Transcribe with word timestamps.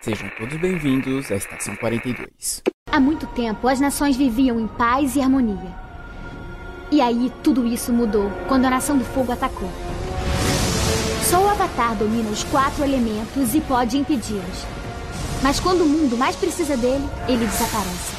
Sejam 0.00 0.30
todos 0.38 0.56
bem-vindos 0.60 1.28
à 1.32 1.34
Estação 1.34 1.74
42. 1.74 2.62
Há 2.88 3.00
muito 3.00 3.26
tempo, 3.26 3.66
as 3.66 3.80
nações 3.80 4.16
viviam 4.16 4.60
em 4.60 4.68
paz 4.68 5.16
e 5.16 5.20
harmonia. 5.20 5.74
E 6.88 7.00
aí, 7.00 7.32
tudo 7.42 7.66
isso 7.66 7.92
mudou 7.92 8.30
quando 8.46 8.64
a 8.66 8.70
Nação 8.70 8.96
do 8.96 9.04
Fogo 9.04 9.32
atacou. 9.32 9.68
Só 11.28 11.42
o 11.42 11.48
Avatar 11.48 11.96
domina 11.96 12.30
os 12.30 12.44
quatro 12.44 12.84
elementos 12.84 13.56
e 13.56 13.60
pode 13.60 13.98
impedi-los. 13.98 14.64
Mas 15.42 15.58
quando 15.58 15.82
o 15.82 15.88
mundo 15.88 16.16
mais 16.16 16.36
precisa 16.36 16.76
dele, 16.76 17.04
ele 17.26 17.44
desaparece. 17.44 18.16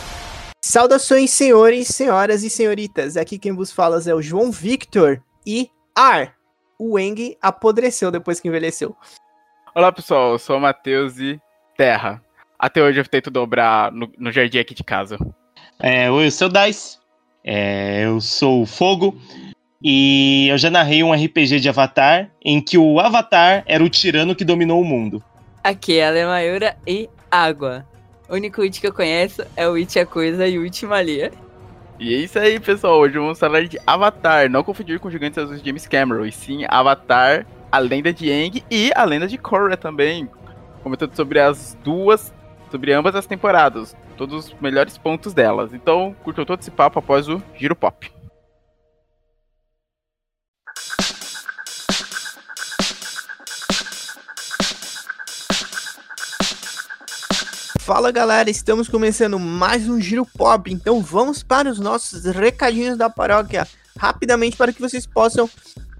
Saudações, 0.62 1.32
senhores, 1.32 1.88
senhoras 1.88 2.44
e 2.44 2.50
senhoritas. 2.50 3.16
Aqui 3.16 3.40
quem 3.40 3.54
vos 3.54 3.72
fala 3.72 4.02
é 4.06 4.14
o 4.14 4.22
João 4.22 4.52
Victor 4.52 5.24
e 5.48 5.70
Ar. 5.96 6.36
O 6.78 7.00
Eng 7.00 7.38
apodreceu 7.42 8.12
depois 8.12 8.42
que 8.42 8.50
envelheceu. 8.50 8.96
Olá, 9.74 9.94
pessoal. 9.94 10.34
Eu 10.34 10.40
sou 10.40 10.58
o 10.58 10.62
Matheus 10.62 11.18
e 11.20 11.40
Terra. 11.80 12.22
Até 12.60 12.84
hoje 12.84 13.00
eu 13.00 13.06
tento 13.06 13.32
dobrar 13.32 13.90
no, 13.94 14.12
no 14.18 14.34
jardim 14.34 14.60
aqui 14.60 14.74
de 14.76 14.84
casa. 14.84 15.18
É, 15.80 16.12
oi, 16.12 16.26
eu 16.26 16.32
sou 16.32 16.50
o 16.50 16.52
Dice. 16.52 16.98
É, 17.42 18.04
eu 18.04 18.20
sou 18.20 18.64
o 18.64 18.66
Fogo. 18.66 19.18
E 19.82 20.50
eu 20.50 20.58
já 20.58 20.70
narrei 20.70 21.02
um 21.02 21.14
RPG 21.14 21.62
de 21.62 21.70
Avatar 21.70 22.30
em 22.44 22.60
que 22.60 22.78
o 22.78 23.00
Avatar 23.00 23.64
era 23.66 23.82
o 23.82 23.88
tirano 23.88 24.36
que 24.36 24.44
dominou 24.44 24.82
o 24.82 24.84
mundo. 24.84 25.24
Aqui 25.64 26.00
é 26.00 26.10
a 26.10 26.12
Lemayura 26.12 26.76
e 26.86 27.10
Água. 27.32 27.88
O 28.28 28.34
único 28.34 28.62
It 28.62 28.82
que 28.82 28.88
eu 28.88 28.94
conheço 28.94 29.42
é 29.56 29.66
o 29.66 29.76
It 29.76 29.98
a 29.98 30.06
Coisa 30.06 30.46
e 30.46 30.60
o 30.60 30.64
It 30.64 30.86
Malia. 30.86 31.32
E 31.98 32.14
é 32.14 32.18
isso 32.18 32.38
aí, 32.38 32.60
pessoal. 32.60 33.00
Hoje 33.00 33.18
vamos 33.18 33.40
falar 33.40 33.66
de 33.66 33.80
Avatar. 33.88 34.50
Não 34.50 34.66
confundir 34.66 35.00
com 35.00 35.10
Gigantes 35.10 35.38
Azuis 35.38 35.62
de 35.62 35.70
James 35.70 35.88
Cameron, 35.88 36.26
e 36.26 36.32
sim 36.34 36.66
Avatar, 36.68 37.46
a 37.72 37.80
lenda 37.80 38.12
de 38.12 38.30
Aang 38.30 38.62
e 38.70 38.92
a 38.94 39.06
lenda 39.06 39.30
de 39.30 39.38
Korra 39.38 39.78
também. 39.78 40.28
Comentando 40.90 41.16
sobre 41.16 41.40
as 41.40 41.78
duas, 41.84 42.34
sobre 42.72 42.92
ambas 42.92 43.14
as 43.14 43.28
temporadas. 43.28 43.96
Todos 44.18 44.48
os 44.48 44.60
melhores 44.60 44.98
pontos 44.98 45.36
delas. 45.36 45.72
Então, 45.72 46.16
curtam 46.24 46.44
todo 46.44 46.62
esse 46.62 46.72
papo 46.72 46.98
após 46.98 47.30
o 47.30 47.40
Giro 47.56 47.76
Pop. 47.76 48.12
Fala 57.82 58.12
galera, 58.12 58.50
estamos 58.50 58.90
começando 58.90 59.38
mais 59.38 59.88
um 59.88 60.02
Giro 60.02 60.26
Pop, 60.26 60.74
então 60.74 61.04
vamos 61.04 61.44
para 61.44 61.70
os 61.70 61.80
nossos 61.80 62.26
recadinhos 62.26 62.98
da 62.98 63.12
paróquia 63.12 63.68
rapidamente 63.96 64.58
para 64.58 64.74
que 64.74 64.82
vocês 64.82 65.06
possam 65.06 65.48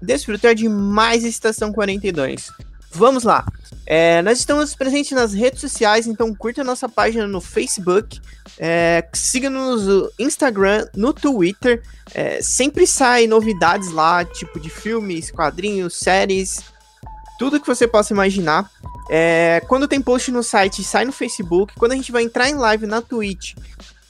desfrutar 0.02 0.52
de 0.52 0.68
mais 0.68 1.22
Estação 1.22 1.72
42. 1.72 2.50
Vamos 2.92 3.22
lá, 3.22 3.46
é, 3.92 4.22
nós 4.22 4.38
estamos 4.38 4.72
presentes 4.72 5.10
nas 5.10 5.34
redes 5.34 5.60
sociais, 5.60 6.06
então 6.06 6.32
curta 6.32 6.62
nossa 6.62 6.88
página 6.88 7.26
no 7.26 7.40
Facebook, 7.40 8.20
é, 8.56 9.04
siga-nos 9.12 9.84
no 9.84 10.12
Instagram, 10.16 10.86
no 10.94 11.12
Twitter, 11.12 11.82
é, 12.14 12.40
sempre 12.40 12.86
sai 12.86 13.26
novidades 13.26 13.90
lá, 13.90 14.24
tipo 14.24 14.60
de 14.60 14.70
filmes, 14.70 15.32
quadrinhos, 15.32 15.96
séries, 15.96 16.62
tudo 17.36 17.58
que 17.58 17.66
você 17.66 17.88
possa 17.88 18.12
imaginar. 18.12 18.70
É, 19.10 19.60
quando 19.66 19.88
tem 19.88 20.00
post 20.00 20.30
no 20.30 20.44
site, 20.44 20.84
sai 20.84 21.04
no 21.04 21.10
Facebook. 21.10 21.74
Quando 21.76 21.90
a 21.90 21.96
gente 21.96 22.12
vai 22.12 22.22
entrar 22.22 22.48
em 22.48 22.54
live 22.54 22.86
na 22.86 23.02
Twitch, 23.02 23.54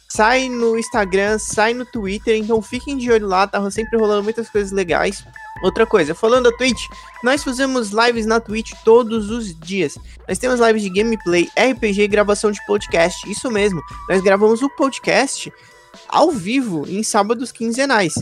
sai 0.07 0.51
no 0.51 0.79
Instagram, 0.79 1.39
sai 1.39 1.73
no 1.73 1.87
Twitter. 1.87 2.37
Então 2.37 2.61
fiquem 2.61 2.99
de 2.99 3.11
olho 3.11 3.27
lá, 3.27 3.47
tá 3.47 3.71
sempre 3.71 3.99
rolando 3.99 4.25
muitas 4.25 4.51
coisas 4.51 4.73
legais. 4.73 5.25
Outra 5.63 5.85
coisa, 5.85 6.15
falando 6.15 6.51
da 6.51 6.57
Twitch, 6.57 6.87
nós 7.23 7.45
fazemos 7.45 7.91
lives 7.91 8.25
na 8.25 8.41
Twitch 8.41 8.73
todos 8.85 9.31
os 9.31 9.55
dias. 9.59 9.99
Nós 10.27 10.39
temos 10.39 10.59
lives 10.61 10.83
de 10.83 10.91
gameplay, 10.91 11.51
RPG 11.57 12.03
e 12.03 12.09
gravação 12.09 12.51
de 12.51 12.65
podcast. 12.67 13.31
Isso 13.31 13.51
mesmo, 13.51 13.83
nós 14.09 14.23
gravamos 14.23 14.63
o 14.63 14.71
podcast 14.71 15.53
ao 16.09 16.31
vivo 16.31 16.87
em 16.89 17.03
sábados 17.03 17.53
quinzenais. 17.53 18.15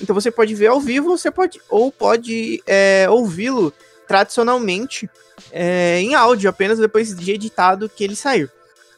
Então 0.00 0.14
você 0.14 0.30
pode 0.30 0.54
ver 0.54 0.68
ao 0.68 0.80
vivo, 0.80 1.16
você 1.16 1.30
pode 1.30 1.60
ou 1.68 1.90
pode 1.90 2.62
é, 2.66 3.06
ouvi-lo 3.08 3.72
tradicionalmente 4.06 5.08
é, 5.50 6.00
em 6.00 6.14
áudio, 6.14 6.50
apenas 6.50 6.78
depois 6.78 7.14
de 7.14 7.32
editado 7.32 7.88
que 7.88 8.04
ele 8.04 8.16
saiu. 8.16 8.48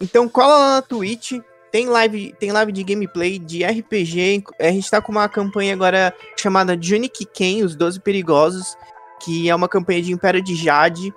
Então 0.01 0.29
cola 0.29 0.59
lá 0.59 0.75
na 0.77 0.83
Twitch, 0.83 1.33
tem 1.75 1.89
live, 1.89 2.33
tem 2.39 2.53
live 2.53 2.71
de 2.71 2.85
gameplay 2.85 3.37
de 3.37 3.65
RPG. 3.65 4.45
A 4.61 4.71
gente 4.71 4.89
tá 4.89 5.01
com 5.01 5.11
uma 5.11 5.29
campanha 5.29 5.73
agora 5.73 6.15
chamada 6.41 6.77
Johnny 6.77 7.09
Ken, 7.09 7.65
os 7.65 7.75
12 7.75 7.99
perigosos, 7.99 8.77
que 9.21 9.51
é 9.51 9.55
uma 9.57 9.69
campanha 9.69 10.01
de 10.01 10.13
Império 10.13 10.41
de 10.41 10.55
Jade. 10.55 11.13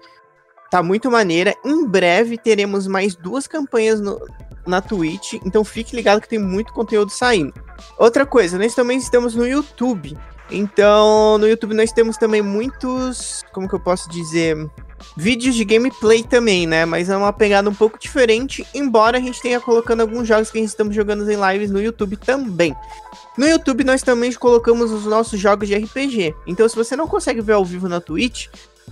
Tá 0.72 0.82
muito 0.82 1.12
maneira. 1.12 1.54
Em 1.64 1.86
breve 1.86 2.40
teremos 2.40 2.88
mais 2.88 3.16
duas 3.16 3.46
campanhas 3.46 4.02
no, 4.02 4.20
na 4.66 4.82
Twitch, 4.82 5.34
então 5.46 5.64
fique 5.64 5.96
ligado 5.96 6.22
que 6.22 6.28
tem 6.28 6.40
muito 6.40 6.74
conteúdo 6.74 7.12
saindo. 7.12 7.54
Outra 7.96 8.26
coisa, 8.26 8.58
nós 8.58 8.74
também 8.74 8.98
estamos 8.98 9.36
no 9.36 9.46
YouTube. 9.46 10.18
Então, 10.50 11.38
no 11.38 11.48
YouTube 11.48 11.76
nós 11.76 11.92
temos 11.92 12.18
também 12.18 12.42
muitos, 12.42 13.44
como 13.54 13.70
que 13.70 13.76
eu 13.76 13.80
posso 13.80 14.10
dizer, 14.10 14.58
vídeos 15.16 15.56
de 15.56 15.64
gameplay 15.64 16.24
também, 16.24 16.66
né? 16.68 16.86
Mas 16.86 17.10
é 17.10 17.18
uma 17.18 17.34
pegada 17.34 17.70
um 17.70 17.74
pouco 17.74 18.00
diferente, 18.00 18.66
embora 18.74 19.18
a 19.18 19.22
gente 19.22 19.42
tenha 19.42 19.60
colocando 19.60 20.02
alguns 20.02 20.28
jogos 20.28 20.52
que 20.52 20.58
a 20.58 20.62
gente 20.62 20.70
estamos 20.70 20.96
jogando 20.96 21.30
em 21.30 21.38
lives 21.52 21.72
no 21.72 21.82
YouTube 21.82 22.18
também. 22.18 22.76
No 23.38 23.48
YouTube 23.48 23.84
nós 23.84 24.02
também 24.02 24.32
colocamos 24.34 24.92
os 24.92 25.06
nossos 25.06 25.40
jogos 25.40 25.68
de 25.68 25.76
RPG. 25.76 26.36
Então, 26.46 26.68
se 26.68 26.76
você 26.76 26.96
não 26.96 27.08
consegue 27.08 27.42
ver 27.42 27.54
ao 27.54 27.66
vivo 27.66 27.88
na 27.88 28.02
Twitch, 28.02 28.48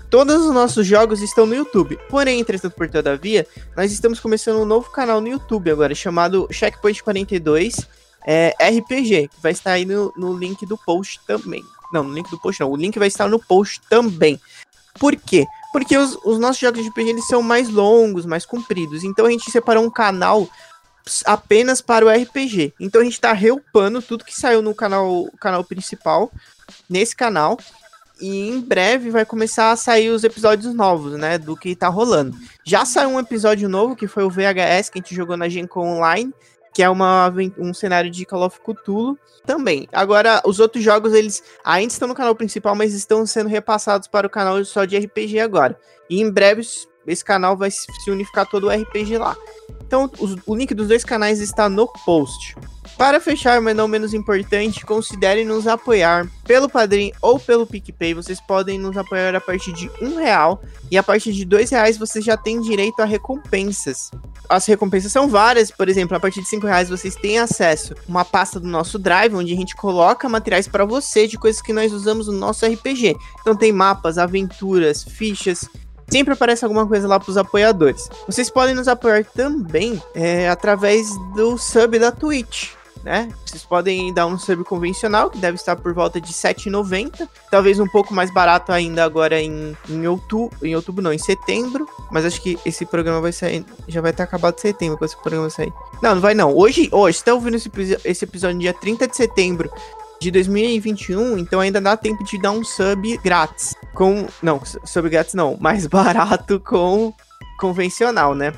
Todos 0.10 0.46
os 0.46 0.54
nossos 0.54 0.86
jogos 0.86 1.22
estão 1.22 1.46
no 1.46 1.56
YouTube. 1.56 1.98
Porém, 2.10 2.40
entretanto, 2.40 2.74
por 2.74 2.90
todavia, 2.90 3.48
nós 3.76 3.92
estamos 3.92 4.20
começando 4.20 4.62
um 4.62 4.66
novo 4.66 4.90
canal 4.92 5.20
no 5.20 5.28
YouTube 5.28 5.72
agora, 5.72 5.96
chamado 5.96 6.48
Checkpoint 6.52 7.04
42 7.04 7.88
é, 8.26 8.56
RPG, 8.60 9.30
que 9.30 9.42
vai 9.42 9.52
estar 9.52 9.72
aí 9.72 9.86
no, 9.86 10.14
no 10.16 10.38
link 10.38 10.66
do 10.66 10.78
post 10.78 11.20
também. 11.26 11.64
Não, 11.92 12.04
no 12.04 12.14
link 12.14 12.30
do 12.30 12.40
post 12.40 12.62
não, 12.62 12.72
o 12.72 12.76
link 12.76 12.98
vai 12.98 13.08
estar 13.08 13.28
no 13.28 13.40
post 13.40 13.82
também. 13.90 14.40
Por 15.00 15.16
quê? 15.16 15.46
Porque 15.76 15.98
os, 15.98 16.18
os 16.24 16.40
nossos 16.40 16.62
jogos 16.62 16.82
de 16.82 16.88
RPG 16.88 17.10
eles 17.10 17.28
são 17.28 17.42
mais 17.42 17.68
longos, 17.68 18.26
mais 18.26 18.46
compridos. 18.46 19.04
Então 19.04 19.26
a 19.26 19.30
gente 19.30 19.52
separou 19.52 19.84
um 19.84 19.90
canal 19.90 20.48
apenas 21.26 21.82
para 21.82 22.06
o 22.06 22.10
RPG. 22.10 22.74
Então 22.80 23.02
a 23.02 23.04
gente 23.04 23.16
está 23.16 23.34
reupando 23.34 24.02
tudo 24.02 24.24
que 24.24 24.34
saiu 24.34 24.62
no 24.62 24.74
canal, 24.74 25.30
canal 25.38 25.66
principal, 25.66 26.32
nesse 26.90 27.14
canal. 27.14 27.60
E 28.22 28.48
em 28.48 28.62
breve 28.62 29.10
vai 29.10 29.26
começar 29.26 29.74
a 29.74 29.76
sair 29.76 30.12
os 30.12 30.24
episódios 30.24 30.74
novos, 30.74 31.20
né? 31.20 31.38
Do 31.38 31.58
que 31.58 31.76
tá 31.76 31.90
rolando. 31.90 32.38
Já 32.64 32.86
saiu 32.86 33.10
um 33.10 33.20
episódio 33.20 33.68
novo, 33.68 33.98
que 33.98 34.08
foi 34.08 34.24
o 34.24 34.30
VHS, 34.30 34.90
que 34.90 35.00
a 35.00 35.02
gente 35.02 35.14
jogou 35.14 35.36
na 35.36 35.50
Gen 35.50 35.68
Online 35.76 36.34
que 36.76 36.84
é 36.84 36.90
uma, 36.90 37.34
um 37.58 37.74
cenário 37.74 38.12
de 38.12 38.26
Call 38.26 38.46
of 38.46 38.60
Cthulhu 38.60 39.18
também. 39.46 39.88
Agora, 39.94 40.42
os 40.46 40.60
outros 40.60 40.84
jogos, 40.84 41.14
eles 41.14 41.42
ainda 41.64 41.94
estão 41.94 42.06
no 42.06 42.14
canal 42.14 42.36
principal, 42.36 42.76
mas 42.76 42.94
estão 42.94 43.26
sendo 43.26 43.48
repassados 43.48 44.10
para 44.10 44.28
o 44.28 44.30
canal 44.30 44.64
só 44.66 44.84
de 44.84 44.98
RPG 44.98 45.40
agora. 45.40 45.80
E 46.10 46.20
em 46.20 46.30
breve, 46.30 46.64
esse 47.08 47.24
canal 47.24 47.56
vai 47.56 47.72
se 47.72 47.88
unificar 48.12 48.46
todo 48.46 48.68
o 48.68 48.70
RPG 48.70 49.18
lá. 49.18 49.38
Então, 49.88 50.12
os, 50.20 50.36
o 50.46 50.54
link 50.54 50.74
dos 50.74 50.90
dois 50.90 51.06
canais 51.06 51.40
está 51.40 51.70
no 51.70 51.88
post. 52.06 52.58
Para 52.98 53.20
fechar, 53.20 53.60
mas 53.60 53.76
não 53.76 53.90
menos 53.90 54.14
importante, 54.14 54.86
considere 54.86 55.44
nos 55.44 55.68
apoiar 55.68 56.30
pelo 56.46 56.70
Padrim 56.70 57.12
ou 57.22 57.38
pelo 57.38 57.68
PicPay. 57.68 58.14
Vocês 58.14 58.40
podem 58.40 58.80
nos 58.80 58.96
apoiar 58.96 59.36
a 59.36 59.42
partir 59.42 59.74
de 59.74 59.92
um 60.02 60.16
real 60.16 60.64
e 60.90 60.98
a 60.98 61.04
partir 61.04 61.34
de 61.34 61.44
dois 61.44 61.70
reais 61.72 61.98
você 61.98 62.22
já 62.22 62.38
tem 62.38 62.62
direito 62.62 63.02
a 63.02 63.06
recompensas. 63.06 64.12
As 64.48 64.66
recompensas 64.66 65.12
são 65.12 65.28
várias, 65.28 65.70
por 65.72 65.90
exemplo, 65.90 66.16
a 66.16 66.20
partir 66.22 66.42
de 66.42 66.48
cinco 66.48 66.68
reais 66.68 66.88
vocês 66.88 67.16
têm 67.16 67.38
acesso 67.38 67.94
a 67.94 67.98
uma 68.08 68.24
pasta 68.24 68.62
do 68.62 68.68
nosso 68.68 68.98
Drive, 68.98 69.36
onde 69.36 69.52
a 69.52 69.58
gente 69.58 69.76
coloca 69.76 70.30
materiais 70.30 70.68
para 70.68 70.86
você 70.86 71.28
de 71.28 71.38
coisas 71.38 71.62
que 71.62 71.74
nós 71.74 71.92
usamos 71.92 72.28
no 72.28 72.34
nosso 72.34 72.66
RPG. 72.66 73.18
Então 73.42 73.58
tem 73.58 73.74
mapas, 73.74 74.18
aventuras, 74.18 75.04
fichas, 75.04 75.68
sempre 76.10 76.34
aparece 76.34 76.64
alguma 76.64 76.88
coisa 76.88 77.10
lá 77.10 77.20
para 77.20 77.30
os 77.30 77.38
apoiadores. 77.38 78.08
Vocês 78.26 78.50
podem 78.50 78.74
nos 78.74 78.88
apoiar 78.88 79.26
também 79.26 80.02
é, 80.14 80.48
através 80.48 81.10
do 81.36 81.58
sub 81.58 82.00
da 82.00 82.10
Twitch 82.10 82.70
né? 83.06 83.30
Vocês 83.46 83.64
podem 83.64 84.12
dar 84.12 84.26
um 84.26 84.38
sub 84.38 84.64
convencional, 84.64 85.30
que 85.30 85.38
deve 85.38 85.56
estar 85.56 85.76
por 85.76 85.94
volta 85.94 86.20
de 86.20 86.30
R$ 86.30 86.34
7,90. 86.34 87.30
Talvez 87.52 87.80
um 87.80 87.88
pouco 87.88 88.12
mais 88.16 88.32
barato 88.32 88.72
ainda 88.72 89.04
agora 89.04 89.40
em, 89.40 89.78
em 89.88 90.08
outubro. 90.08 90.58
Em 90.66 90.76
outubro 90.76 91.04
não, 91.04 91.14
em 91.14 91.20
setembro. 91.20 91.88
Mas 92.12 92.26
acho 92.26 92.42
que 92.42 92.58
esse 92.66 92.84
programa 92.84 93.22
vai 93.22 93.32
sair. 93.32 93.64
Já 93.88 94.02
vai 94.02 94.10
estar 94.10 94.24
acabado 94.24 94.60
setembro 94.60 94.98
quando 94.98 95.10
esse 95.10 95.22
programa 95.22 95.50
sair. 95.52 95.72
Não, 96.02 96.16
não 96.16 96.22
vai 96.22 96.34
não. 96.34 96.58
Hoje, 96.58 96.90
hoje, 96.92 97.20
você 97.20 97.26
tá 97.26 97.34
ouvindo 97.36 97.56
esse, 97.58 97.70
esse 98.04 98.26
episódio 98.26 98.58
dia 98.58 98.74
30 98.74 99.08
de 99.08 99.16
setembro 99.16 99.72
de 100.20 100.32
2021, 100.32 101.38
então 101.38 101.60
ainda 101.60 101.80
dá 101.80 101.96
tempo 101.96 102.24
de 102.24 102.42
dar 102.42 102.52
um 102.52 102.64
sub 102.64 103.18
grátis. 103.18 103.76
Com. 103.94 104.26
Não, 104.42 104.60
sub 104.84 105.08
grátis 105.10 105.36
não, 105.36 105.56
mais 105.60 105.86
barato 105.88 106.60
com 106.60 107.14
convencional, 107.60 108.34
né? 108.34 108.52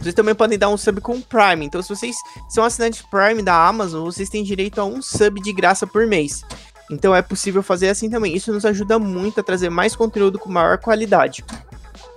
Vocês 0.00 0.14
também 0.14 0.34
podem 0.34 0.58
dar 0.58 0.68
um 0.70 0.76
sub 0.76 1.00
com 1.00 1.20
Prime. 1.20 1.66
Então, 1.66 1.82
se 1.82 1.88
vocês 1.88 2.16
são 2.48 2.64
assinantes 2.64 3.02
Prime 3.02 3.42
da 3.42 3.68
Amazon, 3.68 4.04
vocês 4.04 4.30
têm 4.30 4.42
direito 4.42 4.80
a 4.80 4.84
um 4.84 5.02
sub 5.02 5.40
de 5.40 5.52
graça 5.52 5.86
por 5.86 6.06
mês. 6.06 6.42
Então 6.90 7.14
é 7.14 7.22
possível 7.22 7.62
fazer 7.62 7.88
assim 7.88 8.10
também. 8.10 8.34
Isso 8.34 8.52
nos 8.52 8.64
ajuda 8.64 8.98
muito 8.98 9.40
a 9.40 9.42
trazer 9.44 9.70
mais 9.70 9.94
conteúdo 9.94 10.38
com 10.38 10.50
maior 10.50 10.78
qualidade. 10.78 11.44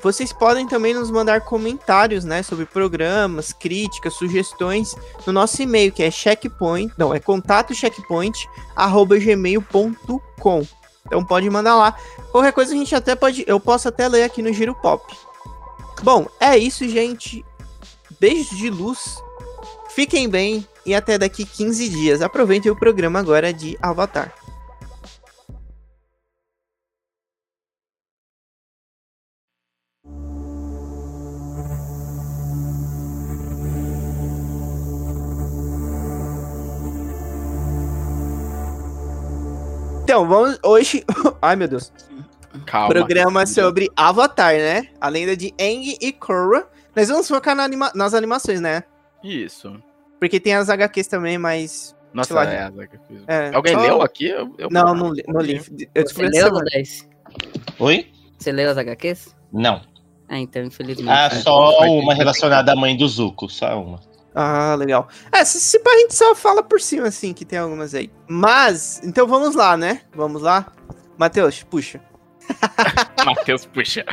vocês 0.01 0.33
podem 0.33 0.67
também 0.67 0.93
nos 0.93 1.11
mandar 1.11 1.41
comentários, 1.41 2.25
né, 2.25 2.43
sobre 2.43 2.65
programas, 2.65 3.53
críticas, 3.53 4.15
sugestões 4.15 4.93
no 5.25 5.31
nosso 5.31 5.61
e-mail, 5.61 5.91
que 5.91 6.03
é 6.03 6.11
checkpoint, 6.11 6.91
não, 6.97 7.13
é 7.13 7.19
contato. 7.19 7.73
Então 11.05 11.23
pode 11.23 11.49
mandar 11.49 11.75
lá. 11.75 11.95
Qualquer 12.31 12.51
coisa 12.51 12.73
a 12.73 12.75
gente 12.75 12.95
até 12.95 13.15
pode, 13.15 13.45
eu 13.47 13.59
posso 13.59 13.87
até 13.87 14.07
ler 14.07 14.23
aqui 14.23 14.41
no 14.41 14.51
Giro 14.51 14.73
Pop. 14.75 15.05
Bom, 16.01 16.25
é 16.39 16.57
isso, 16.57 16.87
gente. 16.87 17.45
Beijos 18.19 18.57
de 18.57 18.69
luz. 18.69 19.15
Fiquem 19.89 20.27
bem 20.27 20.67
e 20.85 20.93
até 20.95 21.17
daqui 21.17 21.45
15 21.45 21.89
dias. 21.89 22.21
Aproveitem 22.21 22.71
o 22.71 22.75
programa 22.75 23.19
agora 23.19 23.53
de 23.53 23.77
Avatar. 23.81 24.33
Então, 40.03 40.27
vamos 40.27 40.59
hoje. 40.63 41.03
Ai, 41.41 41.55
meu 41.55 41.67
Deus. 41.67 41.91
Calma. 42.67 42.89
Programa 42.89 43.45
sobre 43.47 43.89
Avatar, 43.95 44.53
né? 44.53 44.89
A 45.01 45.09
lenda 45.09 45.35
de 45.35 45.53
Aang 45.59 45.97
e 45.99 46.11
Korra. 46.11 46.67
Nós 46.95 47.07
vamos 47.09 47.27
focar 47.27 47.55
na 47.55 47.63
anima- 47.63 47.91
nas 47.95 48.13
animações, 48.13 48.61
né? 48.61 48.83
Isso. 49.23 49.75
Porque 50.19 50.39
tem 50.39 50.55
as 50.55 50.69
HQs 50.69 51.07
também, 51.07 51.37
mas. 51.37 51.95
Nossa, 52.13 52.27
Sei 52.27 52.35
lá. 52.35 52.45
é. 52.53 52.71
É, 53.27 53.55
Alguém 53.55 53.73
só- 53.73 53.81
leu 53.81 54.01
aqui? 54.01 54.27
Eu- 54.27 54.53
eu- 54.57 54.69
Não, 54.69 54.93
não, 54.93 55.11
li- 55.11 55.23
não 55.27 55.41
li. 55.41 55.59
Eu 55.95 56.07
Você 56.07 56.27
leu. 56.27 56.51
10? 56.71 57.09
Oi? 57.79 58.11
Você 58.37 58.51
leu 58.51 58.69
as 58.69 58.77
HQs? 58.77 59.35
Não. 59.51 59.81
Ah, 60.29 60.37
então, 60.37 60.63
infelizmente. 60.63 61.09
Ah, 61.09 61.29
né? 61.33 61.41
só 61.41 61.79
uma 61.87 62.13
relacionada 62.13 62.71
à 62.71 62.75
mãe 62.75 62.95
do 62.95 63.07
Zuko, 63.07 63.49
só 63.49 63.81
uma. 63.81 63.99
Ah, 64.35 64.75
legal. 64.75 65.07
É, 65.31 65.43
se, 65.45 65.59
se 65.59 65.77
a 65.85 65.99
gente 65.99 66.15
só 66.15 66.33
fala 66.35 66.63
por 66.63 66.79
cima, 66.81 67.07
assim, 67.07 67.33
que 67.33 67.45
tem 67.45 67.59
algumas 67.59 67.93
aí. 67.93 68.11
Mas, 68.27 69.01
então 69.03 69.27
vamos 69.27 69.55
lá, 69.55 69.75
né? 69.77 70.01
Vamos 70.15 70.41
lá. 70.41 70.71
Matheus, 71.17 71.61
puxa. 71.63 71.99
Matheus, 73.25 73.65
puxa. 73.65 74.05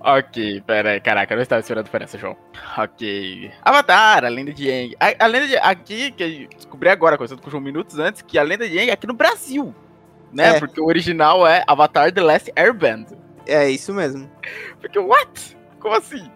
Ok, 0.00 0.62
pera 0.66 0.90
aí. 0.90 1.00
Caraca, 1.00 1.32
eu 1.32 1.36
não 1.36 1.42
estava 1.42 1.60
esperando 1.60 1.88
por 1.88 2.02
essa, 2.02 2.18
João. 2.18 2.36
Ok. 2.76 3.50
Avatar, 3.62 4.24
a 4.24 4.28
lenda 4.28 4.52
de 4.52 4.70
Aang. 4.70 4.96
A, 5.00 5.24
a 5.24 5.26
lenda 5.26 5.46
de. 5.46 5.56
Aqui, 5.56 6.10
que 6.12 6.22
eu 6.22 6.48
descobri 6.56 6.88
agora, 6.88 7.16
conversando 7.16 7.40
com 7.42 7.48
o 7.48 7.50
João 7.50 7.62
minutos 7.62 7.98
antes, 7.98 8.22
que 8.22 8.38
a 8.38 8.42
lenda 8.42 8.68
de 8.68 8.78
Aang 8.78 8.90
é 8.90 8.92
aqui 8.92 9.06
no 9.06 9.14
Brasil. 9.14 9.74
Né? 10.32 10.56
É. 10.56 10.58
Porque 10.58 10.80
o 10.80 10.86
original 10.86 11.46
é 11.46 11.64
Avatar 11.66 12.12
The 12.12 12.20
Last 12.20 12.52
Airband. 12.56 13.06
É 13.46 13.68
isso 13.70 13.94
mesmo. 13.94 14.30
Porque, 14.80 14.98
what? 14.98 15.56
Como 15.80 15.94
assim? 15.94 16.30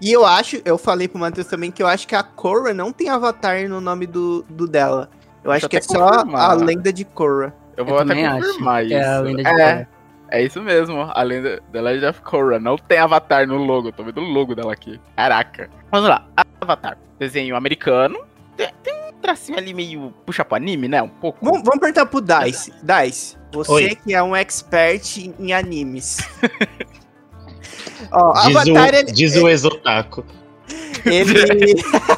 E 0.00 0.12
eu 0.12 0.24
acho, 0.24 0.60
eu 0.64 0.78
falei 0.78 1.08
pro 1.08 1.18
Matheus 1.18 1.46
também 1.46 1.70
que 1.70 1.82
eu 1.82 1.86
acho 1.86 2.06
que 2.08 2.14
a 2.14 2.22
Korra 2.22 2.72
não 2.72 2.90
tem 2.92 3.08
avatar 3.08 3.68
no 3.68 3.80
nome 3.80 4.06
do, 4.06 4.42
do 4.48 4.66
dela. 4.66 5.10
Eu 5.44 5.50
acho 5.50 5.68
que 5.68 5.76
é 5.76 5.78
eu 5.78 5.84
até 5.84 5.94
só 5.98 6.10
confirmar. 6.18 6.50
a 6.50 6.54
lenda 6.54 6.92
de 6.92 7.04
Korra. 7.04 7.54
Eu 7.76 7.84
Eu 7.84 7.84
vou 7.86 7.96
até 7.98 8.08
também 8.08 8.26
acho 8.26 8.46
confirmar 8.46 8.80
que 8.82 8.86
isso. 8.86 8.94
é 8.94 9.06
a 9.06 9.20
lenda 9.20 9.42
de 9.42 9.48
é, 9.48 9.52
Korra. 9.52 9.88
É 10.30 10.42
isso 10.42 10.60
mesmo. 10.62 11.10
A 11.12 11.22
lenda 11.22 11.62
The 11.72 11.80
Legend 11.80 12.06
of 12.06 12.22
Korra. 12.22 12.58
Não 12.58 12.76
tem 12.76 12.98
Avatar 12.98 13.46
no 13.46 13.56
logo. 13.56 13.92
Tô 13.92 14.04
vendo 14.04 14.20
o 14.20 14.24
logo 14.24 14.54
dela 14.54 14.72
aqui. 14.72 15.00
Caraca. 15.16 15.68
Vamos 15.90 16.08
lá. 16.08 16.26
Avatar. 16.60 16.96
Desenho 17.18 17.56
americano. 17.56 18.18
Tem, 18.56 18.68
tem 18.82 18.94
um 18.94 19.12
tracinho 19.20 19.58
ali 19.58 19.74
meio 19.74 20.14
puxa 20.24 20.44
pro 20.44 20.56
anime, 20.56 20.88
né? 20.88 21.02
Um 21.02 21.08
pouco. 21.08 21.38
Vamos, 21.42 21.62
vamos 21.62 21.80
perguntar 21.80 22.06
pro 22.06 22.20
Dice. 22.20 22.72
Dice, 22.82 23.36
você 23.52 23.72
Oi. 23.72 23.94
que 23.96 24.14
é 24.14 24.22
um 24.22 24.34
expert 24.34 25.18
em, 25.18 25.34
em 25.38 25.52
animes. 25.52 26.18
Ó, 28.12 28.32
Diz, 28.32 28.56
Avatar, 28.56 28.94
o, 28.94 28.96
ele, 28.96 29.12
diz 29.12 29.36
o 29.36 29.48
exotaco. 29.48 30.24
ele, 31.04 31.74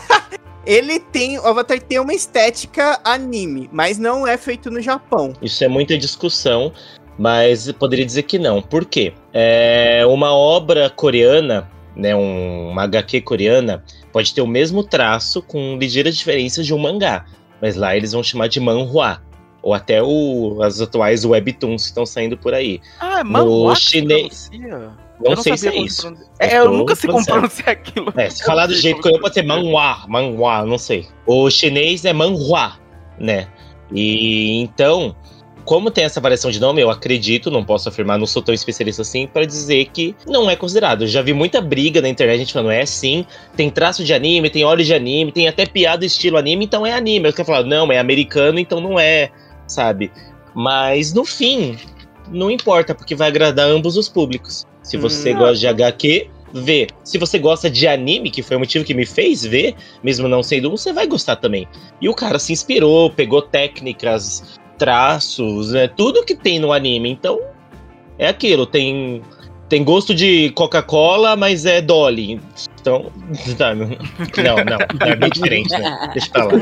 ele 0.65 1.01
tem, 1.01 1.39
o 1.39 1.47
Avatar 1.47 1.81
tem 1.81 1.99
uma 1.99 2.15
estética 2.15 3.01
anime, 3.05 3.69
mas 3.73 3.99
não 3.99 4.27
é 4.27 4.37
feito 4.37 4.71
no 4.71 4.81
Japão. 4.81 5.33
Isso 5.43 5.65
é 5.65 5.69
muita 5.69 5.99
discussão, 5.99 6.73
mas 7.23 7.69
eu 7.69 7.75
poderia 7.75 8.05
dizer 8.05 8.25
que 8.25 8.37
não. 8.37 8.61
Por 8.61 8.85
quê? 8.85 9.13
É 9.33 10.05
uma 10.07 10.35
obra 10.35 10.91
coreana, 10.91 11.71
né, 11.95 12.17
um, 12.17 12.71
uma 12.71 12.83
HQ 12.83 13.21
coreana, 13.21 13.85
pode 14.13 14.35
ter 14.35 14.41
o 14.41 14.47
mesmo 14.47 14.83
traço 14.83 15.41
com 15.41 15.79
ligeiras 15.79 16.17
diferenças 16.17 16.67
de 16.67 16.75
um 16.75 16.79
mangá, 16.79 17.25
mas 17.61 17.77
lá 17.77 17.97
eles 17.97 18.11
vão 18.11 18.25
chamar 18.25 18.49
de 18.49 18.59
manhua. 18.59 19.23
Ou 19.63 19.73
até 19.73 20.03
o, 20.03 20.61
as 20.65 20.81
atuais 20.81 21.25
webtoons 21.25 21.83
que 21.83 21.89
estão 21.91 22.05
saindo 22.05 22.37
por 22.37 22.53
aí. 22.53 22.81
Ah, 22.99 23.21
é 23.21 23.77
se 23.77 23.83
chinês. 23.83 24.51
Não, 24.53 24.97
Eu 25.25 25.37
sei 25.37 25.57
se 25.57 25.69
é 25.69 25.77
isso. 25.77 26.03
pronuncia. 26.03 26.27
É, 26.41 26.59
eu 26.59 26.65
tô 26.65 26.71
nunca 26.73 26.97
sei 26.97 27.09
como 27.09 27.25
pronunciando. 27.25 27.49
pronunciar 27.49 27.69
aquilo. 27.69 28.13
É, 28.17 28.31
se 28.31 28.45
falar 28.45 28.67
do 28.67 28.73
Eu 28.73 28.79
jeito 28.79 29.01
coreano 29.01 29.23
pode 29.23 29.35
ser 29.35 29.45
manhua, 29.45 30.05
manhua, 30.09 30.67
não 30.67 30.77
sei. 30.77 31.07
O 31.25 31.49
chinês 31.49 32.05
é 32.05 32.13
manhua, 32.13 32.73
né? 33.17 33.47
E 33.93 34.61
então, 34.61 35.15
como 35.65 35.91
tem 35.91 36.05
essa 36.05 36.21
variação 36.21 36.51
de 36.51 36.61
nome, 36.61 36.81
eu 36.81 36.91
acredito, 36.91 37.51
não 37.51 37.65
posso 37.65 37.89
afirmar, 37.89 38.19
não 38.19 38.27
sou 38.27 38.43
tão 38.43 38.55
especialista 38.55 39.03
assim, 39.03 39.27
pra 39.27 39.45
dizer 39.45 39.87
que 39.93 40.15
não 40.27 40.51
é 40.51 40.57
considerado. 40.57 41.03
Eu 41.03 41.09
já 41.09 41.23
vi 41.23 41.33
muita 41.33 41.61
briga 41.61 42.01
na 42.01 42.09
internet, 42.09 42.39
gente 42.39 42.53
falando, 42.53 42.73
é 42.73 42.85
sim, 42.85 43.25
tem 43.57 43.71
traço 43.71 44.05
de 44.05 44.13
anime, 44.13 44.51
tem 44.51 44.65
olhos 44.65 44.87
de 44.87 44.95
anime, 44.95 45.33
tem 45.33 45.49
até 45.49 45.67
piada 45.67 46.05
estilo 46.05 46.37
anime, 46.37 46.65
então 46.65 46.87
é 46.87 46.93
anime. 46.93 47.29
Eu 47.29 47.33
quero 47.33 47.47
falar, 47.47 47.65
não, 47.65 47.91
é 47.93 47.99
americano, 47.99 48.59
então 48.59 48.81
não 48.81 48.99
é, 48.99 49.31
sabe? 49.67 50.11
Mas 50.55 51.13
no 51.13 51.25
fim, 51.25 51.77
não 52.29 52.51
importa, 52.51 52.95
porque 52.95 53.15
vai 53.15 53.29
agradar 53.29 53.69
ambos 53.69 53.97
os 53.97 54.09
públicos. 54.09 54.67
Se 54.83 54.97
você 54.97 55.33
Hum. 55.33 55.39
gosta 55.39 55.57
de 55.59 55.67
HQ, 55.67 56.29
vê. 56.53 56.87
Se 57.05 57.19
você 57.19 57.39
gosta 57.39 57.71
de 57.71 57.87
anime, 57.89 58.31
que 58.31 58.43
foi 58.43 58.57
o 58.57 58.61
motivo 58.61 58.85
que 58.85 58.95
me 58.95 59.07
fez 59.07 59.43
ver, 59.43 59.75
mesmo 60.03 60.29
não 60.29 60.43
sendo 60.43 60.69
um, 60.69 60.77
você 60.77 60.93
vai 60.93 61.07
gostar 61.07 61.37
também. 61.37 61.67
E 62.01 62.09
o 62.09 62.15
cara 62.15 62.39
se 62.39 62.53
inspirou, 62.53 63.11
pegou 63.11 63.41
técnicas, 63.43 64.61
traços, 64.83 65.71
né, 65.71 65.87
tudo 65.87 66.25
que 66.25 66.35
tem 66.35 66.59
no 66.59 66.73
anime. 66.73 67.09
Então, 67.09 67.39
é 68.19 68.27
aquilo, 68.27 68.67
tem 68.67 69.23
tem 69.69 69.85
gosto 69.85 70.13
de 70.13 70.51
Coca-Cola, 70.51 71.37
mas 71.37 71.65
é 71.65 71.81
Dolly. 71.81 72.41
Então, 72.81 73.13
tá, 73.57 73.73
não, 73.75 73.87
não, 73.87 74.65
não, 74.99 75.07
é 75.07 75.15
bem 75.15 75.31
diferente, 75.31 75.71
né? 75.71 76.11
Deixa 76.13 76.29
pra 76.31 76.45
lá. 76.45 76.53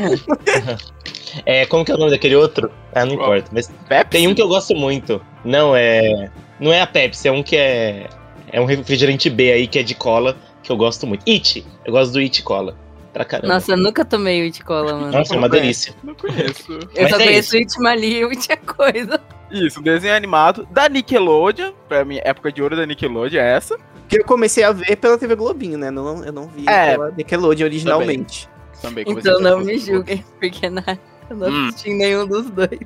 É, 1.46 1.64
como 1.64 1.84
que 1.84 1.93
é 1.93 1.94
o 1.94 1.99
nome 1.99 2.11
daquele 2.11 2.37
outro? 2.37 2.70
Ah, 2.94 3.05
não 3.05 3.14
importa, 3.14 3.50
mas 3.52 3.72
Pepsi? 3.88 4.11
tem 4.11 4.28
um 4.28 4.34
que 4.34 4.43
eu 4.43 4.49
gosto 4.49 4.75
muito. 4.75 5.20
Não, 5.44 5.75
é. 5.75 6.31
Não 6.58 6.72
é 6.72 6.82
a 6.82 6.87
Pepsi, 6.87 7.26
é 7.26 7.32
um 7.32 7.43
que 7.43 7.56
é. 7.56 8.06
É 8.52 8.61
um 8.61 8.64
refrigerante 8.64 9.31
B 9.31 9.52
aí 9.52 9.67
que 9.67 9.78
é 9.78 9.82
de 9.82 9.94
cola, 9.94 10.36
que 10.62 10.70
eu 10.70 10.77
gosto 10.77 11.06
muito. 11.06 11.29
It! 11.29 11.65
Eu 11.84 11.93
gosto 11.93 12.12
do 12.12 12.19
It 12.19 12.43
Cola. 12.43 12.77
Pra 13.12 13.24
caramba. 13.24 13.55
Nossa, 13.55 13.72
eu 13.72 13.76
nunca 13.76 14.05
tomei 14.05 14.43
It 14.43 14.62
Cola, 14.64 14.93
mano. 14.94 15.12
Nossa, 15.12 15.34
é 15.34 15.38
uma 15.38 15.48
delícia. 15.48 15.93
Não 16.02 16.14
conheço. 16.14 16.72
eu 16.94 17.02
mas 17.02 17.10
só 17.10 17.17
é 17.20 17.24
conheço 17.24 17.56
It 17.56 17.81
Mali 17.81 18.20
e 18.20 18.24
It 18.24 18.56
coisa. 18.58 19.20
Isso, 19.50 19.81
um 19.81 19.82
desenho 19.82 20.14
animado 20.14 20.67
da 20.70 20.88
Nickelodeon. 20.88 21.72
Pra 21.88 22.05
mim, 22.05 22.20
época 22.22 22.52
de 22.52 22.62
ouro 22.62 22.76
da 22.76 22.86
Nickelodeon 22.86 23.40
é 23.40 23.52
essa. 23.56 23.76
Que 24.08 24.20
eu 24.20 24.24
comecei 24.24 24.62
a 24.62 24.70
ver 24.72 24.96
pela 24.96 25.19
TV 25.19 25.34
Globinho, 25.34 25.76
né? 25.76 25.90
Não, 25.90 26.24
eu 26.24 26.32
não 26.32 26.46
vi 26.46 26.64
É. 26.69 26.93
pela 26.93 27.10
Nickelodeon 27.10 27.67
originalmente. 27.67 28.48
Também 28.81 29.05
comecei 29.05 29.31
Então 29.31 29.43
não 29.43 29.60
me 29.60 29.76
julguem, 29.79 30.24
porque 30.40 30.70
na... 30.70 30.84
eu 31.29 31.36
não 31.36 31.48
Hum. 31.48 31.69
assisti 31.69 31.93
nenhum 31.93 32.26
dos 32.26 32.48
dois. 32.50 32.79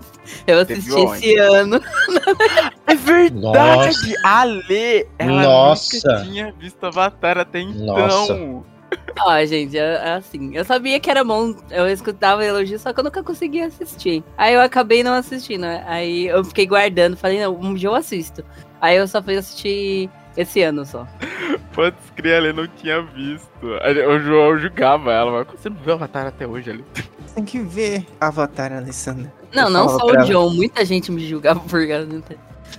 Eu 0.46 0.60
assisti 0.60 0.90
esse 0.98 1.36
ano. 1.36 1.80
É 2.86 2.94
verdade! 2.94 3.40
Nossa. 3.42 4.14
A 4.24 4.44
Lê, 4.44 5.06
ela 5.18 5.42
Nossa. 5.42 5.96
nunca 6.08 6.24
tinha 6.24 6.54
visto 6.58 6.84
Avatar 6.84 7.38
até 7.38 7.60
então. 7.60 7.86
Nossa. 7.86 8.34
Ó, 9.20 9.44
gente, 9.44 9.78
é, 9.78 9.94
é 9.94 10.12
assim. 10.14 10.54
Eu 10.54 10.64
sabia 10.64 10.98
que 10.98 11.10
era 11.10 11.24
bom, 11.24 11.54
eu 11.70 11.88
escutava 11.88 12.44
elogio, 12.44 12.78
só 12.78 12.92
que 12.92 13.00
eu 13.00 13.04
nunca 13.04 13.22
conseguia 13.22 13.66
assistir. 13.66 14.24
Aí 14.36 14.54
eu 14.54 14.60
acabei 14.60 15.02
não 15.02 15.14
assistindo. 15.14 15.64
Aí 15.64 16.26
eu 16.26 16.44
fiquei 16.44 16.66
guardando, 16.66 17.16
falei, 17.16 17.40
não, 17.40 17.54
um 17.54 17.74
dia 17.74 17.88
eu 17.88 17.94
assisto. 17.94 18.44
Aí 18.80 18.96
eu 18.96 19.06
só 19.06 19.22
fui 19.22 19.36
assistir 19.36 20.10
esse 20.36 20.62
ano 20.62 20.84
só. 20.84 21.06
Pode 21.72 21.96
crer, 22.16 22.36
a 22.36 22.40
Lê 22.40 22.52
não 22.52 22.66
tinha 22.66 23.02
visto. 23.02 23.48
O 23.62 24.18
João 24.20 24.58
julgava 24.58 25.12
ela, 25.12 25.30
mas 25.30 25.60
você 25.60 25.68
não 25.68 25.76
viu 25.76 25.94
Avatar 25.94 26.26
até 26.26 26.46
hoje 26.46 26.70
ali? 26.70 26.84
Você 26.94 27.34
tem 27.34 27.44
que 27.44 27.58
ver 27.60 28.06
Avatar, 28.20 28.72
Alessandra. 28.72 29.32
Não, 29.52 29.70
não 29.70 29.88
só 29.88 30.06
o 30.06 30.14
ela. 30.14 30.24
John, 30.24 30.50
muita 30.50 30.84
gente 30.84 31.10
me 31.10 31.26
julgava 31.26 31.60
por 31.60 31.86
causa 31.86 32.06
do. 32.06 32.22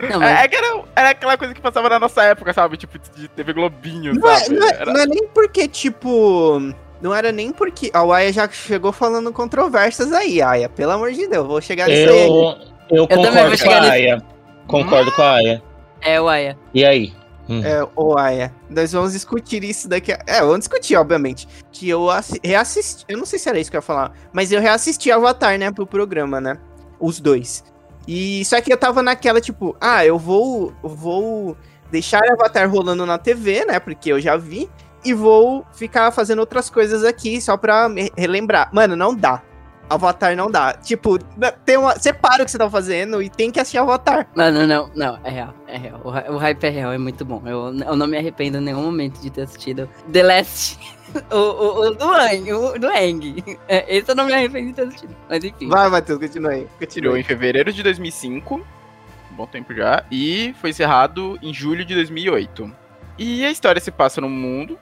Não, 0.02 0.20
mas 0.20 0.40
É, 0.40 0.44
é 0.44 0.48
que 0.48 0.56
era, 0.56 0.84
era 0.96 1.10
aquela 1.10 1.38
coisa 1.38 1.54
que 1.54 1.62
passava 1.62 1.90
na 1.90 2.00
nossa 2.00 2.24
época, 2.24 2.54
sabe? 2.54 2.78
Tipo, 2.78 2.98
de 3.16 3.28
TV 3.30 3.54
Globinho, 3.54 4.14
Não 4.14 4.30
é, 4.30 4.38
sabe? 4.38 4.56
não, 4.56 4.68
é, 4.68 4.72
Era- 4.72 4.94
não 4.94 5.00
é 5.02 5.06
nem 5.06 5.28
porque, 5.28 5.68
tipo. 5.68 6.60
Não 7.02 7.14
era 7.14 7.32
nem 7.32 7.52
porque. 7.52 7.92
A 7.94 8.02
Aya 8.16 8.32
já 8.34 8.50
chegou 8.50 8.92
falando 8.92 9.32
controvérsias 9.32 10.12
aí, 10.14 10.42
Aya. 10.42 10.70
Pelo 10.70 10.92
amor 10.92 11.12
de 11.12 11.28
Deus, 11.28 11.46
vou 11.46 11.62
chegar 11.62 11.88
nisso 11.88 12.10
aí. 12.12 12.28
Eu, 12.28 12.98
eu 13.00 13.08
também 13.08 13.32
vou 13.44 13.52
concordo 13.52 13.64
com 13.64 13.70
a 13.72 13.80
nesse- 13.82 13.92
Aya. 13.92 14.24
Concordo 14.68 15.12
com 15.12 15.22
a 15.22 15.32
Aya. 15.36 15.64
é, 16.02 16.22
Uaia. 16.22 16.58
E 16.74 16.86
aí? 16.86 17.14
É, 17.48 17.88
ô 17.96 18.18
Aya, 18.18 18.52
nós 18.68 18.92
vamos 18.92 19.14
discutir 19.14 19.64
isso 19.64 19.88
daqui. 19.88 20.12
A... 20.12 20.20
É, 20.26 20.40
vamos 20.42 20.60
discutir, 20.60 20.96
obviamente. 20.96 21.48
Que 21.72 21.88
eu 21.88 22.10
assi- 22.10 22.40
reassisti. 22.44 23.06
Eu 23.08 23.18
não 23.20 23.26
sei 23.26 23.38
se 23.38 23.48
era 23.48 23.60
isso 23.60 23.70
que 23.70 23.78
eu 23.78 23.80
ia 23.80 23.84
falar, 23.84 24.12
mas 24.34 24.52
eu 24.52 24.60
reassisti 24.60 25.12
Avatar, 25.12 25.56
né, 25.60 25.72
pro 25.72 25.86
programa, 25.86 26.42
né? 26.42 26.58
Os 27.00 27.20
dois. 27.20 27.64
E 28.08 28.44
só 28.46 28.62
que 28.62 28.72
eu 28.72 28.78
tava 28.78 29.02
naquela, 29.02 29.42
tipo, 29.42 29.76
ah, 29.80 30.06
eu 30.06 30.18
vou. 30.18 30.74
vou 30.84 31.58
deixar 31.92 32.22
Avatar 32.32 32.70
rolando 32.70 33.06
na 33.06 33.18
TV, 33.18 33.66
né? 33.66 33.80
Porque 33.80 34.12
eu 34.12 34.20
já 34.20 34.36
vi. 34.36 34.70
E 35.04 35.14
vou 35.14 35.66
ficar 35.74 36.12
fazendo 36.12 36.40
outras 36.40 36.70
coisas 36.70 37.04
aqui 37.04 37.40
só 37.40 37.56
pra 37.56 37.88
relembrar. 38.18 38.70
Mano, 38.74 38.96
não 38.96 39.16
dá. 39.16 39.42
Avatar 39.90 40.36
não 40.36 40.50
dá. 40.50 40.74
Tipo, 40.74 41.18
tem 41.66 41.78
uma... 41.78 41.98
separa 42.00 42.44
o 42.44 42.46
que 42.46 42.52
você 42.52 42.58
tá 42.58 42.70
fazendo 42.70 43.22
e 43.22 43.30
tem 43.30 43.52
que 43.52 43.60
assistir 43.60 43.78
Avatar. 43.78 44.28
Não, 44.36 44.52
não, 44.52 44.68
não, 44.68 44.90
não, 44.96 45.20
é 45.24 45.30
real, 45.30 45.54
é 45.68 45.78
real. 45.78 46.02
O, 46.04 46.10
o 46.34 46.38
hype 46.38 46.64
é 46.64 46.70
real, 46.70 46.92
é 46.94 46.98
muito 46.98 47.24
bom. 47.24 47.42
Eu, 47.46 47.74
eu 47.80 47.96
não 47.96 48.08
me 48.08 48.18
arrependo 48.18 48.58
em 48.58 48.62
nenhum 48.62 48.84
momento 48.84 49.20
de 49.20 49.30
ter 49.30 49.44
assistido 49.44 49.90
The 50.12 50.24
Last, 50.24 50.80
o, 51.32 51.36
o, 51.36 51.88
o 51.88 51.96
do 51.96 52.06
Ang, 52.06 52.54
o 52.54 52.80
do 52.80 52.88
Ang. 52.88 53.58
É, 53.68 53.98
esse 53.98 54.10
eu 54.10 54.16
não 54.16 54.26
me 54.26 54.34
arrependo 54.34 54.70
de 54.70 54.74
ter 54.74 54.82
assistido, 54.84 55.16
mas 55.30 55.44
enfim. 55.44 55.68
Vai, 55.68 55.90
Matheus, 55.90 56.20
continua 56.20 56.52
aí. 56.52 56.68
Aí. 56.80 57.20
em 57.20 57.24
fevereiro 57.24 57.72
de 57.72 57.84
2005, 57.84 58.56
um 58.56 59.36
bom 59.36 59.46
tempo 59.46 59.74
já, 59.74 60.04
e 60.12 60.56
foi 60.60 60.72
encerrado 60.72 61.38
em 61.42 61.54
julho 61.54 61.86
de 61.86 61.94
2008. 61.94 62.72
E 63.18 63.46
a 63.46 63.52
história 63.52 63.80
se 63.80 63.92
passa 63.92 64.20
no 64.20 64.30
mundo. 64.30 64.78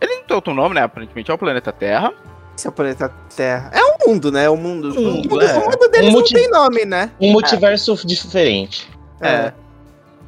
Ele 0.00 0.16
não 0.16 0.24
tem 0.24 0.34
outro 0.34 0.54
nome, 0.54 0.74
né? 0.74 0.82
Aparentemente 0.82 1.30
é 1.30 1.34
o 1.34 1.38
planeta 1.38 1.72
Terra. 1.72 2.12
Esse 2.56 2.66
é 2.66 2.70
o 2.70 2.72
planeta 2.72 3.08
Terra. 3.36 3.70
É 3.72 3.80
um 3.82 4.10
mundo, 4.12 4.30
né? 4.30 4.48
O 4.48 4.56
mundo. 4.56 4.90
O 4.96 5.00
Mundo, 5.02 5.40
é. 5.42 5.52
o 5.58 5.64
mundo 5.64 5.88
deles 5.90 6.00
Um 6.08 6.12
não 6.12 6.12
multi- 6.12 6.34
tem 6.34 6.48
nome, 6.50 6.84
né? 6.84 7.10
Um 7.20 7.32
multiverso 7.32 7.94
diferente. 8.06 8.88
É. 9.20 9.52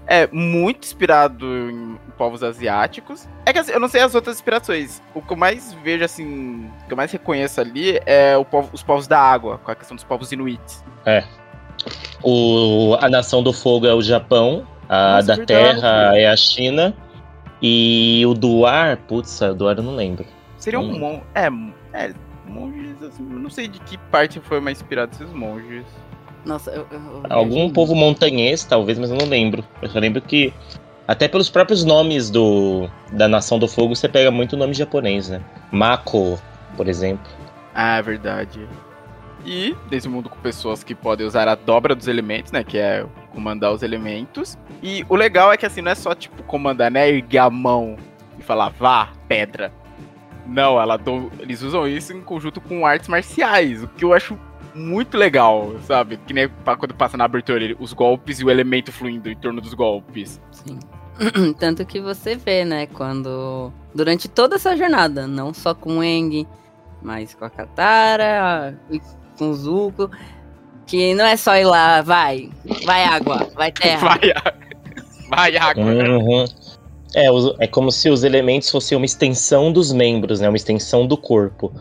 É 0.09 0.29
muito 0.33 0.85
inspirado 0.85 1.45
em 1.47 1.97
povos 2.17 2.43
asiáticos. 2.43 3.29
É 3.45 3.53
que 3.53 3.59
assim, 3.59 3.73
eu 3.73 3.81
não 3.81 3.89
sei 3.89 4.03
as 4.03 4.15
outras 4.15 4.37
inspirações. 4.37 5.03
O 5.15 5.21
que 5.21 5.33
eu 5.33 5.37
mais 5.37 5.73
vejo, 5.85 6.05
assim, 6.05 6.71
o 6.85 6.87
que 6.87 6.93
eu 6.93 6.97
mais 6.97 7.11
reconheço 7.11 7.61
ali 7.61 8.01
é 8.07 8.37
o 8.37 8.45
povo- 8.45 8.71
os 8.73 8.83
povos 8.85 9.07
da 9.09 9.19
água, 9.21 9.59
com 9.59 9.71
a 9.71 9.75
questão 9.75 9.95
dos 9.97 10.05
povos 10.05 10.31
inuits. 10.31 10.85
O, 12.23 12.97
a 13.01 13.09
Nação 13.09 13.43
do 13.43 13.53
Fogo 13.53 13.87
é 13.87 13.95
o 13.95 14.03
Japão, 14.03 14.67
a 14.89 15.15
Nossa, 15.17 15.27
da 15.27 15.35
verdade. 15.37 15.47
Terra 15.81 16.19
é 16.19 16.27
a 16.29 16.37
China. 16.37 16.95
E 17.63 18.23
o 18.27 18.35
do 18.35 18.67
ar, 18.67 18.97
putz, 18.99 19.41
o 19.41 19.55
do 19.55 19.67
ar 19.67 19.77
eu 19.79 19.83
não 19.83 19.95
lembro. 19.97 20.27
Seria 20.59 20.79
um 20.79 20.93
Hum. 21.05 21.21
É, 21.35 21.49
é, 21.97 22.15
monges, 22.47 23.03
assim, 23.03 23.23
eu 23.31 23.39
não 23.39 23.51
sei 23.51 23.69
de 23.69 23.81
que 23.81 23.97
parte 24.11 24.41
foi 24.41 24.61
mais 24.61 24.79
inspirado 24.81 25.13
esses 25.15 25.33
monges. 25.33 25.85
Nossa, 26.45 26.71
eu, 26.71 26.87
eu- 26.91 27.01
eu 27.01 27.23
Algum 27.29 27.71
povo 27.71 27.95
montanhês, 27.95 28.63
talvez, 28.65 28.99
mas 28.99 29.11
eu 29.11 29.17
não 29.17 29.27
lembro. 29.27 29.65
Eu 29.83 29.89
só 29.89 29.99
lembro 29.99 30.21
que, 30.23 30.53
até 31.09 31.27
pelos 31.27 31.51
próprios 31.51 31.85
nomes 31.85 32.31
do, 32.31 32.89
da 33.13 33.27
Nação 33.27 33.59
do 33.59 33.67
Fogo, 33.67 33.97
você 33.97 34.09
pega 34.09 34.31
muito 34.31 34.57
nome 34.57 34.73
japonês, 34.75 35.29
né? 35.29 35.41
Mako, 35.73 36.39
por 36.77 36.87
exemplo. 36.89 37.27
Ah, 37.75 37.97
é 37.99 38.03
verdade. 38.03 38.67
E 39.45 39.77
desse 39.89 40.09
mundo 40.09 40.29
com 40.29 40.37
pessoas 40.41 40.83
que 40.83 40.95
podem 40.95 41.27
usar 41.27 41.47
a 41.49 41.55
dobra 41.55 41.95
dos 41.95 42.09
elementos, 42.09 42.51
né? 42.53 42.65
Que 42.65 42.79
é 42.79 43.05
comandar 43.33 43.73
os 43.73 43.83
elementos. 43.83 44.57
E 44.83 45.05
o 45.09 45.15
legal 45.17 45.53
é 45.53 45.57
que 45.57 45.67
assim, 45.67 45.81
não 45.83 45.93
é 45.93 45.95
só 45.95 46.15
tipo 46.15 46.43
comandar, 46.45 46.91
né? 46.91 47.09
Erguer 47.09 47.39
a 47.39 47.51
mão 47.51 47.97
e 48.39 48.43
falar, 48.43 48.71
vá, 48.71 49.09
pedra. 49.29 49.73
Não, 50.47 50.81
ela 50.81 50.97
do- 50.97 51.31
eles 51.41 51.63
usam 51.63 51.87
isso 51.89 52.13
em 52.13 52.21
conjunto 52.21 52.61
com 52.61 52.87
artes 52.87 53.09
marciais, 53.09 53.83
o 53.83 53.89
que 53.89 54.05
eu 54.05 54.13
acho 54.15 54.39
muito 54.75 55.17
legal, 55.17 55.75
sabe? 55.87 56.19
Que 56.27 56.33
nem 56.35 56.49
quando 56.79 56.95
passa 56.95 57.17
na 57.17 57.25
abertura 57.25 57.75
os 57.81 57.93
golpes 57.93 58.39
e 58.41 58.45
o 58.45 58.51
elemento 58.51 58.93
fluindo 58.93 59.29
em 59.31 59.37
torno 59.37 59.61
dos 59.61 59.75
golpes. 59.75 60.41
Sim. 60.53 60.79
Tanto 61.59 61.85
que 61.87 62.01
você 62.01 62.37
vê, 62.37 62.65
né, 62.65 62.87
quando. 62.87 63.73
Durante 63.95 64.29
toda 64.29 64.57
essa 64.57 64.77
jornada, 64.77 65.27
não 65.27 65.55
só 65.55 65.75
com 65.75 65.99
o 65.99 66.05
Eng, 66.05 66.47
mas 67.03 67.35
com 67.35 67.45
a 67.47 67.51
Katara, 67.51 68.79
com 69.39 69.49
o 69.51 69.55
Zuko, 69.55 70.11
que 70.87 71.15
não 71.15 71.25
é 71.25 71.37
só 71.39 71.57
ir 71.57 71.65
lá, 71.65 72.03
vai, 72.03 72.51
vai 72.85 73.05
água, 73.05 73.49
vai 73.55 73.73
terra. 73.73 74.09
Vai, 74.09 74.21
vai 75.31 75.57
água. 75.57 75.83
Uhum. 75.85 76.45
É, 77.17 77.29
é 77.61 77.67
como 77.67 77.91
se 77.91 78.11
os 78.11 78.25
elementos 78.25 78.71
fossem 78.71 78.95
uma 78.95 79.07
extensão 79.07 79.73
dos 79.73 79.91
membros, 79.91 80.39
né? 80.39 80.49
Uma 80.51 80.57
extensão 80.57 81.07
do 81.07 81.17
corpo. 81.17 81.73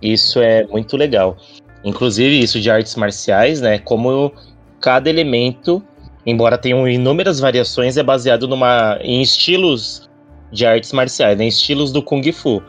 Isso 0.00 0.40
é 0.40 0.64
muito 0.68 0.96
legal. 0.96 1.36
Inclusive, 1.84 2.38
isso 2.38 2.60
de 2.60 2.70
artes 2.70 2.94
marciais, 2.94 3.60
né? 3.60 3.80
Como 3.80 4.32
cada 4.80 5.10
elemento, 5.10 5.82
embora 6.24 6.56
tenham 6.56 6.86
inúmeras 6.86 7.40
variações, 7.40 7.96
é 7.96 8.02
baseado 8.04 8.46
numa, 8.46 8.96
em 9.02 9.20
estilos 9.20 10.08
de 10.52 10.64
artes 10.64 10.92
marciais, 10.92 11.36
né? 11.36 11.48
Estilos 11.48 11.90
do 11.90 12.00
Kung 12.00 12.22
Fu. 12.30 12.62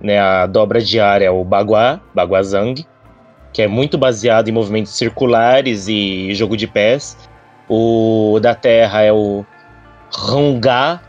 Né? 0.00 0.20
A 0.20 0.46
dobra 0.46 0.80
de 0.80 1.00
ar 1.00 1.20
é 1.20 1.30
o 1.30 1.42
Bagua, 1.42 2.00
Baguazhang, 2.14 2.86
que 3.52 3.60
é 3.60 3.66
muito 3.66 3.98
baseado 3.98 4.46
em 4.46 4.52
movimentos 4.52 4.92
circulares 4.92 5.88
e 5.88 6.32
jogo 6.32 6.56
de 6.56 6.68
pés. 6.68 7.18
O 7.68 8.38
da 8.40 8.54
terra 8.54 9.02
é 9.02 9.12
o 9.12 9.44
Hanga, 10.16 11.00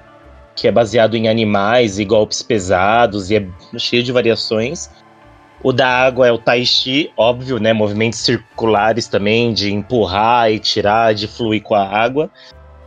que 0.62 0.68
é 0.68 0.72
baseado 0.72 1.18
em 1.18 1.27
animais 1.27 1.98
e 1.98 2.06
golpes 2.06 2.44
pesados 2.44 3.32
e 3.32 3.38
é 3.38 3.48
cheio 3.80 4.03
de 4.03 4.12
variações. 4.12 4.91
O 5.63 5.74
da 5.74 5.88
água 5.88 6.27
é 6.27 6.32
o 6.32 6.38
Tai 6.38 6.63
Chi, 6.63 7.12
óbvio, 7.18 7.58
né? 7.58 7.74
Movimentos 7.74 8.20
circulares 8.20 9.08
também, 9.08 9.56
de 9.56 9.74
empurrar 9.74 10.51
e 10.51 10.60
tirar, 10.60 11.15
de 11.15 11.27
fluir 11.27 11.63
com 11.63 11.74
a 11.74 11.84
água. 11.84 12.30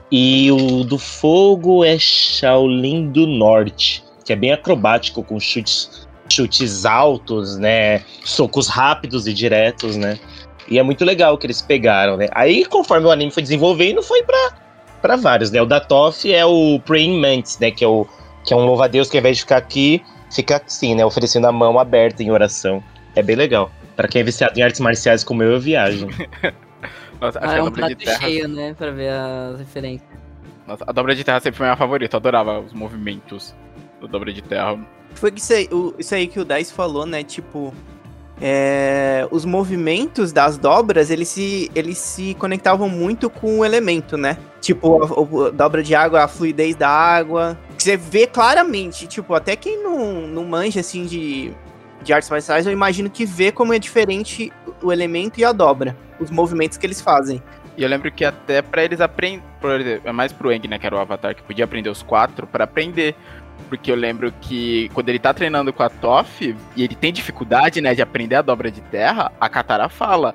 E 0.09 0.53
o 0.53 0.85
do 0.85 0.97
fogo 0.99 1.85
é 1.85 1.99
Shaolin 1.99 3.11
do 3.11 3.27
Norte, 3.27 4.05
que 4.25 4.33
é 4.33 4.37
bem 4.37 4.53
acrobático, 4.53 5.25
com 5.25 5.41
chutes, 5.41 6.07
chutes 6.29 6.85
altos, 6.85 7.59
né? 7.59 8.05
Socos 8.25 8.69
rápidos 8.69 9.27
e 9.27 9.35
diretos, 9.35 9.97
né? 9.97 10.17
E 10.69 10.79
é 10.79 10.83
muito 10.85 11.05
legal 11.05 11.37
que 11.37 11.45
eles 11.45 11.61
pegaram, 11.61 12.17
né? 12.17 12.29
Aí, 12.31 12.65
conforme 12.67 13.09
o 13.09 13.11
anime 13.11 13.33
foi 13.33 13.43
desenvolvendo, 13.43 14.01
foi 14.01 14.23
pra, 14.23 14.64
pra 15.05 15.17
vários, 15.17 15.51
né? 15.51 15.61
O 15.61 15.67
da 15.67 15.81
Toff 15.81 16.33
é 16.33 16.47
o 16.47 16.81
Praying 16.81 17.21
Mantis, 17.21 17.59
né? 17.59 17.71
Que 17.71 17.85
é, 17.85 17.87
o, 17.89 18.07
que 18.43 18.55
é 18.55 18.57
um 18.57 18.65
louva-a-Deus 18.65 19.11
que 19.11 19.19
ao 19.19 19.21
invés 19.21 19.37
de 19.37 19.43
ficar 19.43 19.59
aqui, 19.59 20.03
fica 20.33 20.63
assim, 20.65 20.95
né? 20.95 21.05
Oferecendo 21.05 21.47
a 21.47 21.53
mão 21.53 21.79
aberta 21.79 22.23
em 22.23 22.31
oração. 22.31 22.83
É 23.15 23.23
bem 23.23 23.37
legal. 23.37 23.71
Pra 23.95 24.09
quem 24.09 24.23
é 24.23 24.25
viciado 24.25 24.59
em 24.59 24.63
artes 24.63 24.81
marciais 24.81 25.23
como 25.23 25.43
eu, 25.43 25.53
eu 25.53 25.61
viajo. 25.61 26.07
Nossa, 27.21 27.39
acho 27.39 27.49
Ah, 27.49 27.53
que 27.53 27.55
é 27.57 27.59
a 27.59 27.63
um 27.63 27.65
dobra 27.67 27.89
de 27.89 27.97
prato 27.97 28.05
terra. 28.19 28.21
cheio, 28.29 28.49
né, 28.49 28.75
pra 28.77 28.91
ver 28.91 29.11
as 29.11 29.59
referências. 29.59 30.09
Nossa, 30.67 30.85
a 30.87 30.93
dobra 30.93 31.15
de 31.15 31.23
terra 31.23 31.39
sempre 31.41 31.59
foi 31.59 31.67
minha 31.67 31.77
favorita. 31.77 32.17
Eu 32.17 32.19
adorava 32.19 32.61
os 32.61 32.73
movimentos 32.73 33.55
do 34.01 34.09
dobra 34.09 34.33
de 34.33 34.41
terra. 34.43 34.79
Foi 35.15 35.31
isso 35.37 35.53
aí, 35.53 35.69
o- 35.71 35.95
isso 35.99 36.15
aí 36.15 36.27
que 36.27 36.41
o 36.41 36.45
Dice 36.47 36.73
falou, 36.73 37.05
né? 37.05 37.23
Tipo, 37.23 37.73
é, 38.47 39.27
os 39.31 39.47
movimentos 39.47 40.31
das 40.31 40.59
dobras, 40.59 41.09
eles 41.09 41.29
se, 41.29 41.71
eles 41.75 41.97
se 41.97 42.35
conectavam 42.35 42.91
muito 42.91 43.31
com 43.31 43.61
o 43.61 43.65
elemento, 43.65 44.19
né? 44.19 44.37
Tipo, 44.61 45.03
a, 45.03 45.47
a 45.47 45.51
dobra 45.51 45.83
de 45.83 45.95
água, 45.95 46.25
a 46.25 46.29
fluidez 46.29 46.77
da 46.77 46.87
água. 46.87 47.59
Você 47.79 47.97
vê 47.97 48.27
claramente, 48.27 49.07
tipo, 49.07 49.33
até 49.33 49.57
quem 49.57 49.83
não, 49.83 50.27
não 50.27 50.45
manja, 50.45 50.81
assim, 50.81 51.07
de, 51.07 51.55
de 52.03 52.13
artes 52.13 52.29
marciais, 52.29 52.67
eu 52.67 52.73
imagino 52.73 53.09
que 53.09 53.25
vê 53.25 53.51
como 53.51 53.73
é 53.73 53.79
diferente 53.79 54.53
o 54.83 54.93
elemento 54.93 55.41
e 55.41 55.45
a 55.45 55.51
dobra. 55.51 55.97
Os 56.21 56.31
movimentos 56.31 56.77
que 56.77 56.85
eles 56.85 57.01
fazem. 57.01 57.43
E 57.79 57.83
eu 57.83 57.89
lembro 57.89 58.13
que 58.13 58.27
até 58.27 58.61
pra 58.61 58.85
eles 58.85 59.01
aprenderem. 59.01 59.43
É 60.05 60.13
mais 60.13 60.33
pro 60.33 60.53
Eng, 60.53 60.69
né? 60.69 60.79
Que 60.79 60.87
era 60.87 60.95
o 60.95 60.99
avatar 60.99 61.35
que 61.35 61.43
podia 61.43 61.65
aprender 61.65 61.89
os 61.89 62.03
quatro 62.03 62.47
pra 62.47 62.65
aprender. 62.65 63.17
Porque 63.69 63.91
eu 63.91 63.97
lembro 63.97 64.33
que 64.41 64.89
quando 64.91 65.09
ele 65.09 65.19
tá 65.19 65.33
treinando 65.33 65.73
com 65.73 65.83
a 65.83 65.89
Toff 65.89 66.55
e 66.77 66.83
ele 66.83 66.95
tem 66.95 67.13
dificuldade, 67.13 67.81
né, 67.81 67.95
de 67.95 68.03
aprender 68.03 68.37
a 68.37 68.43
dobra 68.43 68.71
de 68.71 68.81
terra, 68.83 69.33
a 69.41 69.49
Katara 69.49 69.89
fala. 69.89 70.35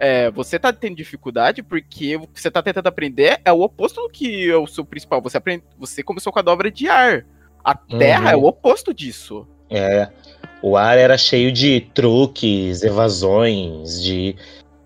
É, 0.00 0.30
você 0.30 0.60
tá 0.60 0.72
tendo 0.72 0.94
dificuldade 0.94 1.60
porque 1.60 2.14
o 2.14 2.28
que 2.28 2.40
você 2.40 2.50
tá 2.52 2.62
tentando 2.62 2.86
aprender 2.86 3.40
é 3.44 3.52
o 3.52 3.62
oposto 3.62 4.00
do 4.00 4.08
que 4.08 4.48
é 4.48 4.56
o 4.56 4.66
seu 4.66 4.84
principal. 4.84 5.20
Você, 5.22 5.36
aprende, 5.36 5.64
você 5.76 6.04
começou 6.04 6.32
com 6.32 6.38
a 6.38 6.42
dobra 6.42 6.70
de 6.70 6.88
ar. 6.88 7.26
A 7.64 7.74
terra 7.74 8.26
Uhum. 8.26 8.30
é 8.30 8.36
o 8.36 8.44
oposto 8.44 8.94
disso. 8.94 9.46
É. 9.68 10.08
O 10.62 10.76
ar 10.76 10.96
era 10.96 11.18
cheio 11.18 11.50
de 11.50 11.80
truques, 11.94 12.82
evasões, 12.82 14.00
de, 14.00 14.36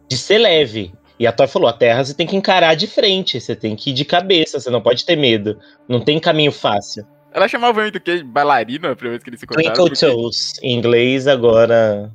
de 0.08 0.16
ser 0.16 0.38
leve. 0.38 0.92
E 1.18 1.26
a 1.26 1.32
Toy 1.32 1.46
falou: 1.46 1.68
a 1.68 1.72
terra 1.72 2.04
você 2.04 2.14
tem 2.14 2.26
que 2.26 2.34
encarar 2.36 2.74
de 2.74 2.86
frente, 2.86 3.40
você 3.40 3.54
tem 3.54 3.76
que 3.76 3.90
ir 3.90 3.92
de 3.92 4.04
cabeça, 4.04 4.58
você 4.58 4.70
não 4.70 4.80
pode 4.80 5.04
ter 5.04 5.16
medo. 5.16 5.58
Não 5.86 6.00
tem 6.00 6.18
caminho 6.18 6.52
fácil. 6.52 7.06
Ela 7.32 7.48
chamava 7.48 7.80
muito 7.80 7.98
que 8.00 8.18
de 8.18 8.24
bailarina 8.24 8.90
a 8.92 8.96
primeira 8.96 9.16
vez 9.18 9.22
que 9.24 9.30
eles 9.30 9.40
se 9.40 9.46
encontraram. 9.46 9.74
Twinkle 9.74 9.96
porque- 10.08 10.22
Toes, 10.22 10.52
em 10.62 10.76
inglês, 10.78 11.26
agora 11.26 12.10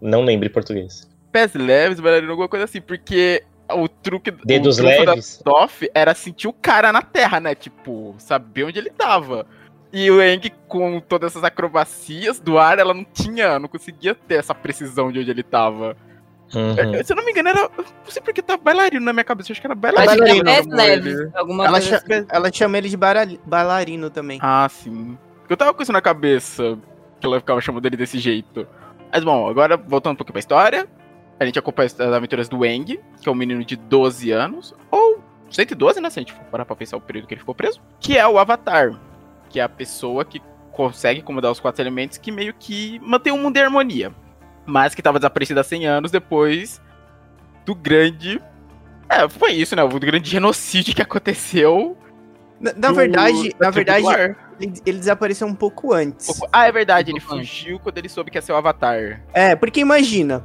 não 0.00 0.24
lembro 0.24 0.46
em 0.48 0.52
português. 0.52 1.08
pés 1.32 1.52
leves, 1.54 2.00
bailarina, 2.00 2.30
alguma 2.32 2.48
coisa 2.48 2.64
assim, 2.64 2.80
porque 2.80 3.42
o 3.70 3.88
truque 3.88 4.30
Dedos 4.44 4.78
o 4.78 4.82
trunfo 4.82 5.04
leves? 5.04 5.38
da 5.44 5.50
Toff 5.50 5.90
era 5.94 6.14
sentir 6.14 6.48
o 6.48 6.52
cara 6.52 6.92
na 6.92 7.02
terra, 7.02 7.38
né? 7.40 7.54
Tipo, 7.54 8.14
saber 8.18 8.64
onde 8.64 8.78
ele 8.78 8.90
tava. 8.90 9.46
E 9.92 10.10
o 10.10 10.20
Eng, 10.22 10.50
com 10.66 10.98
todas 11.00 11.32
essas 11.32 11.44
acrobacias 11.44 12.38
do 12.40 12.58
ar, 12.58 12.78
ela 12.78 12.92
não 12.92 13.04
tinha, 13.04 13.58
não 13.58 13.68
conseguia 13.68 14.14
ter 14.14 14.34
essa 14.36 14.54
precisão 14.54 15.12
de 15.12 15.20
onde 15.20 15.30
ele 15.30 15.42
tava. 15.42 15.96
Uhum. 16.54 16.94
Eu- 16.94 17.04
Se 17.04 17.12
eu 17.12 17.16
não 17.16 17.24
me 17.24 17.30
engano, 17.32 17.48
era. 17.48 17.62
Não 17.76 17.84
sei 18.10 18.22
porque 18.22 18.40
tá 18.40 18.56
bailarino 18.56 19.04
na 19.04 19.12
minha 19.12 19.24
cabeça, 19.24 19.50
eu 19.50 19.54
acho 19.54 19.60
que 19.60 19.66
era 19.66 19.74
Acho 19.74 19.80
bailarino. 19.82 20.48
é 20.48 20.58
ele. 20.58 20.72
leves, 20.72 21.34
alguma 21.34 21.64
Ela, 21.66 21.72
coisa 21.80 21.88
cha- 21.88 21.96
assim. 21.96 22.26
ela 22.30 22.52
chama 22.52 22.78
ele 22.78 22.88
de 22.88 22.96
bailarino 23.44 24.10
também. 24.10 24.38
Ah, 24.42 24.68
sim. 24.70 25.18
Eu 25.48 25.56
tava 25.56 25.72
com 25.74 25.82
isso 25.82 25.92
na 25.92 26.00
cabeça, 26.00 26.78
que 27.20 27.26
ela 27.26 27.38
ficava 27.40 27.60
chamando 27.60 27.86
ele 27.86 27.96
desse 27.96 28.18
jeito. 28.18 28.66
Mas 29.12 29.22
bom, 29.24 29.48
agora 29.48 29.76
voltando 29.76 30.14
um 30.14 30.16
pouquinho 30.16 30.32
pra 30.34 30.40
história. 30.40 30.86
A 31.38 31.44
gente 31.44 31.58
acompanha 31.58 31.86
as 31.86 32.00
aventuras 32.00 32.48
do 32.48 32.64
Eng, 32.64 32.98
que 33.20 33.28
é 33.28 33.32
um 33.32 33.34
menino 33.34 33.62
de 33.64 33.76
12 33.76 34.30
anos, 34.30 34.74
ou 34.90 35.22
112, 35.50 36.00
né? 36.00 36.08
Se 36.10 36.18
a 36.18 36.22
gente 36.22 36.32
for 36.32 36.42
parar 36.44 36.64
pra 36.64 36.74
pensar 36.74 36.96
o 36.96 37.00
período 37.00 37.26
que 37.28 37.34
ele 37.34 37.40
ficou 37.40 37.54
preso. 37.54 37.80
Que 38.00 38.16
é 38.16 38.26
o 38.26 38.38
Avatar. 38.38 38.92
Que 39.50 39.60
é 39.60 39.62
a 39.62 39.68
pessoa 39.68 40.24
que 40.24 40.40
consegue 40.72 41.22
comandar 41.22 41.50
os 41.52 41.60
quatro 41.60 41.82
elementos 41.82 42.16
que 42.18 42.32
meio 42.32 42.54
que 42.58 42.98
mantém 43.02 43.32
o 43.32 43.38
mundo 43.38 43.56
em 43.56 43.62
harmonia. 43.62 44.12
Mas 44.66 44.94
que 44.94 45.02
tava 45.02 45.18
desaparecido 45.18 45.60
há 45.60 45.64
100 45.64 45.86
anos 45.86 46.10
depois 46.10 46.80
do 47.64 47.74
grande. 47.74 48.40
É, 49.08 49.28
foi 49.28 49.52
isso, 49.52 49.76
né? 49.76 49.82
O 49.82 49.88
grande 50.00 50.28
genocídio 50.28 50.94
que 50.94 51.02
aconteceu. 51.02 51.96
Na, 52.60 52.72
na 52.72 52.88
do- 52.88 52.94
verdade, 52.94 53.50
da 53.50 53.66
na 53.66 53.70
verdade, 53.70 54.02
do 54.02 54.08
ar. 54.08 54.54
ele, 54.60 54.72
ele 54.84 54.98
desapareceu 54.98 55.46
um 55.46 55.54
pouco 55.54 55.92
antes. 55.92 56.40
Ah, 56.52 56.66
é 56.66 56.72
verdade, 56.72 57.12
ele 57.12 57.20
fugiu 57.20 57.78
quando 57.78 57.98
ele 57.98 58.08
soube 58.08 58.30
que 58.30 58.38
ia 58.38 58.42
ser 58.42 58.52
o 58.52 58.56
Avatar. 58.56 59.22
É, 59.32 59.54
porque 59.54 59.78
imagina. 59.80 60.42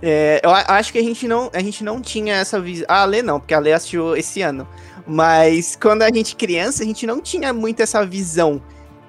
é, 0.00 0.40
eu 0.42 0.50
acho 0.50 0.92
que 0.92 0.98
a 0.98 1.02
gente 1.02 1.26
não, 1.28 1.50
a 1.52 1.60
gente 1.60 1.82
não 1.84 2.00
tinha 2.00 2.36
essa 2.36 2.58
visão. 2.60 2.86
Ah, 2.88 3.02
a 3.02 3.04
Lê 3.04 3.20
não, 3.20 3.38
porque 3.40 3.52
a 3.52 3.58
Lê 3.58 3.72
assistiu 3.72 4.16
esse 4.16 4.40
ano. 4.40 4.66
Mas 5.06 5.76
quando 5.76 6.02
a 6.02 6.08
gente 6.10 6.36
criança, 6.36 6.82
a 6.82 6.86
gente 6.86 7.06
não 7.06 7.20
tinha 7.20 7.52
muito 7.52 7.80
essa 7.82 8.06
visão. 8.06 8.62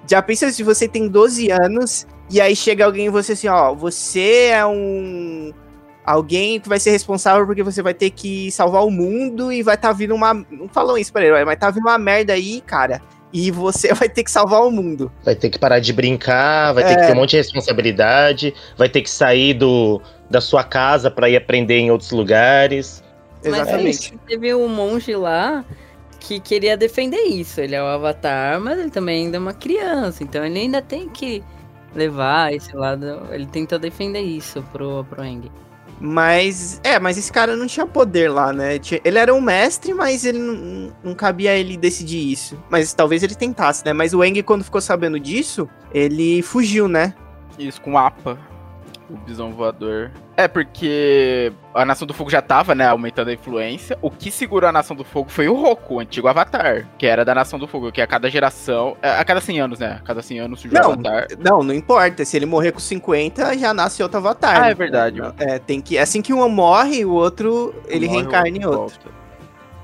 Já 0.10 0.22
pensa 0.22 0.52
se 0.52 0.64
você 0.64 0.88
tem 0.88 1.08
12 1.08 1.52
anos 1.52 2.08
e 2.32 2.40
aí 2.42 2.56
chega 2.56 2.86
alguém 2.86 3.08
e 3.08 3.10
você 3.10 3.34
assim, 3.34 3.48
ó, 3.48 3.74
você 3.74 4.50
é 4.54 4.66
um 4.66 5.54
alguém 6.06 6.60
que 6.60 6.68
vai 6.68 6.80
ser 6.80 6.92
responsável 6.92 7.46
porque 7.46 7.64
você 7.64 7.82
vai 7.82 7.94
ter 7.94 8.10
que 8.10 8.52
salvar 8.52 8.84
o 8.86 8.90
mundo 8.92 9.52
e 9.52 9.62
vai 9.62 9.76
estar 9.76 9.92
vindo 9.92 10.16
uma, 10.16 10.34
não 10.34 10.68
falam 10.68 10.98
isso 10.98 11.14
pra 11.14 11.24
ele, 11.24 11.46
mas 11.46 11.60
tá 11.60 11.70
vindo 11.70 11.84
uma 11.84 11.98
merda 11.98 12.34
aí, 12.34 12.62
cara. 12.62 13.02
E 13.34 13.50
você 13.52 13.94
vai 13.94 14.10
ter 14.10 14.24
que 14.24 14.32
salvar 14.32 14.62
o 14.66 14.72
mundo. 14.72 15.12
Vai 15.24 15.36
ter 15.36 15.50
que 15.50 15.60
parar 15.60 15.80
de 15.80 15.94
brincar, 15.94 16.74
vai 16.74 16.84
ter 16.84 16.94
É. 16.94 16.96
que 16.96 17.08
ter 17.08 17.14
um 17.14 17.16
monte 17.16 17.32
de 17.32 17.38
responsabilidade, 17.38 18.54
vai 18.78 18.90
ter 18.90 19.02
que 19.02 19.10
sair 19.10 19.54
do, 19.54 20.02
da 20.30 20.42
sua 20.42 20.64
casa 20.64 21.10
pra 21.12 21.30
ir 21.30 21.38
aprender 21.38 21.78
em 21.78 21.92
outros 21.92 22.12
lugares. 22.12 23.04
Exatamente. 23.44 24.14
Mas 24.14 24.28
teve 24.28 24.54
um 24.54 24.68
monge 24.68 25.16
lá 25.16 25.64
que 26.20 26.40
queria 26.40 26.76
defender 26.78 27.22
isso. 27.22 27.62
Ele 27.62 27.76
é 27.76 27.82
o 27.82 27.86
avatar, 27.88 28.60
mas 28.60 28.80
ele 28.80 28.90
também 28.90 29.26
ainda 29.26 29.38
é 29.38 29.40
uma 29.40 29.54
criança. 29.54 30.24
Então 30.24 30.46
ele 30.46 30.60
ainda 30.60 30.82
tem 30.82 31.10
que 31.10 31.44
levar 31.94 32.54
esse 32.54 32.76
lado. 32.76 33.06
Ele 33.32 33.46
tentou 33.46 33.80
defender 33.80 34.22
isso 34.22 34.64
pro, 34.72 35.04
pro 35.06 35.24
Eng. 35.24 35.52
Mas, 36.00 36.82
é, 36.84 37.00
mas 37.00 37.18
esse 37.18 37.32
cara 37.32 37.56
não 37.56 37.68
tinha 37.68 37.86
poder 37.86 38.28
lá, 38.30 38.52
né? 38.52 38.80
Ele 39.06 39.20
era 39.20 39.32
um 39.34 39.40
mestre, 39.40 39.94
mas 39.94 40.26
ele 40.26 40.40
não, 40.40 40.92
não 41.04 41.14
cabia 41.14 41.56
ele 41.56 41.78
decidir 41.78 42.32
isso. 42.32 42.58
Mas 42.72 42.92
talvez 42.92 43.22
ele 43.22 43.36
tentasse, 43.36 43.86
né? 43.86 43.94
Mas 43.94 44.12
o 44.12 44.24
Eng, 44.24 44.42
quando 44.42 44.64
ficou 44.64 44.82
sabendo 44.82 45.20
disso, 45.20 45.70
ele 45.94 46.42
fugiu, 46.42 46.88
né? 46.88 47.14
Isso, 47.60 47.80
com 47.82 47.94
o 47.94 47.98
APA, 48.00 48.40
o 49.14 49.18
bisão 49.18 49.52
voador. 49.52 50.12
É, 50.38 50.48
porque 50.48 51.52
a 51.74 51.84
Nação 51.86 52.08
do 52.08 52.14
Fogo 52.14 52.30
já 52.30 52.42
tava, 52.42 52.74
né, 52.74 52.88
aumentando 52.88 53.30
a 53.30 53.34
influência. 53.34 53.98
O 54.02 54.10
que 54.10 54.32
segurou 54.32 54.70
a 54.70 54.72
Nação 54.72 54.96
do 54.96 55.04
Fogo 55.04 55.30
foi 55.30 55.48
o 55.48 55.54
Roku, 55.54 55.96
o 55.96 56.00
antigo 56.00 56.28
Avatar, 56.28 56.88
que 56.98 57.06
era 57.06 57.24
da 57.26 57.36
Nação 57.36 57.60
do 57.60 57.68
Fogo, 57.68 57.92
que 57.92 58.02
a 58.02 58.08
cada 58.08 58.30
geração, 58.30 58.96
é, 59.02 59.12
a 59.20 59.24
cada 59.26 59.42
100 59.42 59.60
anos, 59.62 59.80
né, 59.80 59.98
a 60.00 60.04
cada 60.04 60.22
100 60.22 60.40
anos 60.40 60.62
surgiu 60.62 60.80
o 60.80 60.86
Avatar. 60.86 61.28
não, 61.40 61.62
não 61.62 61.74
importa. 61.74 62.24
Se 62.26 62.38
ele 62.38 62.46
morrer 62.46 62.72
com 62.72 62.80
50, 62.80 63.58
já 63.58 63.74
nasce 63.74 64.02
outro 64.02 64.18
avatar. 64.20 64.56
Ah, 64.58 64.62
né? 64.62 64.72
é 64.72 64.74
verdade. 64.74 65.22
É, 65.40 65.60
tem 65.60 65.82
que. 65.82 65.98
Assim 65.98 66.22
que 66.22 66.34
um 66.34 66.48
morre, 66.50 67.04
o 67.06 67.12
outro 67.12 67.74
ele 67.88 68.08
Morre, 68.08 68.20
reencarna 68.20 68.50
em 68.50 68.66
outro. 68.66 68.78
volta. 68.80 69.22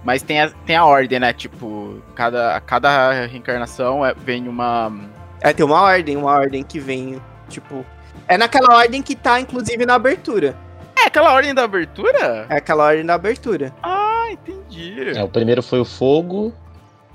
Mas 0.03 0.21
tem 0.21 0.39
a, 0.41 0.49
tem 0.65 0.75
a 0.75 0.85
ordem, 0.85 1.19
né, 1.19 1.33
tipo, 1.33 2.01
cada, 2.15 2.55
a 2.55 2.61
cada 2.61 3.25
reencarnação 3.25 4.05
é- 4.05 4.13
vem 4.13 4.47
uma... 4.47 4.93
É, 5.41 5.51
tem 5.51 5.65
uma 5.65 5.81
ordem, 5.81 6.15
uma 6.15 6.31
ordem 6.31 6.63
que 6.63 6.79
vem, 6.79 7.21
tipo. 7.49 7.85
É 8.27 8.37
naquela 8.37 8.75
ordem 8.75 9.01
que 9.01 9.15
tá, 9.15 9.39
inclusive, 9.39 9.85
na 9.85 9.95
abertura. 9.95 10.55
É 10.97 11.07
aquela 11.07 11.33
ordem 11.33 11.53
da 11.53 11.63
abertura? 11.63 12.47
É 12.49 12.57
aquela 12.57 12.85
ordem 12.85 13.05
da 13.05 13.13
abertura. 13.13 13.73
Ah, 13.81 14.25
entendi. 14.31 15.17
É, 15.17 15.23
o 15.23 15.29
primeiro 15.29 15.63
foi 15.63 15.79
o 15.79 15.85
fogo, 15.85 16.53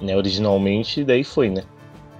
né, 0.00 0.16
originalmente, 0.16 1.04
daí 1.04 1.24
foi, 1.24 1.50
né? 1.50 1.64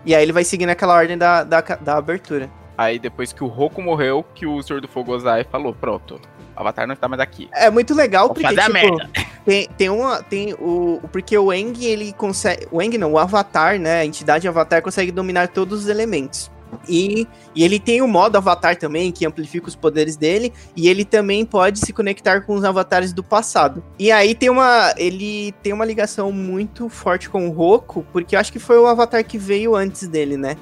E 0.04 0.14
aí 0.14 0.22
ele 0.22 0.32
vai 0.32 0.44
seguindo 0.44 0.70
aquela 0.70 0.94
ordem 0.94 1.16
da, 1.16 1.44
da, 1.44 1.60
da 1.60 1.96
abertura. 1.96 2.50
Aí 2.76 2.98
depois 2.98 3.32
que 3.32 3.44
o 3.44 3.46
Roku 3.46 3.80
morreu, 3.80 4.24
que 4.34 4.46
o 4.46 4.60
Senhor 4.62 4.80
do 4.80 4.88
Fogo 4.88 5.12
Ozai 5.12 5.44
falou, 5.44 5.72
pronto, 5.72 6.20
o 6.56 6.60
Avatar 6.60 6.86
não 6.86 6.94
está 6.94 7.08
mais 7.08 7.20
aqui. 7.20 7.48
É 7.54 7.70
muito 7.70 7.94
legal 7.94 8.26
Vou 8.26 8.34
porque, 8.34 8.48
fazer 8.48 8.60
a 8.60 8.64
tipo, 8.64 8.74
merda. 8.74 9.10
tem, 9.44 9.68
tem 9.68 9.88
uma. 9.88 10.22
Tem 10.22 10.52
o. 10.54 11.00
Porque 11.12 11.36
o 11.36 11.52
Eng, 11.52 11.74
ele 11.84 12.12
consegue. 12.12 12.66
O 12.70 12.82
Eng 12.82 12.98
não, 12.98 13.12
o 13.12 13.18
Avatar, 13.18 13.78
né? 13.78 14.00
A 14.00 14.04
entidade 14.04 14.48
Avatar 14.48 14.82
consegue 14.82 15.12
dominar 15.12 15.48
todos 15.48 15.84
os 15.84 15.88
elementos. 15.88 16.50
E, 16.88 17.26
e 17.54 17.64
ele 17.64 17.78
tem 17.78 18.02
o 18.02 18.08
modo 18.08 18.36
Avatar 18.36 18.76
também, 18.76 19.12
que 19.12 19.26
amplifica 19.26 19.68
os 19.68 19.76
poderes 19.76 20.16
dele. 20.16 20.52
E 20.76 20.88
ele 20.88 21.04
também 21.04 21.44
pode 21.44 21.78
se 21.78 21.92
conectar 21.92 22.40
com 22.42 22.54
os 22.54 22.64
avatares 22.64 23.12
do 23.12 23.22
passado. 23.22 23.82
E 23.98 24.10
aí 24.10 24.34
tem 24.34 24.50
uma. 24.50 24.94
Ele 24.96 25.52
tem 25.62 25.72
uma 25.72 25.84
ligação 25.84 26.32
muito 26.32 26.88
forte 26.88 27.28
com 27.28 27.48
o 27.48 27.52
Roku, 27.52 28.04
porque 28.12 28.34
eu 28.34 28.40
acho 28.40 28.52
que 28.52 28.58
foi 28.58 28.78
o 28.78 28.86
Avatar 28.86 29.24
que 29.24 29.38
veio 29.38 29.74
antes 29.74 30.08
dele, 30.08 30.36
né? 30.36 30.56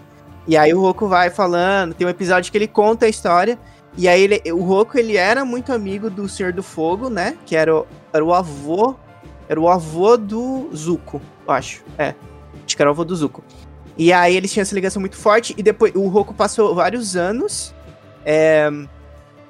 E 0.46 0.56
aí 0.56 0.72
o 0.74 0.80
Roku 0.80 1.06
vai 1.06 1.30
falando, 1.30 1.94
tem 1.94 2.06
um 2.06 2.10
episódio 2.10 2.50
que 2.50 2.58
ele 2.58 2.66
conta 2.66 3.06
a 3.06 3.08
história. 3.08 3.58
E 3.96 4.08
aí 4.08 4.22
ele, 4.22 4.52
o 4.52 4.62
Roku, 4.62 4.98
ele 4.98 5.16
era 5.16 5.44
muito 5.44 5.72
amigo 5.72 6.08
do 6.08 6.28
Senhor 6.28 6.52
do 6.52 6.62
Fogo, 6.62 7.10
né? 7.10 7.36
Que 7.44 7.56
era 7.56 7.74
o, 7.74 7.86
era 8.12 8.24
o 8.24 8.32
avô. 8.32 8.94
Era 9.48 9.60
o 9.60 9.68
avô 9.68 10.16
do 10.16 10.70
Zuko, 10.74 11.20
eu 11.46 11.52
acho. 11.52 11.82
É. 11.98 12.14
Acho 12.64 12.76
que 12.76 12.82
era 12.82 12.90
o 12.90 12.92
avô 12.92 13.04
do 13.04 13.16
Zuko. 13.16 13.42
E 14.00 14.14
aí 14.14 14.34
eles 14.34 14.50
tinham 14.50 14.62
essa 14.62 14.74
ligação 14.74 14.98
muito 14.98 15.16
forte. 15.18 15.54
E 15.58 15.62
depois 15.62 15.94
o 15.94 16.08
Roku 16.08 16.32
passou 16.32 16.74
vários 16.74 17.16
anos 17.16 17.74
é, 18.24 18.66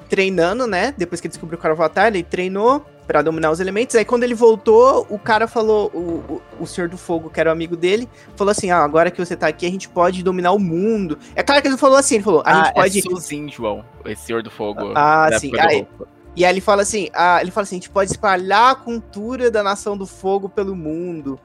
treinando, 0.08 0.66
né? 0.66 0.92
Depois 0.98 1.20
que 1.20 1.28
ele 1.28 1.30
descobriu 1.30 1.56
o 1.56 1.66
Avatar, 1.68 2.08
ele 2.08 2.24
treinou 2.24 2.84
pra 3.06 3.22
dominar 3.22 3.52
os 3.52 3.60
elementos. 3.60 3.94
Aí 3.94 4.04
quando 4.04 4.24
ele 4.24 4.34
voltou, 4.34 5.06
o 5.08 5.20
cara 5.20 5.46
falou, 5.46 5.88
o, 5.94 5.98
o, 5.98 6.42
o 6.58 6.66
Senhor 6.66 6.90
do 6.90 6.98
Fogo, 6.98 7.30
que 7.30 7.38
era 7.38 7.48
o 7.48 7.52
amigo 7.52 7.76
dele, 7.76 8.08
falou 8.34 8.50
assim: 8.50 8.72
Ah, 8.72 8.78
agora 8.78 9.08
que 9.12 9.24
você 9.24 9.36
tá 9.36 9.46
aqui, 9.46 9.64
a 9.64 9.70
gente 9.70 9.88
pode 9.88 10.20
dominar 10.20 10.50
o 10.50 10.58
mundo. 10.58 11.16
É 11.36 11.44
claro 11.44 11.62
que 11.62 11.68
ele 11.68 11.76
falou 11.76 11.96
assim, 11.96 12.16
ele 12.16 12.24
falou, 12.24 12.42
a 12.44 12.50
ah, 12.50 12.64
gente 12.64 12.74
pode. 12.74 12.98
é 12.98 13.02
Suzin, 13.02 13.48
João, 13.52 13.84
esse 14.04 14.24
Senhor 14.24 14.42
do 14.42 14.50
Fogo. 14.50 14.94
Ah, 14.96 15.30
sim. 15.38 15.52
Aí-. 15.60 15.86
E 16.34 16.44
aí 16.44 16.52
ele 16.52 16.60
fala 16.60 16.82
assim, 16.82 17.08
ah, 17.12 17.38
ele 17.40 17.52
fala 17.52 17.62
assim, 17.62 17.76
a 17.76 17.78
gente 17.78 17.90
pode 17.90 18.10
espalhar 18.10 18.72
a 18.72 18.74
cultura 18.74 19.48
da 19.48 19.62
Nação 19.62 19.96
do 19.96 20.06
Fogo 20.06 20.48
pelo 20.48 20.74
mundo. 20.74 21.38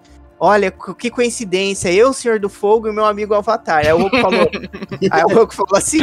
Olha, 0.46 0.72
que 1.00 1.10
coincidência, 1.10 1.92
eu, 1.92 2.14
Senhor 2.14 2.40
do 2.40 2.50
Fogo, 2.50 2.88
e 2.88 2.92
meu 2.92 3.04
amigo 3.04 3.34
Avatar. 3.34 3.80
Aí 3.80 3.92
o 3.92 3.98
Roku 3.98 4.22
falou, 4.22 4.48
aí 5.12 5.24
o 5.24 5.34
Roku 5.34 5.56
falou 5.56 5.76
assim, 5.76 6.02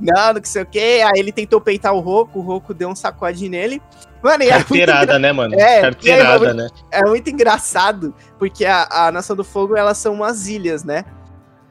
não, 0.00 0.32
não 0.32 0.40
sei 0.42 0.62
o 0.62 0.66
quê. 0.66 1.02
Aí 1.04 1.20
ele 1.20 1.30
tentou 1.30 1.60
peitar 1.60 1.92
o 1.92 2.00
Roku, 2.00 2.38
o 2.38 2.42
Roku 2.42 2.72
deu 2.72 2.88
um 2.88 2.96
sacode 2.96 3.46
nele. 3.46 3.82
Mano, 4.22 4.42
e 4.42 4.48
é 4.48 4.54
muito, 4.56 4.74
engra- 4.74 4.86
Carteirada, 4.86 5.18
né, 5.18 5.32
mano? 5.32 5.54
É, 5.54 5.82
Carteirada, 5.82 6.44
e 6.46 6.48
aí, 6.48 6.54
né? 6.54 6.68
é 6.90 7.02
muito 7.06 7.28
engraçado, 7.28 8.14
porque 8.38 8.64
a, 8.64 8.88
a 8.90 9.12
Nação 9.12 9.36
do 9.36 9.44
Fogo, 9.44 9.76
elas 9.76 9.98
são 9.98 10.14
umas 10.14 10.48
ilhas, 10.48 10.82
né? 10.82 11.04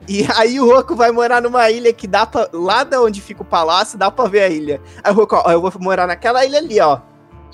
E 0.08 0.28
aí 0.36 0.60
o 0.60 0.68
Roku 0.72 0.96
vai 0.96 1.12
morar 1.12 1.42
numa 1.42 1.68
ilha 1.72 1.92
que 1.94 2.06
dá 2.06 2.28
pra. 2.28 2.48
Lá 2.54 2.84
da 2.84 3.02
onde 3.02 3.22
fica 3.22 3.42
o 3.42 3.46
palácio, 3.46 3.98
dá 3.98 4.12
pra 4.12 4.26
ver 4.26 4.44
a 4.44 4.50
ilha. 4.50 4.82
Aí 5.04 5.12
o 5.12 5.16
Roku, 5.16 5.36
ó, 5.36 5.52
eu 5.52 5.62
vou 5.62 5.72
morar 5.80 6.06
naquela 6.06 6.46
ilha 6.46 6.60
ali, 6.60 6.80
ó. 6.80 7.00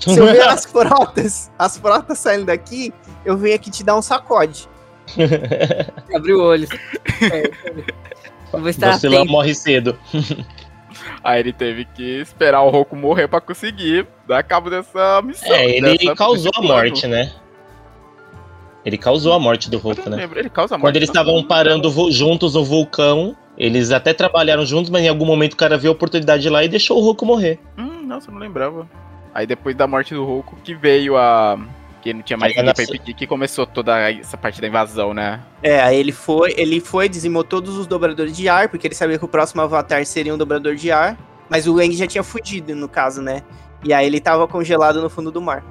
Se 0.00 0.18
eu 0.18 0.26
ver 0.26 0.42
as 0.42 0.64
frotas, 0.64 1.50
as 1.58 1.76
frotas 1.78 2.18
saindo 2.18 2.46
daqui, 2.46 2.92
eu 3.24 3.36
venho 3.36 3.54
aqui 3.54 3.70
te 3.70 3.84
dar 3.84 3.96
um 3.96 4.02
sacode. 4.02 4.68
Abriu 6.14 6.38
o 6.38 6.42
olho. 6.42 6.68
É, 7.32 7.50
eu 8.52 8.60
vou 8.60 8.68
estar 8.68 8.92
Vacilão 8.92 9.18
atento. 9.18 9.32
morre 9.32 9.54
cedo. 9.54 9.98
Aí 11.22 11.40
ele 11.40 11.52
teve 11.52 11.84
que 11.84 12.20
esperar 12.20 12.62
o 12.62 12.70
Roku 12.70 12.96
morrer 12.96 13.28
pra 13.28 13.40
conseguir 13.40 14.06
dar 14.26 14.42
cabo 14.42 14.70
dessa 14.70 15.20
missão. 15.22 15.52
É, 15.52 15.70
ele 15.76 15.98
dessa- 15.98 16.14
causou 16.14 16.50
a 16.56 16.62
morte, 16.62 17.06
né? 17.06 17.32
Ele 18.84 18.96
causou 18.96 19.34
a 19.34 19.38
morte 19.38 19.68
do 19.70 19.76
Roku, 19.78 20.08
né? 20.08 20.16
lembro, 20.16 20.38
ele 20.38 20.48
causa 20.48 20.74
a 20.74 20.78
morte. 20.78 20.88
Quando 20.88 20.96
eles 20.96 21.08
estavam 21.10 21.42
parando 21.44 21.90
vo- 21.90 22.10
juntos 22.10 22.54
no 22.54 22.64
vulcão, 22.64 23.36
eles 23.58 23.90
até 23.92 24.14
trabalharam 24.14 24.64
juntos, 24.64 24.88
mas 24.90 25.02
em 25.02 25.08
algum 25.08 25.26
momento 25.26 25.52
o 25.52 25.56
cara 25.56 25.76
viu 25.76 25.90
a 25.90 25.92
oportunidade 25.92 26.48
lá 26.48 26.64
e 26.64 26.68
deixou 26.68 26.98
o 26.98 27.04
Roku 27.04 27.26
morrer. 27.26 27.58
Hum, 27.76 28.06
nossa, 28.06 28.30
eu 28.30 28.32
não 28.34 28.40
lembrava. 28.40 28.88
Aí 29.34 29.46
depois 29.46 29.76
da 29.76 29.86
morte 29.86 30.14
do 30.14 30.24
Roku 30.24 30.56
que 30.62 30.74
veio 30.74 31.16
a. 31.16 31.58
Que 32.02 32.14
não 32.14 32.22
tinha 32.22 32.36
mais 32.36 32.52
Aí 32.52 32.58
a 32.58 32.62
ninguém 32.62 32.74
pra 32.74 32.84
impedir, 32.84 33.14
que 33.14 33.26
começou 33.26 33.66
toda 33.66 34.10
essa 34.10 34.36
parte 34.36 34.58
da 34.58 34.66
invasão, 34.66 35.12
né? 35.12 35.40
É, 35.62 35.82
aí 35.82 35.98
ele 35.98 36.12
foi, 36.12 36.54
ele 36.56 36.80
foi, 36.80 37.10
dizimou 37.10 37.44
todos 37.44 37.76
os 37.76 37.86
dobradores 37.86 38.34
de 38.34 38.48
ar, 38.48 38.70
porque 38.70 38.86
ele 38.86 38.94
sabia 38.94 39.18
que 39.18 39.24
o 39.24 39.28
próximo 39.28 39.60
avatar 39.60 40.04
seria 40.06 40.34
um 40.34 40.38
dobrador 40.38 40.74
de 40.74 40.90
ar. 40.90 41.18
Mas 41.48 41.66
o 41.66 41.78
Eng 41.80 41.92
já 41.92 42.06
tinha 42.06 42.22
fugido, 42.22 42.74
no 42.74 42.88
caso, 42.88 43.20
né? 43.20 43.42
E 43.84 43.92
aí 43.92 44.06
ele 44.06 44.20
tava 44.20 44.48
congelado 44.48 45.02
no 45.02 45.10
fundo 45.10 45.30
do 45.30 45.42
mar. 45.42 45.62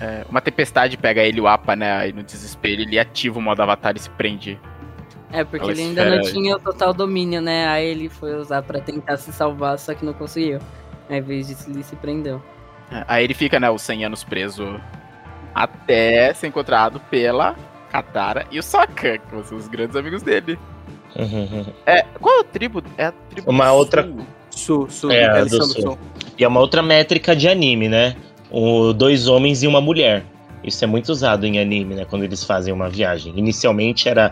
É, 0.00 0.24
uma 0.28 0.40
tempestade 0.40 0.96
pega 0.96 1.22
ele, 1.22 1.40
o 1.40 1.48
APA, 1.48 1.74
né? 1.74 1.92
Aí 1.92 2.12
no 2.12 2.22
desespero 2.22 2.82
ele 2.82 2.98
ativa 2.98 3.38
o 3.38 3.42
modo 3.42 3.62
avatar 3.62 3.96
e 3.96 3.98
se 3.98 4.10
prende. 4.10 4.60
É, 5.32 5.44
porque 5.44 5.70
ele 5.70 5.80
ainda 5.80 6.04
não 6.04 6.22
tinha 6.22 6.56
o 6.56 6.60
total 6.60 6.92
domínio, 6.92 7.40
né? 7.40 7.66
Aí 7.66 7.86
ele 7.86 8.08
foi 8.08 8.34
usar 8.34 8.62
pra 8.62 8.80
tentar 8.80 9.16
se 9.16 9.32
salvar, 9.32 9.78
só 9.78 9.94
que 9.94 10.04
não 10.04 10.12
conseguiu. 10.12 10.58
Aí, 11.08 11.16
Ao 11.16 11.22
invés 11.22 11.48
disso, 11.48 11.70
ele 11.70 11.82
se 11.82 11.96
prendeu. 11.96 12.42
Aí 13.08 13.24
ele 13.24 13.34
fica, 13.34 13.58
né, 13.60 13.70
os 13.70 13.82
100 13.82 14.04
anos 14.06 14.24
preso 14.24 14.80
até 15.54 16.32
ser 16.34 16.46
encontrado 16.46 17.00
pela 17.10 17.54
Katara 17.90 18.46
e 18.50 18.58
o 18.58 18.62
Sokka, 18.62 19.18
que 19.18 19.42
são 19.44 19.56
os 19.58 19.68
grandes 19.68 19.96
amigos 19.96 20.22
dele. 20.22 20.58
É, 21.86 22.02
qual 22.20 22.38
é 22.38 22.40
a 22.40 22.44
tribo? 22.44 22.82
É 22.96 23.06
a 23.06 23.12
tribo 23.30 23.50
Uma 23.50 23.68
do 23.68 23.74
outra- 23.74 24.02
Sul. 24.02 24.26
Sul, 24.50 24.90
sul, 24.90 25.10
É, 25.12 25.44
do 25.44 25.48
são 25.48 25.66
sul. 25.66 25.98
E 26.38 26.44
é 26.44 26.48
uma 26.48 26.60
outra 26.60 26.82
métrica 26.82 27.34
de 27.34 27.48
anime, 27.48 27.88
né? 27.88 28.16
O, 28.50 28.92
dois 28.92 29.28
homens 29.28 29.62
e 29.62 29.66
uma 29.66 29.80
mulher. 29.80 30.24
Isso 30.62 30.84
é 30.84 30.86
muito 30.86 31.08
usado 31.10 31.44
em 31.46 31.58
anime, 31.58 31.94
né? 31.94 32.04
Quando 32.04 32.22
eles 32.24 32.44
fazem 32.44 32.72
uma 32.72 32.88
viagem. 32.88 33.32
Inicialmente 33.36 34.08
era 34.08 34.30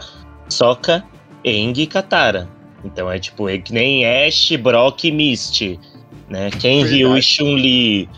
Sokka, 0.49 1.03
Aang 1.47 1.81
e 1.83 1.87
Katara. 1.87 2.49
Então 2.85 3.11
é 3.11 3.19
tipo, 3.19 3.49
é 3.49 3.59
que 3.59 3.73
nem 3.73 4.05
Ash, 4.07 4.53
Brock 4.57 5.05
e 5.05 5.13
Misty. 5.13 5.79
Né? 6.29 6.51
Ken 6.51 6.83
Verdade. 6.83 6.95
Ryu 6.97 7.17
e 7.17 7.23
Chun-Li. 7.23 8.09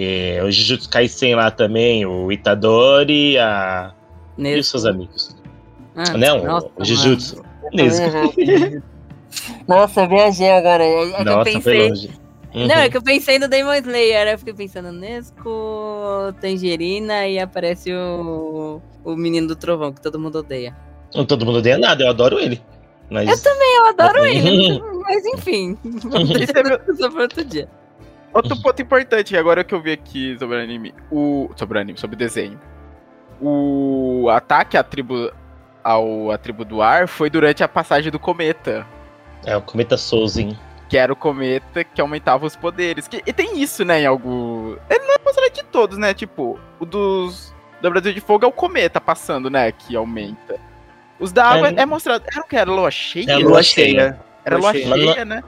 É, 0.00 0.40
o 0.44 0.50
Jujutsu 0.50 0.88
Kaisen 0.88 1.34
lá 1.34 1.50
também, 1.50 2.06
o 2.06 2.30
Itadori 2.30 3.36
a... 3.36 3.92
e 4.38 4.56
os 4.58 4.68
seus 4.68 4.84
amigos. 4.84 5.36
Ah, 5.96 6.16
Não, 6.16 6.44
nossa, 6.44 6.70
o 6.76 6.84
Jujutsu. 6.84 7.42
Nesco. 7.72 8.06
Nossa, 9.66 10.02
eu 10.02 10.08
viajei 10.08 10.50
agora. 10.50 10.84
É 10.84 11.10
que 11.12 11.20
eu 11.20 11.24
Nossa, 11.24 11.50
foi 11.50 11.52
pensei. 11.54 11.88
longe. 11.88 12.10
Uhum. 12.54 12.66
Não, 12.66 12.76
é 12.76 12.88
que 12.88 12.96
eu 12.96 13.02
pensei 13.02 13.38
no 13.38 13.46
Demon 13.48 13.74
Slayer, 13.74 14.28
eu 14.28 14.38
fiquei 14.38 14.54
pensando 14.54 14.90
Nesco, 14.90 16.32
Tangerina 16.40 17.26
e 17.26 17.38
aparece 17.38 17.92
o, 17.92 18.80
o 19.04 19.16
menino 19.16 19.48
do 19.48 19.56
trovão, 19.56 19.92
que 19.92 20.00
todo 20.00 20.18
mundo 20.18 20.38
odeia. 20.38 20.74
Não 21.14 21.26
todo 21.26 21.44
mundo 21.44 21.58
odeia 21.58 21.76
nada, 21.76 22.04
eu 22.04 22.08
adoro 22.08 22.38
ele. 22.38 22.62
Mas... 23.10 23.28
Eu 23.28 23.42
também, 23.42 23.76
eu 23.76 23.86
adoro 23.86 24.20
Uhum. 24.20 24.26
ele. 24.26 24.82
Mas 25.02 25.26
enfim, 25.26 25.76
deixar 25.84 26.80
isso 26.88 27.10
para 27.10 27.22
outro 27.22 27.44
dia. 27.44 27.68
Outro 28.32 28.60
ponto 28.62 28.80
importante, 28.82 29.36
agora 29.36 29.64
que 29.64 29.74
eu 29.74 29.80
vi 29.80 29.92
aqui 29.92 30.36
sobre 30.38 30.56
o 30.56 30.60
anime, 30.62 30.94
o 31.10 31.50
sobre 31.56 31.78
o 31.78 31.80
anime, 31.80 31.98
sobre 31.98 32.14
o 32.14 32.18
desenho. 32.18 32.60
O 33.40 34.28
ataque 34.30 34.76
à 34.76 34.82
tribo 34.82 35.30
ao 35.82 36.30
à 36.30 36.38
tribo 36.38 36.64
do 36.64 36.82
ar 36.82 37.08
foi 37.08 37.30
durante 37.30 37.62
a 37.62 37.68
passagem 37.68 38.10
do 38.12 38.18
cometa, 38.18 38.86
É, 39.46 39.56
o 39.56 39.62
Cometa 39.62 39.96
Souzin. 39.96 40.56
que 40.88 40.96
era 40.98 41.12
o 41.12 41.16
cometa 41.16 41.84
que 41.84 42.00
aumentava 42.00 42.44
os 42.46 42.56
poderes. 42.56 43.06
Que, 43.06 43.22
e 43.26 43.32
tem 43.32 43.60
isso, 43.60 43.84
né, 43.84 44.02
em 44.02 44.06
algum, 44.06 44.76
ele 44.90 45.04
não 45.06 45.14
é 45.14 45.18
mostrado 45.24 45.52
de 45.52 45.62
todos, 45.64 45.96
né? 45.98 46.12
Tipo, 46.14 46.58
o 46.80 46.84
dos 46.84 47.54
do 47.80 47.90
Brasil 47.90 48.12
de 48.12 48.20
Fogo 48.20 48.44
é 48.44 48.48
o 48.48 48.52
cometa 48.52 49.00
passando, 49.00 49.48
né, 49.48 49.70
que 49.70 49.94
aumenta. 49.94 50.56
Os 51.20 51.30
da 51.32 51.44
água 51.46 51.68
É, 51.68 51.80
é, 51.82 51.86
mostrado, 51.86 52.24
era 52.30 52.40
o 52.40 52.48
que 52.48 52.56
era 52.56 52.70
lua 52.70 52.90
cheia? 52.90 53.30
É 53.30 53.34
a 53.34 53.38
Lua 53.38 53.62
cheia. 53.62 54.18
Era 54.44 54.56
lua 54.58 54.72
cheia, 54.72 55.24
né? 55.24 55.42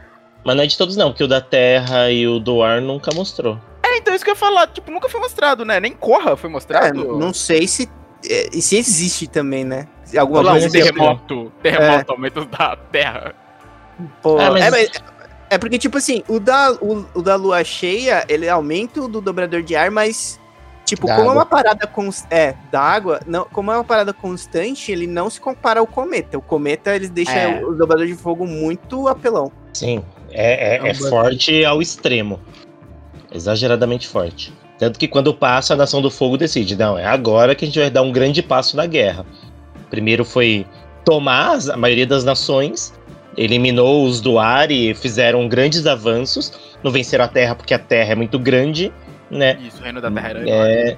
Mas 0.44 0.57
não 0.57 0.64
é 0.64 0.66
de 0.66 0.76
todos 0.76 0.96
não, 0.96 1.11
porque 1.11 1.24
o 1.24 1.29
da 1.29 1.40
Terra 1.40 2.11
e 2.11 2.26
o 2.26 2.38
do 2.38 2.62
Ar 2.62 2.81
nunca 2.81 3.12
mostrou. 3.14 3.59
É, 3.83 3.98
então 3.98 4.14
isso 4.14 4.24
que 4.24 4.31
eu 4.31 4.35
ia 4.35 4.38
falar, 4.38 4.66
tipo, 4.68 4.90
nunca 4.90 5.09
foi 5.09 5.20
mostrado, 5.20 5.64
né? 5.64 5.79
Nem 5.81 5.92
Corra 5.92 6.37
foi 6.37 6.48
É, 6.48 6.53
mostrado. 6.53 7.18
não 7.18 7.33
sei 7.35 7.66
se, 7.66 7.88
é, 8.29 8.48
se 8.61 8.76
existe 8.76 9.26
também, 9.26 9.64
né? 9.64 9.87
Se 10.05 10.18
Alguma 10.18 10.42
coisa 10.50 10.66
um 10.66 10.70
terremoto. 10.70 11.53
Terremoto, 11.62 12.12
aumento 12.12 12.44
da 12.46 12.76
terra. 12.76 13.35
Pô, 14.22 14.40
É, 14.40 14.50
mas- 14.50 14.64
é, 14.64 14.70
mas- 14.70 14.90
é 15.50 15.59
porque, 15.59 15.79
tipo 15.79 15.98
assim, 15.98 16.22
o 16.29 16.40
da, 16.40 16.72
o, 16.81 17.05
o 17.14 17.22
da 17.22 17.37
lua 17.37 17.62
cheia, 17.62 18.24
ele 18.29 18.48
aumenta 18.48 19.03
o 19.03 19.09
do 19.09 19.20
dobrador 19.20 19.62
de 19.62 19.76
ar, 19.76 19.90
mas, 19.90 20.40
tipo, 20.87 21.07
Da 21.07 21.16
como 21.16 21.29
é 21.29 21.31
água. 21.33 21.40
uma 21.42 21.46
parada 21.46 21.87
cons- 21.87 22.24
é, 22.31 22.55
da 22.72 22.81
água, 22.81 23.20
não, 23.26 23.44
como 23.44 23.70
é 23.70 23.76
uma 23.76 23.85
parada 23.85 24.12
constante, 24.12 24.90
ele 24.90 25.07
não 25.07 25.29
se 25.29 25.40
compara 25.40 25.81
ao 25.81 25.87
cometa. 25.87 26.38
O 26.38 26.42
cometa, 26.42 26.94
eles 26.96 27.11
deixam 27.11 27.35
É. 27.37 27.64
o 27.64 27.72
dobrador 27.74 28.07
de 28.07 28.14
fogo 28.14 28.46
muito 28.46 29.07
apelão. 29.07 29.53
Sim, 29.74 30.03
é, 30.32 30.74
é, 30.74 30.76
É 30.78 30.82
um 30.82 30.86
é 30.86 30.94
forte 30.94 31.64
ao 31.64 31.80
extremo. 31.80 32.40
Exageradamente 33.32 34.06
forte. 34.08 34.52
Tanto 34.78 34.98
que 34.98 35.06
quando 35.06 35.34
passa, 35.34 35.74
a 35.74 35.76
Nação 35.76 36.00
do 36.00 36.10
Fogo 36.10 36.36
decide, 36.36 36.74
não, 36.74 36.98
é 36.98 37.04
agora 37.04 37.54
que 37.54 37.64
a 37.64 37.68
gente 37.68 37.78
vai 37.78 37.90
dar 37.90 38.02
um 38.02 38.10
grande 38.10 38.42
passo 38.42 38.76
na 38.76 38.86
guerra. 38.86 39.26
Primeiro 39.90 40.24
foi 40.24 40.66
tomar 41.04 41.58
a 41.70 41.76
maioria 41.76 42.06
das 42.06 42.24
nações, 42.24 42.92
eliminou 43.36 44.04
os 44.04 44.20
do 44.20 44.38
ar 44.38 44.70
e 44.70 44.94
fizeram 44.94 45.46
grandes 45.48 45.86
avanços. 45.86 46.52
Não 46.82 46.90
venceram 46.90 47.24
a 47.24 47.28
Terra 47.28 47.54
porque 47.54 47.74
a 47.74 47.78
Terra 47.78 48.12
é 48.12 48.14
muito 48.14 48.38
grande, 48.38 48.92
né? 49.30 49.58
Isso, 49.66 49.80
o 49.80 49.84
reino 49.84 50.00
da 50.00 50.10
terra 50.10 50.28
era. 50.30 50.48
É, 50.48 50.96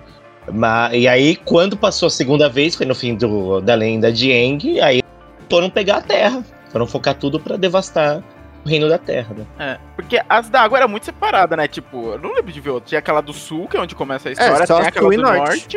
ma- 0.53 0.90
e 0.95 1.09
aí, 1.09 1.35
quando 1.37 1.77
passou 1.77 2.07
a 2.07 2.11
segunda 2.11 2.49
vez, 2.49 2.75
foi 2.77 2.87
no 2.87 2.95
fim 2.95 3.14
do, 3.16 3.61
da 3.61 3.75
lenda 3.75 4.12
de 4.12 4.31
Aang, 4.33 4.81
aí 4.81 5.03
foram 5.51 5.68
pegar 5.68 5.97
a 5.97 6.01
Terra. 6.03 6.45
Foram 6.71 6.87
focar 6.87 7.14
tudo 7.14 7.38
pra 7.38 7.57
devastar 7.57 8.23
reino 8.68 8.88
da 8.88 8.98
Terra, 8.98 9.35
né? 9.37 9.46
É, 9.59 9.79
porque 9.96 10.20
as 10.29 10.48
da 10.48 10.61
água 10.62 10.79
era 10.79 10.88
muito 10.88 11.05
separada, 11.05 11.57
né? 11.57 11.66
Tipo, 11.68 12.12
eu 12.12 12.18
não 12.18 12.35
lembro 12.35 12.53
de 12.53 12.61
ver 12.61 12.70
outra. 12.70 12.88
Tinha 12.88 12.98
aquela 12.98 13.20
do 13.20 13.33
sul, 13.33 13.66
que 13.68 13.77
é 13.77 13.81
onde 13.81 13.94
começa 13.94 14.29
a 14.29 14.33
história. 14.33 14.66
só 14.66 14.79
tem 14.79 14.88
aquela 14.88 15.11
do 15.11 15.16
norte. 15.22 15.77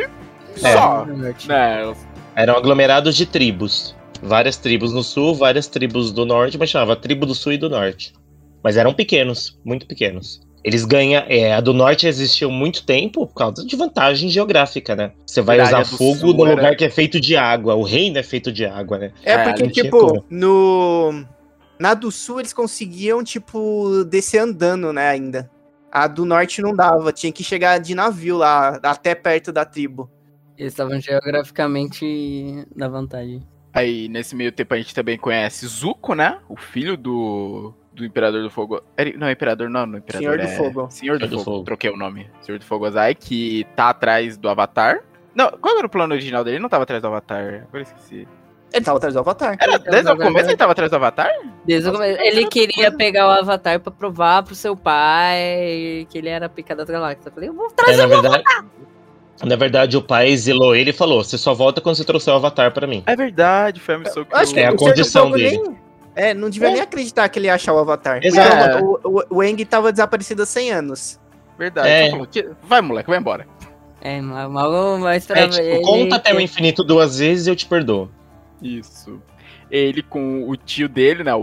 É. 0.62 0.72
Só. 0.72 1.04
Né? 1.04 1.94
Eram 2.34 2.56
aglomerados 2.56 3.16
de 3.16 3.26
tribos. 3.26 3.94
Várias 4.22 4.56
tribos 4.56 4.92
no 4.92 5.02
sul, 5.02 5.34
várias 5.34 5.66
tribos 5.66 6.10
do 6.10 6.24
norte, 6.24 6.56
mas 6.58 6.70
chamava 6.70 6.96
tribo 6.96 7.26
do 7.26 7.34
sul 7.34 7.52
e 7.52 7.58
do 7.58 7.68
norte. 7.68 8.14
Mas 8.62 8.76
eram 8.76 8.92
pequenos, 8.94 9.58
muito 9.64 9.86
pequenos. 9.86 10.40
Eles 10.64 10.84
ganham. 10.84 11.22
É, 11.28 11.52
a 11.52 11.60
do 11.60 11.72
norte 11.72 12.08
existiu 12.08 12.50
muito 12.50 12.84
tempo 12.84 13.26
por 13.26 13.34
causa 13.34 13.64
de 13.64 13.76
vantagem 13.76 14.28
geográfica, 14.28 14.96
né? 14.96 15.12
Você 15.24 15.40
vai 15.40 15.60
usar 15.60 15.84
fogo 15.84 16.16
sul 16.16 16.34
no 16.34 16.44
era- 16.46 16.56
lugar 16.56 16.76
que 16.76 16.84
é 16.84 16.90
feito 16.90 17.20
de 17.20 17.36
água. 17.36 17.74
O 17.76 17.82
reino 17.84 18.18
é 18.18 18.22
feito 18.22 18.50
de 18.50 18.64
água, 18.64 18.98
né? 18.98 19.12
É, 19.22 19.32
É, 19.34 19.44
porque, 19.44 19.68
tipo, 19.68 20.24
no. 20.28 21.24
Na 21.78 21.94
do 21.94 22.10
sul 22.10 22.40
eles 22.40 22.52
conseguiam, 22.52 23.22
tipo, 23.22 24.04
descer 24.04 24.38
andando, 24.38 24.92
né, 24.92 25.08
ainda. 25.08 25.50
A 25.90 26.06
do 26.06 26.24
norte 26.24 26.60
não 26.60 26.74
dava, 26.74 27.12
tinha 27.12 27.32
que 27.32 27.44
chegar 27.44 27.78
de 27.78 27.94
navio 27.94 28.36
lá, 28.36 28.78
até 28.82 29.14
perto 29.14 29.52
da 29.52 29.64
tribo. 29.64 30.10
Eles 30.56 30.72
estavam 30.72 30.98
geograficamente 31.00 32.66
na 32.74 32.88
vantagem. 32.88 33.46
Aí, 33.72 34.08
nesse 34.08 34.34
meio 34.34 34.50
tempo, 34.50 34.72
a 34.72 34.78
gente 34.78 34.94
também 34.94 35.18
conhece 35.18 35.66
Zuko, 35.66 36.14
né? 36.14 36.38
O 36.48 36.56
filho 36.56 36.96
do, 36.96 37.74
do 37.92 38.06
Imperador 38.06 38.42
do 38.42 38.50
Fogo. 38.50 38.80
Não, 39.18 39.30
Imperador 39.30 39.68
não, 39.68 39.84
não 39.84 39.98
Imperador 39.98 40.30
Senhor 40.30 40.38
do 40.38 40.44
é- 40.44 40.56
Fogo. 40.56 40.90
Senhor 40.90 41.18
do, 41.18 41.26
Senhor 41.26 41.38
do 41.38 41.44
Fogo. 41.44 41.56
Fogo. 41.56 41.64
Troquei 41.64 41.90
o 41.90 41.96
nome. 41.96 42.30
Senhor 42.40 42.58
do 42.58 42.64
Fogo 42.64 42.86
Ozai, 42.86 43.14
que 43.14 43.66
tá 43.76 43.90
atrás 43.90 44.38
do 44.38 44.48
Avatar. 44.48 45.04
Não, 45.34 45.50
qual 45.50 45.76
era 45.76 45.86
o 45.86 45.90
plano 45.90 46.14
original 46.14 46.42
dele? 46.42 46.56
Ele 46.56 46.62
não 46.62 46.70
tava 46.70 46.84
atrás 46.84 47.02
do 47.02 47.08
Avatar. 47.08 47.42
Agora 47.42 47.68
eu 47.74 47.80
esqueci. 47.82 48.26
Ele 48.76 48.84
tava 48.84 48.98
atrás 48.98 49.14
do 49.14 49.20
Avatar. 49.20 49.56
Era, 49.60 49.78
desde 49.78 50.10
o 50.12 50.16
começo 50.16 50.48
ele 50.50 50.56
tava 50.56 50.72
atrás 50.72 50.90
do 50.90 50.96
Avatar? 50.96 51.30
Desde 51.64 51.88
o 51.88 51.92
começo. 51.92 52.20
Ele 52.20 52.46
que 52.46 52.66
queria 52.66 52.92
pegar 52.92 53.26
o 53.26 53.30
Avatar 53.30 53.80
pra 53.80 53.90
provar 53.90 54.42
pro 54.42 54.54
seu 54.54 54.76
pai 54.76 56.06
que 56.10 56.18
ele 56.18 56.28
era 56.28 56.46
a 56.46 56.48
pica 56.48 56.74
das 56.76 56.88
galáxias. 56.88 57.26
Eu 57.26 57.32
falei, 57.32 57.48
eu 57.48 57.54
vou 57.54 57.66
É, 57.66 57.70
trazer 57.74 57.96
na 57.96 58.06
verdade. 58.06 58.44
Na 59.44 59.56
verdade, 59.56 59.96
o 59.98 60.02
pai 60.02 60.28
exilou 60.30 60.74
ele 60.74 60.90
e 60.90 60.92
falou: 60.94 61.22
você 61.22 61.36
só 61.36 61.52
volta 61.52 61.80
quando 61.80 61.96
você 61.96 62.04
trouxer 62.04 62.32
o 62.32 62.36
avatar 62.36 62.72
pra 62.72 62.86
mim. 62.86 63.02
É 63.06 63.14
verdade, 63.14 63.80
foi 63.80 63.96
a 63.96 63.98
missão 63.98 64.24
que 64.24 64.34
Acho 64.34 64.54
que 64.54 64.60
É 64.60 64.66
a 64.68 64.72
o 64.72 64.76
condição 64.76 65.30
dele. 65.30 65.58
nem- 65.58 65.76
É, 66.14 66.32
não 66.32 66.48
devia 66.48 66.68
É. 66.68 66.72
nem 66.72 66.80
acreditar 66.80 67.28
que 67.28 67.38
ele 67.38 67.46
ia 67.46 67.54
achar 67.54 67.74
o 67.74 67.78
Avatar. 67.78 68.20
Exato. 68.24 68.82
O, 69.04 69.18
o, 69.18 69.22
o 69.36 69.40
Aang 69.42 69.62
tava 69.66 69.92
desaparecido 69.92 70.42
há 70.42 70.46
100 70.46 70.72
anos. 70.72 71.20
Verdade. 71.58 71.88
É. 71.88 72.04
só 72.06 72.10
falou, 72.12 72.26
"Tira- 72.26 72.52
vai, 72.62 72.80
moleque, 72.80 73.10
vai 73.10 73.18
embora. 73.18 73.46
É, 74.00 74.18
mal, 74.22 74.48
mal, 74.48 74.98
mal 74.98 75.08
É, 75.10 75.20
tipo, 75.20 75.34
ele. 75.34 75.82
conta 75.82 76.16
até 76.16 76.32
o 76.34 76.40
infinito 76.40 76.82
duas 76.82 77.18
vezes 77.18 77.46
e 77.46 77.50
eu 77.50 77.56
te 77.56 77.66
perdoo. 77.66 78.08
Isso. 78.62 79.20
Ele 79.70 80.02
com 80.02 80.48
o 80.48 80.56
tio 80.56 80.88
dele, 80.88 81.22
né? 81.22 81.34
O 81.34 81.42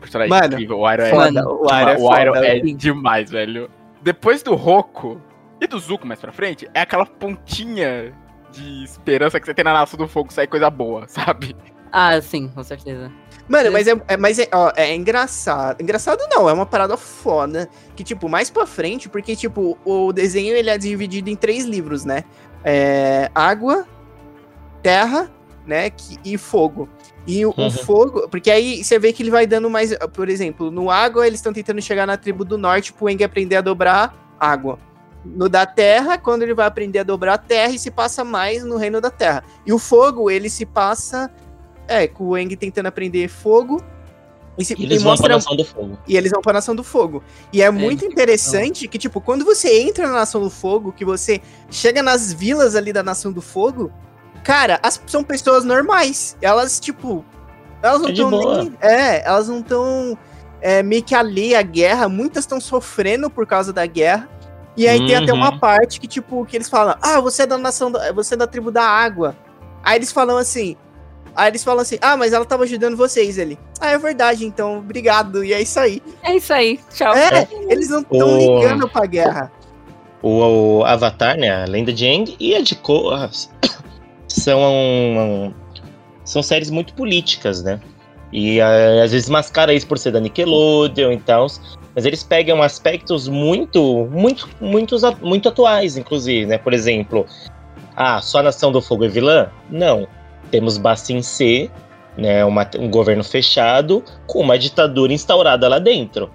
Personagem 0.00 0.30
Mano, 0.30 0.54
incrível. 0.54 0.78
O 0.78 0.90
Iroh 0.90 1.02
é 1.04 1.10
Foda, 1.10 1.48
o 1.48 1.70
Aira 1.70 1.92
é 1.92 1.98
o 1.98 2.16
Iroh 2.16 2.34
foda. 2.34 2.46
é 2.46 2.60
demais, 2.60 3.30
velho. 3.30 3.70
Depois 4.02 4.42
do 4.42 4.54
Roku 4.54 5.20
e 5.60 5.66
do 5.66 5.78
Zuko 5.78 6.06
mais 6.06 6.20
pra 6.20 6.32
frente, 6.32 6.68
é 6.72 6.80
aquela 6.80 7.04
pontinha 7.04 8.12
de 8.50 8.82
esperança 8.84 9.38
que 9.38 9.46
você 9.46 9.54
tem 9.54 9.64
na 9.64 9.72
Nação 9.74 9.98
do 9.98 10.08
Fogo 10.08 10.32
sair 10.32 10.46
coisa 10.46 10.70
boa, 10.70 11.06
sabe? 11.08 11.54
Ah, 11.92 12.20
sim, 12.20 12.48
com 12.48 12.62
certeza. 12.62 13.10
Mano, 13.48 13.72
mas 13.72 13.88
é, 13.88 13.92
é- 14.06 14.16
mas 14.16 14.38
é, 14.38 14.48
ó, 14.52 14.72
é 14.76 14.94
engraçado. 14.94 15.82
Engraçado 15.82 16.20
não, 16.30 16.48
é 16.48 16.52
uma 16.52 16.64
parada 16.64 16.96
foda. 16.96 17.68
Que, 17.96 18.04
tipo, 18.04 18.28
mais 18.28 18.48
pra 18.48 18.64
frente, 18.64 19.08
porque, 19.08 19.34
tipo, 19.34 19.76
o 19.84 20.12
desenho 20.12 20.54
ele 20.54 20.70
é 20.70 20.78
dividido 20.78 21.28
em 21.28 21.34
três 21.34 21.64
livros, 21.64 22.04
né? 22.04 22.22
É, 22.64 23.28
água, 23.34 23.86
terra, 24.82 25.28
né? 25.70 25.88
que- 25.90 26.18
e 26.24 26.36
fogo. 26.36 26.88
E 27.26 27.46
o, 27.46 27.54
o 27.56 27.62
Uhum. 27.62 27.70
fogo. 27.70 28.28
Porque 28.28 28.50
aí 28.50 28.82
você 28.82 28.98
vê 28.98 29.12
que 29.12 29.22
ele 29.22 29.30
vai 29.30 29.46
dando 29.46 29.70
mais. 29.70 29.94
Por 30.12 30.28
exemplo, 30.28 30.70
no 30.70 30.90
água, 30.90 31.26
eles 31.26 31.38
estão 31.38 31.52
tentando 31.52 31.80
chegar 31.80 32.06
na 32.06 32.16
tribo 32.16 32.44
do 32.44 32.58
norte 32.58 32.92
pro 32.92 33.08
Eng 33.08 33.22
aprender 33.22 33.56
a 33.56 33.60
dobrar 33.60 34.34
água. 34.38 34.78
No 35.24 35.48
da 35.48 35.66
terra, 35.66 36.16
quando 36.18 36.42
ele 36.42 36.54
vai 36.54 36.66
aprender 36.66 36.98
a 36.98 37.02
dobrar 37.02 37.34
a 37.34 37.38
terra, 37.38 37.72
e 37.72 37.78
se 37.78 37.90
passa 37.90 38.24
mais 38.24 38.64
no 38.64 38.76
reino 38.78 39.00
da 39.00 39.10
terra. 39.10 39.44
E 39.66 39.72
o 39.72 39.78
fogo, 39.78 40.30
ele 40.30 40.48
se 40.50 40.64
passa. 40.66 41.30
É, 41.86 42.06
com 42.08 42.24
o 42.28 42.38
Eng 42.38 42.54
tentando 42.56 42.86
aprender 42.86 43.28
fogo. 43.28 43.82
E, 44.58 44.64
se, 44.64 44.74
E 44.78 44.84
eles 44.84 45.00
e 45.00 45.04
vão 45.04 45.12
mostra 45.12 45.26
pra 45.28 45.36
Nação 45.36 45.56
do 45.56 45.64
Fogo. 45.64 45.98
e 46.06 46.16
eles 46.16 46.30
vão 46.32 46.40
pra 46.42 46.52
Nação 46.52 46.74
do 46.74 46.84
Fogo. 46.84 47.22
E 47.52 47.62
é 47.62 47.70
muito 47.70 48.04
interessante 48.04 48.86
que, 48.88 48.98
tipo, 48.98 49.20
quando 49.20 49.44
você 49.44 49.80
entra 49.80 50.06
na 50.06 50.14
Nação 50.14 50.40
do 50.40 50.50
Fogo, 50.50 50.92
que 50.92 51.04
você 51.04 51.40
chega 51.70 52.02
nas 52.02 52.32
vilas 52.32 52.74
ali 52.76 52.92
da 52.92 53.02
Nação 53.02 53.32
do 53.32 53.40
Fogo, 53.40 53.90
cara, 54.42 54.78
as, 54.82 55.00
são 55.06 55.22
pessoas 55.24 55.64
normais. 55.64 56.36
Elas, 56.40 56.78
tipo. 56.80 57.24
Elas 57.82 58.00
não 58.02 58.08
É 58.08 58.12
estão 58.12 58.30
boa. 58.30 58.58
nem. 58.64 58.72
É, 58.80 59.26
elas 59.26 59.48
não 59.48 59.60
estão 59.60 60.16
é, 60.60 60.82
meio 60.82 61.02
que 61.02 61.14
alheia 61.14 61.58
à 61.58 61.62
guerra. 61.62 62.08
Muitas 62.08 62.44
estão 62.44 62.60
sofrendo 62.60 63.30
por 63.30 63.46
causa 63.46 63.72
da 63.72 63.86
guerra. 63.86 64.28
E 64.76 64.86
aí 64.86 65.04
tem 65.06 65.16
até 65.16 65.32
Uhum. 65.32 65.38
uma 65.38 65.58
parte 65.58 65.98
que, 66.00 66.06
tipo, 66.06 66.44
que 66.46 66.56
eles 66.56 66.68
falam: 66.68 66.94
Ah, 67.02 67.20
você 67.20 67.42
é 67.42 67.46
da 67.46 67.58
nação. 67.58 67.90
Da, 67.90 68.12
você 68.12 68.34
é 68.34 68.36
da 68.36 68.46
tribo 68.46 68.70
da 68.70 68.84
água. 68.84 69.36
Aí 69.82 69.96
eles 69.96 70.12
falam 70.12 70.36
assim. 70.36 70.76
Aí 71.34 71.48
eles 71.48 71.64
falam 71.64 71.80
assim: 71.82 71.98
Ah, 72.02 72.16
mas 72.16 72.32
ela 72.32 72.44
tava 72.44 72.64
ajudando 72.64 72.96
vocês 72.96 73.38
ali. 73.38 73.58
Ah, 73.80 73.90
é 73.90 73.98
verdade, 73.98 74.44
então, 74.44 74.78
obrigado. 74.78 75.42
E 75.42 75.52
é 75.52 75.60
isso 75.62 75.80
aí. 75.80 76.02
É 76.22 76.36
isso 76.36 76.52
aí, 76.52 76.78
tchau. 76.94 77.14
É, 77.14 77.48
eles 77.68 77.88
não 77.88 78.00
estão 78.00 78.28
O- 78.38 78.60
ligando 78.60 78.88
pra 78.88 79.06
guerra. 79.06 79.50
o, 80.22 80.78
o 80.80 80.84
Avatar, 80.84 81.36
né? 81.38 81.62
A 81.62 81.66
lenda 81.66 81.92
de 81.92 82.06
Aang 82.06 82.36
e 82.38 82.54
a 82.54 82.60
de 82.62 82.74
Korra 82.76 83.30
são, 84.32 85.54
são 86.24 86.42
séries 86.42 86.70
muito 86.70 86.94
políticas, 86.94 87.62
né? 87.62 87.80
E 88.32 88.60
a, 88.60 89.02
às 89.02 89.12
vezes 89.12 89.28
mascara 89.28 89.74
isso 89.74 89.86
por 89.86 89.98
ser 89.98 90.12
da 90.12 90.20
Nickelodeon 90.20 91.12
e 91.12 91.20
tal. 91.20 91.46
Mas 91.94 92.04
eles 92.04 92.22
pegam 92.22 92.62
aspectos 92.62 93.26
muito, 93.26 94.08
muito, 94.10 94.48
muito, 94.60 94.96
muito 95.20 95.48
atuais, 95.48 95.96
inclusive, 95.96 96.46
né? 96.46 96.58
Por 96.58 96.72
exemplo, 96.72 97.26
ah, 97.96 98.20
só 98.22 98.38
a 98.38 98.44
Nação 98.44 98.70
do 98.70 98.80
Fogo 98.80 99.04
é 99.04 99.08
vilã? 99.08 99.50
Não. 99.68 100.06
Temos 100.50 100.78
Bassin 100.78 101.22
C, 101.22 101.70
né? 102.16 102.44
Uma, 102.44 102.68
um 102.78 102.88
governo 102.88 103.24
fechado 103.24 104.04
com 104.26 104.40
uma 104.40 104.58
ditadura 104.58 105.12
instaurada 105.12 105.68
lá 105.68 105.78
dentro. 105.78 106.30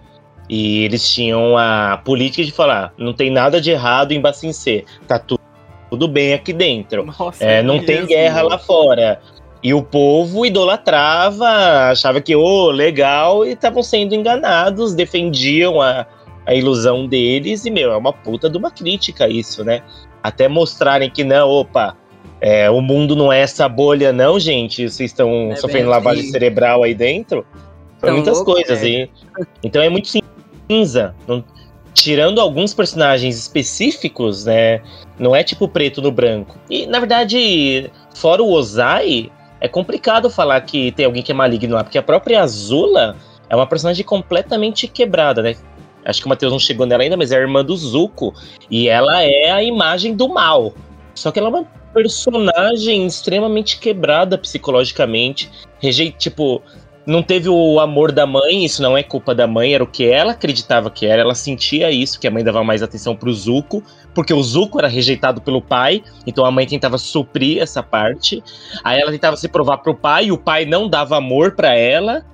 E 0.49 0.84
eles 0.84 1.08
tinham 1.10 1.58
a 1.58 2.01
política 2.03 2.43
de 2.43 2.51
falar: 2.51 2.93
não 2.97 3.13
tem 3.13 3.31
nada 3.31 3.60
de 3.60 3.71
errado 3.71 4.12
em 4.12 4.21
Bassin 4.21 4.51
C, 4.51 4.86
tá 5.08 5.17
tu, 5.17 5.39
tudo 5.89 6.08
bem 6.08 6.34
aqui 6.34 6.52
dentro. 6.54 7.06
Nossa, 7.06 7.43
É, 7.43 7.62
não 7.62 7.76
mesmo. 7.76 7.88
tem 7.88 8.06
guerra 8.06 8.41
lá 8.41 8.58
fora. 8.58 9.19
E 9.63 9.74
o 9.74 9.82
povo 9.82 10.45
idolatrava, 10.45 11.48
achava 11.89 12.21
que, 12.21 12.36
ô, 12.36 12.69
legal, 12.69 13.45
e 13.45 13.54
estavam 13.54 13.82
sendo 13.82 14.13
enganados, 14.13 14.93
defendiam 14.93 15.82
a, 15.82 16.06
a 16.45 16.54
ilusão 16.54 17.08
deles, 17.08 17.65
e, 17.65 17.71
meu, 17.71 17.91
é 17.91 17.98
uma 17.98 18.13
puta 18.13 18.48
de 18.50 18.58
uma 18.58 18.69
crítica 18.69 19.28
isso, 19.28 19.63
né? 19.63 19.82
Até 20.21 20.48
mostrarem 20.48 21.10
que, 21.10 21.24
não, 21.24 21.50
opa, 21.50 21.95
é, 22.39 22.69
o 22.69 22.80
mundo 22.80 23.15
não 23.15 23.34
é 23.34 23.39
essa 23.39 23.67
bolha, 23.67 24.13
não, 24.13 24.39
gente, 24.39 24.88
vocês 24.88 25.10
estão 25.12 25.52
É 25.52 25.56
sofrendo 25.56 25.89
lavagem 25.89 26.21
assim. 26.24 26.32
cerebral 26.32 26.84
aí 26.84 26.93
dentro. 26.93 27.43
Foi 27.98 28.10
Tão 28.10 28.17
muitas 28.17 28.36
louco, 28.38 28.52
coisas, 28.54 28.84
é. 28.84 28.88
e, 28.88 29.10
então 29.63 29.82
é 29.82 29.89
muito 29.89 30.10
cinza. 30.69 31.15
Não- 31.28 31.43
tirando 31.95 32.39
alguns 32.39 32.73
personagens 32.73 33.38
específicos, 33.38 34.45
né? 34.45 34.81
Não 35.17 35.34
é 35.36 35.43
tipo 35.43 35.67
preto 35.67 36.01
no 36.01 36.12
branco. 36.12 36.60
E, 36.69 36.86
na 36.86 36.99
verdade, 36.99 37.89
fora 38.13 38.43
o 38.43 38.51
Ozai, 38.51 39.31
é 39.62 39.67
complicado 39.67 40.29
falar 40.29 40.60
que 40.62 40.91
tem 40.91 41.05
alguém 41.05 41.23
que 41.23 41.31
é 41.31 41.36
maligno 41.36 41.73
lá, 41.73 41.84
porque 41.84 41.97
a 41.97 42.03
própria 42.03 42.41
Azula 42.41 43.15
é 43.49 43.55
uma 43.55 43.65
personagem 43.65 44.03
completamente 44.03 44.88
quebrada, 44.88 45.41
né? 45.41 45.55
Acho 46.03 46.19
que 46.19 46.27
o 46.27 46.29
Matheus 46.29 46.51
não 46.51 46.60
chegou 46.60 46.86
nela 46.86 47.01
ainda, 47.01 47.17
mas 47.17 47.31
é 47.31 47.38
a 47.38 47.41
irmã 47.41 47.63
do 47.63 47.75
Zuko. 47.75 48.34
E 48.69 48.88
ela 48.88 49.23
é 49.23 49.49
a 49.49 49.63
imagem 49.63 50.15
do 50.15 50.29
mal. 50.29 50.73
Só 51.15 51.31
que 51.31 51.39
ela 51.39 51.47
é 51.47 51.51
uma 51.51 51.65
personagem 51.93 53.08
extremamente 53.08 53.79
quebrada 53.79 54.38
psicologicamente. 54.38 55.49
Rejei, 55.79 56.12
tipo, 56.12 56.62
não 57.06 57.22
teve 57.22 57.48
o 57.48 57.80
amor 57.80 58.12
da 58.12 58.26
mãe, 58.26 58.65
isso 58.65 58.82
não 58.82 58.98
é 58.98 59.04
culpa 59.04 59.36
da 59.36 59.46
mãe, 59.46 59.76
era 59.76 59.84
o 59.84 59.88
que 59.88 60.06
ela 60.10 60.32
acreditava 60.32 60.89
que 60.89 61.06
era. 61.06 61.22
Ela 61.22 61.36
sentia 61.36 61.91
isso, 61.91 62.20
que 62.20 62.28
a 62.28 62.32
mãe 62.32 62.44
dava 62.44 62.63
mais 62.63 62.82
atenção 62.82 63.15
pro 63.15 63.32
Zuko, 63.32 63.84
porque 64.13 64.34
o 64.34 64.41
Zuko 64.41 64.80
era 64.80 64.88
rejeitado 64.88 65.39
pelo 65.39 65.62
pai, 65.62 66.04
então 66.26 66.44
a 66.46 66.52
mãe 66.52 66.65
tentava 66.65 66.98
suprir 66.98 67.62
essa 67.62 67.84
parte. 67.84 68.44
Aí 68.84 69.00
ela 69.00 69.12
tentava 69.12 69.38
se 69.38 69.48
provar 69.48 69.78
pro 69.78 69.94
pai, 69.94 70.26
e 70.26 70.32
o 70.32 70.38
pai 70.38 70.65
não 70.65 70.89
dava 70.89 71.18
amor 71.18 71.52
pra 71.56 71.76
ela. 71.76 72.26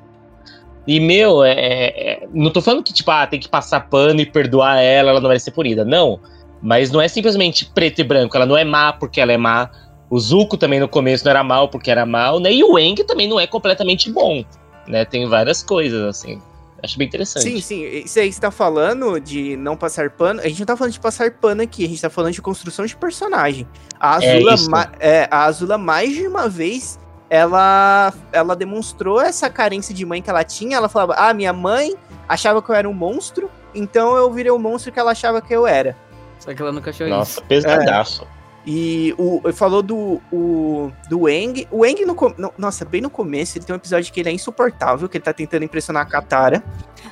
E, 0.87 0.99
meu, 0.99 1.43
é, 1.43 1.53
é- 1.53 2.27
não 2.33 2.49
tô 2.49 2.61
falando 2.61 2.83
que, 2.83 2.93
tipo, 2.93 3.11
ah, 3.11 3.27
tem 3.27 3.39
que 3.39 3.49
passar 3.49 3.89
pano 3.89 4.21
e 4.21 4.25
perdoar 4.25 4.79
ela, 4.81 5.11
ela 5.11 5.19
não 5.19 5.27
vai 5.27 5.39
ser 5.39 5.51
punida. 5.51 5.83
Não. 5.85 6.19
Mas 6.61 6.91
não 6.91 7.01
é 7.01 7.07
simplesmente 7.07 7.65
preto 7.65 7.99
e 7.99 8.03
branco, 8.03 8.35
ela 8.35 8.45
não 8.45 8.57
é 8.57 8.63
má 8.63 8.93
porque 8.93 9.19
ela 9.19 9.31
é 9.31 9.37
má. 9.37 9.69
O 10.09 10.19
Zuko 10.19 10.57
também 10.57 10.79
no 10.79 10.87
começo 10.87 11.23
não 11.23 11.31
era 11.31 11.43
mal 11.43 11.69
porque 11.69 11.89
era 11.89 12.05
mal, 12.05 12.39
né? 12.39 12.51
E 12.51 12.63
o 12.63 12.77
Eng 12.77 12.95
também 13.05 13.27
não 13.27 13.39
é 13.39 13.47
completamente 13.47 14.11
bom, 14.11 14.43
né? 14.91 15.05
Tem 15.05 15.27
várias 15.27 15.63
coisas, 15.63 16.01
assim. 16.03 16.41
Acho 16.83 16.97
bem 16.97 17.07
interessante. 17.07 17.43
Sim, 17.43 17.61
sim. 17.61 17.83
Isso 18.03 18.19
aí 18.19 18.27
que 18.27 18.33
você 18.35 18.41
tá 18.41 18.49
falando 18.51 19.19
de 19.19 19.55
não 19.55 19.77
passar 19.77 20.09
pano. 20.09 20.39
A 20.41 20.47
gente 20.47 20.59
não 20.59 20.65
tá 20.65 20.75
falando 20.75 20.93
de 20.93 20.99
passar 20.99 21.29
pano 21.31 21.61
aqui, 21.61 21.85
a 21.85 21.87
gente 21.87 22.01
tá 22.01 22.09
falando 22.09 22.33
de 22.33 22.41
construção 22.41 22.85
de 22.85 22.95
personagem. 22.95 23.67
A 23.99 24.23
É 24.23 24.33
Azula, 24.35 24.53
isso. 24.55 24.69
ma- 24.71 24.91
é, 24.99 25.27
a 25.29 25.43
Azula 25.45 25.77
mais 25.77 26.11
de 26.13 26.27
uma 26.27 26.49
vez, 26.49 26.99
ela, 27.29 28.11
ela 28.31 28.55
demonstrou 28.55 29.21
essa 29.21 29.47
carência 29.49 29.93
de 29.93 30.03
mãe 30.05 30.21
que 30.23 30.29
ela 30.29 30.43
tinha. 30.43 30.75
Ela 30.77 30.89
falava: 30.89 31.13
Ah, 31.17 31.33
minha 31.33 31.53
mãe 31.53 31.95
achava 32.27 32.61
que 32.63 32.69
eu 32.71 32.75
era 32.75 32.89
um 32.89 32.93
monstro, 32.93 33.49
então 33.75 34.15
eu 34.17 34.31
virei 34.31 34.51
o 34.51 34.57
monstro 34.57 34.91
que 34.91 34.99
ela 34.99 35.11
achava 35.11 35.39
que 35.41 35.53
eu 35.55 35.67
era. 35.67 35.95
Só 36.39 36.51
que 36.53 36.59
ela 36.61 36.71
nunca 36.71 36.89
achou 36.89 37.07
Nossa, 37.07 37.39
isso. 37.39 37.43
pesadaço. 37.43 38.27
E 38.65 39.13
o 39.17 39.41
falou 39.53 39.81
do 39.81 40.21
o, 40.31 40.91
do 41.09 41.27
Eng. 41.27 41.67
O 41.71 41.85
Eng, 41.85 42.05
no, 42.05 42.13
com- 42.13 42.33
no- 42.37 42.53
nossa, 42.57 42.85
bem 42.85 43.01
no 43.01 43.09
começo, 43.09 43.57
ele 43.57 43.65
tem 43.65 43.73
um 43.73 43.77
episódio 43.77 44.13
que 44.13 44.19
ele 44.19 44.29
é 44.29 44.31
insuportável, 44.31 45.09
que 45.09 45.17
ele 45.17 45.23
tá 45.23 45.33
tentando 45.33 45.63
impressionar 45.65 46.03
a 46.03 46.05
Katara. 46.05 46.63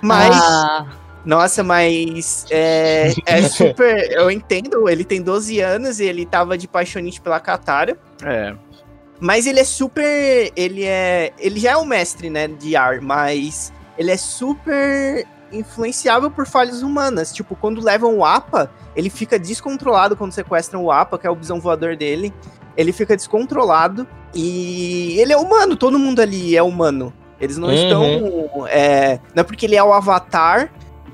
Mas. 0.01 0.35
Ah, 0.35 0.85
Nossa, 1.25 1.63
mas 1.63 2.45
é, 2.51 3.11
é 3.25 3.41
super. 3.49 4.11
Eu 4.11 4.29
entendo, 4.29 4.87
ele 4.87 5.03
tem 5.03 5.21
12 5.21 5.59
anos 5.59 5.99
e 5.99 6.05
ele 6.05 6.25
tava 6.25 6.57
de 6.57 6.67
paixonite 6.67 7.19
pela 7.19 7.39
Katara. 7.39 7.97
É. 8.23 8.53
Mas 9.19 9.45
ele 9.47 9.59
é 9.59 9.65
super. 9.65 10.51
Ele 10.55 10.85
é. 10.85 11.33
Ele 11.39 11.59
já 11.59 11.71
é 11.71 11.77
um 11.77 11.85
mestre, 11.85 12.29
né, 12.29 12.47
de 12.47 12.75
ar, 12.75 13.01
mas 13.01 13.73
ele 13.97 14.11
é 14.11 14.17
super 14.17 15.25
influenciável 15.51 16.29
por 16.31 16.45
falhas 16.47 16.81
humanas. 16.81 17.33
Tipo, 17.33 17.55
quando 17.55 17.81
levam 17.83 18.17
o 18.17 18.25
APA, 18.25 18.69
ele 18.95 19.09
fica 19.09 19.37
descontrolado 19.39 20.15
quando 20.15 20.31
sequestram 20.31 20.83
o 20.83 20.91
APA, 20.91 21.17
que 21.17 21.27
é 21.27 21.29
o 21.29 21.35
bisão 21.35 21.59
voador 21.59 21.95
dele. 21.95 22.33
Ele 22.77 22.91
fica 22.91 23.15
descontrolado. 23.15 24.07
E 24.33 25.15
ele 25.19 25.33
é 25.33 25.37
humano, 25.37 25.75
todo 25.75 25.97
mundo 25.97 26.21
ali 26.21 26.55
é 26.55 26.61
humano. 26.63 27.11
Eles 27.41 27.57
não 27.57 27.69
Uhum. 27.69 27.73
estão. 27.73 28.67
é, 28.67 29.19
não 29.33 29.41
é 29.41 29.43
porque 29.43 29.65
ele 29.65 29.75
é 29.75 29.83
o 29.83 29.91
avatar 29.93 30.71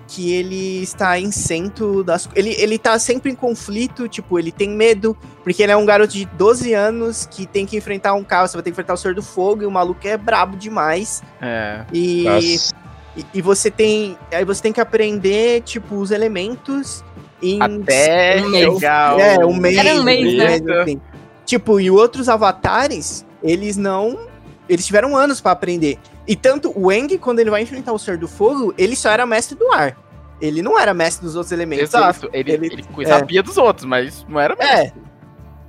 que 0.07 0.31
ele 0.33 0.83
está 0.83 1.17
isento 1.17 2.03
das. 2.03 2.29
Ele, 2.35 2.49
ele 2.59 2.77
tá 2.77 2.99
sempre 2.99 3.31
em 3.31 3.35
conflito, 3.35 4.07
tipo, 4.07 4.37
ele 4.37 4.51
tem 4.51 4.69
medo, 4.69 5.17
porque 5.43 5.63
ele 5.63 5.71
é 5.71 5.77
um 5.77 5.85
garoto 5.85 6.13
de 6.13 6.25
12 6.25 6.73
anos 6.73 7.27
que 7.31 7.45
tem 7.47 7.65
que 7.65 7.75
enfrentar 7.75 8.13
um 8.13 8.23
carro, 8.23 8.47
você 8.47 8.53
vai 8.55 8.61
ter 8.63 8.69
que 8.69 8.73
enfrentar 8.73 8.93
o 8.93 8.97
Senhor 8.97 9.15
do 9.15 9.23
Fogo, 9.23 9.63
e 9.63 9.65
o 9.65 9.71
maluco 9.71 10.07
é 10.07 10.15
brabo 10.15 10.57
demais. 10.57 11.23
É. 11.41 11.85
E, 11.91 12.23
Nossa. 12.23 12.75
E, 13.15 13.25
e 13.35 13.41
você 13.41 13.69
tem. 13.71 14.17
Aí 14.31 14.43
você 14.45 14.61
tem 14.61 14.73
que 14.73 14.81
aprender, 14.81 15.61
tipo, 15.61 15.95
os 15.95 16.11
elementos 16.11 17.03
em. 17.41 17.61
Até 17.61 18.41
chegar 18.41 19.19
É, 19.19 19.37
o- 19.45 19.49
um 19.49 19.55
mês. 19.57 19.77
Era 19.77 19.95
um 19.95 20.03
mês, 20.03 20.37
né? 20.63 20.81
assim. 20.81 21.01
Tipo, 21.45 21.79
e 21.79 21.89
outros 21.91 22.27
avatares, 22.29 23.25
eles 23.43 23.77
não. 23.77 24.27
Eles 24.67 24.85
tiveram 24.85 25.15
anos 25.15 25.39
pra 25.39 25.51
aprender. 25.51 25.99
E 26.27 26.35
tanto 26.35 26.71
o 26.75 26.91
Eng, 26.91 27.17
quando 27.19 27.39
ele 27.39 27.51
vai 27.51 27.61
enfrentar 27.61 27.93
o 27.93 27.99
Ser 27.99 28.17
do 28.17 28.27
Fogo, 28.27 28.73
ele 28.77 28.95
só 28.95 29.09
era 29.11 29.25
mestre 29.25 29.55
do 29.55 29.71
ar. 29.71 29.95
Ele 30.41 30.61
não 30.61 30.77
era 30.77 30.93
mestre 30.93 31.23
dos 31.23 31.35
outros 31.35 31.51
elementos. 31.51 31.83
Exato. 31.93 32.29
Ele, 32.33 32.51
Ele- 32.51 32.65
ele, 32.97 33.07
sabia 33.07 33.43
dos 33.43 33.57
outros, 33.57 33.85
mas 33.85 34.25
não 34.27 34.39
era 34.39 34.55
mesmo. 34.55 34.71
É. 34.73 34.91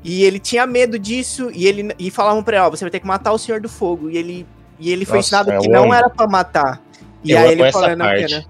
E 0.03 0.25
ele 0.25 0.39
tinha 0.39 0.67
medo 0.67 0.99
disso, 0.99 1.51
e 1.53 1.67
ele 1.67 1.93
e 1.99 2.11
falavam 2.11 2.43
pra 2.43 2.57
ele, 2.57 2.67
ó, 2.67 2.71
você 2.71 2.85
vai 2.85 2.91
ter 2.91 3.01
que 3.01 3.07
matar 3.07 3.33
o 3.33 3.39
Senhor 3.39 3.61
do 3.61 3.69
Fogo. 3.69 4.09
E 4.09 4.17
ele, 4.17 4.47
e 4.79 4.91
ele 4.91 5.05
foi 5.05 5.17
Nossa, 5.19 5.27
ensinado 5.37 5.53
eu 5.53 5.61
que 5.61 5.69
não 5.69 5.93
era 5.93 6.09
pra 6.09 6.27
matar. 6.27 6.81
E 7.27 7.33
Eu 7.33 7.39
aí 7.39 7.53
ele 7.53 7.63
não 7.65 7.73
parte. 7.99 8.27
quero. 8.27 8.45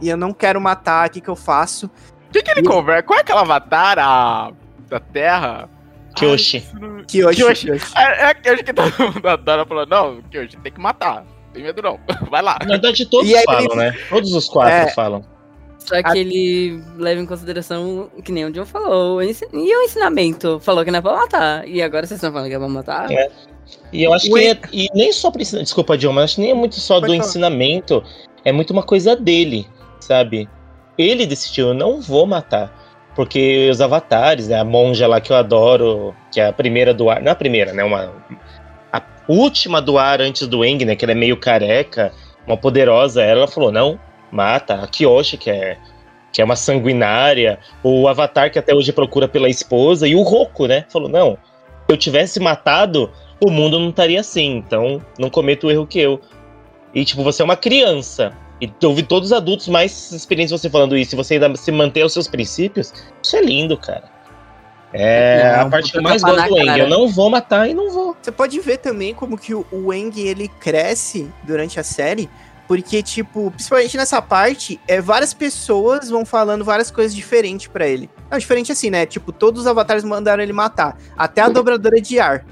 E 0.00 0.08
eu 0.08 0.16
não 0.16 0.32
quero 0.32 0.60
matar, 0.60 1.08
o 1.08 1.10
que 1.10 1.20
que 1.20 1.28
eu 1.28 1.36
faço? 1.36 1.86
O 2.28 2.32
que, 2.32 2.42
que 2.42 2.50
ele 2.50 2.62
conversa? 2.62 3.02
Qual 3.04 3.16
é 3.18 3.22
aquela 3.22 3.42
avatar 3.42 3.98
a... 3.98 4.50
da 4.88 4.98
Terra? 4.98 5.68
Kyoshi. 6.16 6.64
Ai, 6.74 7.04
Que 7.06 7.24
hoje, 7.24 7.42
Kyoshi. 7.44 7.70
É, 7.96 8.02
é 8.02 8.26
a 8.26 8.34
Kyoshi 8.34 8.64
que 8.64 8.72
todo 8.72 8.92
mundo 9.12 9.28
adora 9.28 9.64
falando, 9.66 9.88
não, 9.90 10.22
Kyoshi, 10.30 10.56
tem 10.58 10.72
que 10.72 10.80
matar. 10.80 11.24
Não 11.24 11.52
tem 11.52 11.62
medo 11.62 11.82
não. 11.82 11.98
Vai 12.30 12.42
lá. 12.42 12.56
Na 12.62 12.66
verdade, 12.68 13.06
todos 13.06 13.28
E 13.30 13.42
falam, 13.44 13.60
ele- 13.64 13.74
né? 13.76 13.98
Todos 14.08 14.32
os 14.34 14.48
quatro 14.48 14.74
É. 14.74 14.90
falam. 14.90 15.24
Só 15.84 16.02
que 16.02 16.18
ele 16.18 16.82
leva 16.96 17.20
em 17.20 17.26
consideração, 17.26 18.10
que 18.24 18.32
nem 18.32 18.46
o 18.46 18.50
John 18.50 18.64
falou, 18.64 19.22
e 19.22 19.26
o 19.52 19.82
ensinamento. 19.82 20.58
Falou 20.60 20.82
que 20.82 20.90
não 20.90 20.98
é 20.98 21.02
pra 21.02 21.12
matar. 21.12 21.68
E 21.68 21.82
agora 21.82 22.06
vocês 22.06 22.16
estão 22.16 22.32
falando 22.32 22.48
que 22.48 22.54
é 22.54 22.58
pra 22.58 22.68
matar? 22.68 23.12
É. 23.12 23.30
E 23.92 24.02
eu 24.02 24.12
acho 24.14 24.30
O 24.30 24.34
que 24.34 24.46
é, 24.46 24.58
e 24.72 24.88
nem 24.94 25.12
só 25.12 25.30
pra 25.30 25.42
ensinar, 25.42 25.62
desculpa, 25.62 25.96
John, 25.98 26.12
mas 26.12 26.24
acho 26.24 26.34
que 26.36 26.40
nem 26.40 26.50
é 26.50 26.54
muito 26.54 26.76
só 26.76 26.94
Pode 26.94 27.06
do 27.06 27.12
falar. 27.12 27.28
ensinamento, 27.28 28.02
é 28.44 28.50
muito 28.50 28.70
uma 28.70 28.82
coisa 28.82 29.14
dele, 29.14 29.66
sabe? 30.00 30.48
Ele 30.96 31.26
decidiu, 31.26 31.68
eu 31.68 31.74
não 31.74 32.00
vou 32.00 32.26
matar. 32.26 32.82
Porque 33.14 33.68
os 33.70 33.80
avatares, 33.80 34.48
né? 34.48 34.58
A 34.58 34.64
monja 34.64 35.06
lá 35.06 35.20
que 35.20 35.30
eu 35.30 35.36
adoro, 35.36 36.14
que 36.32 36.40
é 36.40 36.48
a 36.48 36.52
primeira 36.52 36.94
do 36.94 37.10
ar. 37.10 37.22
Não 37.22 37.30
a 37.30 37.34
primeira, 37.34 37.72
né? 37.72 37.84
Uma, 37.84 38.12
a 38.92 39.02
última 39.28 39.80
do 39.80 39.98
ar 39.98 40.20
antes 40.20 40.48
do 40.48 40.64
Eng, 40.64 40.84
né? 40.84 40.96
Que 40.96 41.04
ela 41.04 41.12
é 41.12 41.14
meio 41.14 41.36
careca, 41.36 42.10
uma 42.46 42.56
poderosa. 42.56 43.22
Ela 43.22 43.46
falou: 43.46 43.70
não, 43.70 44.00
mata. 44.34 44.74
A 44.74 44.86
Kyoshi, 44.86 45.36
que 45.36 45.50
é, 45.50 45.78
que 46.32 46.42
é 46.42 46.44
uma 46.44 46.56
sanguinária. 46.56 47.58
O 47.82 48.08
Avatar, 48.08 48.50
que 48.50 48.58
até 48.58 48.74
hoje 48.74 48.92
procura 48.92 49.28
pela 49.28 49.48
esposa. 49.48 50.06
E 50.06 50.14
o 50.14 50.22
Roku, 50.22 50.66
né? 50.66 50.84
Falou: 50.88 51.08
não, 51.08 51.38
se 51.86 51.94
eu 51.94 51.96
tivesse 51.96 52.40
matado, 52.40 53.10
o 53.40 53.50
mundo 53.50 53.78
não 53.78 53.90
estaria 53.90 54.20
assim. 54.20 54.56
Então, 54.56 55.00
não 55.18 55.30
cometa 55.30 55.66
o 55.66 55.70
erro 55.70 55.86
que 55.86 56.00
eu. 56.00 56.20
E, 56.94 57.04
tipo, 57.04 57.22
você 57.22 57.42
é 57.42 57.44
uma 57.44 57.56
criança. 57.56 58.32
E 58.60 58.70
ouvir 58.86 59.02
todos 59.02 59.30
os 59.30 59.36
adultos 59.36 59.68
mais 59.68 60.12
experientes 60.12 60.52
você 60.52 60.70
falando 60.70 60.96
isso, 60.96 61.14
e 61.14 61.16
você 61.16 61.34
ainda 61.34 61.54
se 61.56 61.72
manter 61.72 62.02
aos 62.02 62.12
seus 62.12 62.28
princípios, 62.28 62.92
isso 63.22 63.36
é 63.36 63.42
lindo, 63.42 63.76
cara. 63.76 64.14
É 64.92 65.56
Não, 65.56 65.66
a 65.66 65.70
parte 65.70 65.90
que 65.90 65.98
eu 65.98 66.02
mais 66.02 66.22
gosto 66.22 66.48
do 66.48 66.56
Eng. 66.56 66.78
Eu 66.78 66.88
não 66.88 67.08
vou 67.08 67.28
matar 67.28 67.68
e 67.68 67.74
não 67.74 67.90
vou. 67.90 68.16
Você 68.22 68.30
pode 68.30 68.60
ver 68.60 68.78
também 68.78 69.12
como 69.12 69.36
que 69.36 69.52
o, 69.52 69.66
o 69.72 69.92
Eng 69.92 70.16
ele 70.16 70.46
cresce 70.46 71.28
durante 71.42 71.80
a 71.80 71.82
série, 71.82 72.30
Porque, 72.66 73.02
tipo, 73.02 73.50
principalmente 73.50 73.96
nessa 73.96 74.22
parte, 74.22 74.80
é, 74.88 75.00
várias 75.00 75.34
pessoas 75.34 76.08
vão 76.08 76.24
falando 76.24 76.64
várias 76.64 76.90
coisas 76.90 77.14
diferentes 77.14 77.66
pra 77.66 77.86
ele. 77.86 78.08
Não, 78.30 78.38
diferente 78.38 78.72
assim, 78.72 78.88
né? 78.88 79.04
Tipo, 79.04 79.32
todos 79.32 79.62
os 79.62 79.66
avatares 79.66 80.02
mandaram 80.02 80.42
ele 80.42 80.52
matar. 80.52 80.96
Até 81.16 81.42
a 81.42 81.48
dobradora 81.48 82.00
de 82.00 82.18
ar. 82.18 82.44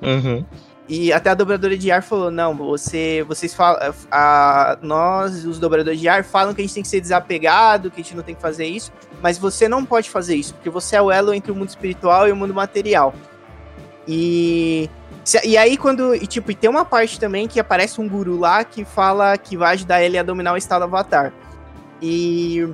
Uhum. 0.00 0.44
E 0.88 1.12
até 1.12 1.30
a 1.30 1.34
dobradora 1.34 1.76
de 1.76 1.90
ar 1.90 2.02
falou: 2.02 2.30
não, 2.30 2.54
você, 2.54 3.24
vocês 3.26 3.52
falam. 3.52 3.92
A, 4.10 4.78
nós, 4.80 5.44
os 5.44 5.58
dobradores 5.58 5.98
de 5.98 6.08
ar, 6.08 6.24
falam 6.24 6.54
que 6.54 6.60
a 6.60 6.64
gente 6.64 6.74
tem 6.74 6.82
que 6.82 6.88
ser 6.88 7.00
desapegado, 7.00 7.90
que 7.90 8.00
a 8.00 8.04
gente 8.04 8.16
não 8.16 8.22
tem 8.22 8.34
que 8.34 8.40
fazer 8.40 8.66
isso, 8.66 8.92
mas 9.20 9.36
você 9.36 9.68
não 9.68 9.84
pode 9.84 10.08
fazer 10.08 10.36
isso, 10.36 10.54
porque 10.54 10.70
você 10.70 10.96
é 10.96 11.02
o 11.02 11.10
elo 11.10 11.34
entre 11.34 11.50
o 11.50 11.54
mundo 11.54 11.68
espiritual 11.68 12.28
e 12.28 12.32
o 12.32 12.36
mundo 12.36 12.54
material. 12.54 13.14
E. 14.06 14.88
E 15.44 15.56
aí, 15.56 15.76
quando. 15.76 16.14
E, 16.14 16.26
tipo, 16.26 16.50
e 16.50 16.54
tem 16.54 16.70
uma 16.70 16.84
parte 16.84 17.18
também 17.18 17.48
que 17.48 17.58
aparece 17.58 18.00
um 18.00 18.08
guru 18.08 18.38
lá 18.38 18.62
que 18.64 18.84
fala 18.84 19.36
que 19.36 19.56
vai 19.56 19.74
ajudar 19.74 20.02
ele 20.02 20.16
a 20.18 20.22
dominar 20.22 20.52
o 20.52 20.56
estado 20.56 20.84
avatar. 20.84 21.32
E. 22.00 22.68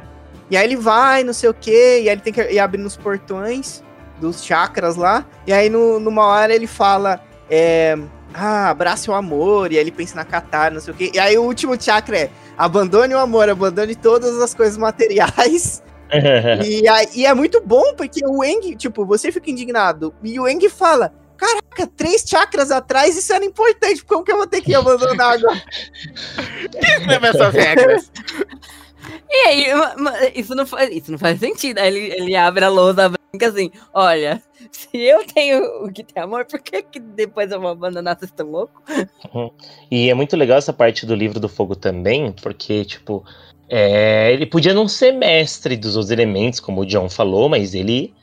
E 0.51 0.57
aí 0.57 0.65
ele 0.67 0.77
vai, 0.77 1.25
não 1.25 1.33
sei 1.33 1.49
o 1.49 1.55
que, 1.55 1.71
e 1.71 2.09
aí 2.09 2.09
ele 2.11 2.21
tem 2.21 2.33
que 2.33 2.43
ir 2.43 2.59
abrindo 2.59 2.85
os 2.85 2.97
portões 2.97 3.83
dos 4.21 4.45
chakras 4.45 4.97
lá. 4.97 5.25
E 5.47 5.53
aí, 5.53 5.71
no, 5.71 5.99
numa 5.99 6.27
hora, 6.27 6.55
ele 6.55 6.67
fala. 6.67 7.21
É, 7.51 7.97
ah, 8.35 8.71
abrace 8.71 9.11
o 9.11 9.15
amor, 9.15 9.73
e 9.73 9.77
aí 9.77 9.83
ele 9.83 9.91
pensa 9.91 10.15
na 10.17 10.25
Katara, 10.25 10.75
não 10.75 10.81
sei 10.81 10.93
o 10.95 10.97
quê. 10.97 11.11
E 11.13 11.19
aí 11.19 11.37
o 11.37 11.43
último 11.43 11.81
chakra 11.81 12.19
é 12.19 12.31
abandone 12.57 13.15
o 13.15 13.19
amor, 13.19 13.49
abandone 13.49 13.95
todas 13.95 14.41
as 14.41 14.55
coisas 14.55 14.77
materiais. 14.79 15.83
e, 16.65 16.89
aí- 16.89 17.09
e 17.15 17.27
é 17.27 17.35
muito 17.35 17.61
bom, 17.65 17.95
porque 17.95 18.21
o 18.27 18.43
Eng, 18.45 18.75
tipo, 18.77 19.05
você 19.05 19.31
fica 19.33 19.51
indignado, 19.51 20.15
e 20.23 20.39
o 20.39 20.47
Eng 20.49 20.67
fala, 20.69 21.13
caraca, 21.37 21.87
três 21.97 22.25
chakras 22.27 22.71
atrás, 22.71 23.17
isso 23.17 23.33
era 23.33 23.45
importante, 23.45 24.05
como 24.05 24.25
que 24.25 24.33
eu 24.33 24.37
vou 24.37 24.47
ter 24.47 24.61
que 24.61 24.75
abandonar 24.75 25.35
agora? 25.35 25.63
Lembra 27.07 27.29
essas 27.31 27.55
regras? 27.55 28.13
E 29.29 29.35
aí, 29.47 29.67
isso 30.35 30.55
não 30.55 30.67
faz, 30.67 30.91
isso 30.91 31.11
não 31.11 31.19
faz 31.19 31.41
sentido. 31.41 31.79
Aí 31.79 31.89
ele, 31.89 32.15
ele 32.15 32.37
abre 32.37 32.65
a 32.65 32.69
lousa 32.69 33.09
branca 33.09 33.49
assim, 33.49 33.71
olha, 33.93 34.43
se 34.71 34.97
eu 34.99 35.27
tenho 35.27 35.85
o 35.85 35.93
que 35.93 36.05
tem 36.05 36.23
amor, 36.23 36.45
por 36.45 36.61
que, 36.61 36.83
que 36.83 37.01
depois 37.01 37.51
eu 37.51 37.61
vou 37.61 37.71
abandonar? 37.71 38.17
Vocês 38.19 38.31
estão 38.31 38.47
loucos? 38.47 38.83
E 39.91 40.11
é 40.11 40.15
muito 40.15 40.37
legal 40.37 40.59
essa 40.59 40.73
parte 40.73 41.07
do 41.07 41.15
livro 41.15 41.41
do 41.41 41.49
fogo 41.49 41.75
também, 41.75 42.33
porque, 42.43 42.85
tipo, 42.85 43.25
é, 43.69 44.33
ele 44.33 44.47
podia 44.47 44.75
não 44.75 44.87
ser 44.87 45.13
mestre 45.13 45.77
dos 45.77 45.97
outros 45.97 46.11
elementos, 46.11 46.61
como 46.61 46.83
o 46.83 46.87
John 46.87 47.09
falou, 47.09 47.49
mas 47.49 47.75
ele 47.75 48.15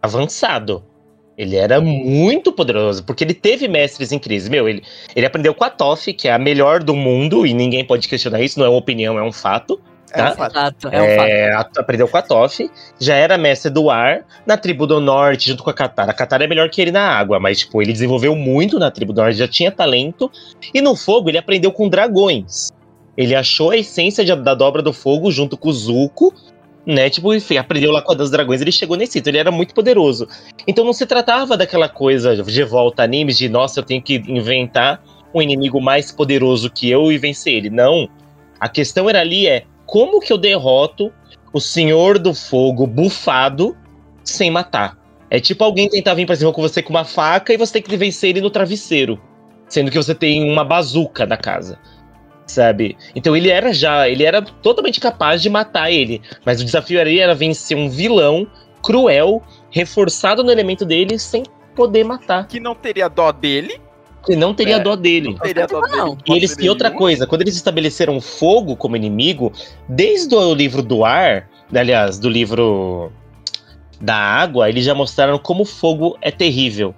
avançado. 0.00 0.84
Ele 1.36 1.56
era 1.56 1.80
muito 1.80 2.52
poderoso, 2.52 3.04
porque 3.04 3.24
ele 3.24 3.34
teve 3.34 3.66
mestres 3.66 4.12
incríveis. 4.12 4.48
Meu, 4.48 4.68
ele, 4.68 4.82
ele 5.16 5.24
aprendeu 5.26 5.54
com 5.54 5.64
a 5.64 5.70
Toff, 5.70 6.12
que 6.12 6.28
é 6.28 6.32
a 6.32 6.38
melhor 6.38 6.82
do 6.82 6.94
mundo, 6.94 7.46
e 7.46 7.54
ninguém 7.54 7.84
pode 7.84 8.06
questionar 8.06 8.40
isso, 8.42 8.58
não 8.58 8.66
é 8.66 8.68
uma 8.68 8.78
opinião, 8.78 9.18
é 9.18 9.22
um 9.22 9.32
fato. 9.32 9.80
É, 10.14 10.18
Tá. 10.18 10.32
um 10.32 10.34
fato. 10.36 10.52
Exato, 10.52 10.88
é 10.88 11.02
um 11.02 11.16
fato. 11.16 11.26
É, 11.28 11.52
aprendeu 11.78 12.06
com 12.06 12.16
a 12.18 12.22
Toff, 12.22 12.70
já 13.00 13.14
era 13.14 13.38
mestre 13.38 13.70
do 13.70 13.88
ar 13.88 14.26
na 14.46 14.58
tribo 14.58 14.86
do 14.86 15.00
norte, 15.00 15.48
junto 15.48 15.64
com 15.64 15.70
a 15.70 15.74
Katara. 15.74 16.10
A 16.10 16.14
Katara 16.14 16.44
é 16.44 16.46
melhor 16.46 16.68
que 16.68 16.82
ele 16.82 16.92
na 16.92 17.00
água, 17.08 17.40
mas 17.40 17.60
tipo, 17.60 17.80
ele 17.80 17.94
desenvolveu 17.94 18.36
muito 18.36 18.78
na 18.78 18.90
tribo 18.90 19.14
do 19.14 19.22
norte, 19.22 19.38
já 19.38 19.48
tinha 19.48 19.72
talento. 19.72 20.30
E 20.74 20.82
no 20.82 20.94
fogo 20.94 21.30
ele 21.30 21.38
aprendeu 21.38 21.72
com 21.72 21.88
dragões. 21.88 22.68
Ele 23.16 23.34
achou 23.34 23.70
a 23.70 23.76
essência 23.78 24.22
de- 24.22 24.36
da 24.36 24.54
dobra 24.54 24.82
do 24.82 24.92
fogo 24.92 25.30
junto 25.30 25.56
com 25.56 25.70
o 25.70 25.72
Zuko, 25.72 26.34
né? 26.86 27.08
Tipo, 27.08 27.34
enfim, 27.34 27.56
aprendeu 27.56 27.92
lá 27.92 28.02
com 28.02 28.12
a 28.12 28.14
dos 28.14 28.30
dragões, 28.30 28.60
ele 28.60 28.72
chegou 28.72 28.96
nesse 28.96 29.12
sítio, 29.12 29.30
ele 29.30 29.38
era 29.38 29.50
muito 29.50 29.74
poderoso. 29.74 30.28
Então 30.66 30.84
não 30.84 30.92
se 30.92 31.06
tratava 31.06 31.56
daquela 31.56 31.88
coisa 31.88 32.36
de 32.36 32.64
volta 32.64 33.02
animes 33.02 33.38
de, 33.38 33.48
nossa, 33.48 33.80
eu 33.80 33.84
tenho 33.84 34.02
que 34.02 34.16
inventar 34.26 35.02
um 35.34 35.40
inimigo 35.40 35.80
mais 35.80 36.12
poderoso 36.12 36.70
que 36.70 36.90
eu 36.90 37.10
e 37.10 37.18
vencer 37.18 37.54
ele. 37.54 37.70
Não. 37.70 38.08
A 38.60 38.68
questão 38.68 39.08
era 39.08 39.20
ali 39.20 39.46
é 39.46 39.64
como 39.86 40.20
que 40.20 40.32
eu 40.32 40.38
derroto 40.38 41.12
o 41.52 41.60
Senhor 41.60 42.18
do 42.18 42.34
Fogo 42.34 42.86
bufado 42.86 43.76
sem 44.24 44.50
matar? 44.50 44.98
É 45.30 45.40
tipo 45.40 45.64
alguém 45.64 45.88
tentar 45.88 46.14
vir 46.14 46.26
pra 46.26 46.36
cima 46.36 46.52
com 46.52 46.60
você 46.60 46.82
com 46.82 46.90
uma 46.90 47.04
faca 47.04 47.52
e 47.52 47.56
você 47.56 47.74
tem 47.74 47.82
que 47.82 47.96
vencer 47.96 48.30
ele 48.30 48.40
no 48.40 48.50
travesseiro. 48.50 49.20
Sendo 49.68 49.90
que 49.90 49.96
você 49.96 50.14
tem 50.14 50.50
uma 50.50 50.64
bazuca 50.64 51.24
na 51.24 51.36
casa. 51.38 51.78
Sabe? 52.52 52.98
Então 53.16 53.34
ele 53.34 53.48
era 53.48 53.72
já, 53.72 54.06
ele 54.06 54.24
era 54.24 54.42
totalmente 54.42 55.00
capaz 55.00 55.40
de 55.40 55.48
matar 55.48 55.90
ele. 55.90 56.20
Mas 56.44 56.60
o 56.60 56.64
desafio 56.64 57.00
ali 57.00 57.18
era 57.18 57.34
vencer 57.34 57.74
um 57.74 57.88
vilão 57.88 58.46
cruel, 58.82 59.42
reforçado 59.70 60.44
no 60.44 60.50
elemento 60.50 60.84
dele, 60.84 61.18
sem 61.18 61.44
poder 61.74 62.04
matar. 62.04 62.46
Que 62.46 62.60
não 62.60 62.74
teria 62.74 63.08
dó 63.08 63.32
dele. 63.32 63.80
E 64.28 64.36
não 64.36 64.52
teria 64.52 64.76
É. 64.76 64.80
dó 64.80 64.94
dele. 64.94 65.28
Não 65.30 65.38
teria 65.38 65.66
dó 65.66 65.80
dele. 65.80 65.96
Não. 65.96 66.18
E, 66.28 66.36
eles, 66.36 66.54
e 66.60 66.68
outra 66.68 66.90
coisa, 66.90 67.26
quando 67.26 67.40
eles 67.40 67.56
estabeleceram 67.56 68.18
o 68.18 68.20
fogo 68.20 68.76
como 68.76 68.96
inimigo, 68.96 69.50
desde 69.88 70.34
o 70.34 70.54
livro 70.54 70.82
do 70.82 71.06
ar, 71.06 71.48
aliás, 71.74 72.18
do 72.18 72.28
livro 72.28 73.10
da 73.98 74.14
água, 74.14 74.68
eles 74.68 74.84
já 74.84 74.94
mostraram 74.94 75.38
como 75.38 75.62
o 75.62 75.66
fogo 75.66 76.18
é 76.20 76.30
terrível. 76.30 76.94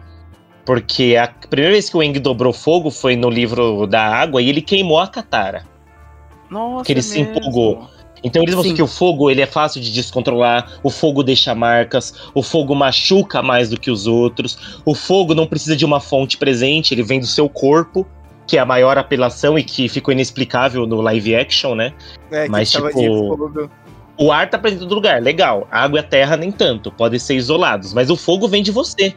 Porque 0.65 1.17
a 1.21 1.29
primeira 1.29 1.73
vez 1.73 1.91
que 1.91 1.97
o 1.97 2.03
Eng 2.03 2.19
dobrou 2.19 2.53
fogo 2.53 2.91
foi 2.91 3.17
no 3.17 3.29
livro 3.29 3.87
da 3.87 4.03
água 4.03 4.41
e 4.41 4.49
ele 4.49 4.63
queimou 4.63 4.99
a 4.99 5.07
Katara. 5.07 5.67
Nossa, 6.51 6.85
Que 6.85 6.93
ele 6.93 7.01
é 7.01 7.03
se 7.03 7.19
mesmo. 7.19 7.37
empolgou. 7.37 7.89
Então 8.23 8.43
eles 8.43 8.55
mostram 8.55 8.71
Sim. 8.71 8.77
que 8.77 8.83
o 8.83 8.87
fogo 8.87 9.31
ele 9.31 9.43
é 9.43 9.47
fácil 9.47 9.83
de 9.83 9.93
descontrolar, 9.93 10.79
o 10.83 10.89
fogo 10.89 11.23
deixa 11.23 11.55
marcas, 11.55 12.15
o 12.35 12.43
fogo 12.43 12.75
machuca 12.75 13.43
mais 13.43 13.69
do 13.69 13.79
que 13.79 13.91
os 13.91 14.07
outros, 14.07 14.81
o 14.83 14.95
fogo 14.95 15.35
não 15.35 15.47
precisa 15.47 15.77
de 15.77 15.85
uma 15.85 16.01
fonte 16.01 16.39
presente, 16.39 16.95
ele 16.95 17.03
vem 17.03 17.21
do 17.21 17.27
seu 17.27 17.51
corpo, 17.51 18.07
que 18.47 18.57
é 18.57 18.61
a 18.61 18.65
maior 18.65 18.97
apelação 18.97 19.59
e 19.59 19.63
que 19.63 19.91
ficou 19.91 20.13
inexplicável 20.13 20.87
no 20.87 21.03
live 21.03 21.37
action, 21.37 21.75
né? 21.75 21.93
É, 22.31 22.45
que 22.45 22.51
Mas, 22.51 22.71
tipo. 22.71 23.69
O 24.17 24.31
ar 24.31 24.49
tá 24.49 24.57
presente 24.57 24.85
em 24.85 24.89
todo 24.89 24.95
lugar, 24.95 25.21
legal. 25.21 25.67
A 25.71 25.83
água 25.83 25.99
e 25.99 26.01
a 26.01 26.03
terra 26.03 26.37
nem 26.37 26.53
tanto, 26.53 26.91
podem 26.91 27.19
ser 27.19 27.35
isolados, 27.35 27.93
mas 27.93 28.09
o 28.09 28.17
fogo 28.17 28.47
vem 28.47 28.63
de 28.63 28.71
você, 28.71 29.13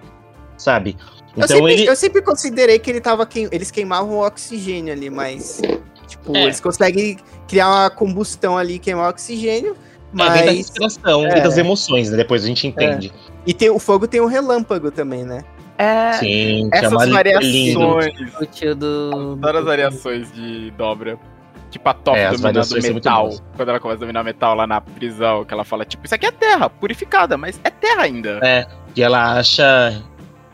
sabe? 0.57 0.97
Eu, 1.37 1.43
Então 1.45 1.55
sempre, 1.57 1.73
ele. 1.73 1.89
eu 1.89 1.95
sempre 1.95 2.21
considerei 2.21 2.79
que 2.79 2.89
ele 2.89 2.99
tava 3.01 3.25
queim... 3.25 3.47
eles 3.51 3.71
queimavam 3.71 4.15
o 4.15 4.25
oxigênio 4.25 4.93
ali, 4.93 5.09
mas. 5.09 5.61
Tipo, 6.07 6.35
É. 6.35 6.43
eles 6.43 6.59
conseguem 6.59 7.17
criar 7.47 7.67
uma 7.69 7.89
combustão 7.89 8.57
ali, 8.57 8.79
queimar 8.79 9.07
o 9.07 9.09
oxigênio. 9.09 9.75
É, 10.17 10.17
vem 10.17 10.17
da 10.17 10.45
Mas. 10.45 10.57
respiração 10.57 11.27
é. 11.27 11.37
e 11.37 11.41
das 11.41 11.57
emoções, 11.57 12.09
né? 12.09 12.17
Depois 12.17 12.43
a 12.43 12.47
gente 12.47 12.65
entende. 12.65 13.11
E 13.45 13.53
tem, 13.53 13.69
o 13.69 13.77
fogo 13.77 14.07
tem 14.07 14.21
o 14.21 14.25
relâmpago 14.25 14.89
também, 14.89 15.23
né? 15.25 15.43
É, 15.77 16.13
Sim, 16.13 16.69
que 16.71 16.77
é 16.77 16.85
essas 16.85 17.03
lindo. 17.03 17.13
variações. 17.13 18.33
O 18.41 18.45
tio 18.45 18.73
do. 18.75 19.33
Adoro 19.37 19.57
as 19.59 19.65
variações 19.65 20.31
de 20.31 20.71
dobra. 20.71 21.19
Tipo 21.69 21.89
a 21.89 21.93
Top 21.93 22.17
É, 22.17 22.31
dominando 22.31 22.93
metal. 22.93 23.29
Quando 23.57 23.69
ela 23.69 23.79
começa 23.79 23.97
a 23.97 23.99
dominar 23.99 24.23
metal 24.23 24.55
lá 24.55 24.65
na 24.65 24.79
prisão, 24.79 25.43
que 25.43 25.53
ela 25.53 25.65
fala, 25.65 25.83
tipo, 25.83 26.05
isso 26.05 26.15
aqui 26.15 26.25
é 26.25 26.31
terra, 26.31 26.69
purificada, 26.69 27.37
mas 27.37 27.59
é 27.63 27.69
terra 27.69 28.03
ainda. 28.03 28.39
É, 28.41 28.65
e 28.95 29.03
ela 29.03 29.37
acha 29.37 30.01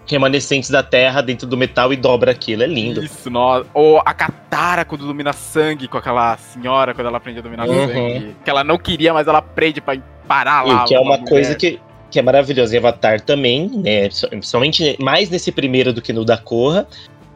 remanescentes 0.06 0.70
da 0.70 0.84
terra 0.84 1.22
dentro 1.22 1.48
do 1.48 1.56
metal 1.58 1.94
e 1.94 1.96
dobra 1.96 2.32
aquilo. 2.32 2.64
É 2.64 2.68
lindo. 2.68 3.04
Isso, 3.04 3.30
nossa. 3.30 3.66
Ou 3.74 4.00
a 4.06 4.14
Katara 4.14 4.84
quando 4.86 5.06
domina 5.06 5.34
sangue 5.34 5.88
com 5.88 5.98
aquela 5.98 6.36
senhora, 6.38 6.94
quando 6.94 7.08
ela 7.08 7.18
aprende 7.18 7.40
a 7.40 7.42
dominar 7.42 7.68
Uhum. 7.68 7.88
sangue. 7.88 8.36
Que 8.44 8.50
ela 8.50 8.64
não 8.64 8.78
queria, 8.78 9.14
mas 9.14 9.28
ela 9.28 9.40
aprende 9.40 9.80
pra 9.82 9.98
parar 10.28 10.64
lá. 10.66 10.84
E 10.84 10.88
que 10.88 10.96
é 10.96 11.00
uma 11.00 11.18
mulher. 11.18 11.30
coisa 11.30 11.56
que, 11.56 11.80
que 12.12 12.20
é 12.20 12.22
maravilhosa 12.22 12.76
em 12.76 12.80
Avatar 12.80 13.22
também, 13.22 13.70
né? 13.70 14.10
Somente 14.42 14.98
mais 15.02 15.30
nesse 15.30 15.52
primeiro 15.52 15.94
do 15.94 16.02
que 16.02 16.12
no 16.14 16.26
da 16.26 16.38
Korra. 16.38 16.86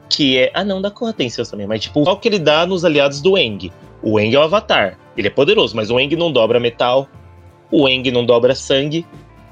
Que 0.10 0.38
é. 0.38 0.52
Ah, 0.54 0.64
não, 0.64 0.82
da 0.82 0.90
Korra 0.90 1.12
tem 1.14 1.30
seus 1.30 1.50
também. 1.50 1.68
Mas, 1.68 1.82
tipo, 1.82 2.02
qual 2.04 2.18
que 2.18 2.28
ele 2.30 2.40
dá 2.40 2.66
nos 2.66 2.86
aliados 2.86 3.22
do 3.22 3.38
Eng? 3.38 3.72
O 4.02 4.20
Eng 4.20 4.34
é 4.34 4.40
o 4.40 4.44
Avatar. 4.44 4.98
Ele 5.18 5.28
é 5.28 5.32
poderoso, 5.32 5.76
mas 5.76 5.90
o 5.90 6.00
Eng 6.00 6.16
não 6.16 6.32
dobra 6.32 6.60
metal. 6.60 7.08
O 7.70 7.90
Eng 7.90 8.10
não 8.12 8.26
dobra 8.26 8.56
sangue. 8.56 9.06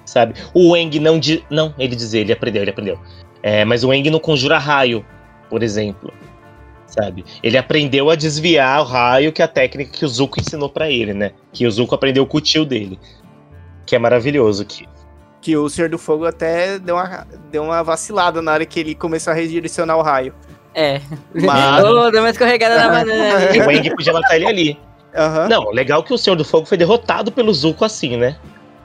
Sabe? 0.06 0.36
O 0.54 0.76
Eng 0.78 1.00
não. 1.00 1.20
Di... 1.20 1.44
Não, 1.50 1.74
ele 1.78 1.96
dizer, 1.96 2.20
ele 2.20 2.34
aprendeu, 2.34 2.62
ele 2.62 2.72
aprendeu. 2.72 3.00
É, 3.42 3.66
mas 3.66 3.84
o 3.84 3.94
Eng 3.94 4.10
não 4.10 4.20
conjura 4.20 4.58
raio, 4.58 5.06
por 5.50 5.64
exemplo. 5.64 6.14
Sabe? 6.88 7.26
Ele 7.44 7.58
aprendeu 7.58 8.10
a 8.10 8.16
desviar 8.16 8.82
o 8.82 8.86
raio, 8.86 9.32
que 9.34 9.42
é 9.42 9.46
a 9.46 9.48
técnica 9.48 9.92
que 9.92 10.06
o 10.06 10.08
Zuko 10.08 10.40
ensinou 10.40 10.70
pra 10.70 10.90
ele, 10.90 11.14
né? 11.14 11.32
Que 11.52 11.66
o 11.66 11.72
Zuko 11.72 11.96
aprendeu 11.96 12.26
com 12.26 12.38
o 12.38 12.42
tio 12.42 12.64
dele. 12.64 13.00
Que 13.86 13.96
é 13.96 14.00
maravilhoso. 14.00 14.64
Que... 14.66 14.88
Que 15.42 15.58
o 15.58 15.70
Senhor 15.70 15.90
do 15.90 15.98
Fogo 15.98 16.26
até 16.26 16.80
deu 16.80 16.96
uma, 16.96 17.28
deu 17.52 17.64
uma 17.64 17.84
vacilada 17.84 18.42
na 18.42 18.54
hora 18.54 18.66
que 18.66 18.80
ele 18.80 18.96
começou 18.96 19.32
a 19.32 19.36
redirecionar 19.36 19.98
o 19.98 20.02
raio. 20.02 20.34
É. 20.74 21.02
Mas- 21.34 21.84
Ô, 21.86 22.10
deu 22.10 22.22
uma 22.22 22.30
escorregada 22.30 22.78
na 22.78 22.90
banana. 22.90 23.68
o 23.68 23.72
Eng 23.72 23.90
podia 23.96 24.14
matar 24.14 24.36
ele 24.36 24.48
ali. 24.48 24.80
Aham. 25.16 25.48
Não, 25.48 25.70
legal 25.72 26.04
que 26.04 26.14
o 26.14 26.18
Senhor 26.18 26.36
do 26.36 26.44
Fogo 26.44 26.66
foi 26.66 26.78
derrotado 26.78 27.32
pelo 27.32 27.54
Zuko 27.54 27.86
assim, 27.86 28.18
né? 28.18 28.38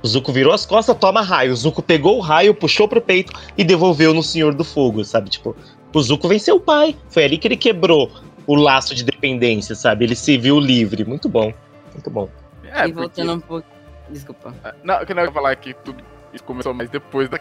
O 0.02 0.06
Zuko 0.06 0.32
virou 0.32 0.52
as 0.52 0.64
costas, 0.64 0.96
toma 0.96 1.20
raio. 1.20 1.52
O 1.52 1.56
Zuko 1.56 1.82
pegou 1.82 2.16
o 2.16 2.20
raio, 2.20 2.54
puxou 2.54 2.88
pro 2.88 3.00
peito 3.00 3.32
e 3.56 3.64
devolveu 3.64 4.14
no 4.14 4.22
Senhor 4.22 4.54
do 4.54 4.64
Fogo, 4.64 5.04
sabe? 5.04 5.30
Tipo, 5.30 5.54
o 5.92 6.02
Zuko 6.02 6.28
venceu 6.28 6.56
o 6.56 6.60
pai. 6.60 6.96
Foi 7.08 7.24
ali 7.24 7.36
que 7.36 7.48
ele 7.48 7.56
quebrou 7.56 8.10
o 8.46 8.54
laço 8.54 8.94
de 8.94 9.04
dependência, 9.04 9.74
sabe? 9.74 10.04
Ele 10.04 10.16
se 10.16 10.38
viu 10.38 10.58
livre. 10.58 11.04
Muito 11.04 11.28
bom. 11.28 11.52
Muito 11.92 12.10
bom. 12.10 12.28
É, 12.64 12.86
e 12.86 12.92
porque... 12.92 12.94
voltando 12.94 13.34
um 13.34 13.40
pouco. 13.40 13.66
Desculpa. 14.08 14.54
Não, 14.82 15.04
que 15.04 15.14
não 15.14 15.22
eu 15.22 15.28
ia 15.28 15.32
falar 15.32 15.54
que 15.56 15.74
tudo 15.74 16.02
isso 16.32 16.42
começou 16.44 16.72
mais 16.72 16.88
depois 16.88 17.28
da 17.28 17.38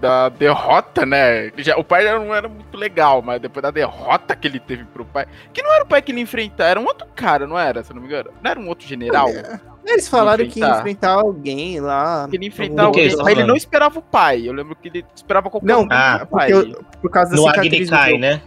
da 0.00 0.28
derrota, 0.28 1.06
né? 1.06 1.50
Já, 1.56 1.76
o 1.76 1.84
pai 1.84 2.04
já 2.04 2.18
não 2.18 2.34
era 2.34 2.48
muito 2.48 2.76
legal, 2.76 3.22
mas 3.22 3.40
depois 3.40 3.62
da 3.62 3.70
derrota 3.70 4.36
que 4.36 4.46
ele 4.46 4.60
teve 4.60 4.84
pro 4.84 5.04
pai. 5.04 5.26
Que 5.52 5.62
não 5.62 5.72
era 5.74 5.84
o 5.84 5.86
pai 5.86 6.02
que 6.02 6.12
ele 6.12 6.20
enfrentar, 6.20 6.66
era 6.66 6.80
um 6.80 6.84
outro 6.84 7.06
cara, 7.14 7.46
não 7.46 7.58
era? 7.58 7.82
Se 7.82 7.92
eu 7.92 7.94
não 7.94 8.02
me 8.02 8.08
engano. 8.08 8.30
Não 8.42 8.50
era 8.50 8.60
um 8.60 8.68
outro 8.68 8.86
general? 8.86 9.28
Eles 9.86 10.08
falaram 10.08 10.46
que 10.48 10.58
ia 10.58 10.66
Enfrentar. 10.66 10.80
enfrentar 10.80 11.12
alguém 11.12 11.80
lá. 11.80 12.26
Que 12.28 12.36
ele 12.36 12.46
enfrentar 12.46 12.82
que 12.90 13.00
alguém. 13.00 13.16
Mas 13.16 13.28
ele 13.28 13.44
não 13.44 13.54
esperava 13.56 13.98
o 13.98 14.02
pai. 14.02 14.48
Eu 14.48 14.52
lembro 14.52 14.74
que 14.74 14.88
ele 14.88 15.04
esperava 15.14 15.48
qualquer 15.48 15.66
Não, 15.66 15.82
um. 15.84 15.88
Ah, 15.90 16.26
pai. 16.30 16.52
Eu- 16.52 16.82
por 17.00 17.10
causa 17.10 17.30
da 17.30 17.36
No 17.36 17.42
cicatriz 17.48 17.88
do 17.88 17.94
Agni 17.94 18.08
jogo. 18.10 18.20
né? 18.20 18.42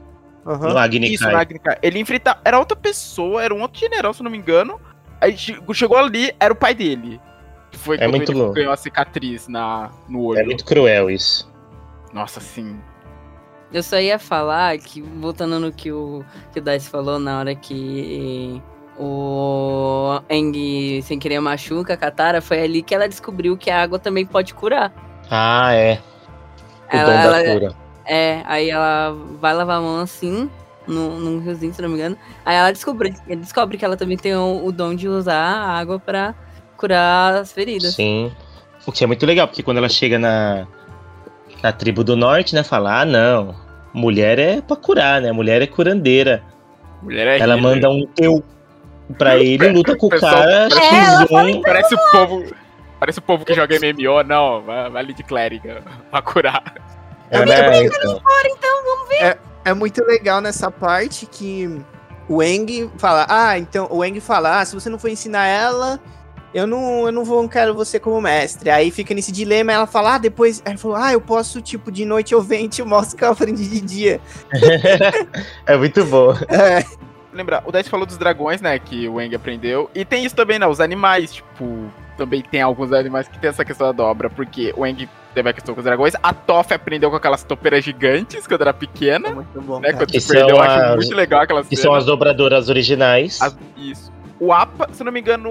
Aham. 0.46 0.70
No 0.70 0.78
Agni 0.78 1.14
Isso, 1.14 1.24
na 1.24 1.40
Agni 1.40 1.60
Kai. 1.60 1.78
Ele 1.82 1.98
ia 1.98 2.02
enfrentar. 2.02 2.42
Era 2.44 2.60
outra 2.60 2.76
pessoa, 2.76 3.42
era 3.44 3.54
um 3.54 3.62
outro 3.62 3.80
general, 3.80 4.14
se 4.14 4.22
eu 4.22 4.24
não 4.26 4.32
me 4.32 4.38
engano. 4.38 4.80
Aí 5.22 5.38
che- 5.38 5.58
chegou 5.74 5.98
ali, 5.98 6.34
era 6.40 6.52
o 6.54 6.56
pai 6.56 6.74
dele. 6.76 7.20
Que 7.72 7.78
foi 7.78 7.98
É 8.00 8.08
muito 8.08 8.32
ele 8.32 8.40
louco. 8.40 8.54
ganhou 8.56 8.74
a 8.74 8.78
cicatriz 8.78 9.48
na, 9.48 9.90
no 10.08 10.24
olho. 10.24 10.40
É 10.40 10.44
muito 10.44 10.66
cruel 10.66 11.10
isso. 11.10 11.50
Nossa, 12.14 12.40
sim. 12.40 12.78
Eu 13.72 13.84
só 13.84 14.00
ia 14.00 14.18
falar 14.18 14.78
que, 14.80 15.02
voltando 15.02 15.60
no 15.60 15.72
que 15.72 15.92
o, 15.92 16.24
que 16.52 16.60
o 16.60 16.62
Dice 16.62 16.90
falou 16.90 17.20
na 17.20 17.38
hora 17.40 17.54
que 17.54 18.60
o 19.00 20.22
Eng 20.30 21.02
sem 21.04 21.18
querer 21.18 21.39
machuca 21.39 21.93
a 21.93 21.97
Katara, 21.97 22.41
foi 22.41 22.62
ali 22.62 22.82
que 22.84 22.93
ela 22.93 23.08
descobriu 23.08 23.56
que 23.58 23.70
a 23.70 23.82
água 23.82 23.97
também 23.97 24.26
pode 24.26 24.54
curar. 24.54 24.91
Ah, 25.32 25.74
é. 25.74 26.00
O 26.91 26.95
Ela- 26.97 27.04
dom 27.24 27.32
da 27.32 27.41
ela- 27.43 27.54
cura. 27.60 27.76
É, 28.06 28.41
aí 28.45 28.70
ela 28.70 29.16
vai 29.39 29.54
lavar 29.54 29.78
a 29.78 29.82
mão 29.82 30.00
assim, 30.02 30.50
no, 30.88 31.20
num 31.20 31.39
riozinho, 31.39 31.72
se 31.74 31.82
não 31.82 31.89
me 31.89 31.95
engano. 31.95 32.18
Aí 32.43 32.56
ela 32.56 32.72
descobre, 32.72 33.14
descobre 33.38 33.78
que 33.78 33.86
ela 33.86 33.95
também 33.95 34.18
tem 34.18 34.36
o, 34.36 34.66
o 34.66 34.72
dom 34.72 34.95
de 34.95 35.08
usar 35.08 35.36
a 35.36 35.78
água 35.78 36.00
pra 36.00 36.34
curar 36.76 37.36
as 37.36 37.52
feridas. 37.54 37.93
Sim. 37.93 38.32
O 38.88 38.91
que 38.91 39.04
é 39.04 39.08
muito 39.08 39.26
legal, 39.26 39.47
porque 39.47 39.62
quando 39.62 39.78
ela 39.78 39.89
chega 39.89 40.18
na, 40.18 40.66
na 41.62 41.72
tribo 41.72 42.04
do 42.04 42.16
norte, 42.16 42.56
né, 42.56 42.64
fala, 42.64 43.02
ah, 43.02 43.06
não, 43.06 43.54
mulher 43.93 44.39
é 44.39 44.60
pra 44.62 44.76
curar, 44.76 45.22
né, 45.22 45.32
mulher 45.32 45.62
é 45.62 45.68
curandeira. 45.68 46.41
Mulher 47.04 47.28
é 47.28 47.38
ela 47.39 47.56
healer. 47.56 47.62
manda 47.62 47.89
um 47.91 48.08
teu 48.08 48.43
pra 49.18 49.38
ele, 49.38 49.70
luta 49.70 49.95
com 49.95 50.07
o 50.07 50.10
cara, 50.10 50.68
É, 50.68 51.05
ela 51.05 51.26
X1. 51.26 51.62
Parece 51.62 51.95
o 51.95 52.12
povo. 52.12 52.43
Parece 52.99 53.20
o 53.20 53.22
povo 53.22 53.45
que 53.45 53.53
joga 53.53 53.78
MMO, 53.80 54.24
não. 54.24 54.62
Vai, 54.62 54.89
vai 54.89 55.03
ali 55.03 55.14
de 55.14 55.24
clériga 55.24 55.82
pra 56.12 56.22
curar. 56.22 56.64
É, 57.32 57.45
né, 57.45 57.84
então. 57.84 58.22
É 59.64 59.74
muito 59.74 60.03
legal 60.03 60.41
nessa 60.41 60.72
parte 60.72 61.26
que 61.26 61.82
o 62.28 62.41
Eng 62.41 62.89
fala, 62.97 63.26
ah, 63.30 63.57
então 63.57 63.88
o 63.91 64.03
Eng 64.03 64.20
fala, 64.20 64.60
ah, 64.60 64.66
se 64.66 64.74
você 64.74 64.89
não 64.89 64.97
for 64.97 65.10
ensinar 65.10 65.45
ela, 65.45 65.99
eu 66.53 66.66
não, 66.66 67.05
eu 67.05 67.12
não 67.12 67.24
vou, 67.24 67.41
não 67.41 67.49
quero 67.49 67.74
você 67.74 67.99
como 67.99 68.22
mestre. 68.22 68.70
Aí 68.70 68.89
fica 68.89 69.14
nesse 69.14 69.32
dilema, 69.32 69.72
ela 69.72 69.86
fala, 69.86 70.16
ah, 70.16 70.18
depois, 70.18 70.62
ela 70.66 70.78
falou, 70.78 70.97
ah, 70.97 71.12
eu 71.14 71.22
posso, 71.22 71.62
tipo, 71.62 71.91
de 71.91 72.05
noite 72.05 72.34
eu 72.34 72.41
venho 72.41 72.66
e 72.66 72.70
te 72.70 72.84
mostro 72.84 73.18
que 73.18 73.24
eu 73.24 73.32
aprendi 73.32 73.68
de 73.68 73.82
dia. 73.82 74.22
é 75.66 75.78
muito 75.78 76.03
bom. 76.05 76.34
É, 76.49 76.84
Lembrar, 77.34 77.63
o 77.65 77.71
Dice 77.71 77.89
falou 77.89 78.05
dos 78.05 78.17
dragões, 78.17 78.59
né? 78.61 78.77
Que 78.80 79.07
o 79.07 79.21
Eng 79.21 79.36
aprendeu. 79.36 79.89
E 79.93 80.03
tem 80.03 80.25
isso 80.25 80.36
também, 80.36 80.57
né? 80.59 80.67
Os 80.67 80.80
animais, 80.80 81.34
tipo. 81.34 81.91
Também 82.17 82.41
tem 82.41 82.61
alguns 82.61 82.91
animais 82.91 83.30
que 83.30 83.39
tem 83.39 83.49
essa 83.49 83.63
questão 83.63 83.88
da 83.88 83.93
dobra, 83.93 84.30
porque 84.30 84.73
o 84.75 84.86
Eng 84.86 85.07
teve 85.34 85.49
a 85.49 85.53
questão 85.53 85.73
com 85.73 85.80
os 85.80 85.86
dragões. 85.86 86.13
A 86.21 86.34
Toff 86.34 86.73
aprendeu 86.73 87.09
com 87.09 87.15
aquelas 87.15 87.43
topeiras 87.43 87.82
gigantes 87.86 88.45
quando 88.45 88.59
era 88.61 88.73
pequena. 88.73 89.30
é 89.30 89.32
muito 89.32 89.61
bom, 89.61 89.80
Né? 89.80 89.93
Quando 89.93 90.07
Que 90.11 90.19
perdeu, 90.19 90.57
eu 90.57 90.61
acho 90.61 90.80
as- 90.82 90.95
muito 90.97 91.15
legal 91.15 91.41
aquelas 91.41 91.67
Que 91.67 91.77
são 91.77 91.93
as 91.93 92.05
dobradoras 92.05 92.67
originais. 92.67 93.41
As- 93.41 93.57
Isso. 93.77 94.11
O 94.38 94.51
APA, 94.51 94.89
se 94.91 95.01
eu 95.01 95.05
não 95.05 95.13
me 95.13 95.19
engano, 95.21 95.49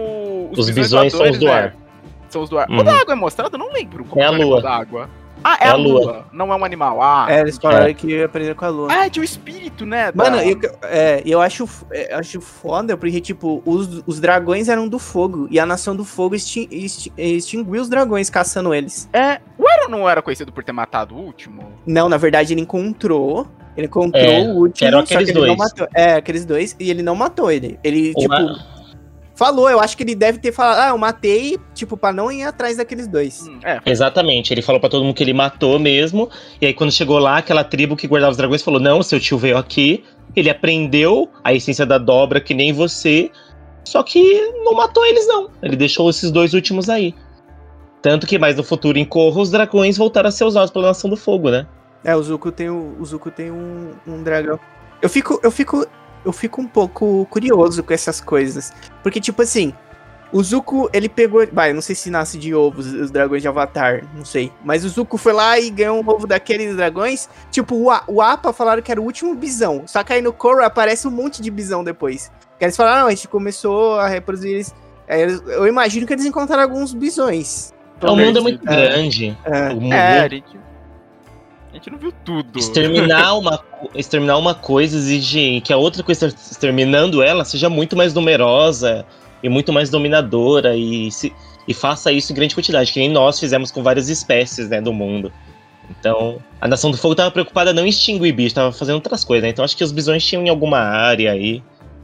os, 0.51 0.59
Os 0.59 0.71
bisões 0.71 1.13
são 1.13 1.23
os 1.31 1.39
do 1.39 1.47
voadores, 1.47 1.73
ar. 1.75 1.79
né, 1.79 1.83
São 2.29 2.43
os 2.43 2.51
do 2.51 2.59
ar. 2.59 2.69
Uhum. 2.69 2.81
O 2.81 2.83
da 2.83 3.01
água 3.01 3.13
é 3.13 3.17
mostrado? 3.17 3.55
Eu 3.55 3.59
não 3.59 3.73
lembro. 3.73 4.05
como 4.05 4.23
É 4.23 4.27
a 4.27 4.31
lua. 4.31 4.61
Da 4.61 4.77
água. 4.77 5.09
Ah, 5.45 5.57
é, 5.61 5.67
É 5.67 5.71
a 5.71 5.75
lua. 5.75 6.01
lua. 6.01 6.27
Não 6.33 6.53
é 6.53 6.57
um 6.57 6.65
animal. 6.65 7.01
Ah, 7.03 7.27
É, 7.29 7.41
eles 7.41 7.57
falaram 7.59 7.93
que 7.95 8.23
aprenderam 8.23 8.57
com 8.57 8.65
a 8.65 8.69
lua. 8.69 8.89
ah 8.91 9.07
é 9.07 9.09
de 9.09 9.21
um 9.21 9.23
espírito, 9.23 9.87
né? 9.87 10.11
da- 10.13 10.25
Mano, 10.25 10.37
eu, 10.43 10.59
é, 10.83 11.23
eu 11.25 11.41
acho, 11.41 11.69
é, 11.91 12.15
eu 12.15 12.19
acho 12.19 12.41
foda, 12.41 12.97
porque, 12.97 13.21
tipo, 13.21 13.63
os, 13.65 14.03
os 14.07 14.21
dragões 14.21 14.69
eram 14.69 14.89
do 14.89 14.99
fogo, 14.99 15.47
e 15.51 15.59
a 15.61 15.65
nação 15.67 15.95
do 15.95 16.05
fogo 16.05 16.35
extin, 16.35 16.69
extin- 16.71 17.13
extinguiu 17.17 17.81
os 17.81 17.89
dragões 17.89 18.29
caçando 18.31 18.75
eles. 18.75 19.09
É, 19.13 19.41
o 19.59 19.67
Aaron 19.69 19.89
não 19.91 20.09
era 20.09 20.21
conhecido 20.23 20.53
por 20.53 20.63
ter 20.65 20.73
matado 20.73 21.15
o 21.15 21.19
último? 21.19 21.73
Não, 21.87 22.09
na 22.09 22.17
verdade, 22.17 22.53
ele 22.55 22.61
encontrou. 22.63 23.47
Ele 23.77 23.87
encontrou 23.87 24.23
É, 24.23 24.41
o 24.41 24.57
último, 24.57 24.89
eram 24.89 25.01
só 25.01 25.07
que 25.07 25.15
aqueles 25.15 25.33
dois. 25.33 25.57
matou. 25.57 25.87
É, 25.95 26.15
aqueles 26.15 26.45
dois, 26.45 26.75
e 26.81 26.91
ele 26.91 27.01
não 27.03 27.15
matou 27.15 27.49
ele. 27.51 27.79
Ele, 27.85 28.13
O 28.17 28.21
tipo, 28.21 28.35
A- 28.35 28.57
falou, 29.39 29.71
eu 29.71 29.79
acho 29.79 29.97
que 29.97 30.03
ele 30.03 30.17
deve 30.17 30.39
ter 30.39 30.51
falado, 30.51 30.81
ah, 30.81 30.89
eu 30.89 30.99
matei, 30.99 31.61
tipo, 31.73 31.97
pra 31.97 32.13
não 32.13 32.31
ir 32.31 32.43
atrás 32.43 32.77
daqueles 32.77 33.07
dois. 33.07 33.47
Hum, 33.47 33.61
é, 33.65 33.81
Exatamente, 33.87 34.53
ele 34.53 34.61
falou 34.61 34.81
pra 34.81 34.91
todo 34.91 35.05
mundo 35.05 35.15
que 35.15 35.23
ele 35.23 35.33
matou 35.33 35.79
mesmo. 35.79 36.29
E 36.61 36.67
aí, 36.67 36.75
quando 36.75 36.91
chegou 36.91 37.21
lá, 37.21 37.39
aquela 37.39 37.63
tribo 37.63 37.95
que 37.95 38.09
guardava 38.09 38.33
os 38.33 38.37
dragões 38.37 38.63
falou: 38.63 38.81
Não, 38.81 39.01
seu 39.01 39.21
tio 39.21 39.39
veio 39.39 39.57
aqui, 39.57 40.03
ele 40.35 40.51
aprendeu 40.51 41.31
a 41.45 41.55
essência 41.55 41.87
da 41.87 41.99
dobra 41.99 42.41
que 42.41 42.53
nem 42.53 42.73
você, 42.73 43.31
só 43.85 44.03
que 44.03 44.21
não 44.65 44.75
matou 44.75 45.07
eles, 45.07 45.29
não. 45.29 45.49
Ele 45.63 45.77
deixou 45.77 46.11
esses 46.11 46.33
dois 46.33 46.53
últimos 46.53 46.91
aí. 46.91 47.15
Tanto 48.03 48.27
que 48.27 48.41
mais 48.41 48.57
no 48.57 48.65
futuro, 48.65 48.99
em 48.99 49.05
Corra, 49.05 49.41
os 49.41 49.53
dragões 49.53 49.97
voltaram 49.97 50.29
a 50.29 50.33
ser 50.33 50.45
usados 50.45 50.73
pela 50.73 50.89
Nação 50.89 51.09
do 51.09 51.17
Fogo, 51.17 51.49
né? 51.49 51.65
É, 52.03 52.15
o 52.17 52.23
Zuko 52.23 52.51
tem, 52.51 52.69
o, 52.69 52.97
o 52.99 53.05
Zuko 53.05 53.31
tem 53.31 53.53
um, 53.53 53.93
um 54.05 54.21
dragão. 54.23 54.59
Eu 55.01 55.09
fico, 55.09 55.39
eu 55.45 55.51
fico, 55.51 55.87
eu 56.25 56.33
fico 56.33 56.61
um 56.61 56.67
pouco 56.67 57.27
curioso 57.31 57.83
com 57.83 57.93
essas 57.93 58.21
coisas. 58.21 58.73
Porque, 59.03 59.21
tipo 59.21 59.43
assim, 59.43 59.73
o 60.33 60.43
Zuko, 60.43 60.91
ele 60.93 61.09
pegou. 61.09 61.47
Vai, 61.53 61.71
eu 61.71 61.75
não 61.75 61.81
sei 61.83 61.95
se 61.95 62.11
nasce 62.11 62.37
de 62.39 62.55
ovos 62.55 62.87
os 62.93 63.11
dragões 63.11 63.41
de 63.43 63.49
Avatar, 63.49 64.05
não 64.15 64.25
sei. 64.25 64.53
Mas 64.65 64.85
o 64.85 64.89
Zuko 64.89 65.17
foi 65.17 65.33
lá 65.33 65.59
e 65.59 65.71
ganhou 65.71 66.03
um 66.03 66.09
ovo 66.09 66.27
daqueles 66.27 66.77
dragões. 66.77 67.29
Tipo, 67.51 67.75
o, 67.77 67.91
A- 67.91 68.05
o 68.07 68.21
Appa 68.21 68.53
falaram 68.53 68.83
que 68.83 68.91
era 68.93 69.01
o 69.01 69.05
último 69.05 69.35
bisão. 69.35 69.85
Só 69.87 70.03
que 70.05 70.13
aí 70.13 70.21
no 70.23 70.33
Korra 70.33 70.67
aparece 70.67 71.09
um 71.09 71.11
monte 71.11 71.41
de 71.41 71.51
bisão 71.51 71.83
depois. 71.83 72.31
Que 72.59 72.65
eles 72.65 72.77
falaram, 72.77 73.03
não, 73.03 73.07
a 73.07 73.11
gente 73.11 73.29
começou 73.29 73.95
a 73.99 74.07
reproduzir 74.09 74.51
eles. 74.53 74.75
Eu 75.47 75.67
imagino 75.67 76.07
que 76.07 76.13
eles 76.13 76.27
encontraram 76.27 76.63
alguns 76.65 76.93
bisões. 76.93 77.73
o 78.03 78.15
mundo 78.15 78.39
é 78.39 78.43
muito 78.43 78.69
É. 78.69 78.89
grande. 78.91 79.39
É. 79.45 79.69
O 79.73 79.81
mundo 79.81 79.95
é, 79.95 80.29
gente. 81.79 81.89
A 81.89 81.91
gente 81.91 81.91
não 81.91 81.99
viu 81.99 82.13
tudo. 82.25 82.59
Exterminar 82.59 83.35
uma, 83.39 83.61
exterminar 83.95 84.37
uma 84.37 84.55
coisa 84.55 84.97
exige 84.97 85.61
que 85.63 85.73
a 85.73 85.77
outra 85.77 86.03
coisa 86.03 86.27
exterminando 86.27 87.23
ela 87.23 87.45
seja 87.45 87.71
muito 87.71 87.97
mais 87.97 88.13
numerosa 88.13 89.05
e 89.43 89.49
muito 89.49 89.73
mais 89.73 89.89
dominadora 89.89 90.77
e, 90.77 91.11
se, 91.11 91.33
e 91.67 91.73
faça 91.73 92.11
isso 92.11 92.33
em 92.33 92.35
grande 92.35 92.55
quantidade, 92.55 92.93
que 92.93 92.99
nem 92.99 93.11
nós 93.11 93.39
fizemos 93.39 93.71
com 93.71 93.83
várias 93.83 94.09
espécies 94.09 94.69
né, 94.69 94.81
do 94.81 94.93
mundo. 94.93 95.33
Então, 95.91 96.39
a 96.61 96.69
Nação 96.69 96.91
do 96.91 96.99
Fogo 96.99 97.13
estava 97.13 97.31
preocupada 97.31 97.73
não 97.73 97.87
em 97.87 97.89
extinguir 97.89 98.33
bicho, 98.33 98.49
estava 98.49 98.73
fazendo 98.73 98.97
outras 98.97 99.25
coisas, 99.25 99.45
né? 99.45 99.49
Então 99.49 99.65
acho 99.65 99.77
que 99.77 99.83
os 99.83 99.93
bisões 99.93 100.23
tinham 100.23 100.45
em 100.45 100.51
alguma 100.51 100.79
área 100.79 101.33
aí. 101.33 101.63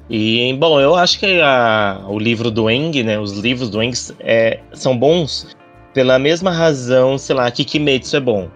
E, 0.08 0.54
bom, 0.58 0.80
eu 0.80 0.94
acho 0.94 1.18
que 1.18 1.40
a- 1.42 2.02
o 2.08 2.18
livro 2.18 2.50
do 2.50 2.70
Eng, 2.70 3.02
né? 3.02 3.18
Os 3.18 3.32
livros 3.38 3.68
do 3.68 3.82
Eng 3.82 3.92
é, 4.20 4.60
são 4.72 4.96
bons 4.96 5.54
pela 5.92 6.18
mesma 6.18 6.50
razão, 6.50 7.18
sei 7.18 7.36
lá, 7.36 7.50
que 7.50 7.64
Kimetsu 7.64 8.16
é 8.16 8.20
bom 8.20 8.48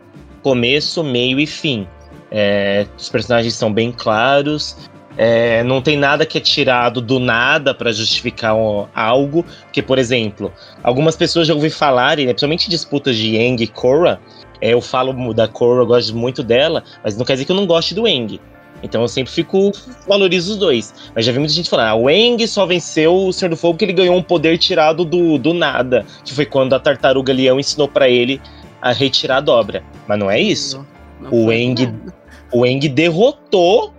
começo, 0.48 1.04
meio 1.04 1.38
e 1.38 1.46
fim. 1.46 1.86
É, 2.30 2.86
os 2.96 3.08
personagens 3.10 3.54
são 3.54 3.70
bem 3.72 3.92
claros. 3.92 4.76
é, 5.20 5.64
não 5.64 5.82
tem 5.82 5.96
nada 5.96 6.24
que 6.24 6.38
é 6.38 6.40
tirado 6.40 7.00
do 7.00 7.18
nada 7.18 7.74
para 7.74 7.90
justificar 7.92 8.54
o- 8.56 8.86
algo. 8.94 9.44
Porque, 9.64 9.82
por 9.82 9.98
exemplo, 9.98 10.52
algumas 10.82 11.16
pessoas 11.16 11.48
já 11.48 11.54
ouvi 11.54 11.70
falarem, 11.70 12.24
né, 12.26 12.32
principalmente 12.32 12.70
disputas 12.70 13.16
de 13.16 13.36
Eng 13.36 13.60
e 13.60 13.66
Korra. 13.66 14.20
é, 14.60 14.72
eu 14.74 14.80
falo 14.80 15.34
da 15.34 15.46
Korra, 15.48 15.80
eu 15.82 15.86
gosto 15.86 16.16
muito 16.16 16.42
dela, 16.42 16.82
mas 17.02 17.16
não 17.16 17.24
quer 17.26 17.32
dizer 17.34 17.44
que 17.46 17.52
eu 17.52 17.56
não 17.56 17.66
goste 17.66 17.94
do 17.94 18.06
Eng. 18.06 18.40
Então 18.80 19.02
eu 19.02 19.08
sempre 19.08 19.32
fico. 19.32 19.72
valorizo 20.06 20.52
os 20.52 20.56
dois. 20.56 20.94
Mas 21.14 21.24
já 21.24 21.32
vi 21.32 21.38
muita 21.40 21.52
gente 21.52 21.68
falar: 21.68 21.88
ah, 21.90 21.94
o 21.96 22.08
Eng 22.08 22.46
só 22.46 22.64
venceu 22.64 23.12
o 23.26 23.32
Senhor 23.32 23.50
do 23.50 23.56
Fogo 23.56 23.74
porque 23.74 23.84
ele 23.86 23.92
ganhou 23.92 24.16
um 24.16 24.22
poder 24.22 24.56
tirado 24.56 25.04
do, 25.04 25.36
do 25.36 25.52
nada. 25.52 26.06
Que 26.24 26.32
foi 26.32 26.46
quando 26.46 26.74
a 26.74 26.78
tartaruga 26.78 27.32
leão 27.32 27.58
ensinou 27.58 27.88
para 27.88 28.08
ele 28.08 28.40
a 28.80 28.92
retirar 28.92 29.38
a 29.38 29.40
dobra. 29.40 29.82
Mas 30.06 30.18
não 30.18 30.30
é 30.30 30.40
isso. 30.40 30.86
Não 31.20 31.28
O 31.30 31.44
foi 31.46 31.56
Eng, 31.60 31.86
nada. 31.86 32.14
o 32.52 32.66
Eng 32.66 32.80
derrotou 32.88 33.92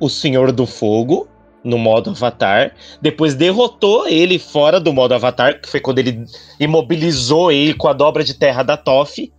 o 0.00 0.08
Senhor 0.08 0.52
do 0.52 0.66
Fogo 0.66 1.28
no 1.62 1.78
modo 1.78 2.10
Avatar. 2.10 2.74
Depois 3.02 3.34
derrotou 3.34 4.06
ele 4.06 4.38
fora 4.38 4.78
do 4.78 4.92
modo 4.92 5.14
Avatar, 5.14 5.60
que 5.60 5.68
foi 5.68 5.80
quando 5.80 5.98
ele 5.98 6.24
imobilizou 6.60 7.50
ele 7.50 7.74
com 7.74 7.88
a 7.88 7.92
dobra 7.92 8.22
de 8.22 8.34
terra 8.34 8.62
da 8.62 8.76
Toff. 8.76 9.32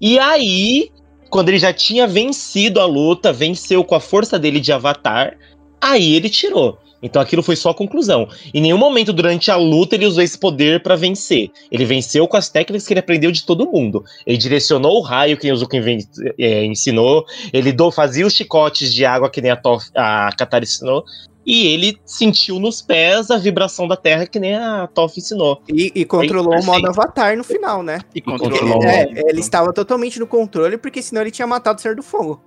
E 0.00 0.18
aí, 0.18 0.90
quando 1.30 1.48
ele 1.50 1.58
já 1.58 1.72
tinha 1.72 2.06
vencido 2.06 2.80
a 2.80 2.86
luta, 2.86 3.32
venceu 3.32 3.84
com 3.84 3.94
a 3.94 4.00
força 4.00 4.38
dele 4.38 4.60
de 4.60 4.72
Avatar, 4.72 5.36
aí 5.80 6.14
ele 6.14 6.28
tirou. 6.28 6.78
Então 7.02 7.20
aquilo 7.20 7.42
foi 7.42 7.56
só 7.56 7.70
a 7.70 7.74
conclusão. 7.74 8.28
Em 8.54 8.60
nenhum 8.60 8.78
momento 8.78 9.12
durante 9.12 9.50
a 9.50 9.56
luta 9.56 9.96
ele 9.96 10.06
usou 10.06 10.22
esse 10.22 10.38
poder 10.38 10.82
pra 10.82 10.94
vencer. 10.94 11.50
Ele 11.70 11.84
venceu 11.84 12.28
com 12.28 12.36
as 12.36 12.48
técnicas 12.48 12.86
que 12.86 12.92
ele 12.92 13.00
aprendeu 13.00 13.32
de 13.32 13.44
todo 13.44 13.70
mundo. 13.70 14.04
Ele 14.26 14.38
direcionou 14.38 14.98
o 14.98 15.02
raio 15.02 15.36
que 15.36 15.50
o 15.50 15.56
Zuko 15.56 15.74
inven- 15.76 16.06
é, 16.38 16.64
ensinou. 16.64 17.24
Ele 17.52 17.72
do- 17.72 17.90
fazia 17.90 18.26
os 18.26 18.32
chicotes 18.32 18.94
de 18.94 19.04
água 19.04 19.28
que 19.28 19.40
nem 19.40 19.50
a, 19.50 19.56
Toff, 19.56 19.90
a 19.96 20.30
Katara 20.36 20.64
ensinou. 20.64 21.04
E 21.44 21.66
ele 21.66 21.98
sentiu 22.06 22.60
nos 22.60 22.80
pés 22.80 23.28
a 23.28 23.36
vibração 23.36 23.88
da 23.88 23.96
Terra 23.96 24.26
que 24.28 24.38
nem 24.38 24.54
a 24.54 24.86
Toph 24.86 25.18
ensinou. 25.18 25.60
E, 25.68 25.90
e 25.92 26.04
controlou 26.04 26.52
o 26.52 26.56
Perfeito. 26.56 26.66
modo 26.82 26.88
Avatar 26.88 27.36
no 27.36 27.42
final, 27.42 27.82
né? 27.82 27.98
E 28.14 28.20
controlou 28.20 28.78
o 28.78 28.84
É, 28.84 29.08
ele 29.26 29.40
estava 29.40 29.72
totalmente 29.72 30.20
no 30.20 30.26
controle, 30.28 30.78
porque 30.78 31.02
senão 31.02 31.20
ele 31.22 31.32
tinha 31.32 31.48
matado 31.48 31.80
o 31.80 31.82
Ser 31.82 31.96
do 31.96 32.02
Fogo. 32.02 32.40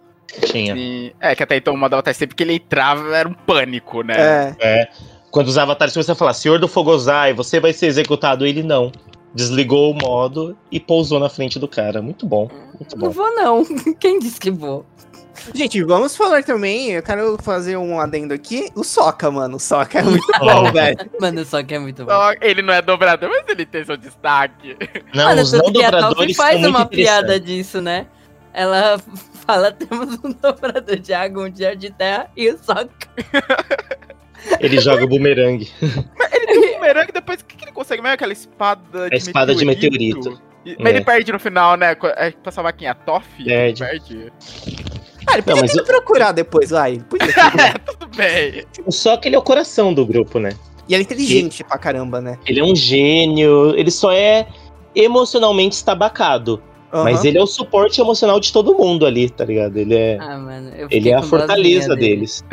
Tinha. 0.45 0.75
Sim. 0.75 1.11
É, 1.19 1.35
que 1.35 1.43
até 1.43 1.57
então 1.57 1.73
o 1.73 1.77
modo 1.77 1.93
Avatar 1.93 2.13
sempre 2.13 2.35
que 2.35 2.43
ele 2.43 2.53
entrava 2.55 3.15
era 3.15 3.27
um 3.27 3.33
pânico, 3.33 4.01
né? 4.01 4.15
É. 4.17 4.55
É. 4.59 4.89
Quando 5.31 5.47
os 5.47 5.57
avatares 5.57 5.93
começaram 5.93 6.15
a 6.15 6.17
falar, 6.17 6.33
Senhor 6.33 6.59
do 6.59 6.67
Fogozai, 6.67 7.33
você 7.33 7.59
vai 7.59 7.73
ser 7.73 7.87
executado, 7.87 8.45
ele 8.45 8.63
não. 8.63 8.91
Desligou 9.33 9.91
o 9.91 9.93
modo 9.93 10.57
e 10.71 10.79
pousou 10.79 11.19
na 11.19 11.27
frente 11.27 11.59
do 11.59 11.67
cara. 11.67 12.01
Muito 12.01 12.25
bom. 12.25 12.49
Muito 12.79 12.97
Não 12.97 13.07
bom. 13.07 13.09
vou, 13.09 13.35
não. 13.35 13.65
Quem 13.99 14.17
disse 14.17 14.39
que 14.39 14.49
vou? 14.49 14.85
Gente, 15.53 15.83
vamos 15.83 16.15
falar 16.15 16.43
também, 16.43 16.91
eu 16.91 17.03
quero 17.03 17.37
fazer 17.41 17.75
um 17.77 17.99
adendo 17.99 18.33
aqui, 18.33 18.69
o 18.73 18.83
Soca, 18.83 19.29
mano. 19.29 19.57
O 19.57 19.59
Soca 19.59 19.99
é 19.99 20.03
muito 20.03 20.25
bom, 20.39 20.71
velho. 20.71 20.97
Mano, 21.19 21.45
só 21.45 21.61
que 21.61 21.73
é 21.73 21.79
muito 21.79 22.05
bom. 22.05 22.11
Ele 22.41 22.61
não 22.61 22.73
é 22.73 22.81
dobrador, 22.81 23.29
mas 23.29 23.43
ele 23.49 23.65
tem 23.65 23.83
seu 23.83 23.97
destaque. 23.97 24.77
Não, 25.13 25.25
Mano, 25.25 25.41
os 25.41 25.51
tanto 25.51 25.65
não 25.65 25.73
que 25.73 25.83
a 25.83 25.91
Toph 25.91 26.01
dobradores 26.01 26.37
faz 26.37 26.53
são 26.53 26.61
muito 26.61 26.75
uma 26.77 26.85
piada 26.85 27.39
disso, 27.39 27.81
né? 27.81 28.07
Ela 28.53 28.97
fala, 29.45 29.71
temos 29.71 30.17
um 30.23 30.31
dobrador 30.31 30.97
de 30.97 31.13
água, 31.13 31.45
um 31.45 31.49
de 31.49 31.65
ar 31.65 31.75
de 31.75 31.89
terra 31.91 32.29
e 32.35 32.49
o 32.49 32.57
soca. 32.57 32.89
Ele 34.59 34.79
joga 34.79 35.03
o 35.03 35.07
bumerangue. 35.07 35.69
Ele 35.81 36.45
tem 36.45 36.59
um 36.59 36.73
bumerangue, 36.75 37.11
depois 37.11 37.41
o 37.41 37.45
que, 37.45 37.55
que 37.57 37.65
ele 37.65 37.71
consegue 37.71 38.01
mesmo? 38.01 38.13
Aquela 38.13 38.33
espada 38.33 39.09
de 39.09 39.15
espada 39.17 39.55
de 39.55 39.65
meteorito. 39.65 40.39
E- 40.65 40.75
Mas 40.79 40.93
É. 40.93 40.95
ele 40.97 41.05
perde 41.05 41.31
no 41.31 41.39
final, 41.39 41.75
né? 41.77 41.95
É 42.17 42.31
pra 42.31 42.51
salvar 42.51 42.73
quem? 42.73 42.87
A 42.87 42.93
Toff? 42.93 43.27
Perde. 43.43 43.83
Ele 43.83 43.99
perde. 43.99 44.33
Ah, 45.27 45.33
ele 45.33 45.41
podia 45.41 45.55
Não, 45.55 45.61
mas 45.61 45.71
ter 45.73 45.79
eu- 45.79 45.85
procurar 45.85 46.31
depois 46.31 46.69
lá, 46.71 46.89
ele 46.89 47.03
podia 47.03 47.27
ter. 47.27 47.79
Tudo 47.85 48.07
bem. 48.15 48.65
Só 48.89 49.17
que 49.17 49.27
ele 49.27 49.35
é 49.35 49.39
o 49.39 49.43
coração 49.43 49.93
do 49.93 50.05
grupo, 50.05 50.39
né? 50.39 50.49
E 50.87 50.93
ele 50.93 51.01
é 51.01 51.05
inteligente 51.05 51.63
pra 51.63 51.77
caramba, 51.79 52.21
né? 52.21 52.37
Ele 52.45 52.59
é 52.59 52.63
um 52.63 52.75
gênio, 52.75 53.75
ele 53.75 53.89
só 53.89 54.11
é 54.11 54.47
emocionalmente 54.93 55.75
estabacado. 55.75 56.61
Mas 57.03 57.23
ele 57.25 57.37
é 57.37 57.41
o 57.41 57.47
suporte 57.47 57.99
emocional 57.99 58.39
de 58.39 58.51
todo 58.53 58.73
mundo 58.75 59.05
ali, 59.05 59.29
tá 59.29 59.43
ligado? 59.45 59.75
Ele 59.77 59.95
é, 59.95 60.17
Ah, 60.19 60.37
mano, 60.37 60.71
eu 60.77 60.87
ele 60.89 61.09
é 61.09 61.15
a 61.15 61.21
fortaleza 61.21 61.89
dózinha 61.89 61.95
dele. 61.95 62.15
deles. 62.15 62.45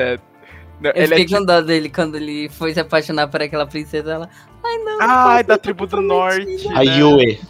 Não, 0.80 0.90
Eu 0.90 1.02
ele 1.04 1.16
fiquei 1.16 1.36
é 1.36 1.38
com 1.38 1.44
dó 1.46 1.60
dele 1.60 1.88
quando 1.88 2.16
ele 2.16 2.48
foi 2.48 2.74
se 2.74 2.80
apaixonar 2.80 3.28
por 3.28 3.40
aquela 3.40 3.66
princesa. 3.66 4.12
Ela, 4.14 4.28
ai 4.64 4.78
não. 4.78 4.98
não 4.98 5.06
Ai, 5.08 5.44
da 5.44 5.56
tribo 5.56 5.86
do 5.86 5.96
comprometida." 5.96 6.68
norte. 6.68 6.68
A 6.76 6.84
né? 6.84 6.98
Yue. 6.98 7.40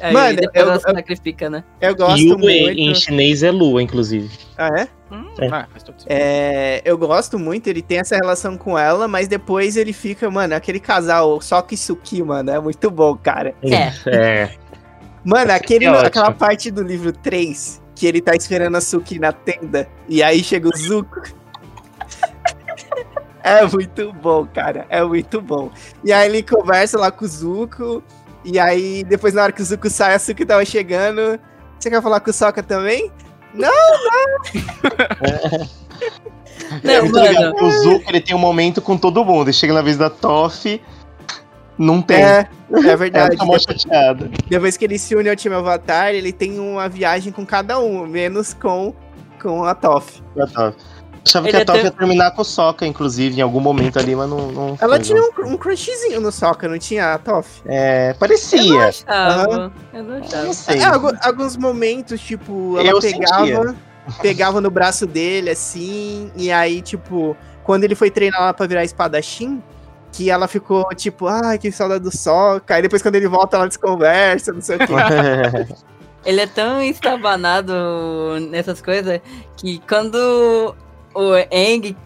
Aí 0.00 0.12
Mano, 0.12 0.36
depois 0.36 0.54
eu- 0.54 0.62
ela 0.70 0.78
se 0.78 0.88
eu- 0.88 0.94
sacrifica, 0.94 1.50
né? 1.50 1.64
Eu 1.80 1.96
gosto 1.96 2.20
Yue 2.20 2.36
muito. 2.36 2.78
em 2.78 2.94
chinês 2.94 3.42
é 3.42 3.50
lua, 3.50 3.82
inclusive. 3.82 4.30
Ah, 4.56 4.68
é? 4.78 4.88
Hum, 5.12 5.24
É. 5.40 5.48
ah. 5.50 5.66
É, 6.06 6.82
eu 6.84 6.96
gosto 6.96 7.36
muito, 7.38 7.66
ele 7.66 7.82
tem 7.82 7.98
essa 7.98 8.14
relação 8.14 8.56
com 8.56 8.78
ela, 8.78 9.08
mas 9.08 9.26
depois 9.26 9.76
ele 9.76 9.92
fica, 9.92 10.30
mano, 10.30 10.54
aquele 10.54 10.78
casal, 10.78 11.40
Soka 11.40 11.74
e 11.74 11.76
Suki, 11.76 12.22
mano, 12.22 12.50
é 12.50 12.60
muito 12.60 12.88
bom, 12.90 13.16
cara. 13.16 13.54
É. 13.62 13.92
É. 14.06 14.50
Mano, 15.28 15.52
aquele, 15.52 15.84
É 15.84 16.06
aquela 16.06 16.32
parte 16.32 16.70
do 16.70 16.82
livro 16.82 17.12
3, 17.12 17.82
que 17.94 18.06
ele 18.06 18.18
tá 18.18 18.34
esperando 18.34 18.76
a 18.76 18.80
Suki 18.80 19.18
na 19.18 19.30
tenda, 19.30 19.86
e 20.08 20.22
aí 20.22 20.42
chega 20.42 20.66
o 20.66 20.74
Zuko. 20.74 21.20
é 23.44 23.62
muito 23.66 24.10
bom, 24.14 24.46
cara, 24.46 24.86
é 24.88 25.04
muito 25.04 25.42
bom. 25.42 25.70
E 26.02 26.14
aí 26.14 26.30
ele 26.30 26.42
conversa 26.42 26.98
lá 26.98 27.10
com 27.10 27.26
o 27.26 27.28
Zuko, 27.28 28.02
e 28.42 28.58
aí 28.58 29.04
depois 29.04 29.34
na 29.34 29.42
hora 29.42 29.52
que 29.52 29.60
o 29.60 29.64
Zuko 29.66 29.90
sai, 29.90 30.14
a 30.14 30.18
Suki 30.18 30.46
tava 30.46 30.64
chegando. 30.64 31.38
Você 31.78 31.90
quer 31.90 32.00
falar 32.00 32.20
com 32.20 32.30
o 32.30 32.32
Soka 32.32 32.62
também? 32.62 33.12
Não, 33.52 33.68
é 36.84 37.02
muito 37.02 37.12
mano. 37.12 37.28
legal. 37.28 37.52
porque 37.52 37.64
O 37.66 37.82
Zuko 37.82 38.04
ele 38.08 38.22
tem 38.22 38.34
um 38.34 38.38
momento 38.38 38.80
com 38.80 38.96
todo 38.96 39.22
mundo. 39.22 39.50
E 39.50 39.52
chega 39.52 39.74
na 39.74 39.82
vez 39.82 39.98
da 39.98 40.08
Toff, 40.08 40.80
não 41.78 42.02
tem. 42.02 42.16
É, 42.22 42.40
é 42.40 42.48
Ela 42.72 42.96
verdade. 42.96 43.36
tá 43.36 43.44
mó 43.44 43.58
chateada. 43.58 44.30
Depois 44.48 44.76
que 44.76 44.84
ele 44.84 44.98
se 44.98 45.14
une 45.14 45.28
ao 45.30 45.36
time 45.36 45.54
Avatar, 45.54 46.08
ele 46.14 46.32
tem 46.32 46.58
uma 46.58 46.88
viagem 46.88 47.32
com 47.32 47.46
cada 47.46 47.78
um, 47.78 48.06
menos 48.06 48.52
com, 48.54 48.92
com 49.40 49.64
a 49.64 49.74
Toph. 49.74 50.20
A 50.40 50.46
Toph. 50.46 50.74
Achava 51.26 51.46
Ele 51.48 51.56
que 51.58 51.62
a 51.62 51.66
Toff 51.66 51.78
tão- 51.80 51.86
ia 51.86 51.90
terminar 51.90 52.30
com 52.30 52.40
o 52.40 52.44
Sokka, 52.44 52.86
inclusive, 52.86 53.38
em 53.38 53.42
algum 53.42 53.60
momento 53.60 53.98
ali, 53.98 54.14
mas 54.16 54.30
não. 54.30 54.50
não 54.52 54.78
Ela 54.80 54.96
foi, 54.96 55.04
tinha 55.04 55.20
não. 55.20 55.30
um, 55.46 55.52
um 55.52 55.56
crushzinho 55.58 56.20
no 56.20 56.32
Sokka, 56.32 56.66
não 56.68 56.78
tinha 56.78 57.12
a 57.14 57.18
Toph? 57.18 57.58
É, 57.66 58.06
Eu 58.06 58.12
não 58.12 58.18
parecia. 58.18 58.84
achava. 58.88 59.72
Eu 59.92 60.02
não 60.04 60.16
achava. 60.18 60.44
Não 60.44 60.52
sei. 60.54 60.78
É, 60.78 60.84
algu- 60.84 61.16
alguns 61.20 61.56
momentos, 61.56 62.20
tipo, 62.20 62.78
ela 62.78 62.88
Eu 62.88 63.00
pegava, 63.00 63.74
pegava 64.22 64.60
no 64.60 64.70
braço 64.70 65.06
dele, 65.06 65.50
assim, 65.50 66.30
e 66.34 66.50
aí, 66.50 66.80
tipo, 66.80 67.36
quando 67.62 67.84
ele 67.84 67.94
foi 67.94 68.10
treinar 68.10 68.40
lá 68.40 68.54
pra 68.54 68.66
virar 68.66 68.84
espadachim, 68.84 69.62
que 70.12 70.30
ela 70.30 70.48
ficou, 70.48 70.84
tipo, 70.94 71.26
ai, 71.26 71.58
que 71.58 71.70
saudade 71.70 72.04
do 72.04 72.16
Sokka, 72.16 72.74
aí 72.74 72.82
depois 72.82 73.02
quando 73.02 73.16
ele 73.16 73.28
volta, 73.28 73.56
ela 73.56 73.68
desconversa, 73.68 74.52
não 74.52 74.60
sei 74.60 74.76
o 74.76 74.78
quê. 74.80 75.74
Ele 76.24 76.40
é 76.40 76.46
tão 76.46 76.82
estabanado 76.82 77.72
nessas 78.50 78.82
coisas 78.82 79.20
que 79.56 79.80
quando 79.88 80.74
o 81.14 81.36
Eng 81.50 81.96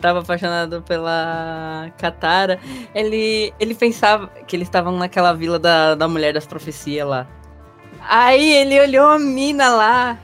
tava 0.00 0.20
apaixonado 0.20 0.82
pela 0.82 1.90
Katara, 1.96 2.58
ele, 2.94 3.54
ele 3.58 3.74
pensava 3.74 4.26
que 4.46 4.54
eles 4.54 4.68
estavam 4.68 4.98
naquela 4.98 5.32
vila 5.32 5.58
da, 5.58 5.94
da 5.94 6.06
mulher 6.06 6.34
das 6.34 6.46
profecias 6.46 7.08
lá. 7.08 7.26
Aí 8.06 8.52
ele 8.52 8.78
olhou 8.78 9.08
a 9.08 9.18
mina 9.18 9.70
lá, 9.70 10.18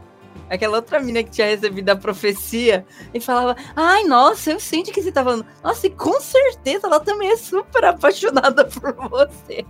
aquela 0.50 0.76
outra 0.76 1.00
mina 1.00 1.22
que 1.22 1.30
tinha 1.30 1.46
recebido 1.46 1.88
a 1.90 1.96
profecia, 1.96 2.84
e 3.14 3.20
falava: 3.20 3.56
Ai, 3.76 4.04
nossa, 4.04 4.50
eu 4.50 4.60
sinto 4.60 4.90
que 4.92 5.00
você 5.00 5.10
tá 5.12 5.22
falando. 5.24 5.46
Nossa, 5.64 5.86
e 5.86 5.90
com 5.90 6.20
certeza 6.20 6.86
ela 6.86 7.00
também 7.00 7.30
é 7.30 7.36
super 7.36 7.84
apaixonada 7.84 8.64
por 8.68 8.92
você. 9.08 9.64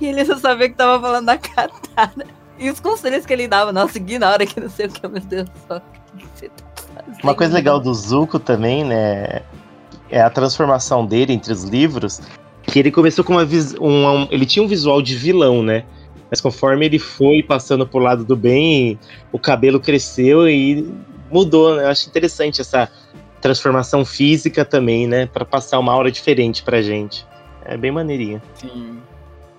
E 0.00 0.06
ele 0.06 0.24
só 0.24 0.36
sabia 0.36 0.68
que 0.68 0.76
tava 0.76 1.00
falando 1.00 1.26
da 1.26 1.38
Katara. 1.38 2.26
E 2.58 2.70
os 2.70 2.78
conselhos 2.78 3.24
que 3.26 3.32
ele 3.32 3.48
dava, 3.48 3.72
nossa, 3.72 3.96
ignora 3.98 4.44
que 4.46 4.60
não 4.60 4.68
sei 4.68 4.86
o 4.86 4.90
que, 4.90 5.08
meu 5.08 5.20
Deus, 5.20 5.48
só 5.66 5.80
que 6.38 6.48
tá? 6.50 6.62
Uma 7.22 7.34
coisa 7.34 7.54
legal 7.54 7.80
do 7.80 7.92
Zuko 7.92 8.38
também, 8.38 8.84
né? 8.84 9.42
É 10.10 10.20
a 10.20 10.28
transformação 10.30 11.06
dele 11.06 11.32
entre 11.32 11.52
os 11.52 11.64
livros. 11.64 12.20
Que 12.64 12.78
ele 12.78 12.92
começou 12.92 13.24
com 13.24 13.32
uma 13.32 13.42
um, 13.80 14.06
um- 14.22 14.28
Ele 14.30 14.44
tinha 14.46 14.62
um 14.62 14.68
visual 14.68 15.00
de 15.02 15.16
vilão, 15.16 15.62
né? 15.62 15.84
Mas 16.32 16.40
conforme 16.40 16.86
ele 16.86 16.98
foi 16.98 17.42
passando 17.42 17.86
pro 17.86 17.98
lado 17.98 18.24
do 18.24 18.34
bem, 18.34 18.98
o 19.30 19.38
cabelo 19.38 19.78
cresceu 19.78 20.48
e 20.48 20.90
mudou, 21.30 21.76
né? 21.76 21.84
Eu 21.84 21.88
acho 21.88 22.08
interessante 22.08 22.58
essa 22.62 22.90
transformação 23.38 24.02
física 24.02 24.64
também, 24.64 25.06
né? 25.06 25.26
Pra 25.26 25.44
passar 25.44 25.78
uma 25.78 25.92
aura 25.92 26.10
diferente 26.10 26.62
pra 26.62 26.80
gente. 26.80 27.26
É 27.66 27.76
bem 27.76 27.90
maneirinha. 27.90 28.42
Sim. 28.54 28.98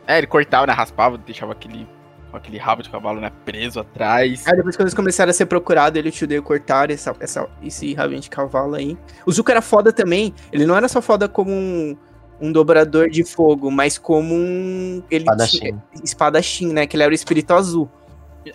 É, 0.08 0.18
ele 0.18 0.26
cortava, 0.26 0.66
né? 0.66 0.74
Raspava, 0.74 1.16
deixava 1.16 1.52
aquele, 1.52 1.88
aquele 2.34 2.58
rabo 2.58 2.82
de 2.82 2.90
cavalo, 2.90 3.22
né? 3.22 3.32
Preso 3.46 3.80
atrás. 3.80 4.44
Aí 4.48 4.56
depois 4.56 4.76
quando 4.76 4.88
eles 4.88 4.96
começaram 4.96 5.30
a 5.30 5.34
ser 5.34 5.46
procurados, 5.46 6.00
ele 6.00 6.08
e 6.08 6.10
o 6.10 6.12
tio 6.12 6.28
Dale 6.28 6.42
cortaram 6.42 6.92
essa, 6.92 7.16
essa, 7.20 7.48
esse 7.62 7.94
rabinho 7.94 8.20
de 8.20 8.32
cavalo 8.32 8.74
aí. 8.74 8.98
O 9.28 9.32
Zuko 9.32 9.52
era 9.52 9.62
foda 9.62 9.94
também. 9.94 10.34
Ele 10.52 10.66
não 10.66 10.76
era 10.76 10.88
só 10.88 11.04
foda 11.04 11.30
como 11.30 11.52
um, 11.52 11.96
um 12.42 12.52
dobrador 12.52 13.10
de 13.10 13.24
fogo, 13.24 13.70
mas 13.72 13.98
como 13.98 14.34
um. 14.34 15.02
Ele 15.10 15.24
Espadachim. 15.24 15.60
tinha- 15.60 15.84
espadachim, 16.04 16.74
né? 16.74 16.86
Que 16.88 16.96
ele 16.96 17.04
era 17.04 17.12
o 17.12 17.16
espírito 17.16 17.54
azul. 17.54 17.90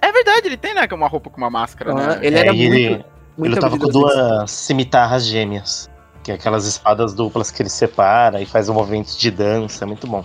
É 0.03 0.13
verdade, 0.13 0.47
ele 0.47 0.57
tem, 0.57 0.75
né? 0.75 0.87
Uma 0.93 1.09
roupa 1.09 1.31
com 1.31 1.39
uma 1.39 1.49
máscara, 1.51 1.93
Ah, 1.93 1.95
né? 1.95 2.19
ele 2.23 2.37
É, 2.37 2.41
era 2.41 2.55
e 2.55 2.61
ele, 2.63 2.89
muito. 2.91 3.05
muito 3.39 3.53
ele 3.55 3.61
tava 3.61 3.79
com 3.79 3.89
duas 3.89 4.51
cimitarras 4.51 5.25
gêmeas. 5.27 5.89
Que 6.23 6.33
é 6.33 6.35
aquelas 6.35 6.67
espadas 6.67 7.15
duplas 7.15 7.51
que 7.51 7.63
ele 7.63 7.71
separa 7.71 8.43
e 8.43 8.45
faz 8.47 8.69
um 8.69 8.75
movimento 8.75 9.17
de 9.17 9.31
dança. 9.31 9.85
É 9.85 9.87
muito 9.87 10.07
bom. 10.07 10.23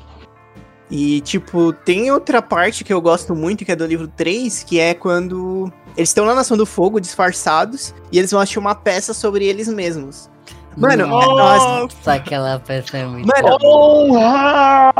E, 0.91 1.21
tipo, 1.21 1.71
tem 1.71 2.11
outra 2.11 2.41
parte 2.41 2.83
que 2.83 2.91
eu 2.91 2.99
gosto 3.01 3.33
muito, 3.33 3.63
que 3.63 3.71
é 3.71 3.75
do 3.75 3.85
livro 3.85 4.07
3, 4.09 4.63
que 4.63 4.79
é 4.79 4.93
quando 4.93 5.71
eles 5.95 6.09
estão 6.09 6.25
na 6.25 6.35
Nação 6.35 6.57
do 6.57 6.65
Fogo, 6.65 6.99
disfarçados, 6.99 7.95
e 8.11 8.19
eles 8.19 8.31
vão 8.31 8.39
achar 8.41 8.59
uma 8.59 8.75
peça 8.75 9.13
sobre 9.13 9.45
eles 9.45 9.67
mesmos. 9.69 10.29
Mano, 10.77 11.07
nossa, 11.07 11.69
Nossa, 11.81 12.13
aquela 12.13 12.59
peça 12.59 12.97
é 12.97 13.05
muito 13.05 13.27
Mano, 13.27 13.57
Honra! 13.63 14.91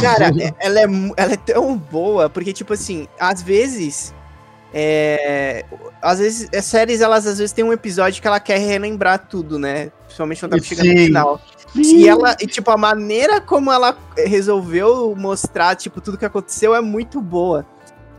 Cara, 0.00 0.26
é- 0.38 0.54
ela 0.58 0.80
é, 0.80 0.84
ela 1.16 1.32
é 1.32 1.36
tão 1.36 1.76
boa, 1.76 2.28
porque, 2.28 2.52
tipo 2.52 2.72
assim, 2.72 3.08
às 3.18 3.42
vezes. 3.42 4.14
É, 4.72 5.64
às 6.00 6.20
vezes, 6.20 6.48
as 6.56 6.64
séries, 6.64 7.00
elas 7.00 7.26
às 7.26 7.38
vezes 7.38 7.52
tem 7.52 7.64
um 7.64 7.72
episódio 7.72 8.22
que 8.22 8.28
ela 8.28 8.38
quer 8.38 8.58
relembrar 8.58 9.26
tudo, 9.28 9.58
né? 9.58 9.90
Principalmente 10.04 10.40
quando 10.40 10.52
tá 10.52 10.62
chegando 10.62 10.86
no 10.86 10.98
Sim. 10.98 11.06
final. 11.06 11.40
E 11.74 12.08
ela, 12.08 12.36
e, 12.40 12.46
tipo, 12.46 12.70
a 12.70 12.76
maneira 12.76 13.40
como 13.40 13.70
ela 13.70 13.96
resolveu 14.16 15.14
mostrar, 15.16 15.74
tipo, 15.76 16.00
tudo 16.00 16.18
que 16.18 16.24
aconteceu 16.24 16.74
é 16.74 16.80
muito 16.80 17.20
boa. 17.20 17.66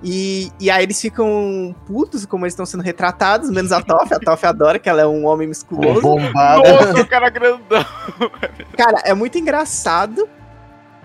E, 0.03 0.51
e 0.59 0.71
aí 0.71 0.83
eles 0.83 0.99
ficam 0.99 1.75
putos 1.85 2.25
como 2.25 2.45
eles 2.45 2.53
estão 2.53 2.65
sendo 2.65 2.81
retratados, 2.81 3.51
menos 3.51 3.71
a 3.71 3.81
Toff. 3.81 4.11
A 4.13 4.19
Toff 4.19 4.43
adora 4.45 4.79
que 4.79 4.89
ela 4.89 5.01
é 5.01 5.05
um 5.05 5.25
homem 5.27 5.47
musculoso. 5.47 6.01
Bombada. 6.01 6.63
Nossa, 6.73 7.01
o 7.01 7.07
cara 7.07 7.29
grandão. 7.29 7.85
Cara, 8.75 9.01
é 9.05 9.13
muito 9.13 9.37
engraçado. 9.37 10.27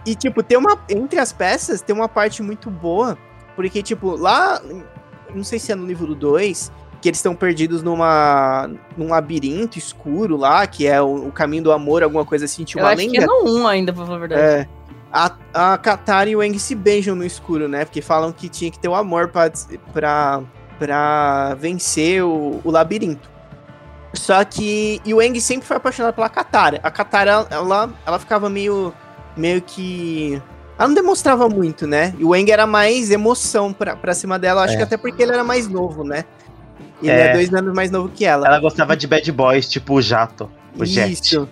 E, 0.07 0.15
tipo, 0.15 0.43
tem 0.43 0.57
uma. 0.57 0.79
Entre 0.89 1.19
as 1.19 1.33
peças, 1.33 1.83
tem 1.83 1.95
uma 1.95 2.09
parte 2.09 2.43
muito 2.43 2.71
boa. 2.71 3.19
Porque, 3.55 3.83
tipo, 3.83 4.17
lá. 4.17 4.63
Não 5.35 5.45
sei 5.45 5.59
se 5.59 5.73
é 5.73 5.75
no 5.75 5.85
livro 5.87 6.15
2. 6.15 6.73
que 7.03 7.09
eles 7.11 7.19
estão 7.19 7.35
perdidos 7.35 7.83
numa 7.83 8.71
num 8.97 9.09
labirinto 9.11 9.79
escuro 9.79 10.37
lá, 10.37 10.67
que 10.67 10.87
é 10.87 11.03
o, 11.03 11.29
o 11.29 11.33
caminho 11.33 11.65
do 11.65 11.73
amor, 11.73 12.03
alguma 12.03 12.25
coisa 12.25 12.47
assim, 12.47 12.65
tinha 12.65 12.81
Eu 12.81 12.87
uma 12.87 12.93
acho 12.95 13.03
que 13.03 13.19
lenda. 13.19 13.25
é 13.25 13.27
no 13.27 13.59
1 13.63 13.67
ainda, 13.69 13.93
pra 13.93 14.05
falar 14.07 14.17
a 14.17 14.21
verdade. 14.21 14.41
É, 14.43 14.69
a, 15.13 15.33
a 15.55 15.79
Katara 15.79 16.29
e 16.29 16.37
o 16.37 16.41
Aang 16.41 16.59
se 16.59 16.75
beijam 16.75 17.15
no 17.15 17.25
escuro, 17.25 17.69
né? 17.69 17.85
Porque 17.85 18.03
falam 18.03 18.33
que 18.33 18.49
tinha 18.49 18.71
que 18.71 18.79
ter 18.79 18.89
o 18.89 18.95
amor 18.95 19.29
pra 19.29 20.43
vencer 21.59 22.23
o, 22.23 22.61
o 22.65 22.71
labirinto. 22.71 23.29
Só 24.15 24.43
que. 24.45 25.01
E 25.05 25.13
o 25.13 25.21
Aang 25.21 25.39
sempre 25.41 25.67
foi 25.67 25.77
apaixonado 25.77 26.15
pela 26.15 26.29
Katara. 26.29 26.81
A 26.83 26.91
Katara, 26.91 27.47
ela, 27.51 27.91
ela 28.07 28.19
ficava 28.19 28.49
meio. 28.49 28.93
meio 29.37 29.61
que. 29.61 30.41
Ela 30.79 30.89
não 30.89 30.95
demonstrava 30.95 31.49
muito, 31.49 31.87
né? 31.87 32.15
E 32.19 32.25
o 32.25 32.33
Aang 32.35 32.51
era 32.51 32.67
mais 32.67 33.11
emoção 33.11 33.73
pra, 33.73 33.97
pra 33.97 34.15
cima 34.15 34.39
dela. 34.39 34.65
Acho 34.65 34.75
É. 34.75 34.77
que 34.79 34.83
até 34.83 34.97
porque 34.97 35.23
ele 35.23 35.33
era 35.33 35.45
mais 35.45 35.69
novo, 35.69 36.05
né? 36.05 36.25
Ele 37.03 37.11
é, 37.11 37.29
É. 37.29 37.33
dois 37.33 37.53
anos 37.53 37.75
mais 37.75 37.91
novo 37.91 38.09
que 38.09 38.25
ela. 38.25 38.47
Ela 38.47 38.61
gostava 38.61 38.97
de 38.97 39.07
bad 39.07 39.31
boys, 39.33 39.69
tipo 39.69 39.95
o 39.95 40.03
Jato. 40.03 40.51
O 40.79 40.85
Jet. 40.85 41.47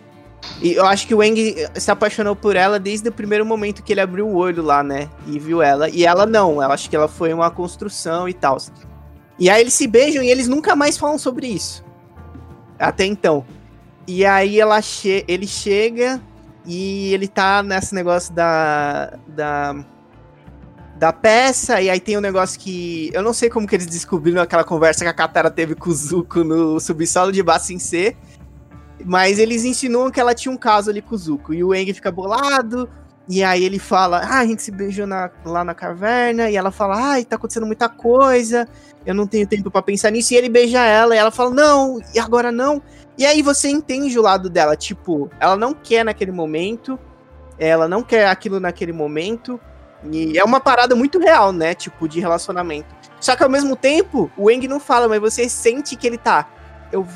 E 0.61 0.75
eu 0.75 0.87
acho 0.87 1.07
que 1.07 1.15
o 1.15 1.23
Eng 1.23 1.37
se 1.75 1.91
apaixonou 1.91 2.35
por 2.35 2.57
ela 2.57 2.79
desde 2.79 3.09
o 3.09 3.13
primeiro 3.13 3.45
momento 3.45 3.83
que 3.83 3.93
ele 3.93 4.01
abriu 4.01 4.27
o 4.27 4.37
olho 4.37 4.63
lá, 4.63 4.83
né? 4.83 5.11
E 5.27 5.39
viu 5.39 5.63
ela. 5.63 5.89
E 5.89 6.05
ela 6.05 6.27
não, 6.27 6.63
eu 6.63 6.71
acho 6.71 6.89
que 6.89 6.97
ela 6.97 7.09
foi 7.09 7.33
uma 7.33 7.51
construção 7.51 8.29
e 8.29 8.33
tal. 8.33 8.59
E 9.39 9.51
aí 9.51 9.61
eles 9.61 9.75
se 9.75 9.87
beijam 9.87 10.23
e 10.23 10.31
eles 10.31 10.49
nunca 10.49 10.77
mais 10.77 10.97
falam 10.97 11.19
sobre 11.19 11.47
isso. 11.47 11.85
Até 12.79 13.05
então. 13.05 13.45
E 14.07 14.25
aí 14.25 14.61
ela 14.61 14.81
che 14.81 15.25
ele 15.27 15.47
chega 15.47 16.21
e 16.67 17.13
ele 17.13 17.29
tá 17.29 17.63
nesse 17.63 17.95
negócio 17.95 18.33
da. 18.33 19.19
da. 19.29 19.85
Da 20.97 21.13
peça, 21.13 21.81
e 21.83 21.91
aí 21.91 21.99
tem 21.99 22.17
um 22.17 22.21
negócio 22.21 22.59
que. 22.59 23.11
Eu 23.13 23.21
não 23.21 23.33
sei 23.33 23.51
como 23.51 23.67
que 23.67 23.75
eles 23.75 23.87
descobriram 23.87 24.41
aquela 24.41 24.63
conversa 24.63 25.05
que 25.05 25.11
a 25.11 25.13
Katara 25.13 25.51
teve 25.51 25.75
com 25.75 25.91
o 25.91 25.93
Zuko 25.93 26.45
no 26.45 26.79
subsolo 26.79 27.33
de 27.33 27.43
Bassin 27.43 27.81
C. 27.81 28.17
Mas 29.05 29.39
eles 29.39 29.65
insinuam 29.65 30.11
que 30.11 30.21
ela 30.21 30.35
tinha 30.35 30.53
um 30.53 30.57
caso 30.57 30.91
ali 30.91 31.01
com 31.03 31.15
o 31.15 31.19
Zuko. 31.19 31.55
E 31.55 31.65
o 31.65 31.75
Eng 31.75 31.93
fica 31.93 32.13
bolado. 32.13 32.89
E 33.29 33.43
aí 33.43 33.65
ele 33.65 33.79
fala: 33.79 34.19
Ah, 34.19 34.39
a 34.41 34.47
gente 34.47 34.63
se 34.63 34.71
beijou 34.71 35.07
na- 35.07 35.31
lá 35.45 35.65
na 35.65 35.75
caverna. 35.75 36.51
E 36.51 36.57
ela 36.57 36.71
fala: 36.71 37.13
Ai, 37.13 37.25
tá 37.25 37.37
acontecendo 37.37 37.67
muita 37.67 37.89
coisa. 37.89 38.69
Eu 39.05 39.15
não 39.15 39.27
tenho 39.27 39.47
tempo 39.47 39.71
pra 39.71 39.83
pensar 39.83 40.11
nisso. 40.11 40.33
E 40.33 40.37
ele 40.37 40.49
beija 40.49 40.85
ela. 40.85 41.15
E 41.15 41.19
ela 41.19 41.31
fala: 41.31 41.51
Não, 41.51 41.99
e 42.15 42.19
agora 42.19 42.53
não. 42.53 42.83
E 43.17 43.25
aí 43.25 43.43
você 43.43 43.69
entende 43.69 44.19
o 44.19 44.23
lado 44.23 44.49
dela. 44.51 44.77
Tipo, 44.77 45.31
ela 45.41 45.57
não 45.57 45.73
quer 45.75 46.05
naquele 46.05 46.33
momento. 46.33 46.99
Ela 47.59 47.89
não 47.89 48.03
quer 48.03 48.27
aquilo 48.29 48.61
naquele 48.61 48.93
momento. 48.93 49.59
E 50.11 50.37
é 50.39 50.45
uma 50.45 50.61
parada 50.61 50.95
muito 50.95 51.19
real, 51.19 51.51
né? 51.53 51.75
Tipo, 51.75 52.07
de 52.09 52.21
relacionamento. 52.21 52.95
Só 53.21 53.35
que 53.35 53.43
ao 53.43 53.49
mesmo 53.49 53.75
tempo, 53.75 54.31
o 54.37 54.51
Eng 54.51 54.69
não 54.69 54.79
fala, 54.79 55.09
mas 55.09 55.19
você 55.21 55.49
sente 55.49 55.97
que 55.97 56.07
ele 56.07 56.19
tá. 56.19 56.47
Eu 56.93 57.07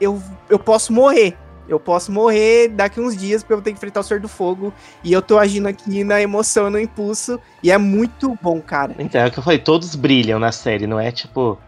eu, 0.00 0.20
eu 0.48 0.58
posso 0.58 0.92
morrer. 0.92 1.36
Eu 1.66 1.80
posso 1.80 2.12
morrer 2.12 2.68
daqui 2.68 3.00
uns 3.00 3.16
dias 3.16 3.42
porque 3.42 3.54
eu 3.54 3.56
vou 3.56 3.64
ter 3.64 3.70
que 3.70 3.78
enfrentar 3.78 4.00
o 4.00 4.02
Senhor 4.02 4.20
do 4.20 4.28
Fogo. 4.28 4.72
E 5.02 5.12
eu 5.12 5.22
tô 5.22 5.38
agindo 5.38 5.66
aqui 5.66 6.04
na 6.04 6.20
emoção, 6.20 6.68
no 6.70 6.78
impulso. 6.78 7.40
E 7.62 7.70
é 7.70 7.78
muito 7.78 8.38
bom, 8.42 8.60
cara. 8.60 8.94
Então, 8.98 9.20
é 9.20 9.26
o 9.26 9.30
que 9.30 9.38
eu 9.38 9.42
falei, 9.42 9.58
todos 9.58 9.94
brilham 9.94 10.38
na 10.38 10.52
série, 10.52 10.86
não 10.86 11.00
é 11.00 11.10
tipo. 11.10 11.58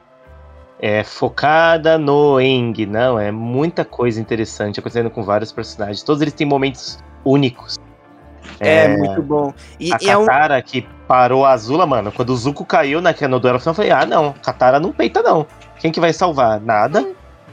É 0.78 1.02
focada 1.02 1.96
no 1.96 2.38
Eng, 2.38 2.84
não, 2.84 3.18
é 3.18 3.32
muita 3.32 3.82
coisa 3.82 4.20
interessante 4.20 4.78
acontecendo 4.78 5.08
com 5.08 5.22
vários 5.22 5.50
personagens. 5.50 6.02
Todos 6.02 6.20
eles 6.20 6.34
têm 6.34 6.46
momentos 6.46 6.98
únicos. 7.24 7.78
É, 8.60 8.94
muito 8.96 9.22
bom. 9.22 9.54
E, 9.80 9.90
A 9.90 9.98
e 10.02 10.10
é 10.10 10.18
um. 10.18 10.26
Katara 10.26 10.60
que 10.60 10.86
parou 11.08 11.46
a 11.46 11.52
Azula, 11.52 11.86
mano, 11.86 12.12
quando 12.12 12.28
o 12.28 12.36
Zuko 12.36 12.62
caiu 12.64 13.00
na, 13.00 13.14
no 13.26 13.40
duelo 13.40 13.58
final, 13.58 13.72
eu 13.72 13.74
falei, 13.74 13.90
ah, 13.90 14.04
não, 14.04 14.34
Katara 14.34 14.78
não 14.78 14.92
peita, 14.92 15.22
não. 15.22 15.46
Quem 15.78 15.90
que 15.90 16.00
vai 16.00 16.12
salvar? 16.12 16.60
Nada. 16.60 17.06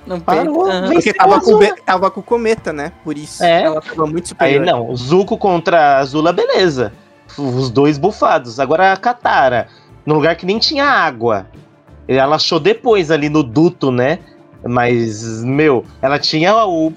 Não 0.05 0.19
Parou, 0.19 0.65
vem. 0.65 0.93
Porque 0.93 1.13
tava 1.13 1.39
com, 1.39 1.59
tava 1.85 2.11
com 2.11 2.19
o 2.19 2.23
cometa, 2.23 2.73
né? 2.73 2.91
Por 3.03 3.17
isso. 3.17 3.43
É. 3.43 3.63
Ela 3.63 3.81
tava 3.81 4.05
muito 4.05 4.35
Aí 4.39 4.53
superior. 4.55 4.65
não, 4.65 4.89
o 4.89 4.95
Zuko 4.95 5.37
contra 5.37 5.79
a 5.79 5.97
Azula, 5.99 6.33
beleza. 6.33 6.93
Os 7.37 7.69
dois 7.69 7.97
bufados. 7.97 8.59
Agora 8.59 8.91
a 8.91 8.97
Katara, 8.97 9.67
num 10.05 10.15
lugar 10.15 10.35
que 10.35 10.45
nem 10.45 10.59
tinha 10.59 10.85
água. 10.85 11.47
Ela 12.07 12.35
achou 12.35 12.59
depois 12.59 13.09
ali 13.09 13.29
no 13.29 13.41
duto, 13.41 13.91
né? 13.91 14.19
Mas, 14.65 15.43
meu, 15.43 15.85
ela 16.01 16.19
tinha 16.19 16.65
o, 16.65 16.91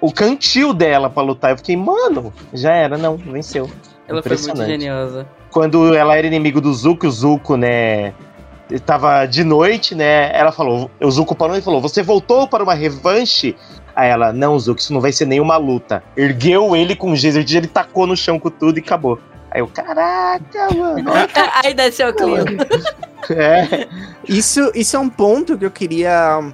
o 0.00 0.12
cantil 0.12 0.72
dela 0.74 1.08
pra 1.08 1.22
lutar. 1.22 1.50
Eu 1.50 1.56
fiquei, 1.56 1.76
mano, 1.76 2.32
já 2.52 2.72
era, 2.72 2.98
não, 2.98 3.16
venceu. 3.16 3.70
Ela 4.06 4.22
foi 4.22 4.36
muito 4.36 4.64
geniosa. 4.64 5.26
Quando 5.50 5.94
ela 5.94 6.16
era 6.16 6.26
inimigo 6.26 6.60
do 6.60 6.72
Zuko, 6.72 7.06
o 7.06 7.10
Zuko, 7.10 7.56
né? 7.56 8.12
Tava 8.84 9.24
de 9.24 9.44
noite, 9.44 9.94
né? 9.94 10.30
Ela 10.36 10.52
falou, 10.52 10.90
o 11.00 11.10
Zuko 11.10 11.34
parou 11.34 11.56
e 11.56 11.62
falou: 11.62 11.80
Você 11.80 12.02
voltou 12.02 12.46
para 12.46 12.62
uma 12.62 12.74
revanche? 12.74 13.56
Aí 13.96 14.10
ela, 14.10 14.32
não, 14.32 14.58
Zuko, 14.58 14.80
isso 14.80 14.92
não 14.92 15.00
vai 15.00 15.10
ser 15.10 15.26
nenhuma 15.26 15.56
luta. 15.56 16.02
Ergueu 16.16 16.76
ele 16.76 16.94
com 16.94 17.12
o 17.12 17.16
geyser, 17.16 17.44
ele 17.48 17.66
tacou 17.66 18.06
no 18.06 18.16
chão 18.16 18.38
com 18.38 18.50
tudo 18.50 18.78
e 18.78 18.80
acabou. 18.80 19.18
Aí 19.50 19.60
eu, 19.60 19.66
caraca, 19.66 20.68
mano. 20.76 21.10
Aí 21.64 21.74
desceu 21.74 22.10
o 22.10 22.14
clima. 22.14 22.44
é. 23.30 23.88
Isso, 24.28 24.70
isso 24.74 24.96
é 24.96 24.98
um 24.98 25.08
ponto 25.08 25.56
que 25.56 25.64
eu 25.64 25.70
queria 25.70 26.52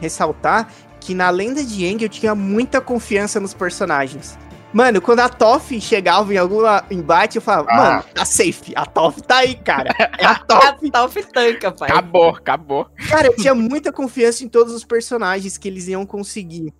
ressaltar, 0.00 0.68
que 1.00 1.14
na 1.14 1.30
lenda 1.30 1.64
de 1.64 1.86
Aang 1.86 2.02
eu 2.02 2.08
tinha 2.08 2.34
muita 2.34 2.80
confiança 2.80 3.40
nos 3.40 3.54
personagens. 3.54 4.38
Mano, 4.74 5.00
quando 5.00 5.20
a 5.20 5.28
Toph 5.28 5.70
chegava 5.80 6.34
em 6.34 6.36
algum 6.36 6.62
embate, 6.90 7.36
eu 7.36 7.42
falava, 7.42 7.68
Ah. 7.70 7.76
mano, 7.76 8.04
tá 8.12 8.24
safe, 8.24 8.72
a 8.74 8.84
Toph 8.84 9.20
tá 9.20 9.36
aí, 9.36 9.54
cara. 9.54 9.94
É 10.18 10.24
a 10.26 10.32
A 10.34 10.38
Toph. 10.40 10.90
Top 10.92 11.22
tanca, 11.32 11.70
pai. 11.70 11.88
Acabou, 11.90 12.28
acabou. 12.30 12.86
Cara, 13.08 13.28
eu 13.28 13.36
tinha 13.36 13.54
muita 13.54 13.92
confiança 13.92 14.42
em 14.44 14.48
todos 14.48 14.74
os 14.74 14.84
personagens 14.84 15.56
que 15.56 15.68
eles 15.68 15.86
iam 15.86 16.04
conseguir. 16.04 16.74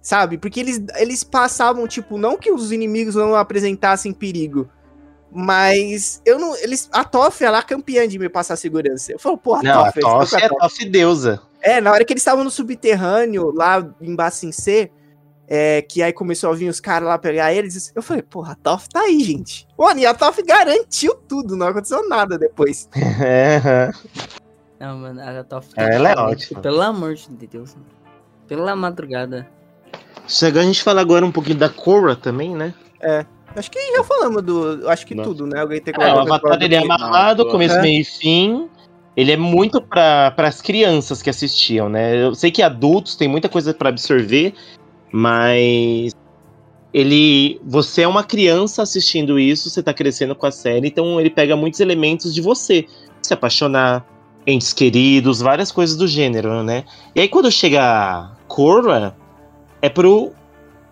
Sabe? 0.00 0.38
Porque 0.38 0.58
eles, 0.58 0.82
eles 0.96 1.22
passavam, 1.22 1.86
tipo, 1.86 2.16
não 2.16 2.36
que 2.38 2.50
os 2.50 2.72
inimigos 2.72 3.14
não 3.14 3.36
apresentassem 3.36 4.12
perigo. 4.12 4.66
Mas 5.30 6.22
eu 6.24 6.38
não. 6.38 6.56
Eles, 6.56 6.88
a 6.90 7.04
Toph, 7.04 7.42
ela 7.42 7.58
é 7.58 7.60
a 7.60 7.62
campeã 7.62 8.08
de 8.08 8.18
me 8.18 8.28
passar 8.30 8.56
segurança. 8.56 9.12
Eu 9.12 9.18
falo, 9.18 9.36
pô, 9.36 9.54
a 9.54 9.62
Não, 9.62 9.84
a 9.84 9.92
Toff 9.92 10.00
com 10.00 10.36
a 10.36 10.40
é 10.40 10.48
Toff 10.48 10.84
deusa. 10.88 11.42
é, 11.60 11.80
na 11.80 11.92
hora 11.92 12.04
que 12.04 12.12
eles 12.12 12.22
estavam 12.22 12.42
no 12.42 12.50
subterrâneo, 12.50 13.52
lá 13.54 13.86
em 14.00 14.16
Bassin 14.16 14.50
C, 14.50 14.90
é, 15.48 15.80
que 15.82 16.02
aí 16.02 16.12
começou 16.12 16.50
a 16.50 16.54
vir 16.54 16.68
os 16.68 16.78
caras 16.78 17.08
lá 17.08 17.18
pegar 17.18 17.52
eles, 17.52 17.90
eu 17.94 18.02
falei, 18.02 18.22
porra, 18.22 18.52
a 18.52 18.54
Toff 18.54 18.88
tá 18.88 19.00
aí, 19.00 19.18
gente. 19.20 19.66
Mano, 19.78 19.98
e 20.00 20.06
a 20.06 20.12
Toff 20.12 20.42
garantiu 20.42 21.14
tudo, 21.26 21.56
não 21.56 21.68
aconteceu 21.68 22.06
nada 22.08 22.38
depois. 22.38 22.88
É, 23.20 23.90
Não, 24.78 24.96
mano, 24.98 25.20
a 25.20 25.42
Top 25.42 25.66
Ela 25.76 26.12
é 26.12 26.16
ótima. 26.16 26.60
Pelo 26.60 26.82
amor 26.82 27.14
de 27.14 27.46
Deus. 27.46 27.74
mano. 27.74 27.86
Pela 28.46 28.76
madrugada. 28.76 29.48
Chegou 30.28 30.60
a 30.60 30.64
gente 30.64 30.82
falar 30.82 31.00
agora 31.00 31.24
um 31.24 31.32
pouquinho 31.32 31.58
da 31.58 31.68
Korra 31.68 32.14
também, 32.14 32.54
né? 32.54 32.72
Acho 33.56 33.70
que 33.70 33.96
já 33.96 34.04
falamos 34.04 34.42
do. 34.42 34.88
Acho 34.88 35.06
que 35.06 35.14
Não. 35.14 35.24
tudo, 35.24 35.46
né? 35.46 35.60
Alguém 35.60 35.80
tem 35.80 35.92
que 35.92 36.00
É, 36.00 36.12
o 36.12 36.20
Avatar 36.20 36.62
ele 36.62 36.74
é 36.74 36.78
amarrado, 36.78 37.44
Não, 37.44 37.50
começo, 37.50 37.74
é. 37.76 37.82
meio 37.82 38.02
e 38.02 38.04
fim. 38.04 38.68
Ele 39.16 39.32
é 39.32 39.36
muito 39.36 39.80
para 39.80 40.32
as 40.36 40.60
crianças 40.60 41.20
que 41.20 41.28
assistiam, 41.28 41.88
né? 41.88 42.22
Eu 42.22 42.34
sei 42.36 42.52
que 42.52 42.62
adultos 42.62 43.16
têm 43.16 43.26
muita 43.26 43.48
coisa 43.48 43.74
para 43.74 43.88
absorver, 43.88 44.54
mas 45.12 46.12
ele, 46.92 47.60
você 47.64 48.02
é 48.02 48.08
uma 48.08 48.24
criança 48.24 48.82
assistindo 48.82 49.38
isso, 49.38 49.68
você 49.68 49.82
tá 49.82 49.92
crescendo 49.92 50.34
com 50.34 50.46
a 50.46 50.50
série, 50.50 50.88
então 50.88 51.20
ele 51.20 51.30
pega 51.30 51.56
muitos 51.56 51.80
elementos 51.80 52.34
de 52.34 52.40
você 52.40 52.86
se 53.22 53.34
apaixonar, 53.34 54.06
entes 54.46 54.72
queridos, 54.72 55.40
várias 55.40 55.70
coisas 55.70 55.96
do 55.96 56.06
gênero, 56.06 56.62
né? 56.62 56.84
E 57.14 57.20
aí 57.20 57.28
quando 57.28 57.50
chega 57.50 58.30
Korra, 58.46 59.14
é 59.82 59.88
pro 59.88 60.32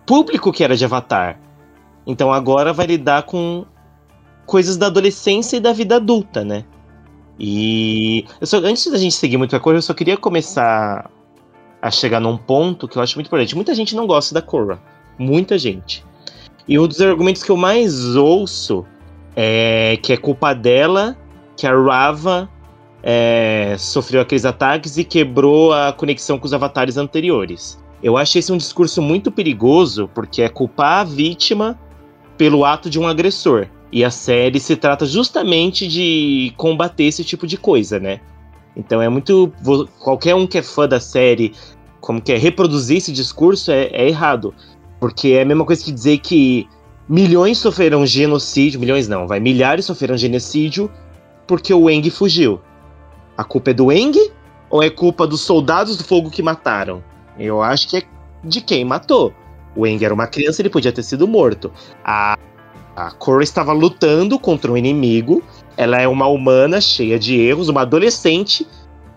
público 0.05 0.51
que 0.51 0.63
era 0.63 0.77
de 0.77 0.85
Avatar. 0.85 1.39
Então 2.05 2.31
agora 2.31 2.71
vai 2.71 2.85
lidar 2.85 3.23
com 3.23 3.65
coisas 4.45 4.77
da 4.77 4.85
adolescência 4.87 5.57
e 5.57 5.59
da 5.59 5.73
vida 5.73 5.95
adulta, 5.97 6.43
né? 6.45 6.63
E 7.39 8.25
só- 8.43 8.57
antes 8.57 8.89
da 8.91 8.97
gente 8.97 9.15
seguir 9.15 9.37
muito 9.37 9.55
a 9.55 9.59
Korra, 9.59 9.77
eu 9.77 9.81
só 9.81 9.93
queria 9.93 10.17
começar 10.17 11.09
a 11.87 11.91
chegar 11.91 12.19
num 12.19 12.37
ponto 12.37 12.87
que 12.87 12.97
eu 12.97 13.01
acho 13.01 13.15
muito 13.15 13.27
importante. 13.27 13.55
Muita 13.55 13.73
gente 13.73 13.95
não 13.95 14.05
gosta 14.05 14.33
da 14.33 14.41
Korra. 14.41 14.79
Muita 15.17 15.57
gente. 15.57 16.05
E 16.67 16.77
um 16.77 16.87
dos 16.87 17.01
argumentos 17.01 17.41
que 17.41 17.49
eu 17.49 17.57
mais 17.57 18.15
ouço 18.15 18.85
é 19.35 19.97
que 20.01 20.11
é 20.13 20.17
culpa 20.17 20.53
dela 20.53 21.17
que 21.55 21.65
a 21.65 21.75
Rava 21.75 22.49
é, 23.01 23.75
sofreu 23.79 24.21
aqueles 24.21 24.45
ataques 24.45 24.97
e 24.97 25.03
quebrou 25.03 25.73
a 25.73 25.93
conexão 25.93 26.37
com 26.37 26.45
os 26.45 26.53
avatares 26.53 26.97
anteriores. 26.97 27.81
Eu 28.03 28.17
acho 28.17 28.37
esse 28.37 28.51
um 28.51 28.57
discurso 28.57 29.01
muito 29.01 29.31
perigoso, 29.31 30.09
porque 30.13 30.41
é 30.41 30.49
culpar 30.49 30.99
a 30.99 31.03
vítima 31.03 31.79
pelo 32.37 32.63
ato 32.63 32.89
de 32.89 32.99
um 32.99 33.07
agressor. 33.07 33.67
E 33.91 34.03
a 34.03 34.11
série 34.11 34.59
se 34.59 34.75
trata 34.75 35.05
justamente 35.05 35.87
de 35.87 36.53
combater 36.57 37.05
esse 37.05 37.23
tipo 37.23 37.47
de 37.47 37.57
coisa, 37.57 37.99
né? 37.99 38.19
Então 38.75 39.01
é 39.01 39.09
muito. 39.09 39.51
Qualquer 39.99 40.35
um 40.35 40.45
que 40.45 40.59
é 40.59 40.61
fã 40.61 40.87
da 40.87 40.99
série, 40.99 41.53
como 41.99 42.21
quer 42.21 42.39
reproduzir 42.39 42.97
esse 42.97 43.11
discurso, 43.11 43.71
é, 43.71 43.85
é 43.87 44.07
errado. 44.07 44.53
Porque 44.99 45.29
é 45.29 45.41
a 45.41 45.45
mesma 45.45 45.65
coisa 45.65 45.83
que 45.83 45.91
dizer 45.91 46.17
que 46.19 46.67
milhões 47.07 47.57
sofreram 47.57 48.05
genocídio. 48.05 48.79
Milhões 48.79 49.07
não, 49.07 49.27
vai. 49.27 49.39
Milhares 49.39 49.85
sofreram 49.85 50.17
genocídio 50.17 50.91
porque 51.45 51.73
o 51.73 51.89
Eng 51.89 52.09
fugiu. 52.09 52.59
A 53.37 53.43
culpa 53.43 53.69
é 53.69 53.73
do 53.73 53.91
Eng 53.91 54.13
Ou 54.69 54.83
é 54.83 54.89
culpa 54.89 55.27
dos 55.27 55.41
soldados 55.41 55.95
do 55.95 56.03
fogo 56.03 56.29
que 56.29 56.41
mataram? 56.41 57.03
Eu 57.37 57.61
acho 57.61 57.87
que 57.87 57.97
é 57.97 58.03
de 58.43 58.61
quem 58.61 58.83
matou. 58.83 59.33
O 59.75 59.85
Aang 59.85 60.03
era 60.03 60.13
uma 60.13 60.27
criança, 60.27 60.61
ele 60.61 60.69
podia 60.69 60.91
ter 60.91 61.03
sido 61.03 61.27
morto. 61.27 61.71
A, 62.03 62.37
a 62.95 63.11
Korra 63.11 63.43
estava 63.43 63.71
lutando 63.71 64.39
contra 64.39 64.71
um 64.71 64.77
inimigo. 64.77 65.43
Ela 65.77 66.01
é 66.01 66.07
uma 66.07 66.27
humana 66.27 66.81
cheia 66.81 67.19
de 67.19 67.39
erros, 67.39 67.69
uma 67.69 67.81
adolescente 67.81 68.67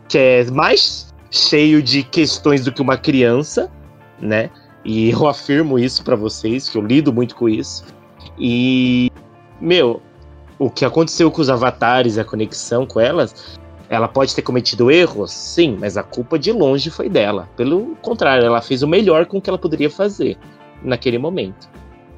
que 0.07 0.19
é 0.19 0.45
mais 0.51 1.10
cheio 1.31 1.83
de 1.83 2.03
questões 2.03 2.65
do 2.65 2.73
que 2.73 2.83
uma 2.83 2.97
criança, 2.97 3.71
né? 4.21 4.51
E 4.85 5.11
eu 5.11 5.27
afirmo 5.29 5.79
isso 5.79 6.03
para 6.03 6.17
vocês, 6.17 6.69
que 6.69 6.77
eu 6.77 6.83
lido 6.83 7.13
muito 7.13 7.37
com 7.37 7.49
isso. 7.49 7.85
E, 8.39 9.11
meu, 9.61 10.01
o 10.59 10.71
que 10.71 10.85
aconteceu 10.85 11.31
com 11.31 11.41
os 11.41 11.51
avatares, 11.51 12.19
a 12.19 12.25
conexão 12.25 12.87
com 12.87 12.99
elas, 12.99 13.59
ela 13.89 14.09
pode 14.09 14.35
ter 14.35 14.43
cometido 14.43 14.91
erros, 14.91 15.31
sim, 15.33 15.77
mas 15.79 15.97
a 15.97 16.03
culpa 16.03 16.39
de 16.39 16.53
longe 16.53 16.91
foi 16.91 17.09
dela. 17.09 17.49
Pelo 17.57 17.97
contrário, 17.97 18.45
ela 18.45 18.63
fez 18.63 18.83
o 18.83 18.89
melhor 18.89 19.27
com 19.27 19.39
o 19.39 19.41
que 19.41 19.51
ela 19.51 19.59
poderia 19.59 19.91
fazer 19.91 20.39
naquele 20.83 21.19
momento. 21.19 21.69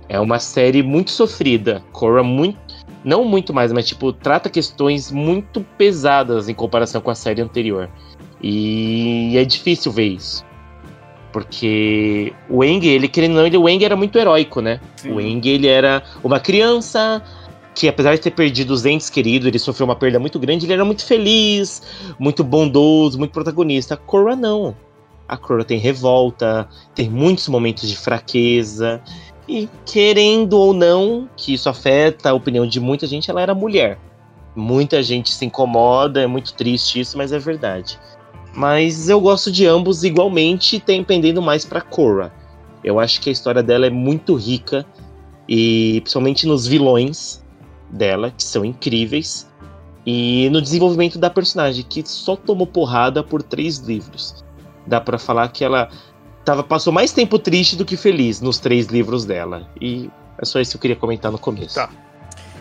É 0.09 0.21
uma 0.21 0.39
série 0.39 0.83
muito 0.83 1.11
sofrida. 1.11 1.83
Korra 1.91 2.23
muito. 2.23 2.61
Não 3.05 3.25
muito 3.25 3.53
mais, 3.53 3.73
mas 3.73 3.89
tipo, 3.89 4.13
trata 4.13 4.51
questões 4.51 5.11
muito 5.11 5.63
pesadas 5.77 6.49
em 6.49 6.55
comparação 6.55 7.01
com 7.01 7.11
a 7.11 7.15
série 7.15 7.41
anterior. 7.41 7.89
E 8.43 9.37
é 9.37 9.45
difícil 9.45 9.93
ver 9.93 10.07
isso. 10.07 10.45
Porque 11.33 12.33
o 12.51 12.63
Eng, 12.63 12.85
ele 12.85 13.09
querendo 13.09 13.35
não, 13.35 13.47
ele, 13.47 13.57
o 13.57 13.69
Eng 13.69 13.83
era 13.85 13.97
muito 13.97 14.19
heróico, 14.19 14.61
né? 14.61 14.81
Sim. 14.97 15.13
O 15.13 15.21
Eng, 15.21 15.47
ele 15.47 15.67
era 15.67 16.03
uma 16.23 16.39
criança 16.39 17.23
que, 17.75 17.89
apesar 17.89 18.15
de 18.15 18.21
ter 18.21 18.33
perdido 18.33 18.73
os 18.73 18.85
entes 18.85 19.09
queridos, 19.09 19.49
ele 19.49 19.59
sofreu 19.59 19.87
uma 19.87 19.97
perda 19.97 20.19
muito 20.19 20.39
grande, 20.39 20.67
ele 20.67 20.75
era 20.75 20.85
muito 20.85 21.05
feliz, 21.05 21.83
muito 22.19 22.45
bondoso, 22.45 23.19
muito 23.19 23.33
protagonista. 23.33 23.95
A 23.95 23.97
Korra 23.97 24.37
não. 24.37 24.77
A 25.27 25.37
Korra 25.37 25.65
tem 25.65 25.79
revolta, 25.79 26.69
tem 26.95 27.09
muitos 27.09 27.49
momentos 27.49 27.89
de 27.89 27.97
fraqueza. 27.97 29.01
E 29.49 29.69
querendo 29.87 30.55
ou 30.55 30.75
não, 30.75 31.29
que 31.37 31.55
isso 31.55 31.69
afeta 31.69 32.31
a 32.31 32.35
opinião 32.35 32.67
de 32.67 32.79
muita 32.79 33.07
gente, 33.07 33.31
ela 33.31 33.41
era 33.41 33.55
mulher. 33.55 33.99
Muita 34.55 35.03
gente 35.03 35.31
se 35.31 35.47
incomoda, 35.47 36.21
é 36.21 36.27
muito 36.27 36.53
triste 36.53 37.01
isso, 37.01 37.17
mas 37.17 37.33
é 37.33 37.39
verdade. 37.39 37.99
Mas 38.55 39.09
eu 39.09 39.21
gosto 39.21 39.51
de 39.51 39.67
ambos 39.67 40.05
igualmente, 40.05 40.79
tem 40.79 41.05
mais 41.41 41.65
pra 41.65 41.81
Korra. 41.81 42.33
Eu 42.85 42.99
acho 42.99 43.21
que 43.21 43.29
a 43.29 43.33
história 43.33 43.63
dela 43.63 43.87
é 43.87 43.91
muito 43.91 44.35
rica 44.35 44.85
e 45.49 46.01
principalmente 46.01 46.47
nos 46.47 46.67
vilões 46.67 47.43
dela, 47.91 48.31
que 48.31 48.43
são 48.43 48.65
incríveis, 48.65 49.47
e 50.05 50.49
no 50.51 50.61
desenvolvimento 50.61 51.19
da 51.19 51.31
personagem, 51.31 51.85
que 51.89 52.03
só 52.07 52.35
tomou 52.35 52.67
porrada 52.67 53.23
por 53.23 53.43
três 53.43 53.79
livros. 53.79 54.45
Dá 54.87 55.01
pra 55.01 55.19
falar 55.19 55.49
que 55.49 55.65
ela 55.65 55.89
tava, 56.45 56.63
passou 56.63 56.93
mais 56.93 57.13
tempo 57.13 57.39
triste 57.39 57.77
do 57.77 57.85
que 57.85 57.97
feliz 57.97 58.41
nos 58.41 58.59
três 58.59 58.87
livros 58.87 59.25
dela. 59.25 59.69
E 59.81 60.11
é 60.39 60.45
só 60.45 60.61
isso 60.61 60.73
que 60.73 60.77
eu 60.77 60.81
queria 60.81 60.97
comentar 60.97 61.31
no 61.31 61.39
começo. 61.39 61.77
Tá. 61.77 61.89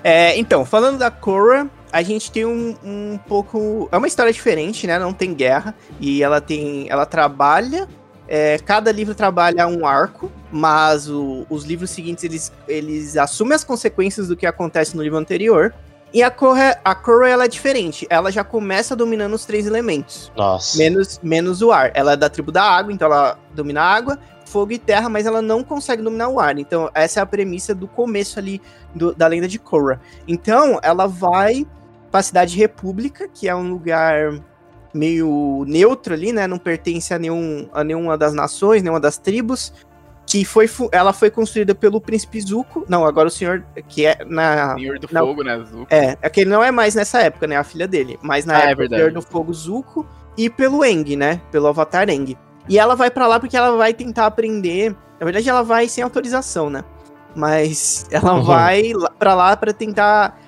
É, 0.04 0.38
então, 0.38 0.66
falando 0.66 1.00
da 1.00 1.10
Korra, 1.10 1.70
a 1.92 2.02
gente 2.02 2.32
tem 2.32 2.46
um, 2.46 2.76
um 2.84 3.20
pouco. 3.28 3.88
É 3.92 3.98
uma 3.98 4.08
história 4.08 4.32
diferente, 4.32 4.86
né? 4.88 4.98
Não 5.00 5.14
tem 5.14 5.34
guerra. 5.34 5.76
E 6.00 6.24
ela 6.24 6.40
tem. 6.42 6.88
Ela 6.90 7.06
trabalha. 7.06 7.88
é, 8.34 8.58
cada 8.60 8.94
livro 8.94 9.14
trabalha 9.14 9.68
um 9.68 9.86
arco, 9.86 10.32
mas 10.50 11.10
o- 11.10 11.46
os 11.50 11.66
livros 11.66 11.90
seguintes 11.90 12.24
eles, 12.24 12.50
eles 12.66 13.18
assumem 13.18 13.54
as 13.54 13.64
consequências 13.66 14.30
do 14.30 14.38
que 14.38 14.46
acontece 14.46 14.96
no 14.96 15.04
livro 15.04 15.18
anterior. 15.18 15.74
E 16.14 16.24
a 16.24 16.32
Korra, 16.32 16.80
a 16.86 16.96
Korra 16.96 17.28
ela 17.28 17.44
é 17.44 17.48
diferente. 17.50 18.08
Ela 18.10 18.32
já 18.32 18.42
começa 18.44 18.96
dominando 18.96 19.34
os 19.34 19.44
três 19.44 19.68
elementos. 19.68 20.32
Nossa. 20.36 20.78
Menos, 20.78 21.20
menos 21.22 21.62
o 21.62 21.74
ar. 21.74 21.92
Ela 21.94 22.14
é 22.14 22.16
da 22.16 22.30
tribo 22.30 22.54
da 22.54 22.64
água, 22.64 22.94
então 22.94 23.08
ela 23.12 23.38
domina 23.54 23.82
a 23.82 23.94
água, 23.94 24.18
fogo 24.46 24.72
e 24.72 24.78
terra, 24.80 25.10
mas 25.10 25.26
ela 25.26 25.42
não 25.42 25.62
consegue 25.62 26.02
dominar 26.02 26.30
o 26.30 26.40
ar. 26.40 26.58
Então, 26.58 26.90
essa 26.94 27.20
é 27.20 27.24
a 27.24 27.26
premissa 27.26 27.76
do 27.76 27.88
começo 27.88 28.40
ali 28.40 28.62
do- 28.96 29.14
da 29.14 29.28
lenda 29.28 29.48
de 29.48 29.60
Korra. 29.60 30.00
Então, 30.26 30.80
ela 30.82 31.06
vai 31.06 31.66
pra 32.12 32.22
cidade 32.22 32.58
República, 32.58 33.28
que 33.28 33.48
é 33.48 33.56
um 33.56 33.70
lugar 33.72 34.40
meio 34.94 35.64
neutro 35.68 36.14
ali, 36.14 36.34
né? 36.34 36.46
Não 36.48 36.58
pertence 36.58 37.14
a, 37.14 37.20
nenhum, 37.20 37.68
a 37.74 37.84
nenhuma 37.84 38.18
das 38.18 38.34
nações, 38.34 38.82
nenhuma 38.84 39.00
das 39.00 39.18
tribos. 39.18 39.74
Que 40.28 40.46
foi, 40.46 40.70
ela 40.92 41.12
foi 41.12 41.30
construída 41.30 41.74
pelo 41.76 42.00
príncipe 42.00 42.40
Zuko. 42.40 42.86
Não, 42.88 43.06
agora 43.06 43.28
o 43.28 43.32
senhor, 43.32 43.66
que 43.90 44.06
é 44.06 44.24
na, 44.26 44.76
Senhor 44.76 44.98
do 45.00 45.08
Não. 45.12 45.26
Fogo, 45.28 45.44
né? 45.44 45.54
Azul. 45.56 45.86
é, 45.90 46.16
é 46.22 46.30
que 46.30 46.42
ele 46.42 46.50
não 46.50 46.64
é 46.64 46.72
mais 46.72 46.96
nessa 46.96 47.20
época, 47.20 47.48
né? 47.48 47.58
A 47.58 47.64
filha 47.64 47.88
dele. 47.88 48.18
Mas 48.22 48.46
na 48.46 48.56
Ah, 48.56 48.60
é 48.60 48.64
época 48.68 48.76
verdade. 48.78 49.02
o 49.02 49.06
Senhor 49.06 49.14
do 49.14 49.22
Fogo 49.22 49.54
Zuko 49.54 50.06
e 50.38 50.50
pelo 50.50 50.86
Eng, 50.86 51.16
né? 51.18 51.42
Pelo 51.52 51.68
Avatar 51.68 52.08
Eng. 52.10 52.38
E 52.70 52.78
ela 52.80 52.96
vai 52.96 53.10
pra 53.12 53.28
lá 53.28 53.40
porque 53.40 53.58
ela 53.58 53.76
vai 53.76 53.94
tentar 53.94 54.28
aprender. 54.28 54.96
Na 55.20 55.26
verdade, 55.26 55.50
ela 55.50 55.64
vai 55.64 55.90
sem 55.90 56.04
autorização, 56.04 56.70
né? 56.70 56.84
Mas 57.36 58.06
ela 58.12 58.36
Uhum. 58.36 58.44
vai 58.44 58.92
pra 59.18 59.34
lá 59.34 59.58
pra 59.58 59.74
tentar. 59.74 60.40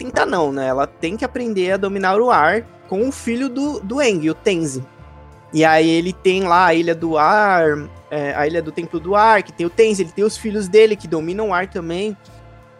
Tentar 0.00 0.24
não, 0.24 0.50
né? 0.50 0.66
Ela 0.66 0.86
tem 0.86 1.14
que 1.14 1.26
aprender 1.26 1.72
a 1.72 1.76
dominar 1.76 2.18
o 2.18 2.30
ar 2.30 2.62
com 2.88 3.06
o 3.06 3.12
filho 3.12 3.50
do, 3.50 3.80
do 3.80 4.00
Eng, 4.00 4.30
o 4.30 4.34
Tenzin. 4.34 4.82
E 5.52 5.62
aí 5.62 5.90
ele 5.90 6.14
tem 6.14 6.44
lá 6.44 6.66
a 6.66 6.74
Ilha 6.74 6.94
do 6.94 7.18
Ar, 7.18 7.86
é, 8.10 8.32
a 8.34 8.46
Ilha 8.46 8.62
do 8.62 8.72
Templo 8.72 8.98
do 8.98 9.14
Ar, 9.14 9.42
que 9.42 9.52
tem 9.52 9.66
o 9.66 9.70
Tenzin, 9.70 10.04
ele 10.04 10.12
tem 10.12 10.24
os 10.24 10.38
filhos 10.38 10.68
dele 10.68 10.96
que 10.96 11.06
dominam 11.06 11.50
o 11.50 11.52
ar 11.52 11.66
também. 11.68 12.16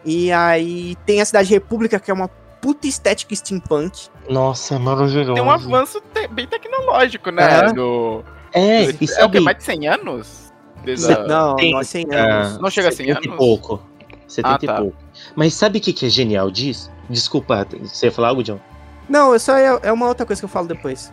E 0.03 0.31
aí 0.31 0.95
tem 1.05 1.21
a 1.21 1.25
Cidade 1.25 1.47
República, 1.51 1.99
que 1.99 2.09
é 2.09 2.13
uma 2.13 2.27
puta 2.27 2.87
estética 2.87 3.35
steampunk. 3.35 4.07
Nossa, 4.27 4.73
é 4.73 4.79
maravilhoso. 4.79 5.35
Tem 5.35 5.43
um 5.43 5.51
avanço 5.51 6.01
te- 6.11 6.27
bem 6.27 6.47
tecnológico, 6.47 7.29
né? 7.29 7.67
É. 7.67 7.71
Do... 7.71 8.23
É, 8.51 8.85
é 8.85 8.89
e 8.99 9.23
o 9.23 9.29
que? 9.29 9.39
Mais 9.39 9.57
de 9.57 9.63
100 9.63 9.87
anos? 9.87 10.51
Desde 10.83 11.07
não, 11.27 11.55
tem- 11.55 11.71
não 11.71 11.81
é 11.81 11.83
100 11.83 12.07
ah, 12.13 12.15
anos. 12.15 12.61
Não 12.61 12.69
chega 12.71 12.87
a 12.89 12.91
100 12.91 13.05
70 13.05 13.21
e 13.21 13.27
anos? 13.27 13.37
pouco. 13.37 13.79
70 14.27 14.55
Ah, 14.55 14.57
tá. 14.57 14.73
e 14.73 14.77
pouco. 14.81 14.97
Mas 15.35 15.53
sabe 15.53 15.77
o 15.77 15.81
que, 15.81 15.93
que 15.93 16.07
é 16.07 16.09
genial 16.09 16.49
disso? 16.49 16.91
Desculpa, 17.11 17.67
você 17.83 18.07
ia 18.07 18.11
falar 18.11 18.29
algo, 18.29 18.43
John? 18.43 18.59
Não, 19.09 19.35
é 19.35 19.39
só 19.39 19.57
é, 19.57 19.79
é 19.83 19.91
uma 19.91 20.07
outra 20.07 20.25
coisa 20.25 20.41
que 20.41 20.45
eu 20.45 20.49
falo 20.49 20.67
depois. 20.67 21.11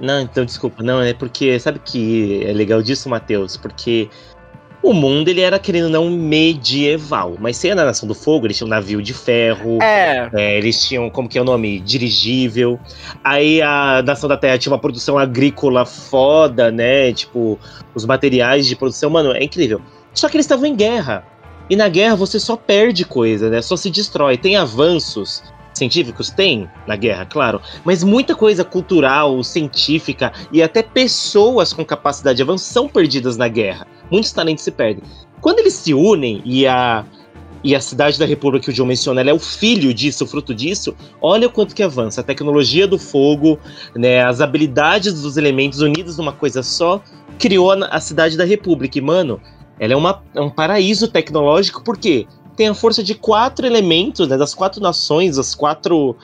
Não, 0.00 0.20
então 0.20 0.44
desculpa. 0.44 0.82
Não, 0.82 1.00
é 1.00 1.14
porque 1.14 1.58
sabe 1.60 1.78
que 1.78 2.42
é 2.44 2.52
legal 2.52 2.82
disso, 2.82 3.08
Matheus? 3.08 3.56
Porque 3.56 4.08
o 4.82 4.94
mundo 4.94 5.28
ele 5.28 5.42
era 5.42 5.58
querendo 5.58 5.84
ou 5.84 5.90
não 5.90 6.10
medieval, 6.10 7.36
mas 7.38 7.58
sem 7.58 7.70
a 7.70 7.74
Nação 7.74 8.08
do 8.08 8.14
Fogo, 8.14 8.46
eles 8.46 8.56
tinham 8.56 8.66
um 8.66 8.70
navio 8.70 9.02
de 9.02 9.12
ferro, 9.12 9.78
É, 9.82 10.30
é, 10.32 10.58
eles 10.58 10.82
tinham, 10.82 11.10
como 11.10 11.28
que 11.28 11.38
é 11.38 11.42
o 11.42 11.44
nome? 11.44 11.80
Dirigível. 11.80 12.80
Aí 13.22 13.60
a 13.60 14.02
Nação 14.02 14.28
da 14.28 14.38
Terra 14.38 14.56
tinha 14.56 14.72
uma 14.72 14.78
produção 14.78 15.18
agrícola 15.18 15.84
foda, 15.84 16.70
né? 16.72 17.12
Tipo, 17.12 17.58
os 17.94 18.06
materiais 18.06 18.66
de 18.66 18.74
produção, 18.74 19.10
mano, 19.10 19.32
é 19.32 19.44
incrível. 19.44 19.82
Só 20.14 20.28
que 20.28 20.36
eles 20.36 20.46
estavam 20.46 20.64
em 20.64 20.74
guerra. 20.74 21.24
E 21.70 21.76
na 21.76 21.88
guerra 21.88 22.16
você 22.16 22.40
só 22.40 22.56
perde 22.56 23.04
coisa, 23.04 23.48
né? 23.48 23.62
Só 23.62 23.76
se 23.76 23.88
destrói. 23.88 24.36
Tem 24.36 24.56
avanços 24.56 25.40
científicos? 25.72 26.28
Tem 26.28 26.68
na 26.84 26.96
guerra, 26.96 27.24
claro. 27.24 27.62
Mas 27.84 28.02
muita 28.02 28.34
coisa 28.34 28.64
cultural, 28.64 29.42
científica 29.44 30.32
e 30.52 30.62
até 30.62 30.82
pessoas 30.82 31.72
com 31.72 31.84
capacidade 31.84 32.38
de 32.38 32.42
avanço 32.42 32.64
são 32.64 32.88
perdidas 32.88 33.36
na 33.36 33.46
guerra. 33.46 33.86
Muitos 34.10 34.32
talentos 34.32 34.64
se 34.64 34.72
perdem. 34.72 35.04
Quando 35.40 35.60
eles 35.60 35.74
se 35.74 35.94
unem 35.94 36.42
e 36.44 36.66
a 36.66 37.04
e 37.62 37.74
a 37.74 37.80
cidade 37.80 38.18
da 38.18 38.24
República 38.24 38.64
que 38.64 38.70
o 38.70 38.72
John 38.72 38.86
menciona, 38.86 39.20
é 39.20 39.34
o 39.34 39.38
filho 39.38 39.92
disso, 39.92 40.24
o 40.24 40.26
fruto 40.26 40.54
disso. 40.54 40.96
Olha 41.20 41.46
o 41.46 41.50
quanto 41.50 41.74
que 41.74 41.82
avança. 41.82 42.22
A 42.22 42.24
tecnologia 42.24 42.86
do 42.86 42.98
fogo, 42.98 43.58
né, 43.94 44.24
as 44.24 44.40
habilidades 44.40 45.20
dos 45.20 45.36
elementos 45.36 45.80
unidos 45.80 46.16
numa 46.16 46.32
coisa 46.32 46.62
só, 46.62 47.02
criou 47.38 47.72
a 47.72 48.00
cidade 48.00 48.36
da 48.36 48.44
República. 48.44 48.98
E, 48.98 49.02
mano, 49.02 49.38
ela 49.80 49.94
é, 49.94 49.96
uma, 49.96 50.22
é 50.34 50.40
um 50.42 50.50
paraíso 50.50 51.08
tecnológico, 51.08 51.82
porque 51.82 52.26
tem 52.54 52.68
a 52.68 52.74
força 52.74 53.02
de 53.02 53.14
quatro 53.14 53.66
elementos, 53.66 54.28
né, 54.28 54.36
das 54.36 54.54
quatro 54.54 54.78
nações, 54.78 55.38
as 55.38 55.54
quatro 55.54 56.14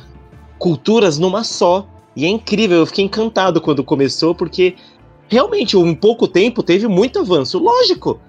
culturas 0.58 1.18
numa 1.18 1.42
só. 1.42 1.86
E 2.14 2.26
é 2.26 2.28
incrível, 2.28 2.80
eu 2.80 2.86
fiquei 2.86 3.06
encantado 3.06 3.58
quando 3.58 3.82
começou, 3.82 4.34
porque 4.34 4.76
realmente, 5.26 5.74
em 5.74 5.94
pouco 5.94 6.28
tempo, 6.28 6.62
teve 6.62 6.86
muito 6.86 7.18
avanço. 7.18 7.58
Lógico, 7.58 8.20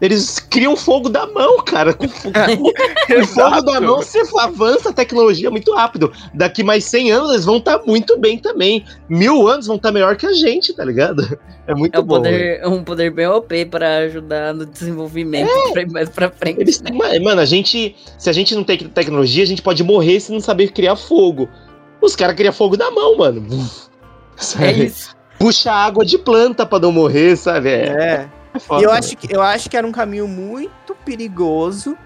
eles 0.00 0.38
criam 0.38 0.76
fogo 0.76 1.08
da 1.08 1.26
mão, 1.26 1.62
cara. 1.64 1.94
Com, 1.94 2.06
com- 2.08 2.32
com 2.32 3.26
fogo 3.26 3.60
da 3.62 3.80
mão, 3.80 3.96
você 3.98 4.22
avança 4.38 4.90
a 4.90 4.92
tecnologia 4.92 5.50
muito 5.50 5.72
rápido. 5.74 6.12
Daqui 6.34 6.62
mais 6.62 6.84
100 6.84 7.12
anos, 7.12 7.30
eles 7.30 7.44
vão 7.44 7.56
estar 7.56 7.80
muito 7.86 8.18
bem 8.18 8.38
também. 8.38 8.84
Mil 9.08 9.48
anos 9.48 9.66
vão 9.66 9.76
estar 9.76 9.90
melhor 9.92 10.16
que 10.16 10.26
a 10.26 10.32
gente, 10.32 10.72
tá 10.74 10.84
ligado? 10.84 11.38
É 11.66 11.74
muito 11.74 11.94
É 11.94 11.98
um 12.00 12.02
bom. 12.02 12.16
poder, 12.16 12.60
é 12.60 12.68
um 12.68 12.84
poder 12.84 13.10
bem 13.10 13.26
OP 13.26 13.64
pra 13.66 13.98
ajudar 13.98 14.52
no 14.54 14.66
desenvolvimento 14.66 15.50
pra 15.72 15.82
ir 15.82 15.90
mais 15.90 16.08
pra 16.08 16.30
frente. 16.30 16.60
Eles 16.60 16.78
têm 16.78 16.94
uma- 16.94 17.18
Mano, 17.20 17.40
a 17.40 17.44
gente. 17.46 17.96
Se 18.18 18.28
a 18.30 18.32
gente 18.32 18.54
não 18.54 18.62
tem 18.64 18.76
tecnologia, 18.78 19.42
a 19.42 19.46
gente 19.46 19.62
pode 19.62 19.82
morrer 19.82 20.20
se 20.20 20.30
não 20.32 20.40
saber 20.40 20.72
criar 20.72 20.96
fogo. 20.96 21.48
Os 22.02 22.14
caras 22.14 22.36
criam 22.36 22.52
fogo 22.52 22.76
da 22.76 22.90
mão, 22.90 23.16
mano. 23.16 23.46
É 23.50 24.36
Sabe? 24.42 24.84
isso. 24.84 25.16
Puxa 25.38 25.70
água 25.72 26.04
de 26.04 26.16
planta 26.18 26.64
pra 26.64 26.78
não 26.78 26.92
morrer, 26.92 27.36
sabe? 27.36 27.68
É, 27.70 27.86
É. 27.88 28.28
foda, 28.60 28.80
E 28.82 28.84
eu 28.84 28.90
acho, 28.92 29.16
que, 29.16 29.34
eu 29.34 29.42
acho 29.42 29.68
que 29.70 29.76
era 29.76 29.86
um 29.86 29.92
caminho 29.92 30.26
muito 30.28 30.94
perigoso. 31.04 31.96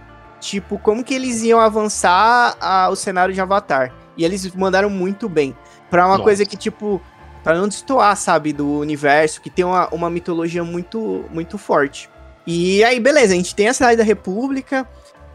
Tipo, 0.41 0.79
como 0.79 1.05
que 1.05 1.13
eles 1.15 1.43
iam 1.43 1.61
avançar 1.61 2.57
a- 2.61 2.89
o 2.91 2.97
cenário 2.97 3.35
de 3.35 3.41
Avatar. 3.41 3.93
E 4.17 4.25
eles 4.25 4.51
mandaram 4.55 4.89
muito 4.89 5.29
bem. 5.29 5.55
Pra 5.91 6.03
uma 6.05 6.13
Nossa. 6.13 6.23
coisa 6.25 6.45
que, 6.47 6.57
tipo, 6.57 7.01
Pra 7.43 7.55
não 7.57 7.69
destoar, 7.69 8.15
sabe, 8.19 8.53
do 8.53 8.69
universo, 8.81 9.41
que 9.41 9.49
tem 9.49 9.65
uma, 9.65 9.89
uma 9.95 10.11
mitologia 10.11 10.63
muito, 10.63 11.25
muito 11.33 11.57
forte. 11.57 12.11
E 12.47 12.85
aí, 12.85 13.01
beleza, 13.01 13.33
a 13.33 13.37
gente 13.37 13.55
tem 13.55 13.67
a 13.67 13.73
Cidade 13.73 13.97
da 13.97 14.05
República, 14.05 14.87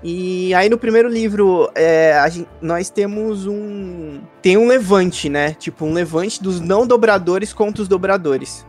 e 0.04 0.54
aí 0.54 0.70
no 0.70 0.78
primeiro 0.78 1.10
livro, 1.10 1.68
é, 1.74 2.24
gente- 2.30 2.48
nós 2.62 2.92
temos 2.92 3.48
um. 3.48 4.22
Tem 4.40 4.56
um 4.56 4.68
levante, 4.68 5.30
né? 5.30 5.56
Tipo, 5.56 5.84
um 5.84 5.94
levante 5.94 6.44
dos 6.44 6.62
não 6.62 6.86
dobradores 6.86 7.52
contra 7.54 7.82
os 7.82 7.88
dobradores. 7.88 8.64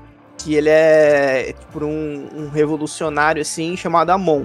Que 0.47 0.55
ele 0.55 0.69
é 0.71 1.53
tipo 1.59 1.85
um, 1.85 2.29
um 2.33 2.49
revolucionário, 2.51 3.43
assim, 3.43 3.77
chamado 3.77 4.11
Amon. 4.11 4.45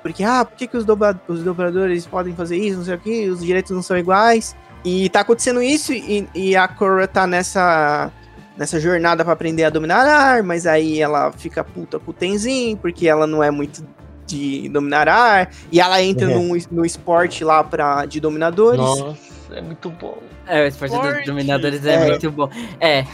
Porque, 0.00 0.22
ah, 0.22 0.44
por 0.44 0.56
que, 0.56 0.68
que 0.68 0.76
os, 0.76 0.84
dobra- 0.84 1.20
os 1.26 1.42
dobradores 1.42 2.06
podem 2.06 2.32
fazer 2.36 2.56
isso, 2.56 2.76
não 2.78 2.84
sei 2.84 2.94
o 2.94 2.98
que, 3.00 3.28
os 3.28 3.40
direitos 3.44 3.72
não 3.72 3.82
são 3.82 3.98
iguais. 3.98 4.54
E 4.84 5.08
tá 5.08 5.20
acontecendo 5.22 5.60
isso, 5.60 5.92
e, 5.92 6.28
e 6.36 6.54
a 6.54 6.68
Korra 6.68 7.08
tá 7.08 7.26
nessa, 7.26 8.12
nessa 8.56 8.78
jornada 8.78 9.24
pra 9.24 9.32
aprender 9.32 9.64
a 9.64 9.70
dominar 9.70 10.06
ar, 10.06 10.42
mas 10.44 10.68
aí 10.68 11.00
ela 11.00 11.32
fica 11.32 11.64
puta 11.64 11.98
com 11.98 12.12
o 12.12 12.14
Tenzin, 12.14 12.76
porque 12.80 13.08
ela 13.08 13.26
não 13.26 13.42
é 13.42 13.50
muito 13.50 13.84
de 14.26 14.68
dominar 14.68 15.08
ar, 15.08 15.50
e 15.72 15.80
ela 15.80 16.00
entra 16.00 16.28
Uhum. 16.28 16.54
num, 16.54 16.60
no 16.70 16.86
esporte 16.86 17.42
lá 17.42 17.64
pra, 17.64 18.06
de 18.06 18.20
dominadores. 18.20 18.78
Nossa, 18.80 19.16
é 19.50 19.60
muito 19.60 19.90
bom. 19.90 20.16
É, 20.46 20.62
o 20.62 20.66
esporte 20.68 20.92
dos 20.94 21.00
Forte. 21.10 21.26
dominadores 21.26 21.84
é, 21.84 21.94
É. 21.94 22.06
muito 22.06 22.30
bom. 22.30 22.48
É, 22.80 23.04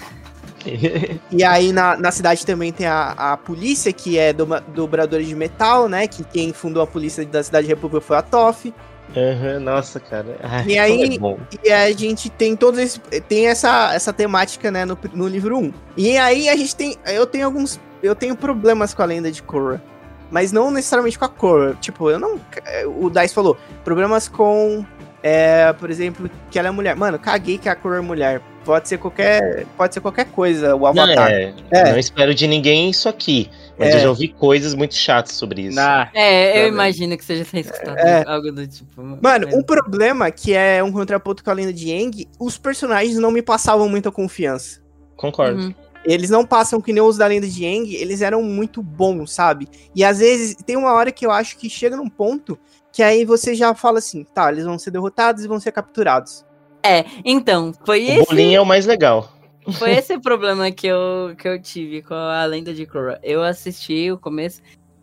E 1.30 1.42
aí 1.44 1.72
na, 1.72 1.96
na 1.96 2.10
cidade 2.10 2.44
também 2.46 2.72
tem 2.72 2.86
a, 2.86 3.10
a 3.16 3.36
polícia, 3.36 3.92
que 3.92 4.18
é 4.18 4.32
doma- 4.32 4.60
dobradores 4.74 5.26
de 5.28 5.34
metal, 5.34 5.88
né? 5.88 6.06
Que 6.06 6.24
quem 6.24 6.52
fundou 6.52 6.82
a 6.82 6.86
polícia 6.86 7.24
da 7.24 7.42
cidade 7.42 7.66
república 7.66 8.00
foi 8.00 8.16
a 8.16 8.22
Toff. 8.22 8.72
Aham, 9.16 9.60
nossa, 9.60 10.00
cara. 10.00 10.36
Ai, 10.42 10.64
E 10.66 10.78
aí- 10.78 11.16
é. 11.62 11.68
E 11.68 11.72
a 11.72 11.92
gente 11.92 12.28
tem 12.28 12.56
todos 12.56 12.78
esse, 12.80 12.98
tem 13.28 13.46
essa, 13.46 13.94
essa 13.94 14.12
temática, 14.12 14.70
né, 14.70 14.84
no, 14.84 14.98
no 15.14 15.28
livro 15.28 15.56
1. 15.58 15.72
E 15.96 16.18
aí 16.18 16.48
a 16.48 16.56
gente 16.56 16.74
tem. 16.74 16.96
Eu 17.06 17.26
tenho 17.26 17.46
alguns. 17.46 17.78
Eu 18.02 18.14
tenho 18.14 18.36
problemas 18.36 18.92
com 18.92 19.02
a 19.02 19.06
lenda 19.06 19.30
de 19.30 19.42
Korra. 19.42 19.80
Mas 20.30 20.50
não 20.50 20.72
necessariamente 20.72 21.18
com 21.18 21.24
a 21.24 21.28
Korra. 21.28 21.74
Tipo, 21.80 22.10
eu 22.10 22.18
não. 22.18 22.40
O 23.00 23.08
Dice 23.08 23.32
falou. 23.32 23.56
Problemas 23.84 24.26
com. 24.28 24.84
É, 25.22 25.72
por 25.72 25.88
exemplo, 25.90 26.28
que 26.50 26.58
ela 26.58 26.68
é 26.68 26.70
mulher. 26.70 26.94
Mano, 26.96 27.18
caguei 27.18 27.58
que 27.58 27.68
a 27.68 27.76
Korra 27.76 27.98
é 27.98 28.00
mulher. 28.00 28.40
Pode 28.66 28.88
ser 28.88 28.98
qualquer. 28.98 29.64
Pode 29.76 29.94
ser 29.94 30.00
qualquer 30.00 30.26
coisa, 30.26 30.74
o 30.74 30.80
Não, 30.80 30.86
Avatar. 30.88 31.30
é, 31.30 31.54
É. 31.70 31.92
não 31.92 31.98
espero 31.98 32.34
de 32.34 32.46
ninguém 32.48 32.90
isso 32.90 33.08
aqui. 33.08 33.48
Mas 33.78 33.90
É. 33.90 33.96
eu 33.96 34.00
já 34.00 34.08
ouvi 34.08 34.28
coisas 34.28 34.74
muito 34.74 34.94
chatas 34.96 35.32
sobre 35.34 35.62
isso. 35.62 35.76
Na, 35.76 36.10
é, 36.12 36.58
eu 36.58 36.62
Tá 36.64 36.68
imagino 36.68 37.16
que 37.16 37.24
seja 37.24 37.44
sem 37.44 37.60
escutado 37.60 37.96
É. 37.98 38.24
algo 38.26 38.50
do 38.50 38.66
tipo. 38.66 39.00
Mano, 39.22 39.48
um 39.54 39.62
problema 39.62 40.30
que 40.32 40.52
é 40.52 40.82
um 40.82 40.90
contraponto 40.90 41.44
com 41.44 41.50
a 41.50 41.54
lenda 41.54 41.72
de 41.72 41.92
Aang, 41.92 42.26
os 42.40 42.58
personagens 42.58 43.16
não 43.18 43.30
me 43.30 43.40
passavam 43.42 43.88
muita 43.88 44.10
confiança. 44.10 44.80
Concordo. 45.16 45.60
Uhum. 45.60 45.74
Eles 46.04 46.30
não 46.30 46.44
passam 46.44 46.80
que 46.80 46.92
nem 46.92 47.02
os 47.02 47.16
da 47.18 47.26
lenda 47.26 47.46
de 47.46 47.64
Aang, 47.66 47.94
eles 47.94 48.20
eram 48.22 48.42
muito 48.42 48.82
bons, 48.82 49.32
sabe? 49.32 49.68
E 49.94 50.02
às 50.04 50.18
vezes 50.18 50.56
tem 50.64 50.76
uma 50.76 50.92
hora 50.92 51.12
que 51.12 51.24
eu 51.26 51.30
acho 51.30 51.56
que 51.56 51.68
chega 51.70 51.96
num 51.96 52.08
ponto 52.08 52.58
que 52.92 53.02
aí 53.02 53.26
você 53.26 53.54
já 53.54 53.74
fala 53.74 53.98
assim, 53.98 54.24
tá, 54.24 54.50
eles 54.50 54.64
vão 54.64 54.78
ser 54.78 54.90
derrotados 54.90 55.44
e 55.44 55.48
vão 55.48 55.60
ser 55.60 55.70
capturados. 55.70 56.45
É, 56.86 57.04
então, 57.24 57.72
foi 57.84 58.00
O 58.06 58.10
esse, 58.12 58.26
bolinho 58.26 58.56
é 58.56 58.60
o 58.60 58.66
mais 58.66 58.86
legal. 58.86 59.28
foi 59.78 59.92
esse 59.92 60.18
problema 60.20 60.70
que 60.70 60.86
eu, 60.86 61.34
que 61.36 61.48
eu 61.48 61.60
tive 61.60 62.02
com 62.02 62.14
a 62.14 62.44
lenda 62.44 62.72
de 62.72 62.86
Korra. 62.86 63.18
Eu 63.22 63.42
assisti 63.42 64.10
o 64.12 64.18
começo. 64.18 64.60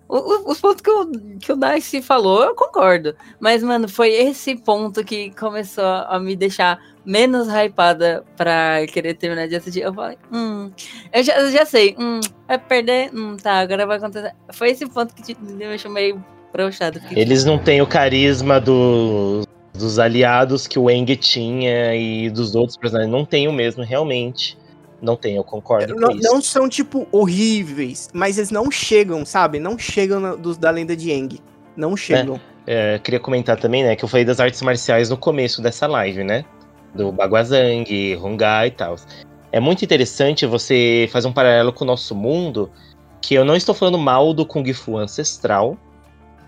o- 0.07 0.17
o- 0.17 0.51
Os 0.51 0.59
pontos 0.61 0.81
que 0.81 0.89
o, 0.91 1.11
que 1.39 1.51
o 1.51 1.55
Dice 1.57 2.01
falou, 2.01 2.43
eu 2.43 2.53
concordo. 2.55 3.15
Mas, 3.39 3.63
mano, 3.63 3.89
foi 3.89 4.09
esse 4.13 4.55
ponto 4.55 5.03
que 5.03 5.31
começou 5.31 5.83
a 5.83 6.19
me 6.19 6.35
deixar 6.35 6.77
menos 7.05 7.47
hypada 7.47 8.23
pra 8.37 8.85
querer 8.87 9.15
terminar 9.15 9.47
de 9.47 9.55
assistir. 9.55 9.81
Eu 9.81 9.93
falei, 9.93 10.17
hum, 10.31 10.71
eu 11.11 11.23
já, 11.23 11.33
eu 11.39 11.51
já 11.51 11.65
sei, 11.65 11.95
hum, 11.99 12.19
vai 12.47 12.59
perder, 12.59 13.09
hum, 13.13 13.35
tá, 13.41 13.53
agora 13.59 13.85
vai 13.87 13.97
acontecer. 13.97 14.33
Foi 14.53 14.69
esse 14.69 14.85
ponto 14.87 15.13
que 15.15 15.23
te- 15.23 15.37
me 15.41 15.53
deixou 15.53 15.89
meio 15.91 16.23
broxado. 16.51 16.99
Fiquei, 17.01 17.17
Eles 17.21 17.43
não 17.43 17.57
têm 17.57 17.81
o 17.81 17.87
carisma 17.87 18.59
do- 18.61 19.41
dos 19.73 19.97
aliados 19.99 20.67
que 20.67 20.77
o 20.77 20.89
Eng 20.89 21.05
tinha 21.15 21.95
e 21.95 22.29
dos 22.29 22.55
outros 22.55 22.77
personagens. 22.77 23.11
Não 23.11 23.25
tem 23.25 23.47
o 23.47 23.53
mesmo, 23.53 23.83
realmente. 23.83 24.57
Não 25.01 25.17
tem, 25.17 25.35
eu 25.35 25.43
concordo 25.43 25.95
Não, 25.95 26.09
com 26.09 26.15
isso. 26.15 26.31
não 26.31 26.41
são, 26.41 26.69
tipo, 26.69 27.05
horríveis, 27.11 28.07
mas 28.13 28.37
eles 28.37 28.51
não 28.51 28.71
chegam, 28.71 29.25
sabe? 29.25 29.59
Não 29.59 29.77
chegam 29.77 30.19
na- 30.19 30.35
dos 30.35 30.57
da 30.57 30.69
lenda 30.71 30.95
de 30.95 31.11
Aang. 31.11 31.39
Não 31.75 31.97
chegam. 31.97 32.39
É, 32.65 32.97
queria 32.99 33.19
comentar 33.19 33.59
também, 33.59 33.83
né, 33.83 33.95
que 33.97 34.05
eu 34.05 34.07
falei 34.07 34.23
das 34.23 34.39
artes 34.39 34.61
marciais 34.61 35.09
no 35.09 35.17
começo 35.17 35.61
dessa 35.61 35.87
live, 35.87 36.23
né? 36.23 36.45
Do 36.95 37.11
Baguazang, 37.11 38.15
Hongai 38.23 38.67
e 38.67 38.71
tal. 38.71 38.95
É 39.51 39.59
muito 39.59 39.83
interessante 39.83 40.45
você 40.45 41.09
fazer 41.11 41.27
um 41.27 41.33
paralelo 41.33 41.73
com 41.73 41.83
o 41.83 41.87
nosso 41.87 42.15
mundo, 42.15 42.71
que 43.21 43.33
eu 43.33 43.43
não 43.43 43.55
estou 43.57 43.75
falando 43.75 43.97
mal 43.97 44.33
do 44.33 44.45
Kung 44.45 44.71
Fu 44.73 44.97
ancestral, 44.97 45.77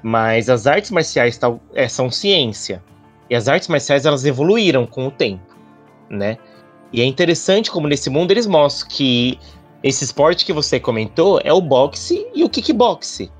mas 0.01 0.49
as 0.49 0.65
artes 0.65 0.91
marciais 0.91 1.37
tal, 1.37 1.59
é, 1.73 1.87
são 1.89 2.09
ciência. 2.09 2.81
E 3.29 3.35
as 3.35 3.47
artes 3.47 3.67
marciais 3.67 4.05
elas 4.05 4.25
evoluíram 4.25 4.85
com 4.85 5.07
o 5.07 5.11
tempo, 5.11 5.55
né? 6.09 6.37
E 6.93 7.01
é 7.01 7.05
interessante 7.05 7.71
como 7.71 7.87
nesse 7.87 8.09
mundo 8.09 8.31
eles 8.31 8.45
mostram 8.45 8.89
que 8.89 9.39
esse 9.83 10.03
esporte 10.03 10.45
que 10.45 10.53
você 10.53 10.79
comentou 10.79 11.39
é 11.43 11.51
o 11.51 11.61
boxe 11.61 12.27
e 12.33 12.43
o 12.43 12.49
kickboxe, 12.49 13.31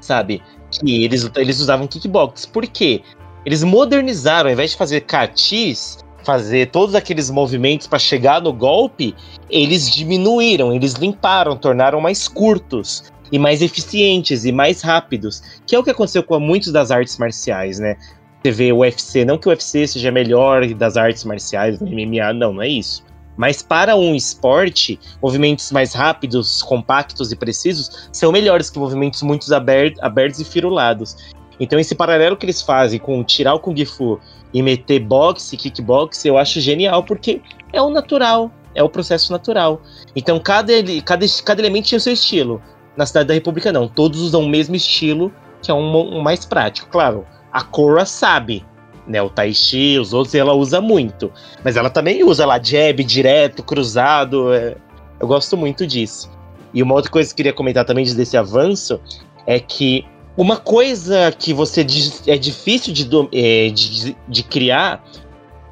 sabe? 0.00 0.42
que 0.70 1.04
eles, 1.04 1.28
eles 1.36 1.60
usavam 1.60 1.86
kickbox. 1.86 2.46
Por 2.46 2.66
quê? 2.66 3.02
Eles 3.44 3.62
modernizaram, 3.62 4.48
ao 4.48 4.52
invés 4.52 4.70
de 4.70 4.76
fazer 4.76 5.00
katis, 5.02 5.98
fazer 6.24 6.70
todos 6.70 6.94
aqueles 6.94 7.30
movimentos 7.30 7.86
para 7.86 7.98
chegar 7.98 8.40
no 8.40 8.52
golpe, 8.52 9.14
eles 9.48 9.90
diminuíram, 9.90 10.72
eles 10.72 10.94
limparam, 10.94 11.56
tornaram 11.56 12.00
mais 12.00 12.28
curtos 12.28 13.04
e 13.32 13.38
mais 13.38 13.62
eficientes 13.62 14.44
e 14.44 14.52
mais 14.52 14.82
rápidos, 14.82 15.42
que 15.66 15.74
é 15.74 15.78
o 15.78 15.84
que 15.84 15.90
aconteceu 15.90 16.22
com 16.22 16.38
muitos 16.38 16.72
das 16.72 16.90
artes 16.90 17.16
marciais, 17.16 17.78
né? 17.78 17.96
Você 18.42 18.50
vê 18.50 18.72
o 18.72 18.78
UFC, 18.78 19.24
não 19.24 19.36
que 19.36 19.48
o 19.48 19.50
UFC 19.50 19.86
seja 19.86 20.10
melhor 20.10 20.66
das 20.74 20.96
artes 20.96 21.24
marciais, 21.24 21.78
do 21.78 21.86
MMA, 21.86 22.32
não, 22.32 22.54
não 22.54 22.62
é 22.62 22.68
isso. 22.68 23.04
Mas 23.36 23.62
para 23.62 23.96
um 23.96 24.14
esporte, 24.14 24.98
movimentos 25.22 25.70
mais 25.72 25.94
rápidos, 25.94 26.62
compactos 26.62 27.32
e 27.32 27.36
precisos 27.36 28.08
são 28.12 28.32
melhores 28.32 28.70
que 28.70 28.78
movimentos 28.78 29.22
muito 29.22 29.52
aber- 29.54 29.94
abertos 30.00 30.40
e 30.40 30.44
firulados. 30.44 31.16
Então 31.58 31.78
esse 31.78 31.94
paralelo 31.94 32.36
que 32.36 32.46
eles 32.46 32.62
fazem 32.62 32.98
com 32.98 33.22
tirar 33.22 33.54
o 33.54 33.60
Kung 33.60 33.84
Fu 33.84 34.18
e 34.52 34.62
meter 34.62 35.00
boxe, 35.00 35.56
kickbox, 35.56 36.24
eu 36.24 36.38
acho 36.38 36.60
genial, 36.60 37.02
porque 37.02 37.40
é 37.72 37.80
o 37.80 37.90
natural, 37.90 38.50
é 38.74 38.82
o 38.82 38.88
processo 38.88 39.30
natural. 39.32 39.82
Então 40.16 40.38
cada, 40.40 40.72
cada, 41.04 41.26
cada 41.44 41.60
elemento 41.60 41.86
tinha 41.86 41.98
o 41.98 42.00
seu 42.00 42.14
estilo. 42.14 42.62
Na 42.96 43.06
Cidade 43.06 43.28
da 43.28 43.34
República 43.34 43.72
não, 43.72 43.86
todos 43.86 44.20
usam 44.20 44.42
o 44.42 44.48
mesmo 44.48 44.74
estilo, 44.74 45.32
que 45.62 45.70
é 45.70 45.74
um, 45.74 46.16
um 46.16 46.20
mais 46.20 46.44
prático. 46.44 46.88
Claro, 46.90 47.26
a 47.52 47.62
Korra 47.62 48.04
sabe, 48.04 48.64
né? 49.06 49.20
O 49.20 49.28
Tai 49.28 49.52
Chi, 49.52 49.98
os 49.98 50.12
outros, 50.12 50.34
ela 50.34 50.54
usa 50.54 50.80
muito. 50.80 51.32
Mas 51.64 51.76
ela 51.76 51.90
também 51.90 52.22
usa 52.24 52.46
lá 52.46 52.58
jab, 52.62 53.02
direto, 53.04 53.62
cruzado. 53.62 54.52
é- 54.52 54.76
Eu 55.18 55.26
gosto 55.26 55.56
muito 55.56 55.86
disso. 55.86 56.30
E 56.72 56.82
uma 56.82 56.94
outra 56.94 57.10
coisa 57.10 57.28
que 57.28 57.32
eu 57.32 57.36
queria 57.36 57.52
comentar 57.52 57.84
também 57.84 58.04
desse 58.14 58.36
avanço 58.36 59.00
é 59.46 59.58
que 59.58 60.06
uma 60.36 60.56
coisa 60.56 61.32
que 61.36 61.52
você 61.52 61.84
é 62.26 62.38
difícil 62.38 62.94
de, 62.94 63.08
é, 63.32 63.68
de, 63.68 64.16
de 64.28 64.42
criar, 64.42 65.04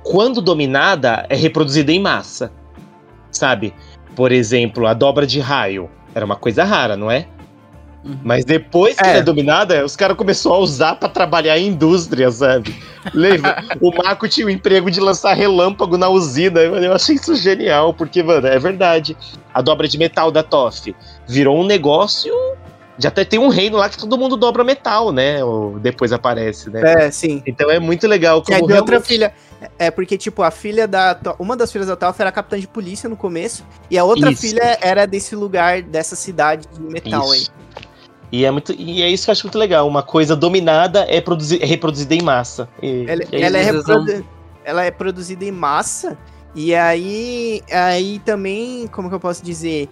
quando 0.03 0.43
dominada, 0.43 1.25
é 1.29 1.37
reproduzida 1.37 1.93
em 1.93 2.01
massa. 2.01 2.53
Sabe? 3.31 3.73
Por 4.17 4.33
exemplo, 4.33 4.87
a 4.87 4.95
dobra 4.95 5.27
de 5.27 5.39
raio. 5.39 5.89
Era 6.15 6.25
uma 6.25 6.37
coisa 6.37 6.65
rara, 6.65 6.97
não 6.97 7.11
é? 7.11 7.29
Uhum. 8.05 8.19
Mas 8.23 8.45
depois 8.45 8.97
que 8.97 9.05
É. 9.05 9.09
ela 9.11 9.19
é 9.19 9.23
dominada, 9.23 9.85
os 9.85 9.97
caras 9.97 10.17
começaram 10.17 10.57
a 10.57 10.59
usar 10.61 10.95
pra 10.95 11.09
trabalhar 11.09 11.59
em 11.59 11.67
indústria, 11.69 12.31
sabe? 12.31 12.75
Lembra? 13.13 13.63
o 13.81 13.91
Marco 13.91 14.29
tinha 14.29 14.47
o 14.47 14.51
emprego 14.51 14.91
de 14.91 15.01
lançar 15.01 15.35
relâmpago 15.35 15.99
na 15.99 16.09
usina. 16.09 16.61
Eu 16.61 16.77
eu 16.77 16.93
achei 16.93 17.17
isso 17.17 17.35
genial, 17.35 17.93
porque, 17.93 18.23
mano, 18.23 18.47
é 18.47 18.59
verdade. 18.59 19.17
A 19.53 19.61
dobra 19.61 19.89
de 19.89 19.99
metal 19.99 20.31
da 20.31 20.43
Toff 20.43 20.95
virou 21.27 21.59
um 21.61 21.65
negócio. 21.65 22.33
Já 23.01 23.09
até 23.11 23.25
tem 23.25 23.39
um 23.39 23.49
reino 23.49 23.77
lá 23.77 23.89
que 23.89 23.97
todo 23.97 24.19
mundo 24.19 24.37
dobra 24.37 24.65
metal, 24.65 25.13
né? 25.13 25.43
Ou 25.45 25.79
depois 25.79 26.13
aparece, 26.13 26.69
né? 26.71 27.05
É, 27.07 27.11
sim. 27.13 27.43
Então 27.47 27.71
é 27.71 27.79
muito 27.79 28.09
legal 28.09 28.43
Que 28.43 28.53
é 28.55 28.59
como 28.61 28.73
outra 28.75 28.93
realmente- 28.97 29.07
filha. 29.07 29.33
É 29.77 29.91
porque, 29.91 30.17
tipo, 30.17 30.43
a 30.43 30.51
filha 30.53 30.87
da. 30.87 31.17
Uma 31.39 31.57
das 31.57 31.71
filhas 31.73 31.89
da 31.89 31.97
Toff 31.97 32.21
era 32.21 32.31
capitã 32.31 32.59
de 32.59 32.67
polícia 32.69 33.09
no 33.09 33.17
começo. 33.17 33.65
E 33.91 33.99
a 33.99 34.05
outra 34.05 34.31
Isso. 34.31 34.43
filha 34.43 34.79
era 34.81 35.05
desse 35.07 35.35
lugar, 35.35 35.83
dessa 35.83 36.15
cidade 36.17 36.65
de 36.73 36.81
metal 36.81 37.29
aí. 37.31 37.47
E 38.31 38.45
é, 38.45 38.51
muito, 38.51 38.73
e 38.77 39.03
é 39.03 39.09
isso 39.09 39.25
que 39.25 39.31
eu 39.31 39.33
acho 39.33 39.45
muito 39.47 39.59
legal. 39.59 39.87
Uma 39.89 40.03
coisa 40.03 40.37
dominada 40.37 41.07
é, 41.09 41.21
produzi- 41.21 41.59
é 41.63 41.67
reproduzida 41.67 42.15
em 42.15 42.23
massa. 42.23 42.69
E- 42.83 43.05
Ela, 43.09 43.23
e 43.33 43.37
é 43.37 43.41
ela 43.43 43.59
é 43.59 43.63
reprodu- 43.63 44.25
ela 44.65 44.85
é 44.85 44.91
produzida 44.91 45.45
em 45.45 45.53
massa. 45.53 46.17
E 46.55 46.75
aí, 46.75 47.63
aí 47.73 48.19
também, 48.25 48.87
como 48.89 49.09
que 49.09 49.15
eu 49.15 49.21
posso 49.21 49.45
dizer? 49.45 49.89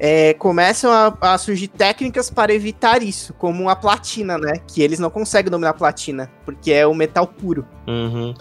É, 0.00 0.32
começam 0.34 0.92
a, 0.92 1.16
a 1.32 1.38
surgir 1.38 1.66
técnicas 1.68 2.30
para 2.30 2.54
evitar 2.54 3.02
isso, 3.02 3.34
como 3.34 3.68
a 3.68 3.74
platina, 3.74 4.38
né? 4.38 4.52
Que 4.66 4.80
eles 4.82 4.98
não 5.00 5.10
conseguem 5.10 5.50
dominar 5.50 5.70
a 5.70 5.74
platina, 5.74 6.30
porque 6.44 6.70
é 6.72 6.86
o 6.86 6.94
metal 6.94 7.26
puro. 7.26 7.66
Uhum. 7.86 8.32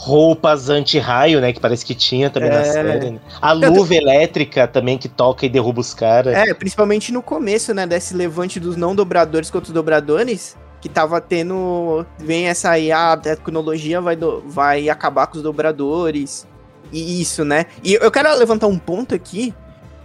Roupas 0.00 0.68
anti-raio, 0.70 1.40
né? 1.40 1.52
Que 1.52 1.58
parece 1.58 1.84
que 1.84 1.92
tinha 1.92 2.30
também 2.30 2.50
na 2.50 2.60
É. 2.60 2.64
série. 2.64 3.10
né? 3.10 3.18
A 3.42 3.50
luva 3.52 3.92
elétrica 3.96 4.68
também 4.68 4.96
que 4.96 5.08
toca 5.08 5.44
e 5.44 5.48
derruba 5.48 5.80
os 5.80 5.92
caras. 5.92 6.34
É, 6.36 6.54
principalmente 6.54 7.10
no 7.12 7.20
começo, 7.20 7.74
né, 7.74 7.84
desse 7.84 8.14
levante 8.14 8.60
dos 8.60 8.76
não 8.76 8.94
dobradores 8.94 9.50
contra 9.50 9.66
os 9.66 9.74
dobradores, 9.74 10.56
que 10.80 10.88
tava 10.88 11.20
tendo, 11.20 12.06
vem 12.16 12.46
essa 12.46 12.70
aí, 12.70 12.92
a 12.92 13.16
tecnologia 13.16 14.00
vai, 14.00 14.14
do- 14.14 14.40
vai 14.46 14.88
acabar 14.88 15.26
com 15.26 15.36
os 15.36 15.42
dobradores, 15.42 16.46
e 16.92 17.20
isso, 17.20 17.44
né. 17.44 17.66
E 17.82 17.94
eu 17.94 18.10
quero 18.12 18.32
levantar 18.36 18.68
um 18.68 18.78
ponto 18.78 19.16
aqui, 19.16 19.52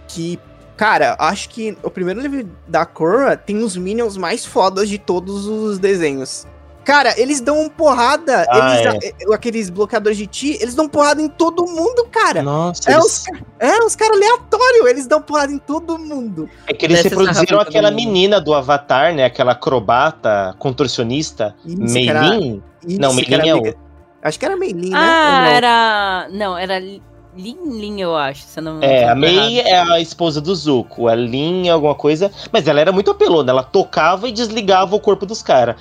que, 0.08 0.40
cara, 0.76 1.14
acho 1.20 1.48
que 1.50 1.78
o 1.84 1.88
primeiro 1.90 2.20
livro 2.20 2.48
da 2.66 2.84
Korra 2.84 3.36
tem 3.36 3.58
os 3.62 3.76
minions 3.76 4.16
mais 4.16 4.44
fodas 4.44 4.88
de 4.88 4.98
todos 4.98 5.46
os 5.46 5.78
desenhos. 5.78 6.48
Cara, 6.84 7.18
eles 7.18 7.40
dão 7.40 7.68
porrada, 7.68 8.46
Ah, 8.50 8.76
eles, 8.78 9.14
a- 9.30 9.34
aqueles 9.34 9.70
bloqueadores 9.70 10.18
de 10.18 10.26
ti, 10.26 10.58
eles 10.60 10.74
dão 10.74 10.88
porrada 10.88 11.22
em 11.22 11.28
todo 11.28 11.64
mundo, 11.66 12.06
cara. 12.10 12.42
Nossa, 12.42 12.90
É 12.90 12.94
eles- 12.94 13.04
os, 13.04 13.24
é, 13.58 13.78
os 13.84 13.96
caras 13.96 14.16
aleatórios, 14.16 14.86
eles 14.86 15.06
dão 15.06 15.22
porrada 15.22 15.52
em 15.52 15.58
todo 15.58 15.98
mundo. 15.98 16.48
é 16.66 16.74
que 16.74 16.84
eles 16.84 17.02
reproduziram 17.02 17.58
aquela 17.60 17.90
menina 17.90 18.40
do 18.40 18.52
Avatar, 18.54 19.14
né? 19.14 19.24
Aquela 19.24 19.52
acrobata, 19.52 20.54
contorcionista, 20.58 21.54
Meilin. 21.64 22.62
Não, 22.86 23.14
Meilin 23.14 23.48
é 23.48 23.54
outra. 23.54 23.74
Acho 24.22 24.38
que 24.38 24.44
era 24.44 24.56
Meilin, 24.56 24.90
né? 24.90 24.98
Ah, 24.98 25.42
não? 25.44 25.50
era. 25.52 26.28
Não, 26.30 26.58
era 26.58 26.78
Lin 26.78 27.58
Lin, 27.66 28.00
eu 28.00 28.14
acho. 28.16 28.42
Se 28.44 28.60
eu 28.60 28.62
não 28.62 28.80
É, 28.82 29.04
a 29.08 29.14
tô 29.14 29.20
Mei 29.20 29.60
é 29.60 29.80
a 29.80 30.00
esposa 30.00 30.40
do 30.40 30.54
Zuko, 30.54 31.08
a 31.08 31.14
Lin 31.14 31.66
é 31.66 31.70
alguma 31.70 31.94
coisa, 31.94 32.30
mas 32.52 32.66
ela 32.68 32.80
era 32.80 32.92
muito 32.92 33.10
apelona, 33.10 33.50
ela 33.50 33.62
tocava 33.62 34.28
e 34.28 34.32
desligava 34.32 34.94
o 34.94 35.00
corpo 35.00 35.26
dos 35.26 35.42
caras. 35.42 35.76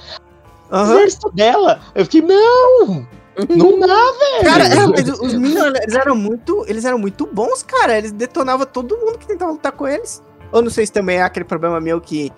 Exército 0.82 1.32
dela, 1.32 1.80
eu 1.94 2.04
fiquei, 2.06 2.22
não, 2.22 3.06
não 3.50 3.80
dá, 3.80 3.88
velho. 3.88 4.44
Cara, 4.44 4.66
é, 4.66 4.88
mas 4.88 5.20
os 5.20 5.34
Minions, 5.34 5.74
eles 5.82 5.96
eram 5.96 6.16
muito, 6.16 6.66
eles 6.68 6.86
eram 6.86 6.98
muito 6.98 7.28
bons, 7.28 7.64
cara. 7.64 7.98
Eles 7.98 8.12
detonavam 8.12 8.66
todo 8.66 8.98
mundo 8.98 9.18
que 9.18 9.28
tentava 9.28 9.52
lutar 9.52 9.72
com 9.72 9.88
eles. 9.88 10.22
Ou 10.52 10.62
não 10.62 10.70
sei 10.70 10.86
se 10.86 10.92
também 10.92 11.18
é 11.18 11.24
aquele 11.24 11.46
problema 11.46 11.80
meu 11.80 12.00
que 12.00 12.32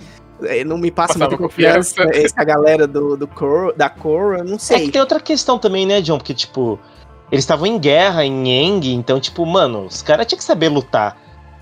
eh, 0.44 0.64
não 0.64 0.78
me 0.78 0.90
passa 0.90 1.14
Passava 1.14 1.32
muita 1.32 1.44
confiança, 1.44 1.96
confiança. 2.04 2.26
essa 2.26 2.44
galera 2.46 2.88
do, 2.88 3.18
do 3.18 3.28
Cor, 3.28 3.74
da 3.76 3.90
Cor, 3.90 4.38
eu 4.38 4.44
não 4.46 4.54
É 4.56 4.58
que 4.58 4.64
sei. 4.64 4.92
tem 4.92 5.02
outra 5.02 5.20
questão 5.20 5.60
também, 5.60 5.86
né, 5.86 6.00
John? 6.02 6.18
Porque, 6.18 6.34
tipo, 6.34 6.80
eles 7.30 7.44
estavam 7.44 7.66
em 7.66 7.78
guerra 7.78 8.24
em 8.24 8.48
Yang, 8.48 8.94
então, 8.94 9.20
tipo, 9.20 9.46
mano, 9.46 9.86
os 9.86 10.02
caras 10.02 10.26
tinham 10.28 10.38
que 10.38 10.46
saber 10.46 10.70
lutar. 10.70 11.18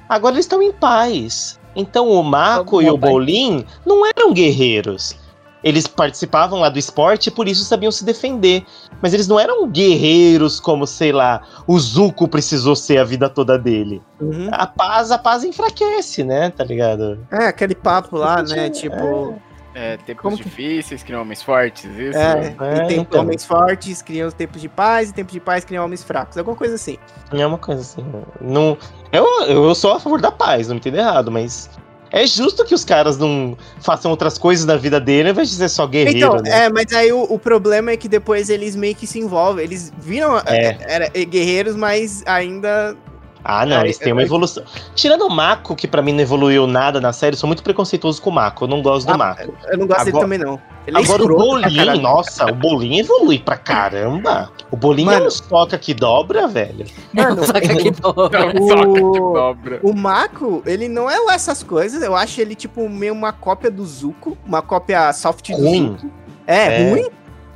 Agora 0.07 0.35
eles 0.35 0.45
estão 0.45 0.61
em 0.61 0.71
paz. 0.71 1.59
Então 1.75 2.07
o 2.09 2.21
Mako 2.21 2.83
e 2.83 2.89
o. 2.89 2.97
Bolin 2.97 3.65
não 3.83 4.05
eram 4.05 4.31
guerreiros. 4.31 5.15
Eles 5.63 5.87
participavam 5.87 6.59
lá 6.59 6.69
do 6.69 6.77
esporte 6.77 7.27
e 7.27 7.31
por 7.31 7.47
isso 7.47 7.63
sabiam 7.63 7.91
se 7.91 8.03
defender. 8.03 8.63
Mas 9.01 9.13
eles 9.13 9.27
não 9.27 9.39
eram 9.39 9.67
guerreiros 9.67 10.59
como, 10.59 10.85
sei 10.85 11.11
lá, 11.11 11.41
o 11.65 11.79
Zuko 11.79 12.27
precisou 12.27 12.75
ser 12.75 12.97
a 12.97 13.03
vida 13.03 13.29
toda 13.29 13.57
dele. 13.57 14.01
Uhum. 14.19 14.49
A 14.51 14.67
paz, 14.67 15.11
a 15.11 15.17
paz 15.17 15.43
enfraquece, 15.43 16.23
né? 16.23 16.49
Tá 16.49 16.63
ligado? 16.63 17.25
É, 17.31 17.47
aquele 17.47 17.75
papo 17.75 18.17
lá, 18.17 18.41
né? 18.43 18.69
Tipo, 18.69 19.35
É, 19.75 19.97
tempos 19.97 20.21
Como 20.21 20.37
que- 20.37 20.43
difíceis 20.43 21.01
criam 21.01 21.21
homens 21.23 21.41
fortes, 21.41 21.85
isso? 21.97 22.15
é, 22.15 22.55
É, 22.61 22.75
e 22.83 22.87
tem 22.87 22.99
então. 22.99 23.21
homens 23.21 23.43
fortes 23.43 24.03
criam 24.03 24.27
os 24.27 24.33
tempos 24.35 24.61
de 24.61 24.69
paz, 24.69 25.09
e 25.09 25.13
tempos 25.15 25.33
de 25.33 25.39
paz 25.39 25.65
criam 25.65 25.83
homens 25.83 26.03
fracos, 26.03 26.37
alguma 26.37 26.55
coisa 26.55 26.75
assim. 26.75 26.95
É 27.31 27.43
uma 27.47 27.57
coisa 27.57 27.81
assim. 27.81 28.05
Não, 28.39 28.77
eu, 29.11 29.25
eu 29.47 29.73
sou 29.73 29.93
a 29.93 29.99
favor 29.99 30.21
da 30.21 30.31
paz, 30.31 30.67
não 30.67 30.75
me 30.75 30.79
entendo 30.79 30.97
errado, 30.97 31.31
mas 31.31 31.71
é 32.13 32.27
justo 32.27 32.63
que 32.63 32.75
os 32.75 32.85
caras 32.85 33.17
não 33.17 33.57
façam 33.81 34.11
outras 34.11 34.37
coisas 34.37 34.65
na 34.65 34.75
vida 34.77 34.99
dele 35.01 35.29
ao 35.29 35.33
invés 35.33 35.49
de 35.49 35.55
ser 35.55 35.67
só 35.67 35.87
guerreiro, 35.87 36.17
Então, 36.19 36.35
né? 36.35 36.65
é, 36.65 36.69
mas 36.69 36.93
aí 36.93 37.11
o, 37.11 37.23
o 37.23 37.39
problema 37.39 37.89
é 37.89 37.97
que 37.97 38.07
depois 38.07 38.49
eles 38.51 38.75
meio 38.75 38.93
que 38.93 39.07
se 39.07 39.19
envolvem. 39.19 39.65
Eles 39.65 39.91
viram 39.97 40.37
É. 40.37 40.43
é, 40.47 40.77
era, 40.87 41.11
é, 41.13 41.25
guerreiros, 41.25 41.75
mas 41.75 42.21
ainda. 42.27 42.95
Ah, 43.43 43.65
não, 43.65 43.77
é, 43.77 43.81
eles 43.81 43.97
têm 43.97 44.11
é, 44.11 44.13
uma 44.13 44.21
é. 44.21 44.25
evolução. 44.25 44.63
Tirando 44.95 45.25
o 45.25 45.29
Mako, 45.29 45.75
que 45.75 45.87
pra 45.87 46.01
mim 46.01 46.13
não 46.13 46.21
evoluiu 46.21 46.65
nada 46.65 47.01
na 47.01 47.11
série, 47.11 47.33
eu 47.35 47.39
sou 47.39 47.47
muito 47.47 47.61
preconceituoso 47.63 48.21
com 48.21 48.29
o 48.29 48.33
Mako, 48.33 48.63
eu 48.65 48.67
não 48.69 48.81
gosto 48.81 49.05
do 49.07 49.13
Ah, 49.13 49.17
Mako. 49.17 49.53
Eu 49.69 49.77
não 49.77 49.87
gosto 49.87 49.99
dele 50.05 50.09
Agora- 50.17 50.23
também, 50.25 50.39
não. 50.39 50.61
Ele 50.85 50.97
é 50.97 50.99
Agora 51.01 51.21
o 51.21 51.25
escroto 51.25 51.59
pra 51.61 51.69
Bolinho, 51.69 52.01
nossa, 52.01 52.45
o 52.51 52.55
Bolinho 52.55 52.99
evolui 52.99 53.39
pra 53.39 53.55
caramba. 53.55 54.51
O 54.69 54.75
Bolinho 54.75 55.11
é 55.11 55.15
Mano. 55.15 55.27
um 55.27 55.31
soca 55.31 55.77
que 55.77 55.93
dobra, 55.93 56.45
velho. 56.47 56.85
Mano, 57.13 57.43
Só 57.45 57.53
que 57.53 57.91
dobra. 57.91 58.51
Soca 58.51 58.93
que 58.93 59.01
o- 59.01 59.33
dobra. 59.33 59.79
O 59.81 59.93
Mako, 59.93 60.61
ele 60.65 60.89
não 60.89 61.09
é 61.09 61.17
lá 61.19 61.35
essas 61.35 61.63
coisas. 61.63 62.01
Eu 62.01 62.15
acho 62.15 62.41
ele, 62.41 62.53
tipo, 62.53 62.87
meio 62.89 63.13
uma 63.13 63.31
cópia 63.31 63.71
do 63.71 63.85
Zuko. 63.85 64.37
Uma 64.45 64.61
cópia 64.61 65.11
soft 65.13 65.49
do 65.51 65.57
Ruim. 65.57 65.95
Zuko. 65.99 66.11
É, 66.45 66.81
É. 66.81 66.89
ruim. 66.91 67.07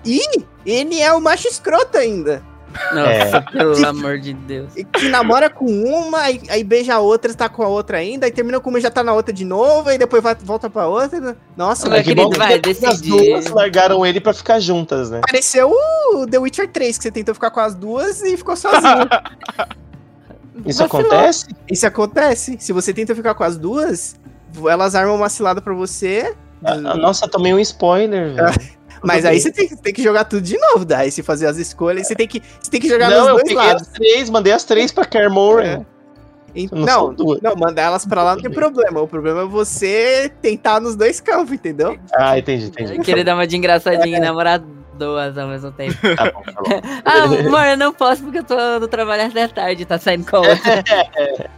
E 0.06 0.22
ele 0.66 1.02
é 1.02 1.12
o 1.12 1.20
macho 1.20 1.50
escroto 1.50 1.98
ainda. 1.98 2.42
Nossa, 2.94 3.42
pelo 3.52 3.86
amor 3.88 4.20
de 4.20 4.34
Deus. 4.34 4.76
E 4.76 4.84
Que 4.84 5.10
namora 5.10 5.50
com 5.50 5.66
uma, 5.66 6.20
aí, 6.20 6.42
aí 6.50 6.64
beija 6.64 6.96
a 6.96 7.00
outra, 7.00 7.32
está 7.32 7.50
com 7.50 7.64
a 7.64 7.68
outra 7.68 7.98
ainda, 7.98 8.26
aí 8.26 8.32
termina 8.32 8.60
com 8.60 8.70
uma 8.70 8.80
e 8.80 8.82
já 8.82 8.92
tá 8.92 9.04
na 9.04 9.14
outra 9.14 9.34
de 9.34 9.44
novo, 9.46 9.90
aí 9.90 9.98
depois 9.98 10.22
vai, 10.22 10.36
volta 10.36 10.70
pra 10.70 10.88
outra. 10.88 11.36
Nossa, 11.56 11.88
Meu 11.88 11.98
mas 11.98 12.08
que 12.08 12.14
bom 12.16 12.30
vai, 12.30 12.60
que 12.60 12.86
As 12.86 13.02
duas 13.02 13.48
largaram 13.48 14.06
ele 14.06 14.20
pra 14.20 14.34
ficar 14.34 14.60
juntas, 14.60 15.10
né? 15.10 15.22
pareceu 15.26 15.72
o 16.14 16.28
The 16.28 16.38
Witcher 16.40 16.70
3, 16.72 16.98
que 16.98 17.04
você 17.04 17.12
tentou 17.12 17.34
ficar 17.34 17.52
com 17.52 17.60
as 17.60 17.74
duas 17.76 18.22
e 18.22 18.38
ficou 18.38 18.56
sozinho. 18.56 19.08
Isso 20.66 20.80
Vacilou. 20.80 21.06
acontece? 21.12 21.46
Isso 21.70 21.88
acontece. 21.88 22.58
Se 22.60 22.74
você 22.74 22.94
tenta 22.94 23.16
ficar 23.16 23.34
com 23.36 23.44
as 23.44 23.58
duas, 23.58 24.16
elas 24.70 24.96
armam 24.96 25.16
uma 25.16 25.30
cilada 25.30 25.62
pra 25.62 25.74
você. 25.74 26.36
Ah, 26.64 26.76
Nossa, 26.76 27.26
eu 27.26 27.30
tomei 27.30 27.54
um 27.54 27.60
spoiler, 27.60 28.34
velho. 28.34 28.54
Mas 29.04 29.26
aí 29.26 29.40
você 29.40 29.52
tem, 29.52 29.68
que- 29.68 29.76
tem 29.76 29.94
que 29.94 30.02
jogar 30.04 30.24
tudo 30.26 30.42
de 30.42 30.58
novo, 30.58 30.84
daí 30.86 31.12
se 31.12 31.22
fazer 31.24 31.48
as 31.48 31.58
escolhas, 31.58 32.08
você 32.08 32.16
tem 32.16 32.28
que, 32.28 32.42
você 32.60 32.70
tem 32.72 32.80
que 32.82 32.88
jogar 32.90 33.10
Não, 33.10 33.34
nos 33.34 33.44
dois 33.44 33.54
lados. 33.56 33.82
as 33.84 33.88
três, 33.90 34.30
mandei 34.30 34.54
as 34.54 34.64
três 34.64 34.92
pra 34.92 35.06
Kermoren. 35.06 35.86
E- 36.56 36.68
Não 36.72 37.14
Não, 37.14 37.38
não, 37.42 37.56
mandar 37.56 37.84
elas 37.84 38.06
pra 38.06 38.24
lá 38.24 38.36
não 38.36 38.42
tem 38.42 38.50
problema. 38.50 39.00
O 39.02 39.08
problema 39.08 39.42
é 39.42 39.46
você 39.46 40.32
tentar 40.42 40.80
nos 40.80 40.96
dois 40.96 41.20
campos, 41.20 41.52
entendeu? 41.54 41.98
Ah, 42.16 42.38
entendi, 42.40 42.66
entendi. 42.68 43.00
Querer 43.00 43.24
dar 43.24 43.36
uma 43.36 43.46
de 43.46 43.56
engraçadinha 43.58 44.18
e 44.18 44.20
namorar 44.20 44.60
duas 44.98 45.38
ao 45.38 45.48
mesmo 45.48 45.72
tempo. 45.72 45.96
Tá 46.18 46.32
bom, 46.32 46.42
tá 46.42 46.54
bom. 46.54 46.82
Ah, 47.06 47.24
amor, 47.26 47.66
eu 47.68 47.78
não 47.78 47.94
posso 47.94 48.24
porque 48.24 48.40
eu 48.40 48.44
tô 48.44 48.80
no 48.80 48.88
trabalho 48.88 49.28
até 49.28 49.48
tarde, 49.48 49.86
tá 49.86 50.00
saindo 50.00 50.26
com 50.30 50.38
a 50.38 50.40
outra. 50.40 50.84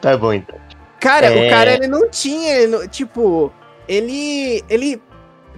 Tá 0.00 0.16
bom, 0.16 0.32
então. 0.32 0.56
Cara, 1.00 1.26
É. 1.26 1.46
o 1.46 1.50
cara 1.50 1.72
ele 1.74 1.86
não 1.86 2.08
tinha, 2.08 2.54
ele 2.56 2.66
não- 2.68 2.86
tipo, 2.88 3.52
ele 3.88 4.62
ele 4.68 5.02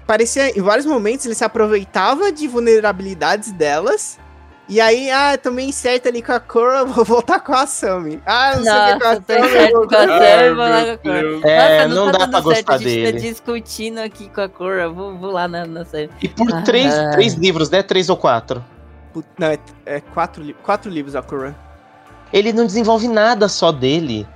parecia 0.06 0.56
em 0.56 0.62
vários 0.62 0.86
momentos 0.86 1.24
ele 1.26 1.34
se 1.34 1.44
aproveitava 1.44 2.30
de 2.32 2.46
vulnerabilidades 2.48 3.52
delas. 3.52 4.18
E 4.68 4.80
aí, 4.80 5.10
ah, 5.10 5.36
também 5.36 5.68
incerta 5.68 6.08
ali 6.08 6.22
com 6.22 6.32
a 6.32 6.40
Cora, 6.40 6.84
vou 6.86 7.04
voltar 7.04 7.40
com 7.40 7.52
a 7.52 7.66
Sammy. 7.66 8.22
Ah, 8.24 8.54
não 8.56 8.62
sei 8.62 8.72
o 8.72 8.86
que 8.86 9.00
com 9.00 9.08
a 9.08 9.14
Sammy. 9.16 9.72
vou- 9.72 9.88
com 9.88 9.94
a 9.94 9.98
Ai, 9.98 10.06
Sam, 10.08 10.54
vou 10.54 10.64
lá 10.64 10.82
meu 10.84 10.98
com 10.98 11.08
a 11.08 11.12
Cora. 11.12 11.50
É, 11.50 11.86
Nossa, 11.86 11.94
não 11.94 12.12
tá 12.12 12.12
dá 12.12 12.18
pra 12.18 12.28
certo, 12.28 12.44
gostar 12.44 12.74
a 12.74 12.78
gente 12.78 12.84
dele. 12.86 13.12
tá 13.12 13.18
discutindo 13.18 13.98
aqui 13.98 14.28
com 14.28 14.40
a 14.40 14.48
Cora, 14.48 14.88
vou, 14.88 15.18
vou 15.18 15.30
lá 15.32 15.48
na, 15.48 15.66
na 15.66 15.84
Sam. 15.84 16.08
E 16.22 16.28
por 16.28 16.52
Ah. 16.54 16.62
três, 16.62 16.94
três 17.12 17.34
livros, 17.34 17.68
né? 17.70 17.82
Três 17.82 18.08
ou 18.08 18.16
quatro. 18.16 18.64
Put- 19.12 19.26
Não, 19.38 19.48
é, 19.48 19.58
é 19.84 20.00
quatro, 20.00 20.42
li- 20.42 20.56
quatro 20.62 20.90
livros 20.90 21.14
a 21.16 21.22
Cora. 21.22 21.54
Ele 22.32 22.52
não 22.52 22.64
desenvolve 22.64 23.08
nada 23.08 23.48
só 23.48 23.70
dele. 23.72 24.26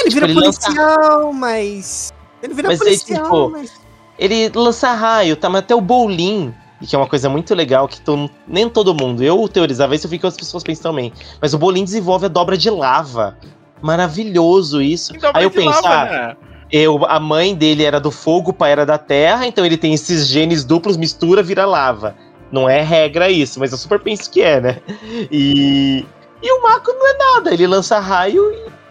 Ele 0.00 0.08
Tipo, 0.10 0.14
vira 0.14 0.26
ele 0.26 0.34
lança- 0.40 0.60
policial, 0.62 1.32
mas. 1.32 2.12
Ele 2.42 2.54
vira 2.54 2.68
Mas 2.68 2.80
aí, 2.80 2.86
policial, 2.88 3.22
tipo, 3.24 3.50
mas. 3.50 3.72
Ele 4.18 4.50
lança 4.54 4.92
raio, 4.92 5.36
tá? 5.36 5.48
Mas 5.48 5.60
até 5.62 5.74
o 5.74 5.80
Bowling, 5.80 6.54
que 6.86 6.94
é 6.94 6.98
uma 6.98 7.06
coisa 7.06 7.28
muito 7.28 7.54
legal 7.54 7.86
que 7.88 8.00
to- 8.00 8.30
nem 8.48 8.68
todo 8.68 8.94
mundo. 8.94 9.22
Eu 9.22 9.46
teorizava 9.48 9.94
isso, 9.94 10.06
eu 10.06 10.10
vi 10.10 10.18
que 10.18 10.26
as 10.26 10.36
pessoas 10.36 10.62
pensam 10.62 10.90
também. 10.92 11.12
Mas 11.40 11.52
o 11.54 11.58
Bowling 11.58 11.84
desenvolve 11.84 12.26
a 12.26 12.28
dobra 12.28 12.56
de 12.56 12.70
lava. 12.70 13.36
Maravilhoso 13.82 14.80
isso. 14.82 15.14
Então 15.16 15.30
Aí 15.34 15.44
eu 15.44 15.50
penso, 15.50 15.68
lava, 15.82 15.88
ah, 15.88 16.04
né? 16.28 16.36
eu, 16.72 17.04
a 17.06 17.20
mãe 17.20 17.54
dele 17.54 17.84
era 17.84 18.00
do 18.00 18.10
fogo, 18.10 18.50
o 18.50 18.54
pai 18.54 18.72
era 18.72 18.84
da 18.86 18.98
terra, 18.98 19.46
então 19.46 19.64
ele 19.64 19.76
tem 19.76 19.94
esses 19.94 20.26
genes 20.26 20.64
duplos, 20.64 20.96
mistura, 20.96 21.42
vira 21.42 21.64
lava. 21.64 22.14
Não 22.50 22.68
é 22.68 22.80
regra 22.82 23.30
isso, 23.30 23.58
mas 23.58 23.72
eu 23.72 23.78
super 23.78 23.98
penso 24.00 24.30
que 24.30 24.40
é, 24.40 24.60
né? 24.60 24.78
E, 25.30 26.04
e 26.42 26.52
o 26.52 26.62
Mako 26.62 26.92
não 26.92 27.06
é 27.08 27.16
nada, 27.34 27.52
ele 27.52 27.66
lança 27.66 27.98
raio 27.98 28.42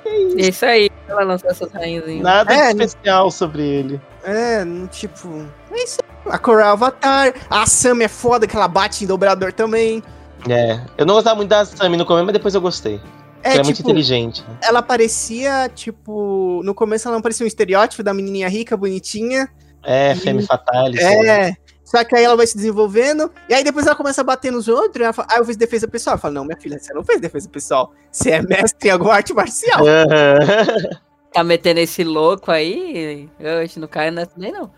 e 0.06 0.50
Isso 0.50 0.66
aí, 0.66 0.90
ela 1.08 1.24
lançou 1.24 1.50
essas 1.50 1.72
rainhas. 1.72 2.06
nada 2.22 2.54
É, 2.54 2.74
de 2.74 2.84
especial 2.84 3.32
sobre 3.32 3.64
ele. 3.64 4.02
É, 4.26 4.66
tipo. 4.92 5.30
É 5.72 5.84
isso. 5.84 6.00
aí. 6.02 6.32
A 6.34 6.40
Cora 6.40 6.66
o 6.66 6.70
Avatar. 6.70 7.34
A 7.50 7.66
Sam 7.68 8.02
é 8.02 8.08
foda, 8.08 8.48
que 8.48 8.56
ela 8.56 8.68
bate 8.68 9.04
em 9.04 9.08
dobrador 9.08 9.54
também. 9.54 10.04
É, 10.50 10.80
eu 10.98 11.06
não 11.06 11.16
gostava 11.16 11.36
muito 11.36 11.50
da 11.50 11.64
Sammy 11.66 11.98
no 11.98 12.06
começo, 12.06 12.26
mas 12.26 12.34
depois 12.34 12.56
eu 12.56 12.62
gostei. 12.62 13.00
É, 13.44 13.52
ela 13.52 13.54
é 13.54 13.58
tipo, 13.58 13.66
muito 13.66 13.82
inteligente. 13.82 14.44
ela 14.62 14.82
parecia, 14.82 15.70
tipo. 15.74 16.62
No 16.64 16.74
começo 16.74 17.08
ela 17.08 17.16
não 17.16 17.22
parecia 17.22 17.44
um 17.44 17.48
estereótipo 17.48 18.02
da 18.02 18.14
menininha 18.14 18.50
rica, 18.50 18.76
bonitinha. 18.76 19.48
É, 19.84 20.16
Femme 20.16 20.42
Fatale. 20.44 21.00
É. 21.00 21.54
Só 21.84 22.04
que 22.04 22.16
aí 22.16 22.24
ela 22.24 22.36
vai 22.36 22.48
se 22.48 22.58
desenvolvendo. 22.58 23.32
E 23.48 23.54
aí 23.54 23.64
depois 23.64 23.86
ela 23.86 23.96
começa 23.96 24.22
a 24.22 24.24
bater 24.24 24.52
nos 24.52 24.68
outros. 24.68 25.00
E 25.00 25.04
ela 25.04 25.14
fala, 25.14 25.28
ah, 25.32 25.38
eu 25.38 25.46
fiz 25.46 25.56
defesa 25.56 25.88
pessoal. 25.88 26.16
Eu 26.16 26.20
falo, 26.20 26.34
não, 26.34 26.44
minha 26.44 26.58
filha, 26.58 26.80
você 26.80 26.92
não 26.92 27.04
fez 27.04 27.22
defesa 27.22 27.48
pessoal. 27.48 27.94
Você 28.12 28.32
é 28.32 28.42
mestre 28.42 28.90
em 28.90 28.92
alguma 28.92 29.14
arte 29.14 29.32
marcial. 29.34 29.86
Tá 31.36 31.44
metendo 31.44 31.82
esse 31.82 32.02
louco 32.02 32.50
aí? 32.50 33.30
Eu 33.38 33.60
acho 33.60 33.74
que 33.74 33.80
não 33.82 33.90
cai 33.90 34.10
nessa 34.10 34.32
nem 34.38 34.54
não. 34.54 34.72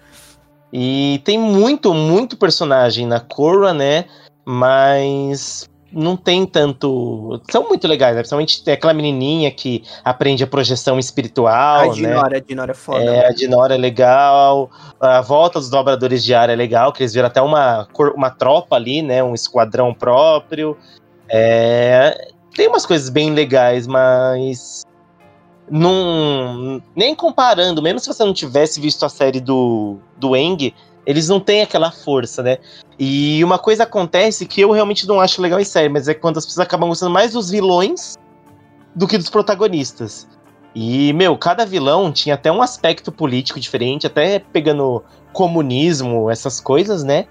E 0.74 1.22
tem 1.24 1.38
muito, 1.38 1.94
muito 1.94 2.36
personagem 2.36 3.06
na 3.06 3.20
Korra, 3.20 3.76
né? 3.76 4.06
Mas 4.44 5.70
não 5.92 6.18
tem 6.18 6.48
tanto. 6.48 7.40
São 7.52 7.68
muito 7.68 7.88
legais, 7.88 8.16
né? 8.16 8.22
Principalmente 8.22 8.64
tem 8.64 8.74
aquela 8.74 8.92
menininha 8.92 9.52
que 9.52 9.84
aprende 10.04 10.44
a 10.44 10.48
projeção 10.48 10.98
espiritual. 10.98 11.82
a 11.82 11.88
né? 11.90 11.94
Dinora, 11.94 12.38
a 12.38 12.40
Dinora 12.40 12.72
é 12.72 12.76
foda. 12.76 13.04
É, 13.04 13.28
a 13.28 13.32
Dinora 13.32 13.76
é 13.76 13.78
legal. 13.78 14.72
A 15.00 15.22
volta 15.22 15.60
dos 15.60 15.70
dobradores 15.70 16.24
de 16.24 16.34
ar 16.34 16.50
é 16.50 16.56
legal, 16.56 16.92
que 16.92 17.04
eles 17.04 17.14
viram 17.14 17.28
até 17.28 17.40
uma, 17.40 17.88
uma 18.16 18.32
tropa 18.32 18.76
ali, 18.76 19.04
né? 19.04 19.24
Um 19.24 19.36
esquadrão 19.36 19.94
próprio. 19.94 20.76
É, 21.30 22.30
tem 22.56 22.68
umas 22.68 22.84
coisas 22.84 23.10
bem 23.10 23.32
legais, 23.32 23.86
mas. 23.86 24.87
Não, 25.70 26.82
nem 26.96 27.14
comparando, 27.14 27.82
mesmo 27.82 28.00
se 28.00 28.08
você 28.08 28.24
não 28.24 28.34
tivesse 28.34 28.80
visto 28.80 29.06
a 29.06 29.10
série 29.10 29.42
do, 29.42 29.98
do 30.18 30.36
Eng, 30.36 30.74
eles 31.06 31.28
não 31.28 31.40
têm 31.40 31.62
aquela 31.62 31.92
força, 31.92 32.42
né? 32.44 32.58
E 33.00 33.44
uma 33.44 33.58
coisa 33.58 33.84
acontece 33.84 34.46
que 34.46 34.62
eu 34.62 34.72
realmente 34.72 35.08
não 35.08 35.20
acho 35.20 35.42
legal 35.42 35.60
em 35.60 35.66
série, 35.66 35.90
mas 35.90 36.08
é 36.08 36.14
quando 36.14 36.38
as 36.38 36.46
pessoas 36.46 36.66
acabam 36.66 36.90
gostando 36.90 37.12
mais 37.12 37.34
dos 37.34 37.50
vilões 37.50 38.18
do 38.96 39.08
que 39.08 39.18
dos 39.18 39.30
protagonistas. 39.30 40.28
E, 40.76 41.14
meu, 41.14 41.38
cada 41.38 41.66
vilão 41.66 42.12
tinha 42.12 42.36
até 42.36 42.52
um 42.52 42.62
aspecto 42.62 43.12
político 43.12 43.60
diferente, 43.60 44.06
até 44.06 44.40
pegando 44.40 45.04
comunismo, 45.34 46.30
essas 46.30 46.60
coisas, 46.60 47.04
né? 47.04 47.26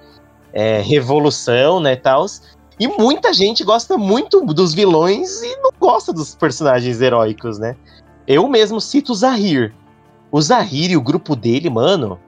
É, 0.53 0.81
revolução, 0.81 1.79
né, 1.79 1.97
tals. 1.97 2.43
E 2.79 2.89
muita 2.89 3.33
gente 3.33 3.63
gosta 3.65 3.97
muito 3.97 4.41
dos 4.43 4.75
vilões 4.75 5.43
e 5.43 5.57
não 5.61 5.71
gosta 5.79 6.13
dos 6.13 6.35
personagens 6.35 7.01
heróicos, 7.01 7.59
né? 7.59 7.77
Eu 8.27 8.49
mesmo 8.49 8.81
cito 8.81 9.13
o 9.13 9.15
Zahir. 9.15 9.73
O 10.31 10.41
Zahir 10.41 10.91
e 10.91 10.97
o 10.97 11.01
grupo 11.01 11.37
dele, 11.37 11.71
mano, 11.71 12.19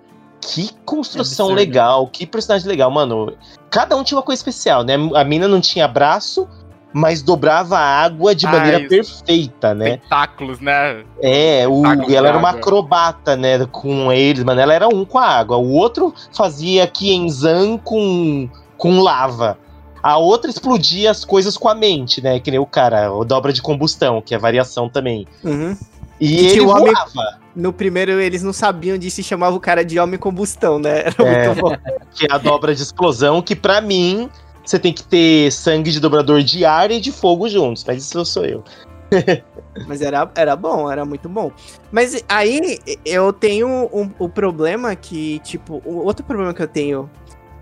que 0.41 0.71
construção 0.85 1.47
Absurdo. 1.47 1.59
legal, 1.59 2.07
que 2.07 2.27
personagem 2.27 2.69
legal, 2.69 2.91
mano. 2.91 3.35
Cada 3.71 3.97
um 3.97 4.05
tinha 4.05 4.17
uma 4.17 4.23
coisa 4.25 4.39
especial, 4.39 4.85
né? 4.85 4.95
A 5.15 5.25
mina 5.25 5.49
não 5.49 5.61
tinha 5.61 5.87
braço, 5.89 6.49
mas 6.93 7.21
dobrava 7.21 7.77
a 7.77 8.03
água 8.03 8.35
de 8.35 8.47
Ah, 8.47 8.53
maneira 8.53 8.81
isso. 8.81 8.89
perfeita, 8.89 9.75
né? 9.75 9.99
Tentáculos, 9.99 10.61
né? 10.61 11.05
É, 11.21 11.67
o, 11.69 11.85
ela 12.11 12.29
era 12.29 12.39
uma 12.39 12.49
água. 12.51 12.61
acrobata, 12.61 13.37
né, 13.37 13.67
com 13.67 14.11
eles, 14.13 14.43
mano. 14.45 14.61
Ela 14.61 14.73
era 14.75 14.89
um 14.89 15.05
com 15.05 15.19
a 15.19 15.27
água. 15.27 15.57
O 15.57 15.73
outro 15.73 16.15
fazia 16.33 16.87
Kienzan 16.87 17.77
com, 17.79 18.49
com 18.77 19.01
lava. 19.01 19.59
A 20.03 20.17
outra 20.19 20.51
explodia 20.51 21.11
as 21.11 21.25
coisas 21.25 21.57
com 21.57 21.69
a 21.69 21.75
mente, 21.75 22.23
né? 22.23 22.39
Que 22.41 22.51
nem 22.51 22.61
o 22.61 22.67
cara, 22.67 23.13
o 23.13 23.25
dobra 23.25 23.53
de 23.53 23.61
combustão, 23.63 24.21
que 24.23 24.35
é 24.35 24.39
variação 24.39 24.89
também. 24.89 25.27
Uhum. 25.45 25.77
E, 26.21 26.35
E 26.35 26.47
ele 26.49 26.61
o 26.63 26.69
homem- 26.69 26.93
voava, 26.93 27.39
No 27.55 27.73
primeiro, 27.73 28.13
eles 28.13 28.43
não 28.43 28.53
sabiam 28.53 28.97
disso 28.99 29.21
e 29.21 29.25
chamavam 29.25 29.57
o 29.57 29.61
cara 29.61 29.85
de 29.85 29.99
homem 29.99 30.19
combustão, 30.19 30.79
né? 30.79 31.05
Era 31.07 31.15
É. 31.29 31.47
muito 31.49 31.61
bom. 31.61 31.77
que 32.15 32.27
é 32.27 32.33
a 32.35 32.39
dobra 32.39 32.75
de 32.75 32.83
explosão, 32.83 33.41
que 33.43 33.55
pra 33.57 33.81
mim 33.81 34.29
você 34.65 34.79
tem 34.79 34.93
que 34.93 35.03
ter 35.03 35.51
sangue 35.53 35.91
de 35.91 35.99
dobrador 36.01 36.43
de 36.43 36.65
ar 36.65 36.91
e 36.91 37.01
de 37.01 37.11
fogo 37.13 37.49
juntos. 37.49 37.85
Mas 37.87 38.03
isso 38.05 38.25
sou 38.25 38.45
eu. 38.45 38.63
Mas 39.87 40.01
era, 40.03 40.31
era 40.35 40.55
bom, 40.57 40.91
era 40.91 41.05
muito 41.05 41.29
bom. 41.29 41.51
Mas 41.91 42.23
aí 42.29 42.79
eu 43.05 43.33
tenho 43.33 43.89
um, 43.93 44.11
o 44.19 44.29
problema 44.29 44.95
que, 44.97 45.39
tipo, 45.41 45.81
o 45.85 46.05
outro 46.05 46.25
problema 46.27 46.53
que 46.53 46.63
eu 46.63 46.69
tenho, 46.69 47.09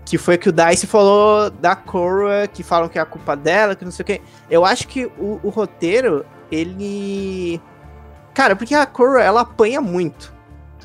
que 0.07 0.17
foi 0.17 0.37
que 0.37 0.47
o 0.47 0.53
Dice 0.53 0.87
falou 0.87 1.49
da 1.49 1.75
Korra, 1.75 2.47
que 2.47 2.63
falam 2.63 2.87
que 2.87 2.97
é 2.97 3.01
a 3.01 3.05
culpa 3.05 3.35
dela, 3.35 3.75
que 3.75 3.83
não 3.83 3.91
sei 3.91 4.03
o 4.03 4.05
quê. 4.05 4.21
Eu 4.49 4.63
acho 4.63 4.87
que 4.87 5.05
o, 5.05 5.37
o 5.43 5.49
roteiro, 5.49 6.25
ele. 6.49 7.61
Cara, 8.33 8.55
porque 8.55 8.73
a 8.73 8.85
Korra, 8.85 9.21
ela 9.21 9.41
apanha 9.41 9.81
muito. 9.81 10.33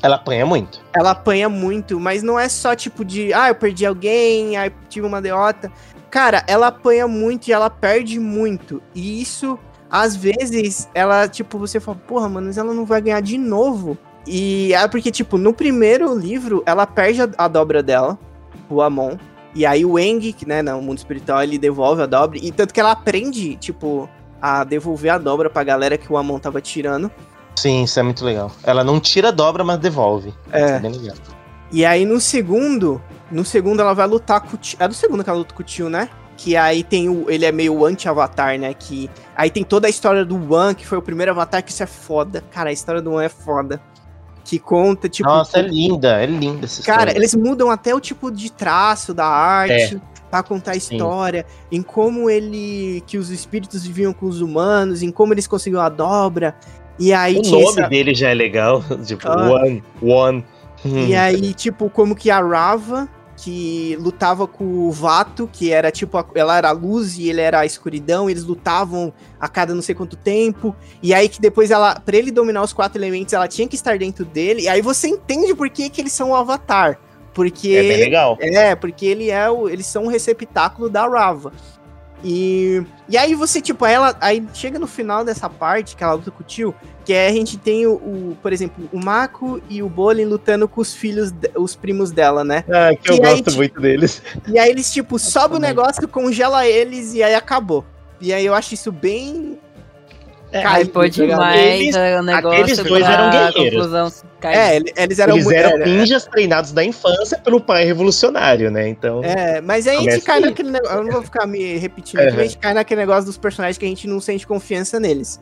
Ela 0.01 0.17
apanha 0.17 0.45
muito. 0.45 0.81
Ela 0.93 1.11
apanha 1.11 1.47
muito, 1.47 1.97
mas 2.01 2.21
não 2.21 2.37
é 2.37 2.49
só 2.49 2.75
tipo 2.75 3.05
de, 3.05 3.33
ah, 3.33 3.47
eu 3.47 3.55
perdi 3.55 3.85
alguém, 3.85 4.57
aí 4.57 4.69
tive 4.89 5.07
uma 5.07 5.21
derrota. 5.21 5.71
Cara, 6.11 6.43
ela 6.45 6.67
apanha 6.67 7.07
muito 7.07 7.47
e 7.47 7.53
ela 7.53 7.69
perde 7.69 8.19
muito. 8.19 8.83
E 8.93 9.21
isso, 9.21 9.57
às 9.89 10.17
vezes, 10.17 10.89
ela, 10.93 11.29
tipo, 11.29 11.57
você 11.57 11.79
fala, 11.79 11.97
porra, 12.05 12.27
mano, 12.27 12.47
mas 12.47 12.57
ela 12.57 12.73
não 12.73 12.85
vai 12.85 13.01
ganhar 13.01 13.21
de 13.21 13.37
novo. 13.37 13.97
E 14.27 14.73
é 14.73 14.85
porque, 14.89 15.11
tipo, 15.11 15.37
no 15.37 15.53
primeiro 15.53 16.13
livro, 16.13 16.61
ela 16.65 16.85
perde 16.85 17.21
a, 17.21 17.29
a 17.37 17.47
dobra 17.47 17.81
dela, 17.81 18.19
o 18.73 18.81
Amon. 18.81 19.17
E 19.55 19.65
aí 19.65 19.85
o 19.85 19.99
Eng, 19.99 20.33
que, 20.33 20.47
né, 20.47 20.61
no 20.61 20.81
mundo 20.81 20.97
espiritual, 20.97 21.41
ele 21.43 21.57
devolve 21.57 22.01
a 22.01 22.05
dobra. 22.05 22.39
E 22.41 22.51
tanto 22.51 22.73
que 22.73 22.79
ela 22.79 22.91
aprende, 22.91 23.55
tipo, 23.57 24.09
a 24.41 24.63
devolver 24.63 25.11
a 25.13 25.17
dobra 25.17 25.49
pra 25.49 25.63
galera 25.63 25.97
que 25.97 26.11
o 26.11 26.17
Amon 26.17 26.39
tava 26.39 26.59
tirando. 26.59 27.11
Sim, 27.55 27.83
isso 27.83 27.99
é 27.99 28.03
muito 28.03 28.25
legal. 28.25 28.51
Ela 28.63 28.83
não 28.83 28.99
tira 28.99 29.27
a 29.27 29.31
dobra, 29.31 29.63
mas 29.63 29.77
devolve. 29.77 30.29
Isso 30.29 30.37
É. 30.51 30.71
é 30.71 30.79
bem 30.79 30.91
legal. 30.91 31.15
E 31.71 31.85
aí 31.85 32.03
no 32.05 32.19
segundo, 32.19 33.01
no 33.31 33.45
segundo 33.45 33.79
ela 33.81 33.93
vai 33.93 34.07
lutar 34.07 34.41
com 34.41 34.55
o 34.55 34.57
tio. 34.57 34.77
É 34.79 34.87
do 34.87 34.93
segundo 34.93 35.23
que 35.23 35.29
ela 35.29 35.37
luta 35.39 35.53
com 35.53 35.61
o 35.61 35.65
tio, 35.65 35.87
né? 35.89 36.09
Que 36.35 36.55
aí 36.57 36.83
tem 36.83 37.09
o. 37.09 37.29
Ele 37.29 37.45
é 37.45 37.51
meio 37.51 37.85
anti-avatar, 37.85 38.57
né? 38.59 38.73
Que. 38.73 39.09
Aí 39.35 39.49
tem 39.51 39.63
toda 39.63 39.85
a 39.87 39.89
história 39.89 40.25
do 40.25 40.35
One, 40.53 40.73
que 40.75 40.85
foi 40.85 40.97
o 40.97 41.01
primeiro 41.01 41.31
avatar, 41.31 41.63
que 41.63 41.71
isso 41.71 41.81
é 41.83 41.87
foda. 41.87 42.43
Cara, 42.51 42.69
a 42.69 42.73
história 42.73 43.01
do 43.01 43.11
One 43.13 43.25
é 43.25 43.29
foda. 43.29 43.79
Que 44.43 44.59
conta, 44.59 45.07
tipo. 45.07 45.27
Nossa, 45.29 45.59
é 45.59 45.61
linda, 45.61 46.21
é 46.21 46.25
linda 46.25 46.65
essa 46.65 46.83
Cara, 46.83 47.01
história. 47.03 47.17
eles 47.17 47.33
mudam 47.35 47.69
até 47.71 47.95
o 47.95 47.99
tipo 47.99 48.29
de 48.29 48.51
traço 48.51 49.13
da 49.13 49.25
arte 49.25 49.95
É. 49.95 50.01
pra 50.29 50.43
contar 50.43 50.71
a 50.71 50.75
história, 50.75 51.45
em 51.71 51.81
como 51.81 52.29
ele. 52.29 53.01
que 53.07 53.17
os 53.17 53.29
espíritos 53.29 53.85
viviam 53.85 54.11
com 54.13 54.25
os 54.25 54.41
humanos, 54.41 55.01
em 55.01 55.11
como 55.11 55.33
eles 55.33 55.47
conseguiam 55.47 55.81
a 55.81 55.87
dobra. 55.89 56.55
E 56.99 57.13
aí 57.13 57.37
O 57.39 57.41
nome 57.51 57.63
essa- 57.63 57.87
dele 57.87 58.13
já 58.13 58.29
é 58.29 58.33
legal. 58.33 58.83
tipo, 59.05 59.27
Ah. 59.27 59.49
One, 59.51 59.83
One. 60.01 60.45
E 60.85 61.15
aí, 61.15 61.53
tipo, 61.53 61.89
como 61.89 62.13
que 62.13 62.29
a 62.29 62.41
Rava, 62.41 63.07
que 63.43 63.97
lutava 63.99 64.47
com 64.47 64.63
o 64.87 64.91
Vato, 64.91 65.49
que 65.51 65.71
era 65.71 65.91
tipo, 65.91 66.17
a- 66.17 66.25
ela 66.33 66.57
era 66.57 66.69
a 66.69 66.71
luz 66.71 67.17
e 67.17 67.29
ele 67.29 67.41
era 67.41 67.59
a 67.59 67.65
escuridão, 67.65 68.29
eles 68.29 68.43
lutavam 68.45 69.11
a 69.39 69.49
cada 69.49 69.73
não 69.75 69.81
sei 69.81 69.93
quanto 69.93 70.15
tempo. 70.15 70.73
E 71.01 71.13
aí 71.13 71.27
que 71.27 71.41
depois 71.41 71.69
ela, 71.71 71.99
pra 71.99 72.15
ele 72.15 72.31
dominar 72.31 72.61
os 72.63 72.71
quatro 72.71 72.97
elementos, 72.99 73.33
ela 73.33 73.47
tinha 73.47 73.67
que 73.67 73.75
estar 73.75 73.97
dentro 73.97 74.23
dele. 74.23 74.61
E 74.63 74.67
aí 74.69 74.81
você 74.81 75.07
entende 75.07 75.53
por 75.53 75.69
que, 75.69 75.89
que 75.89 75.99
eles 75.99 76.13
são 76.13 76.29
o 76.31 76.35
Avatar. 76.35 76.97
Porque 77.33 77.71
É 77.75 77.81
bem 77.81 77.97
legal. 77.97 78.37
é, 78.39 78.75
porque 78.75 79.05
ele 79.05 79.29
é 79.31 79.49
o, 79.49 79.67
eles 79.67 79.87
são 79.87 80.03
um 80.03 80.07
receptáculo 80.07 80.87
da 80.89 81.07
Rava. 81.07 81.51
E, 82.23 82.81
e 83.09 83.17
aí 83.17 83.35
você, 83.35 83.59
tipo, 83.61 83.85
ela. 83.85 84.15
Aí 84.21 84.41
chega 84.53 84.79
no 84.79 84.87
final 84.87 85.25
dessa 85.25 85.49
parte 85.49 85.95
que 85.95 86.03
ela 86.03 86.13
luta 86.13 86.31
com 86.31 86.41
o 86.41 86.45
tio, 86.45 86.73
que 87.03 87.11
é 87.11 87.27
a 87.27 87.31
gente 87.31 87.57
tem 87.57 87.85
o, 87.85 87.93
o, 87.95 88.37
por 88.41 88.53
exemplo, 88.53 88.87
o 88.93 88.97
Mako 88.99 89.59
e 89.69 89.83
o 89.83 89.89
Bolin 89.89 90.23
lutando 90.25 90.67
com 90.67 90.79
os 90.79 90.93
filhos, 90.93 91.31
de- 91.31 91.51
os 91.55 91.75
primos 91.75 92.11
dela, 92.11 92.43
né? 92.45 92.63
Ah, 92.69 92.95
que 92.95 93.11
eu 93.11 93.15
E 93.15 93.19
aí, 93.25 93.29
gosto 93.31 93.43
tipo, 93.45 93.57
muito 93.57 93.81
deles. 93.81 94.23
E 94.47 94.57
aí 94.57 94.69
eles, 94.69 94.91
tipo, 94.93 95.19
sobe 95.19 95.55
o 95.55 95.59
negócio, 95.59 96.07
congela 96.07 96.65
eles 96.65 97.13
e 97.13 97.21
aí 97.21 97.35
acabou. 97.35 97.83
E 98.21 98.31
aí 98.33 98.45
eu 98.45 98.53
acho 98.53 98.73
isso 98.73 98.89
bem. 98.91 99.59
É, 100.49 100.61
Cai, 100.61 100.83
Hypou 100.83 101.01
tá 101.03 101.07
demais 101.09 101.59
Eles- 101.59 101.95
é, 101.95 102.19
o 102.19 102.23
negócio 102.23 102.61
aqueles 102.61 102.77
dois 102.77 103.03
eram 103.05 103.31
guerreiros. 103.31 103.55
conclusão 103.73 104.11
É, 104.51 104.75
ele- 104.75 104.93
eles 104.95 105.19
eram 105.19 105.33
Eles 105.35 105.45
muito. 105.45 105.57
eram 105.57 105.69
era- 105.77 105.85
ninjas 105.85 106.25
treinados 106.25 106.71
da 106.71 106.83
infância 106.83 107.37
pelo 107.37 107.61
pai 107.61 107.85
revolucionário, 107.85 108.69
né? 108.71 108.87
Então. 108.87 109.23
É, 109.23 109.61
mas 109.61 109.87
aí 109.87 109.97
a 109.97 110.11
gente 110.11 110.21
cai 110.25 110.39
naquele 110.39 110.71
negócio. 110.71 110.97
Eu 110.97 111.03
não 111.03 111.11
vou 111.11 111.21
ficar 111.23 111.45
me 111.47 111.77
repetindo, 111.77 112.19
aqui, 112.21 112.33
Uhum. 112.33 112.39
a 112.39 112.43
gente 112.43 112.57
cai 112.57 112.73
naquele 112.73 113.01
negócio 113.01 113.25
dos 113.25 113.37
personagens 113.37 113.77
que 113.77 113.85
a 113.85 113.87
gente 113.87 114.07
não 114.07 114.19
sente 114.19 114.45
confiança 114.47 114.99
neles. 114.99 115.39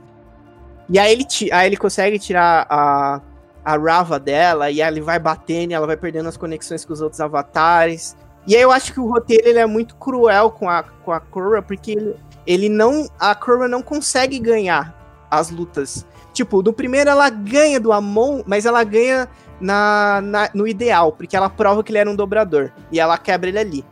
E 0.90 1.00
aí 1.00 1.12
ele, 1.14 1.26
aí 1.52 1.68
ele 1.68 1.78
consegue 1.78 2.20
tirar 2.20 2.66
a, 2.70 3.22
a 3.64 3.78
Rava 3.78 4.20
dela, 4.20 4.70
e 4.70 4.82
aí 4.82 4.88
ele 4.92 5.02
vai 5.02 5.18
batendo, 5.20 5.72
e 5.72 5.74
ela 5.74 5.88
vai 5.88 5.96
perdendo 5.98 6.28
as 6.28 6.36
conexões 6.36 6.84
com 6.84 6.92
os 6.94 7.02
outros 7.02 7.22
avatares. 7.22 8.16
E 8.48 8.56
aí 8.56 8.62
eu 8.62 8.72
acho 8.72 8.92
que 8.92 9.00
o 9.00 9.08
roteiro 9.08 9.48
ele 9.48 9.60
é 9.60 9.66
muito 9.66 9.96
cruel 9.96 10.50
com 10.52 10.68
a, 10.70 10.84
com 10.84 11.12
a 11.12 11.20
Korra, 11.20 11.62
porque 11.62 11.92
ele, 11.92 12.16
ele 12.46 12.70
não. 12.70 13.08
A 13.20 13.34
Korra 13.36 13.68
não 13.68 13.82
consegue 13.82 14.40
ganhar 14.40 15.00
as 15.30 15.50
lutas. 15.50 16.06
Tipo, 16.34 16.62
no 16.62 16.72
primeiro 16.74 17.10
ela 17.10 17.30
ganha 17.30 17.80
do 17.80 17.92
Amon, 17.92 18.42
mas 18.46 18.66
ela 18.66 18.84
ganha 18.84 19.28
na, 19.60 20.22
na- 20.24 20.50
no 20.54 20.68
ideal, 20.68 21.12
porque 21.12 21.36
ela 21.36 21.50
prova 21.50 21.84
que 21.84 21.92
ele 21.92 22.00
era 22.00 22.10
um 22.10 22.16
dobrador. 22.16 22.72
E 22.92 23.00
ela 23.00 23.18
quebra 23.18 23.50
ele 23.50 23.60
ali. 23.60 23.86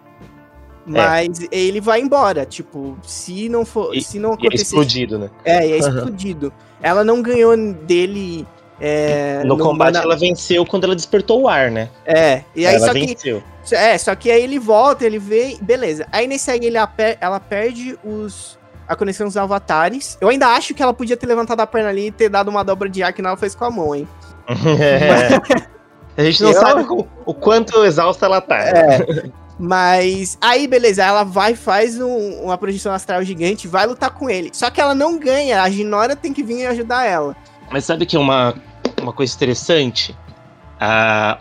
Mas 0.86 1.46
ele 1.52 1.80
vai 1.80 2.02
embora, 2.02 2.46
tipo, 2.46 2.98
se 3.04 3.48
não 3.50 3.64
for, 3.66 3.96
E- 3.96 4.02
se 4.02 4.18
não 4.18 4.32
E 4.32 4.34
é 4.34 4.36
acontecer, 4.36 4.64
explodido, 4.64 5.20
né? 5.20 5.30
é, 5.46 5.68
e 5.68 5.72
é 5.74 5.78
explodido. 5.78 6.52
Ela 6.82 7.04
não 7.04 7.22
ganhou 7.22 7.56
dele 7.58 8.48
é, 8.82 9.44
No 9.44 9.58
combate 9.58 9.94
mana- 9.96 10.06
ela 10.06 10.16
venceu 10.18 10.66
quando 10.66 10.86
ela 10.86 10.96
despertou 10.96 11.42
o 11.42 11.48
ar, 11.50 11.70
né? 11.70 11.90
É, 12.06 12.44
e 12.56 12.66
aí 12.66 12.76
ela 12.76 12.88
só 12.88 12.94
que 12.94 13.06
venceu. 13.06 13.44
é, 13.74 13.98
só 13.98 14.16
que 14.16 14.32
aí 14.32 14.42
ele 14.42 14.58
volta, 14.58 15.06
ele 15.06 15.20
vê, 15.20 15.58
beleza. 15.62 16.08
Aí 16.14 16.26
nesse 16.26 16.50
aí 16.50 16.60
ele 16.64 16.78
ela 16.78 17.40
perde 17.42 18.00
os 18.04 18.58
a 18.90 18.96
conexão 18.96 19.28
dos 19.28 19.38
avatares. 19.38 20.18
Eu 20.20 20.28
ainda 20.28 20.48
acho 20.48 20.74
que 20.74 20.82
ela 20.84 20.94
podia 20.94 21.16
ter 21.16 21.28
levantado 21.28 21.62
a 21.62 21.68
perna 21.68 21.90
ali 21.90 22.08
e 22.08 22.12
ter 22.12 22.28
dado 22.28 22.48
uma 22.50 22.64
dobra 22.64 22.90
de 22.90 23.02
ar 23.04 23.14
que 23.14 23.22
não 23.22 23.30
ela 23.30 23.38
fez 23.38 23.54
com 23.56 23.64
a 23.66 23.70
mão, 23.72 23.94
hein? 23.96 24.08
A 26.18 26.24
gente 26.24 26.44
não 26.44 26.52
Eu- 26.52 26.60
sabe 26.60 26.82
o, 26.90 27.08
o 27.26 27.34
quanto 27.34 27.86
exausta 27.86 28.26
ela 28.26 28.42
tá. 28.42 28.58
É. 28.58 29.30
Mas 29.58 30.38
aí, 30.42 30.68
beleza, 30.68 31.04
ela 31.04 31.24
vai, 31.24 31.56
faz 31.56 32.00
um- 32.00 32.42
uma 32.44 32.58
projeção 32.58 32.92
astral 32.94 33.24
gigante, 33.24 33.68
vai 33.68 33.86
lutar 33.86 34.10
com 34.10 34.30
ele. 34.30 34.50
Só 34.54 34.70
que 34.70 34.82
ela 34.82 34.96
não 34.96 35.18
ganha, 35.18 35.62
a 35.62 35.70
Ginora 35.70 36.16
tem 36.16 36.34
que 36.34 36.44
vir 36.44 36.60
e 36.60 36.66
ajudar 36.66 37.06
ela. 37.06 37.36
Mas 37.72 37.86
sabe 37.86 38.06
que 38.06 38.16
é 38.16 38.20
uma, 38.20 38.56
uma 39.02 39.14
coisa 39.14 39.34
interessante? 39.36 40.16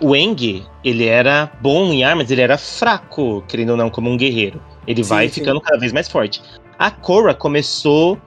O 0.01 0.15
Eng, 0.17 0.67
ele 0.85 1.07
era 1.07 1.51
bom 1.61 1.93
em 1.93 2.05
armas, 2.05 2.31
ele 2.31 2.41
era 2.41 2.59
fraco, 2.59 3.43
querendo 3.49 3.71
ou 3.71 3.77
não, 3.77 3.89
como 3.89 4.11
um 4.11 4.17
guerreiro. 4.17 4.61
Ele 4.87 5.03
Sim, 5.03 5.11
vai 5.11 5.29
sim. 5.29 5.35
ficando 5.41 5.61
cada 5.61 5.79
vez 5.79 5.93
mais 5.93 6.09
forte. 6.09 6.43
A 6.79 6.91
Korra 6.91 7.35
começou 7.35 8.19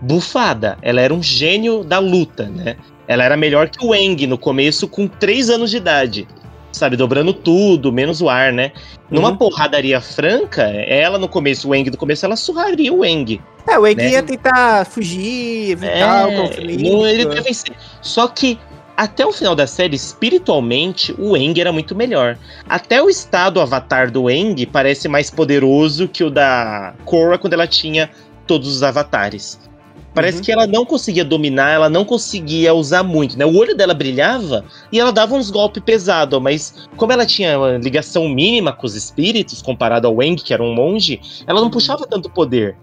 bufada. 0.00 0.76
Ela 0.82 1.00
era 1.00 1.14
um 1.14 1.22
gênio 1.22 1.84
da 1.84 1.98
luta, 1.98 2.44
né? 2.46 2.76
Ela 3.06 3.24
era 3.24 3.36
melhor 3.36 3.68
que 3.68 3.84
o 3.84 3.94
Eng 3.94 4.26
no 4.26 4.38
começo, 4.38 4.88
com 4.88 5.06
3 5.06 5.50
anos 5.50 5.70
de 5.70 5.76
idade. 5.76 6.28
Sabe, 6.72 6.96
dobrando 6.96 7.32
tudo, 7.34 7.92
menos 7.92 8.20
o 8.22 8.28
ar, 8.28 8.52
né? 8.52 8.70
Numa 9.10 9.30
Uhum. 9.30 9.36
porradaria 9.36 10.00
franca, 10.00 10.62
ela 10.62 11.18
no 11.18 11.28
começo, 11.28 11.68
o 11.68 11.74
Eng 11.74 11.90
no 11.90 11.96
começo, 11.96 12.24
ela 12.24 12.36
surraria 12.36 12.92
o 12.92 13.04
Eng. 13.04 13.40
É, 13.68 13.76
o 13.78 13.86
Egg 13.86 14.00
Né? 14.00 14.10
ia 14.12 14.22
tentar 14.22 14.86
fugir, 14.86 15.72
evitar 15.72 16.28
o 16.28 16.32
conflito. 16.36 16.82
não, 16.82 17.06
ele 17.06 17.22
ia 17.24 17.42
vencer. 17.42 17.74
Só 18.00 18.28
que 18.28 18.56
até 19.00 19.24
o 19.24 19.32
final 19.32 19.54
da 19.54 19.66
série, 19.66 19.96
espiritualmente, 19.96 21.14
o 21.18 21.34
Eng 21.34 21.58
era 21.58 21.72
muito 21.72 21.96
melhor. 21.96 22.36
Até 22.68 23.02
o 23.02 23.08
estado 23.08 23.58
avatar 23.58 24.10
do 24.10 24.28
Eng 24.28 24.66
parece 24.66 25.08
mais 25.08 25.30
poderoso 25.30 26.06
que 26.06 26.22
o 26.22 26.28
da 26.28 26.92
Korra 27.06 27.38
quando 27.38 27.54
ela 27.54 27.66
tinha 27.66 28.10
todos 28.46 28.68
os 28.68 28.82
avatares. 28.82 29.58
Parece 30.14 30.38
Uhum. 30.38 30.44
que 30.44 30.52
ela 30.52 30.66
não 30.66 30.84
conseguia 30.84 31.24
dominar, 31.24 31.70
ela 31.70 31.88
não 31.88 32.04
conseguia 32.04 32.74
usar 32.74 33.02
muito, 33.02 33.38
né? 33.38 33.46
O 33.46 33.56
olho 33.56 33.74
dela 33.74 33.94
brilhava 33.94 34.66
e 34.92 35.00
ela 35.00 35.12
dava 35.12 35.34
uns 35.34 35.50
golpes 35.50 35.82
pesados, 35.82 36.38
mas 36.38 36.74
como 36.94 37.10
ela 37.10 37.24
tinha 37.24 37.56
uma 37.56 37.78
ligação 37.78 38.28
mínima 38.28 38.70
com 38.70 38.84
os 38.84 38.94
espíritos, 38.94 39.62
comparado 39.62 40.08
ao 40.08 40.22
Eng, 40.22 40.36
que 40.36 40.52
era 40.52 40.62
um 40.62 40.74
monge, 40.74 41.18
ela 41.46 41.62
não 41.62 41.70
puxava 41.70 42.06
tanto 42.06 42.28
poder 42.28 42.76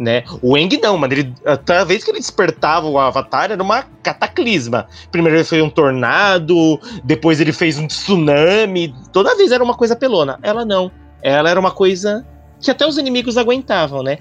né? 0.00 0.24
O 0.40 0.56
Eng 0.56 0.80
não, 0.82 0.96
mano. 0.96 1.12
Ele, 1.12 1.34
toda 1.66 1.84
vez 1.84 2.02
que 2.02 2.10
ele 2.10 2.18
despertava 2.18 2.88
o 2.88 2.98
Avatar 2.98 3.52
era 3.52 3.62
uma 3.62 3.82
cataclisma. 4.02 4.88
Primeiro 5.12 5.36
ele 5.36 5.44
fez 5.44 5.62
um 5.62 5.68
tornado, 5.68 6.80
depois 7.04 7.38
ele 7.40 7.52
fez 7.52 7.78
um 7.78 7.86
tsunami. 7.86 8.94
Toda 9.12 9.36
vez 9.36 9.52
era 9.52 9.62
uma 9.62 9.74
coisa 9.74 9.94
pelona. 9.94 10.38
Ela 10.42 10.64
não. 10.64 10.90
Ela 11.22 11.50
era 11.50 11.60
uma 11.60 11.70
coisa 11.70 12.26
que 12.58 12.70
até 12.70 12.86
os 12.86 12.96
inimigos 12.96 13.36
aguentavam, 13.36 14.02
né? 14.02 14.18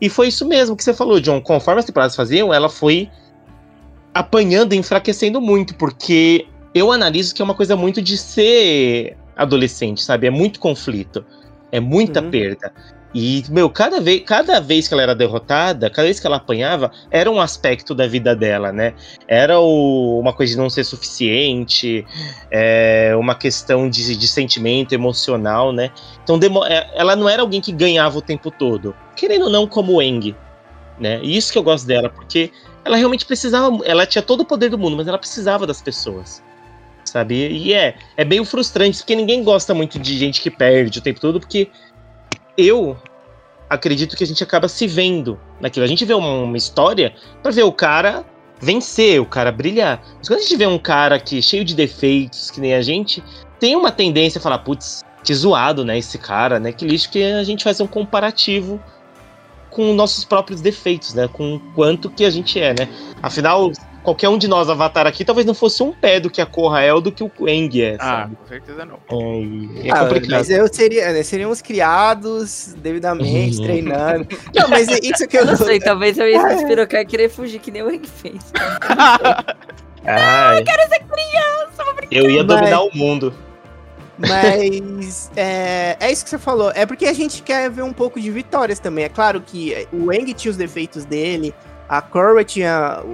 E 0.00 0.08
foi 0.10 0.28
isso 0.28 0.46
mesmo 0.46 0.76
que 0.76 0.84
você 0.84 0.92
falou, 0.92 1.18
John. 1.18 1.40
Conforme 1.40 1.80
as 1.80 1.86
temporadas 1.86 2.14
faziam, 2.14 2.52
ela 2.52 2.68
foi 2.68 3.08
apanhando 4.12 4.74
e 4.74 4.76
enfraquecendo 4.76 5.40
muito, 5.40 5.74
porque 5.76 6.46
eu 6.74 6.92
analiso 6.92 7.34
que 7.34 7.40
é 7.40 7.44
uma 7.44 7.54
coisa 7.54 7.74
muito 7.74 8.02
de 8.02 8.18
ser 8.18 9.16
adolescente, 9.34 10.02
sabe? 10.02 10.26
É 10.26 10.30
muito 10.30 10.60
conflito. 10.60 11.24
É 11.70 11.80
muita 11.80 12.20
Uhum. 12.20 12.30
perda. 12.30 12.72
E, 13.14 13.44
meu, 13.50 13.68
cada 13.68 14.00
vez, 14.00 14.22
cada 14.24 14.58
vez 14.58 14.88
que 14.88 14.94
ela 14.94 15.02
era 15.02 15.14
derrotada, 15.14 15.90
cada 15.90 16.06
vez 16.06 16.18
que 16.18 16.26
ela 16.26 16.36
apanhava, 16.36 16.90
era 17.10 17.30
um 17.30 17.40
aspecto 17.40 17.94
da 17.94 18.06
vida 18.06 18.34
dela, 18.34 18.72
né? 18.72 18.94
Era 19.28 19.60
o- 19.60 20.18
uma 20.18 20.32
coisa 20.32 20.52
de 20.52 20.58
não 20.58 20.70
ser 20.70 20.84
suficiente, 20.84 22.06
é, 22.50 23.12
uma 23.16 23.34
questão 23.34 23.88
de, 23.90 24.16
de 24.16 24.26
sentimento 24.28 24.94
emocional, 24.94 25.72
né? 25.72 25.90
Então, 26.24 26.38
é, 26.64 26.90
ela 26.94 27.14
não 27.14 27.28
era 27.28 27.42
alguém 27.42 27.60
que 27.60 27.72
ganhava 27.72 28.16
o 28.16 28.22
tempo 28.22 28.50
todo. 28.50 28.94
Querendo 29.14 29.44
ou 29.44 29.50
não, 29.50 29.66
como 29.66 30.00
Eng, 30.00 30.34
né? 30.98 31.20
E 31.22 31.36
isso 31.36 31.52
que 31.52 31.58
eu 31.58 31.62
gosto 31.62 31.86
dela, 31.86 32.08
porque 32.08 32.50
ela 32.84 32.96
realmente 32.96 33.26
precisava, 33.26 33.78
ela 33.84 34.06
tinha 34.06 34.22
todo 34.22 34.40
o 34.40 34.44
poder 34.44 34.70
do 34.70 34.78
mundo, 34.78 34.96
mas 34.96 35.06
ela 35.06 35.18
precisava 35.18 35.66
das 35.66 35.82
pessoas. 35.82 36.42
Sabe? 37.04 37.34
E 37.34 37.74
é, 37.74 37.94
é 38.16 38.24
meio 38.24 38.42
frustrante, 38.42 38.98
porque 38.98 39.14
ninguém 39.14 39.44
gosta 39.44 39.74
muito 39.74 39.98
de 39.98 40.16
gente 40.16 40.40
que 40.40 40.50
perde 40.50 40.98
o 40.98 41.02
tempo 41.02 41.20
todo, 41.20 41.38
porque 41.38 41.68
eu 42.56 42.96
acredito 43.68 44.16
que 44.16 44.24
a 44.24 44.26
gente 44.26 44.42
acaba 44.42 44.68
se 44.68 44.86
vendo 44.86 45.38
naquilo. 45.60 45.84
A 45.84 45.88
gente 45.88 46.04
vê 46.04 46.14
uma, 46.14 46.42
uma 46.42 46.56
história 46.56 47.14
pra 47.42 47.50
ver 47.50 47.62
o 47.62 47.72
cara 47.72 48.24
vencer, 48.60 49.20
o 49.20 49.26
cara 49.26 49.50
brilhar. 49.50 50.00
Mas 50.18 50.28
quando 50.28 50.40
a 50.40 50.42
gente 50.42 50.56
vê 50.56 50.66
um 50.66 50.78
cara 50.78 51.18
que 51.18 51.42
cheio 51.42 51.64
de 51.64 51.74
defeitos, 51.74 52.50
que 52.50 52.60
nem 52.60 52.74
a 52.74 52.82
gente, 52.82 53.22
tem 53.58 53.74
uma 53.74 53.90
tendência 53.90 54.38
a 54.38 54.42
falar, 54.42 54.58
putz, 54.58 55.02
que 55.24 55.34
zoado, 55.34 55.84
né, 55.84 55.98
esse 55.98 56.18
cara, 56.18 56.60
né? 56.60 56.72
Que 56.72 56.84
lixo 56.84 57.10
que 57.10 57.22
a 57.22 57.44
gente 57.44 57.64
faz 57.64 57.80
um 57.80 57.86
comparativo 57.86 58.80
com 59.70 59.94
nossos 59.94 60.24
próprios 60.24 60.60
defeitos, 60.60 61.14
né? 61.14 61.28
Com 61.28 61.56
o 61.56 61.60
quanto 61.74 62.10
que 62.10 62.24
a 62.24 62.30
gente 62.30 62.60
é, 62.60 62.74
né? 62.74 62.88
Afinal, 63.22 63.72
qualquer 64.02 64.28
um 64.28 64.36
de 64.38 64.48
nós, 64.48 64.68
Avatar 64.68 65.06
aqui, 65.06 65.24
talvez 65.24 65.46
não 65.46 65.54
fosse 65.54 65.82
um 65.82 65.92
pé 65.92 66.18
do 66.20 66.28
que 66.30 66.40
a 66.40 66.46
Korra 66.46 66.82
é 66.82 66.92
ou 66.92 67.00
do 67.00 67.12
que 67.12 67.22
o 67.22 67.30
Eng 67.48 67.80
é, 67.80 67.96
Ah, 67.98 68.04
sabe? 68.04 68.36
com 68.36 68.46
certeza 68.48 68.84
não. 68.84 68.94
É, 69.10 69.88
é 69.88 69.90
Ah, 69.92 70.00
complicado. 70.04 70.30
mas 70.30 70.50
eu 70.50 70.66
seria, 70.72 71.12
né, 71.12 71.22
seríamos 71.22 71.62
criados 71.62 72.74
devidamente, 72.78 73.58
Uhum. 73.58 73.64
treinando. 73.64 74.26
Não, 74.54 74.68
mas 74.68 74.88
é 74.88 74.98
isso 75.02 75.26
que 75.28 75.36
eu 75.38 75.44
Não 75.46 75.56
sei, 75.56 75.78
talvez 75.80 76.18
eu 76.18 76.28
ia 76.28 76.42
despirocar 76.48 77.00
e 77.00 77.06
querer 77.06 77.28
fugir, 77.28 77.58
que 77.60 77.70
nem 77.70 77.82
o 77.82 77.90
Egg 77.90 78.08
fez. 78.08 78.40
Ah, 80.04 80.56
eu 80.58 80.64
quero 80.64 80.82
ser 80.88 80.98
criança, 81.04 82.08
Eu 82.10 82.28
ia 82.28 82.42
Mas- 82.42 82.46
dominar 82.56 82.80
o 82.82 82.90
mundo. 82.92 83.32
Mas 84.18 85.30
é, 85.36 85.96
é 86.00 86.12
isso 86.12 86.24
que 86.24 86.30
você 86.30 86.38
falou. 86.38 86.70
É 86.74 86.84
porque 86.86 87.06
a 87.06 87.12
gente 87.12 87.42
quer 87.42 87.70
ver 87.70 87.82
um 87.82 87.92
pouco 87.92 88.20
de 88.20 88.30
vitórias 88.30 88.78
também. 88.78 89.04
É 89.04 89.08
claro 89.08 89.40
que 89.40 89.86
o 89.92 90.12
Eng 90.12 90.32
tinha 90.34 90.50
os 90.50 90.56
defeitos 90.56 91.04
dele, 91.04 91.54
a 91.92 92.00
Korra 92.00 92.42
tinha, 92.42 93.04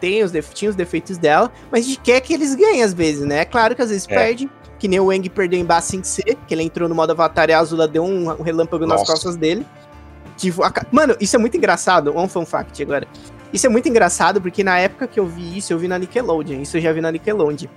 tem 0.00 0.24
os, 0.24 0.32
tinha 0.52 0.68
os 0.68 0.74
defeitos 0.74 1.16
dela, 1.16 1.52
mas 1.70 1.84
a 1.84 1.88
gente 1.88 2.00
quer 2.00 2.20
que 2.20 2.34
eles 2.34 2.56
ganhem 2.56 2.82
às 2.82 2.92
vezes, 2.92 3.24
né? 3.24 3.42
É 3.42 3.44
claro 3.44 3.76
que 3.76 3.80
às 3.80 3.88
vezes 3.88 4.04
É. 4.10 4.14
perde, 4.16 4.50
que 4.80 4.88
nem 4.88 4.98
o 4.98 5.12
Eng 5.12 5.28
perdeu 5.28 5.60
em 5.60 5.64
Bassin 5.64 6.02
C, 6.02 6.36
que 6.44 6.52
ele 6.52 6.64
entrou 6.64 6.88
no 6.88 6.94
modo 6.94 7.12
Avatar 7.12 7.48
e 7.48 7.52
a 7.52 7.60
Azula 7.60 7.86
deu 7.86 8.02
um, 8.02 8.28
um 8.28 8.42
relâmpago 8.42 8.84
nas 8.84 8.98
Nossa. 8.98 9.12
costas 9.12 9.36
dele. 9.36 9.64
Tipo, 10.36 10.64
a 10.64 10.72
Mano, 10.90 11.14
isso 11.20 11.36
é 11.36 11.38
muito 11.38 11.56
engraçado. 11.56 12.18
Um 12.18 12.26
fun 12.26 12.44
fact 12.44 12.82
agora. 12.82 13.06
Isso 13.52 13.64
é 13.64 13.68
muito 13.68 13.88
engraçado 13.88 14.42
porque 14.42 14.64
na 14.64 14.76
época 14.76 15.06
que 15.06 15.20
eu 15.20 15.26
vi 15.26 15.56
isso, 15.56 15.72
eu 15.72 15.78
vi 15.78 15.86
na 15.86 15.96
Nickelodeon. 15.96 16.60
Isso 16.60 16.78
eu 16.78 16.80
já 16.80 16.92
vi 16.92 17.00
na 17.00 17.12
Nickelodeon. 17.12 17.68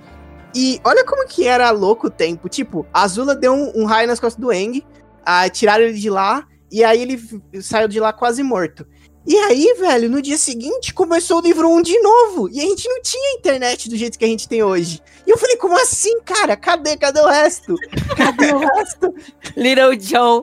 E 0.52 0.80
olha 0.82 1.04
como 1.04 1.28
que 1.28 1.46
era 1.46 1.70
louco 1.70 2.08
o 2.08 2.10
tempo. 2.10 2.48
Tipo, 2.48 2.84
a 2.92 3.02
Azula 3.02 3.36
deu 3.36 3.52
um, 3.52 3.82
um 3.82 3.84
raio 3.84 4.08
nas 4.08 4.18
costas 4.18 4.40
do 4.40 4.52
Eng, 4.52 4.84
ah, 5.24 5.48
tiraram 5.48 5.84
ele 5.84 5.96
de 5.96 6.10
lá, 6.10 6.44
e 6.72 6.82
aí 6.82 7.02
ele 7.02 7.22
saiu 7.62 7.86
de 7.86 8.00
lá 8.00 8.12
quase 8.12 8.42
morto. 8.42 8.84
E 9.26 9.36
aí, 9.36 9.74
velho, 9.78 10.08
no 10.08 10.22
dia 10.22 10.38
seguinte 10.38 10.94
começou 10.94 11.38
o 11.38 11.42
livro 11.42 11.68
1 11.68 11.82
de 11.82 11.98
novo. 12.00 12.48
E 12.50 12.58
a 12.58 12.62
gente 12.62 12.88
não 12.88 13.00
tinha 13.02 13.34
internet 13.36 13.88
do 13.88 13.96
jeito 13.96 14.18
que 14.18 14.24
a 14.24 14.28
gente 14.28 14.48
tem 14.48 14.62
hoje. 14.62 15.00
E 15.26 15.30
eu 15.30 15.36
falei, 15.38 15.56
como 15.56 15.76
assim, 15.80 16.20
cara? 16.22 16.56
Cadê? 16.56 16.96
Cadê 16.96 17.20
o 17.20 17.26
resto? 17.28 17.74
Cadê 18.16 18.52
o 18.52 18.58
resto? 18.58 19.14
Little 19.56 19.94
John. 19.96 20.42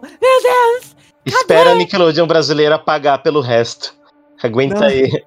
Espera 1.26 1.72
a 1.72 1.76
Nickelodeon 1.76 2.28
brasileira 2.28 2.78
pagar 2.80 3.18
pelo 3.24 3.42
resto. 3.42 3.96
Aguenta 4.42 4.76
Não. 4.82 4.88
aí. 4.88 5.24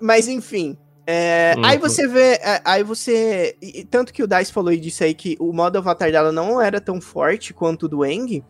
Mas 0.00 0.28
enfim. 0.28 0.78
é, 1.06 1.54
Uhum. 1.56 1.64
Aí 1.64 1.76
você 1.78 2.06
vê. 2.06 2.34
é, 2.34 2.62
aí 2.64 2.82
você. 2.82 3.56
e- 3.60 3.80
e 3.80 3.84
tanto 3.84 4.12
que 4.12 4.22
o 4.22 4.26
Dice 4.28 4.52
falou 4.52 4.74
disso 4.74 5.04
aí, 5.04 5.12
que 5.12 5.36
o 5.38 5.52
modo 5.52 5.76
avatar 5.76 6.10
dela 6.10 6.32
não 6.32 6.60
era 6.60 6.80
tão 6.80 7.00
forte 7.00 7.52
quanto 7.52 7.82
o 7.84 7.88
do 7.88 8.04
Eng. 8.04 8.42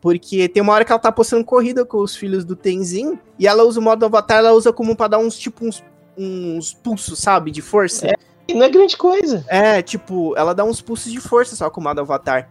Porque 0.00 0.48
tem 0.48 0.62
uma 0.62 0.72
hora 0.72 0.84
que 0.84 0.92
ela 0.92 0.98
tá 0.98 1.10
postando 1.10 1.44
corrida 1.44 1.84
com 1.84 1.98
os 1.98 2.14
filhos 2.14 2.44
do 2.44 2.54
Tenzin. 2.54 3.18
E 3.38 3.46
ela 3.46 3.64
usa 3.64 3.80
o 3.80 3.82
modo 3.82 4.04
avatar, 4.04 4.38
ela 4.38 4.52
usa 4.52 4.72
como 4.72 4.94
pra 4.96 5.08
dar 5.08 5.18
uns, 5.18 5.36
tipo, 5.36 5.66
uns, 5.66 5.82
uns 6.16 6.72
pulsos, 6.72 7.18
sabe? 7.18 7.50
De 7.50 7.62
força. 7.62 8.08
E 8.46 8.54
não 8.54 8.64
é 8.64 8.70
grande 8.70 8.96
coisa. 8.96 9.44
É, 9.48 9.82
tipo, 9.82 10.34
ela 10.36 10.54
dá 10.54 10.64
uns 10.64 10.80
pulsos 10.80 11.12
de 11.12 11.20
força 11.20 11.54
só 11.54 11.68
com 11.68 11.80
o 11.80 11.84
modo 11.84 12.00
Avatar. 12.00 12.48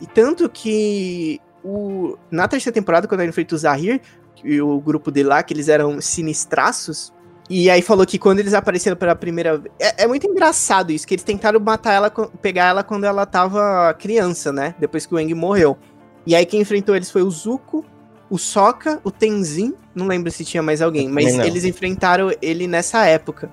E 0.00 0.06
tanto 0.06 0.48
que 0.48 1.40
o, 1.64 2.16
na 2.30 2.46
terceira 2.46 2.74
temporada, 2.74 3.08
quando 3.08 3.20
ele 3.20 3.30
enfrenta 3.30 3.54
o 3.54 3.58
Zahir, 3.58 4.00
e 4.44 4.60
o 4.60 4.80
grupo 4.80 5.10
dele 5.10 5.28
lá, 5.28 5.42
que 5.42 5.52
eles 5.52 5.68
eram 5.68 6.00
sinistraços, 6.00 7.12
e 7.48 7.68
aí 7.68 7.82
falou 7.82 8.06
que 8.06 8.16
quando 8.16 8.38
eles 8.38 8.54
apareceram 8.54 8.96
pela 8.96 9.16
primeira 9.16 9.58
vez. 9.58 9.74
É, 9.78 10.04
é 10.04 10.06
muito 10.06 10.24
engraçado 10.24 10.92
isso, 10.92 11.04
que 11.04 11.14
eles 11.14 11.24
tentaram 11.24 11.58
matar 11.58 11.94
ela, 11.94 12.10
pegar 12.40 12.68
ela 12.68 12.84
quando 12.84 13.04
ela 13.04 13.26
tava 13.26 13.92
criança, 13.94 14.52
né? 14.52 14.74
Depois 14.78 15.04
que 15.04 15.12
o 15.12 15.18
Eng 15.18 15.34
morreu. 15.34 15.76
E 16.26 16.34
aí 16.34 16.44
quem 16.44 16.60
enfrentou 16.60 16.94
eles 16.94 17.10
foi 17.10 17.22
o 17.22 17.30
Zuko, 17.30 17.84
o 18.28 18.38
Sokka, 18.38 19.00
o 19.02 19.10
Tenzin, 19.10 19.74
não 19.94 20.06
lembro 20.06 20.30
se 20.30 20.44
tinha 20.44 20.62
mais 20.62 20.80
alguém, 20.80 21.08
mas 21.08 21.38
eles 21.38 21.64
enfrentaram 21.64 22.30
ele 22.40 22.66
nessa 22.66 23.04
época. 23.06 23.50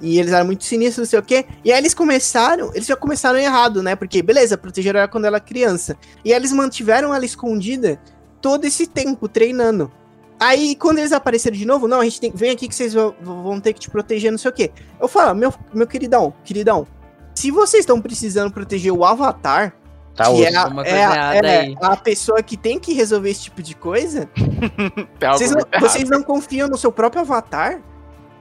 E 0.00 0.18
eles 0.18 0.32
eram 0.32 0.46
muito 0.46 0.64
sinistros, 0.64 0.98
não 0.98 1.10
sei 1.10 1.18
o 1.18 1.22
quê. 1.22 1.46
E 1.64 1.72
aí 1.72 1.78
eles 1.78 1.94
começaram, 1.94 2.70
eles 2.74 2.86
já 2.86 2.96
começaram 2.96 3.38
errado, 3.38 3.82
né? 3.82 3.96
Porque, 3.96 4.22
beleza, 4.22 4.58
protegeram 4.58 5.00
ela 5.00 5.08
quando 5.08 5.24
ela 5.24 5.36
era 5.36 5.44
criança. 5.44 5.96
E 6.24 6.32
aí 6.32 6.38
eles 6.38 6.52
mantiveram 6.52 7.14
ela 7.14 7.24
escondida 7.24 7.98
todo 8.40 8.64
esse 8.64 8.86
tempo, 8.86 9.26
treinando. 9.28 9.90
Aí, 10.38 10.76
quando 10.76 10.98
eles 10.98 11.12
apareceram 11.12 11.56
de 11.56 11.64
novo, 11.64 11.88
não, 11.88 12.00
a 12.00 12.04
gente 12.04 12.20
tem, 12.20 12.30
vem 12.30 12.50
aqui 12.50 12.68
que 12.68 12.74
vocês 12.74 12.92
vão, 12.92 13.14
vão 13.22 13.58
ter 13.58 13.72
que 13.72 13.80
te 13.80 13.90
proteger, 13.90 14.30
não 14.30 14.38
sei 14.38 14.50
o 14.50 14.54
quê. 14.54 14.70
Eu 15.00 15.08
falo, 15.08 15.34
meu, 15.34 15.52
meu 15.72 15.86
queridão, 15.86 16.34
queridão, 16.44 16.86
se 17.34 17.50
vocês 17.50 17.80
estão 17.80 18.00
precisando 18.00 18.52
proteger 18.52 18.92
o 18.92 19.02
Avatar, 19.02 19.74
Tá 20.16 20.24
que 20.24 20.30
osso. 20.30 20.42
é, 20.44 20.56
a, 20.56 20.62
é, 20.62 20.70
coisa 20.70 20.90
a- 20.90 20.98
errada 20.98 21.48
é 21.48 21.60
aí. 21.60 21.76
a 21.80 21.96
pessoa 21.96 22.42
que 22.42 22.56
tem 22.56 22.78
que 22.78 22.92
resolver 22.94 23.30
esse 23.30 23.42
tipo 23.42 23.62
de 23.62 23.74
coisa, 23.74 24.28
Tem 25.18 25.30
vocês 25.30 25.50
não, 25.50 25.62
vocês 25.80 26.08
não 26.08 26.22
confiam 26.22 26.68
no 26.68 26.76
seu 26.78 26.90
próprio 26.90 27.22
Avatar 27.22 27.80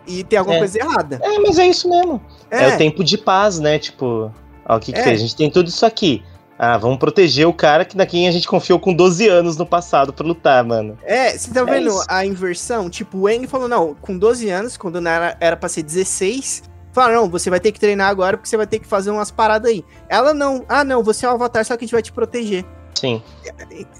e 0.07 0.23
tem 0.23 0.39
alguma 0.39 0.55
É. 0.55 0.59
coisa 0.59 0.79
errada. 0.79 1.19
É, 1.21 1.39
mas 1.39 1.59
é 1.59 1.67
isso 1.67 1.89
mesmo. 1.89 2.21
É, 2.49 2.63
É, 2.69 2.75
o 2.75 2.77
tempo 2.77 3.03
de 3.03 3.17
paz, 3.17 3.59
né? 3.59 3.77
Tipo, 3.77 4.31
ó, 4.65 4.77
o 4.77 4.79
que, 4.79 4.93
que 4.93 4.99
É. 4.99 5.03
fez? 5.03 5.19
A 5.19 5.21
gente 5.23 5.35
tem 5.35 5.49
tudo 5.51 5.67
isso 5.67 5.85
aqui. 5.85 6.23
Ah, 6.57 6.77
vamos 6.77 6.97
proteger 6.99 7.45
o 7.45 7.51
cara 7.53 7.83
que 7.83 7.97
na 7.97 8.05
quem 8.05 8.29
a 8.29 8.31
gente 8.31 8.47
confiou 8.47 8.79
com 8.79 8.93
12 8.93 9.27
anos 9.27 9.57
no 9.57 9.65
passado 9.65 10.13
pra 10.13 10.25
lutar, 10.25 10.63
mano. 10.63 10.97
É, 11.03 11.37
você 11.37 11.51
tá 11.51 11.59
É 11.59 11.65
vendo 11.65 11.91
a 12.07 12.25
inversão? 12.25 12.89
Tipo, 12.89 13.17
o 13.17 13.29
Eng 13.29 13.45
falou, 13.45 13.67
não, 13.67 13.93
com 13.95 14.17
12 14.17 14.49
anos, 14.49 14.77
quando 14.77 15.05
era, 15.05 15.35
era 15.41 15.57
pra 15.57 15.67
ser 15.67 15.83
16, 15.83 16.63
falaram, 16.95 17.21
não, 17.21 17.29
você 17.29 17.49
vai 17.49 17.59
ter 17.59 17.71
que 17.71 17.79
treinar 17.79 18.09
agora 18.09 18.37
porque 18.37 18.49
você 18.49 18.57
vai 18.57 18.65
ter 18.65 18.79
que 18.79 18.87
fazer 18.87 19.11
umas 19.11 19.29
paradas 19.29 19.69
aí. 19.71 19.83
Ela 20.09 20.33
não, 20.33 20.65
ah 20.67 20.83
não, 20.83 21.03
você 21.03 21.25
é 21.25 21.29
o 21.29 21.33
Avatar, 21.33 21.63
só 21.65 21.75
que 21.77 21.83
a 21.83 21.85
gente 21.85 21.93
vai 21.93 22.01
te 22.01 22.11
proteger. 22.11 22.65
Sim. 22.95 23.21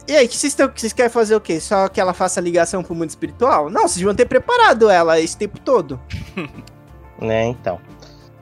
E 0.07 0.15
aí, 0.15 0.26
que 0.27 0.38
vocês, 0.38 0.53
tão- 0.55 0.69
que 0.69 0.80
vocês 0.80 0.93
querem 0.93 1.11
fazer 1.11 1.35
o 1.35 1.41
quê? 1.41 1.59
Só 1.59 1.89
que 1.89 1.99
ela 1.99 2.13
faça 2.13 2.39
ligação 2.39 2.81
pro 2.81 2.95
mundo 2.95 3.09
espiritual? 3.09 3.69
Não, 3.69 3.88
vocês 3.89 4.01
vão 4.03 4.15
ter 4.15 4.26
preparado 4.26 4.89
ela 4.89 5.19
esse 5.19 5.38
tempo 5.38 5.59
todo. 5.59 5.99
Né, 7.19 7.45
então. 7.47 7.80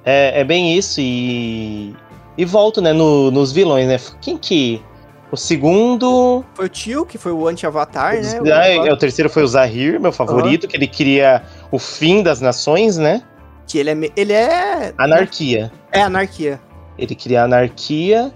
É, 0.03 0.41
é 0.41 0.43
bem 0.43 0.75
isso 0.75 0.99
e. 0.99 1.95
E 2.35 2.43
volto, 2.43 2.81
né, 2.81 2.91
no- 2.91 3.29
nos 3.29 3.51
vilões, 3.51 3.87
né? 3.87 3.99
Quem 4.19 4.37
que. 4.37 4.81
O 5.31 5.37
segundo. 5.37 6.43
Foi 6.55 6.65
o 6.65 6.69
tio, 6.69 7.05
que 7.05 7.17
foi 7.17 7.31
o 7.31 7.47
anti-avatar, 7.47 8.15
né? 8.21 8.39
O- 8.41 8.89
Ah, 8.89 8.93
o 8.93 8.97
terceiro 8.97 9.29
foi 9.29 9.43
o 9.43 9.47
Zahir, 9.47 9.99
meu 9.99 10.11
favorito, 10.11 10.67
que 10.67 10.75
ele 10.75 10.87
queria 10.87 11.43
o 11.71 11.77
fim 11.79 12.21
das 12.23 12.41
nações, 12.41 12.97
né? 12.97 13.21
Que 13.67 13.77
ele 13.79 13.89
é. 13.91 14.11
Ele 14.15 14.33
é. 14.33 14.93
Anarquia. 14.97 15.71
É 15.91 16.01
anarquia. 16.01 16.59
Ele 16.97 17.15
queria 17.15 17.41
a 17.41 17.45
anarquia. 17.45 18.31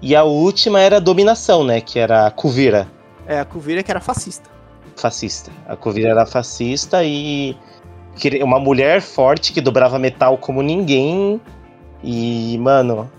E 0.00 0.16
a 0.16 0.24
última 0.24 0.80
era 0.80 0.96
a 0.96 1.00
dominação, 1.00 1.62
né? 1.64 1.80
Que 1.80 1.98
era 1.98 2.26
a 2.26 2.30
Kuvira, 2.30 2.88
É, 3.26 3.38
a 3.38 3.44
Kuvira 3.44 3.82
que 3.82 3.90
era 3.90 4.00
fascista. 4.00 4.50
fascista. 4.96 5.50
A 5.68 5.76
Kuvira 5.76 6.10
era 6.10 6.26
fascista 6.26 7.02
e. 7.04 7.56
Uma 8.42 8.58
mulher 8.58 9.00
forte 9.00 9.52
que 9.52 9.60
dobrava 9.60 9.98
metal 9.98 10.36
como 10.36 10.60
ninguém. 10.62 11.40
E, 12.02 12.58
mano. 12.58 13.10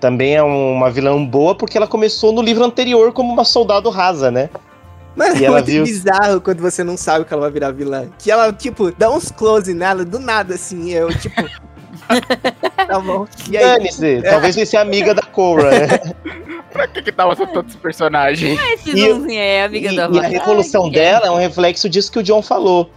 Também 0.00 0.34
é 0.34 0.42
uma 0.42 0.90
vilã 0.90 1.22
boa 1.22 1.54
porque 1.54 1.76
ela 1.76 1.86
começou 1.86 2.32
no 2.32 2.40
livro 2.40 2.64
anterior 2.64 3.12
como 3.12 3.30
uma 3.30 3.44
soldado 3.44 3.90
rasa, 3.90 4.30
né? 4.30 4.48
Mano, 5.16 5.36
E 5.36 5.44
é 5.44 5.50
muito 5.50 5.66
viu- 5.66 5.84
bizarro 5.84 6.40
quando 6.40 6.60
você 6.60 6.84
não 6.84 6.96
sabe 6.96 7.24
que 7.24 7.32
ela 7.32 7.42
vai 7.42 7.50
virar 7.50 7.72
vilã. 7.72 8.06
Que 8.18 8.30
ela, 8.30 8.52
tipo, 8.52 8.92
dá 8.96 9.10
uns 9.10 9.30
close 9.30 9.74
nela 9.74 10.04
do 10.04 10.18
nada, 10.18 10.54
assim. 10.54 10.90
Eu, 10.92 11.08
tipo. 11.16 11.34
tá 12.86 13.00
bom. 13.00 13.26
E 13.50 13.56
aí? 13.56 13.64
Dane-se, 13.64 14.22
talvez 14.22 14.56
vai 14.56 14.66
ser 14.66 14.76
amiga 14.78 15.14
da 15.14 15.22
Korra, 15.22 15.70
né? 15.70 15.88
Pra 16.72 16.86
que 16.86 17.02
que 17.02 17.10
tava 17.10 17.34
tantos 17.34 17.74
personagens? 17.76 18.58
Esse 18.72 18.96
E- 18.96 19.36
é 19.36 19.64
amiga 19.64 19.90
E, 19.92 19.96
do 20.08 20.16
e 20.16 20.18
a 20.20 20.28
revolução 20.28 20.84
Ai, 20.84 20.90
que 20.90 20.98
é. 21.00 21.02
dela 21.12 21.26
é 21.26 21.30
um 21.30 21.36
reflexo 21.36 21.88
disso 21.88 22.12
que 22.12 22.20
o 22.20 22.22
John 22.22 22.40
falou. 22.42 22.88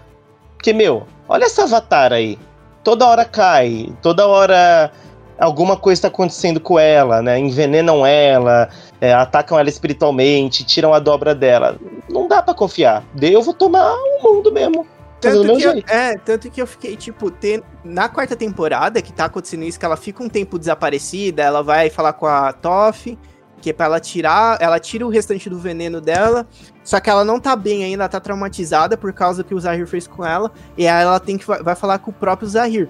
Porque, 0.56 0.72
meu, 0.72 1.08
olha 1.28 1.46
essa 1.46 1.64
avatar 1.64 2.14
aí. 2.14 2.38
Toda 2.84 3.08
hora 3.08 3.26
cai, 3.26 3.90
toda 4.02 4.28
hora 4.28 4.92
alguma 5.38 5.78
coisa 5.78 6.04
tá 6.04 6.08
acontecendo 6.08 6.60
com 6.60 6.80
ela, 6.80 7.22
né? 7.22 7.40
Envenenam 7.40 8.06
ela, 8.06 8.70
é, 9.00 9.14
atacam 9.14 9.60
ela 9.60 9.70
espiritualmente, 9.70 10.64
tiram 10.64 10.94
a 10.94 11.00
dobra 11.00 11.34
dela. 11.34 11.78
Não 12.10 12.28
dá 12.28 12.42
pra 12.42 12.54
confiar. 12.54 13.04
Eu 13.22 13.42
vou 13.42 13.54
tomar 13.54 13.94
o 13.94 14.24
mundo 14.24 14.52
mesmo. 14.52 14.88
Tanto 15.20 15.56
que, 15.56 15.64
eu, 15.64 15.84
é, 15.88 16.18
tanto 16.18 16.52
que 16.52 16.62
eu 16.62 16.68
fiquei, 16.68 16.98
tipo, 16.98 17.32
ter, 17.32 17.64
na 17.84 18.10
quarta 18.10 18.36
temporada, 18.36 19.02
que 19.02 19.14
tá 19.14 19.26
acontecendo 19.26 19.64
isso, 19.64 19.80
que 19.80 19.86
ela 19.86 19.96
fica 19.96 20.22
um 20.22 20.28
tempo 20.28 20.60
desaparecida, 20.60 21.42
ela 21.42 21.64
vai 21.64 21.90
falar 21.90 22.12
com 22.12 22.26
a 22.26 22.52
Toff, 22.52 23.18
que 23.62 23.70
é 23.70 23.74
pra 23.74 23.86
ela 23.86 24.02
tirar, 24.02 24.58
ela 24.60 24.78
tira 24.82 25.08
o 25.08 25.10
restante 25.10 25.50
do 25.50 25.58
veneno 25.58 26.02
dela, 26.02 26.46
só 26.84 27.00
que 27.00 27.10
ela 27.10 27.24
não 27.24 27.40
tá 27.40 27.56
bem 27.56 27.86
ainda, 27.86 28.10
tá 28.10 28.20
traumatizada 28.20 28.98
por 28.98 29.14
causa 29.14 29.42
do 29.42 29.48
que 29.48 29.56
o 29.56 29.60
Zahir 29.62 29.88
fez 29.88 30.06
com 30.06 30.26
ela, 30.26 30.52
e 30.78 30.86
aí 30.86 31.04
ela 31.04 31.22
tem 31.22 31.38
que, 31.38 31.46
vai 31.46 31.74
falar 31.74 32.00
com 32.00 32.12
o 32.12 32.14
próprio 32.14 32.50
Zahir. 32.50 32.90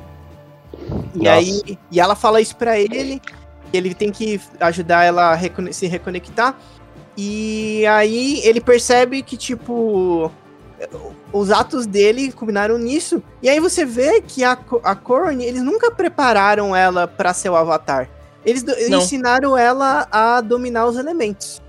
E 1.13 1.17
Nossa. 1.19 1.31
aí, 1.31 1.77
e 1.91 1.99
ela 1.99 2.15
fala 2.15 2.41
isso 2.41 2.55
pra 2.55 2.79
ele, 2.79 3.21
ele 3.71 3.93
tem 3.93 4.11
que 4.11 4.39
ajudar 4.59 5.03
ela 5.03 5.31
a 5.31 5.35
recone- 5.35 5.73
se 5.73 5.87
reconectar, 5.87 6.55
e 7.17 7.85
aí 7.85 8.41
ele 8.43 8.59
percebe 8.59 9.21
que, 9.21 9.37
tipo, 9.37 10.31
os 11.31 11.51
atos 11.51 11.85
dele 11.85 12.31
combinaram 12.31 12.77
nisso. 12.77 13.23
E 13.41 13.47
aí 13.49 13.59
você 13.59 13.85
vê 13.85 14.21
que 14.21 14.43
a, 14.43 14.57
a 14.83 14.95
Corrin, 14.95 15.41
eles 15.41 15.61
nunca 15.61 15.89
prepararam 15.91 16.75
ela 16.75 17.07
pra 17.07 17.33
ser 17.33 17.49
o 17.49 17.55
Avatar. 17.55 18.09
Eles 18.45 18.63
Não. 18.89 18.99
ensinaram 18.99 19.57
ela 19.57 20.07
a 20.11 20.41
dominar 20.41 20.85
os 20.85 20.97
elementos. 20.97 21.61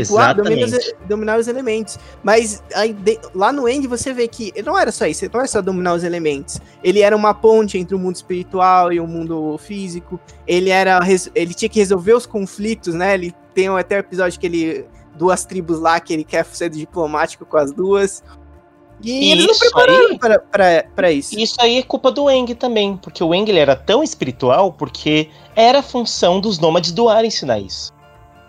Tipo, 0.00 0.18
ah, 0.18 0.32
domina 0.32 0.66
dominar 1.08 1.38
os 1.38 1.48
elementos. 1.48 1.98
Mas 2.22 2.62
aí 2.74 2.92
de- 2.92 3.18
lá 3.34 3.52
no 3.52 3.68
End 3.68 3.86
você 3.86 4.12
vê 4.12 4.26
que 4.28 4.52
não 4.62 4.78
era 4.78 4.90
só 4.92 5.06
isso, 5.06 5.24
não 5.32 5.40
era 5.40 5.48
só 5.48 5.60
dominar 5.62 5.94
os 5.94 6.04
elementos. 6.04 6.58
Ele 6.82 7.00
era 7.00 7.14
uma 7.16 7.34
ponte 7.34 7.78
entre 7.78 7.94
o 7.94 7.98
mundo 7.98 8.16
espiritual 8.16 8.92
e 8.92 9.00
o 9.00 9.06
mundo 9.06 9.56
físico. 9.58 10.18
Ele 10.46 10.70
era 10.70 11.00
ele 11.34 11.54
tinha 11.54 11.68
que 11.68 11.78
resolver 11.78 12.14
os 12.14 12.26
conflitos, 12.26 12.94
né? 12.94 13.14
Ele 13.14 13.34
tem 13.54 13.68
até 13.68 13.96
o 13.96 14.00
episódio 14.00 14.38
que 14.40 14.46
ele 14.46 14.86
duas 15.16 15.44
tribos 15.44 15.78
lá 15.78 16.00
que 16.00 16.12
ele 16.12 16.24
quer 16.24 16.44
ser 16.46 16.70
diplomático 16.70 17.44
com 17.44 17.56
as 17.58 17.72
duas. 17.72 18.22
E, 19.04 19.28
E 19.28 19.32
eles 19.32 19.46
não 19.46 19.58
prepararam 19.58 20.06
aí- 20.10 20.18
pra, 20.18 20.38
pra, 20.38 20.84
pra 20.94 21.10
isso. 21.12 21.36
Isso 21.38 21.56
aí 21.60 21.78
é 21.78 21.82
culpa 21.82 22.10
do 22.12 22.30
Eng 22.30 22.54
também, 22.54 22.96
porque 22.96 23.22
o 23.22 23.34
Eng 23.34 23.48
ele 23.48 23.58
era 23.58 23.74
tão 23.74 24.02
espiritual 24.02 24.72
porque 24.72 25.28
era 25.56 25.80
a 25.80 25.82
função 25.82 26.40
dos 26.40 26.58
nômades 26.60 26.92
do 26.92 27.08
ar 27.08 27.24
ensinar 27.24 27.58
isso. 27.58 27.92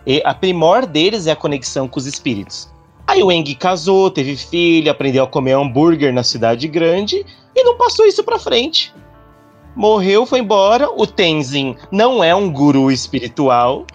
E 0.05 0.21
a 0.25 0.33
primor 0.33 0.85
deles 0.85 1.27
é 1.27 1.31
a 1.31 1.35
conexão 1.35 1.87
com 1.87 1.99
os 1.99 2.05
espíritos. 2.05 2.69
Aí 3.05 3.21
o 3.21 3.31
Eng 3.31 3.53
casou, 3.55 4.09
teve 4.09 4.35
filho, 4.35 4.91
aprendeu 4.91 5.23
a 5.23 5.27
comer 5.27 5.53
hambúrguer 5.53 6.13
na 6.13 6.23
cidade 6.23 6.67
grande 6.67 7.25
e 7.55 7.63
não 7.63 7.77
passou 7.77 8.05
isso 8.05 8.23
pra 8.23 8.39
frente. 8.39 8.93
Morreu, 9.75 10.25
foi 10.25 10.39
embora. 10.39 10.89
O 10.89 11.05
Tenzin 11.05 11.75
não 11.91 12.23
é 12.23 12.33
um 12.33 12.51
guru 12.51 12.91
espiritual. 12.91 13.85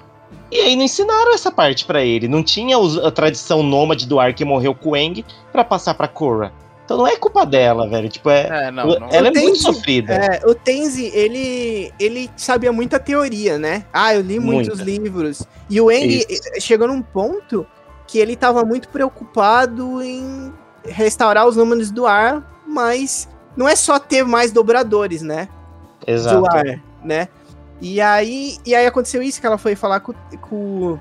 E 0.51 0.60
aí 0.60 0.76
não 0.76 0.85
ensinaram 0.85 1.35
essa 1.35 1.51
parte 1.51 1.85
pra 1.85 2.02
ele. 2.02 2.26
Não 2.26 2.43
tinha 2.43 2.76
a 3.05 3.10
tradição 3.10 3.62
nômade 3.62 4.06
do 4.06 4.18
ar 4.18 4.32
que 4.35 4.44
morreu 4.44 4.74
com 4.74 4.90
o 4.90 4.97
Eng 4.97 5.24
pra 5.52 5.62
passar 5.62 5.94
pra 5.94 6.09
Korra. 6.09 6.52
Então 6.89 6.97
não 6.97 7.06
é 7.06 7.16
culpa 7.16 7.44
dela, 7.44 7.86
velho. 7.86 8.09
Tipo, 8.09 8.31
é, 8.31 8.69
É, 8.69 8.70
não, 8.70 8.86
não. 8.98 9.09
ela 9.10 9.28
é 9.28 9.31
Tenzin- 9.31 9.44
muito 9.47 9.59
sofrida. 9.60 10.15
É, 10.15 10.40
o 10.47 10.55
Tenzi, 10.55 11.10
ele, 11.15 11.93
ele 12.01 12.31
sabia 12.35 12.73
muita 12.73 12.98
teoria, 12.98 13.59
né? 13.59 13.85
Ah, 13.93 14.15
eu 14.15 14.23
li 14.23 14.40
muitos 14.40 14.78
Muita. 14.78 14.85
livros. 14.90 15.43
E 15.69 15.78
o 15.82 15.90
Eng 15.90 16.24
chegou 16.59 16.89
num 16.89 17.02
ponto 17.02 17.66
que 18.06 18.19
ele 18.19 18.35
tava 18.35 18.65
muito 18.65 18.89
preocupado 18.89 20.02
em 20.02 20.51
restaurar 20.86 21.47
os 21.47 21.56
números 21.56 21.90
do 21.90 22.06
ar, 22.06 22.43
mas 22.66 23.28
não 23.55 23.69
é 23.69 23.77
só 23.77 23.98
ter 23.98 24.24
mais 24.24 24.51
dobradores, 24.51 25.20
né? 25.20 25.47
Exato. 26.06 26.40
do 26.40 26.47
ar, 26.47 26.81
né? 27.05 27.28
E 27.82 28.01
aí, 28.01 28.56
e 28.65 28.74
aí 28.74 28.86
aconteceu 28.86 29.23
isso 29.23 29.39
que 29.43 29.47
ela 29.47 29.59
foi 29.59 29.77
falar 29.77 30.01
com, 30.01 30.15
com 30.40 30.98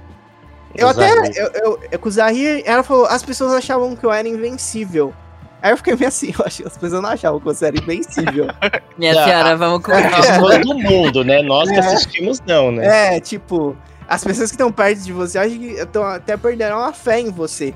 eu 0.76 0.90
até 0.90 1.10
eu, 1.30 1.50
eu, 1.64 1.80
eu- 1.92 2.00
com 2.00 2.10
o 2.10 2.12
Zahir, 2.12 2.62
ela 2.66 2.84
falou, 2.84 3.06
as 3.06 3.24
pessoas 3.24 3.54
achavam 3.54 3.96
que 3.96 4.06
eu 4.06 4.12
era 4.12 4.28
invencível. 4.28 5.14
Aí 5.62 5.72
eu 5.72 5.78
fiquei 5.78 5.96
meio 5.96 6.08
assim, 6.08 6.34
eu 6.38 6.46
acho 6.46 6.62
que 6.62 6.68
as 6.68 6.78
pessoas 6.78 7.02
não 7.02 7.10
achavam 7.10 7.40
que 7.40 7.46
você 7.46 7.66
era 7.68 7.78
invencível. 7.78 8.48
Minha 8.98 9.20
Ah, 9.20 9.26
senhora, 9.26 9.56
vamos 9.58 9.82
calma. 9.84 10.10
pessoas 10.10 10.60
do 10.60 10.74
mundo, 10.76 11.24
né? 11.24 11.42
Nós 11.42 11.70
que 11.70 11.76
É. 11.76 11.80
assistimos, 11.80 12.40
não, 12.46 12.72
né? 12.72 13.16
é, 13.16 13.20
tipo, 13.20 13.76
as 14.08 14.24
pessoas 14.24 14.50
que 14.50 14.56
estão 14.56 14.72
perto 14.72 15.00
de 15.02 15.12
você, 15.14 15.38
acho 15.40 15.58
que 15.58 15.86
tão, 15.88 16.04
até 16.04 16.36
perderam 16.38 16.80
a 16.84 16.94
fé 16.94 17.20
em 17.20 17.32
você. 17.32 17.74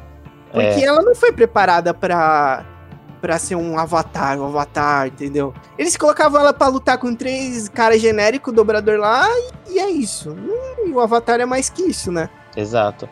Porque 0.52 0.66
É. 0.82 0.84
ela 0.86 1.02
não 1.02 1.16
foi 1.16 1.32
preparada 1.32 1.94
pra, 1.94 2.66
pra 3.22 3.40
ser 3.40 3.56
um 3.56 3.78
avatar, 3.80 4.38
um 4.40 4.46
avatar, 4.46 5.08
entendeu? 5.08 5.54
Eles 5.78 5.96
colocavam 5.96 6.40
ela 6.42 6.54
pra 6.54 6.68
lutar 6.68 6.98
com 6.98 7.16
três 7.16 7.70
caras 7.70 8.02
genéricos, 8.02 8.54
dobrador 8.54 9.00
lá, 9.00 9.28
e, 9.68 9.74
e 9.76 9.80
é 9.80 9.90
isso. 9.90 10.32
Hum, 10.32 10.88
E 10.88 10.92
o 10.92 11.00
avatar 11.00 11.40
é 11.40 11.46
mais 11.46 11.70
que 11.70 11.84
isso, 11.84 12.12
né? 12.12 12.30
Exato. 12.58 13.08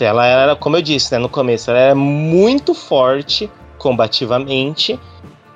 Ela 0.00 0.26
era, 0.26 0.56
como 0.56 0.76
eu 0.76 0.82
disse, 0.82 1.12
né, 1.12 1.18
no 1.18 1.28
começo, 1.28 1.70
ela 1.70 1.78
era 1.80 1.94
muito 1.94 2.74
forte 2.74 3.50
combativamente, 3.82 4.98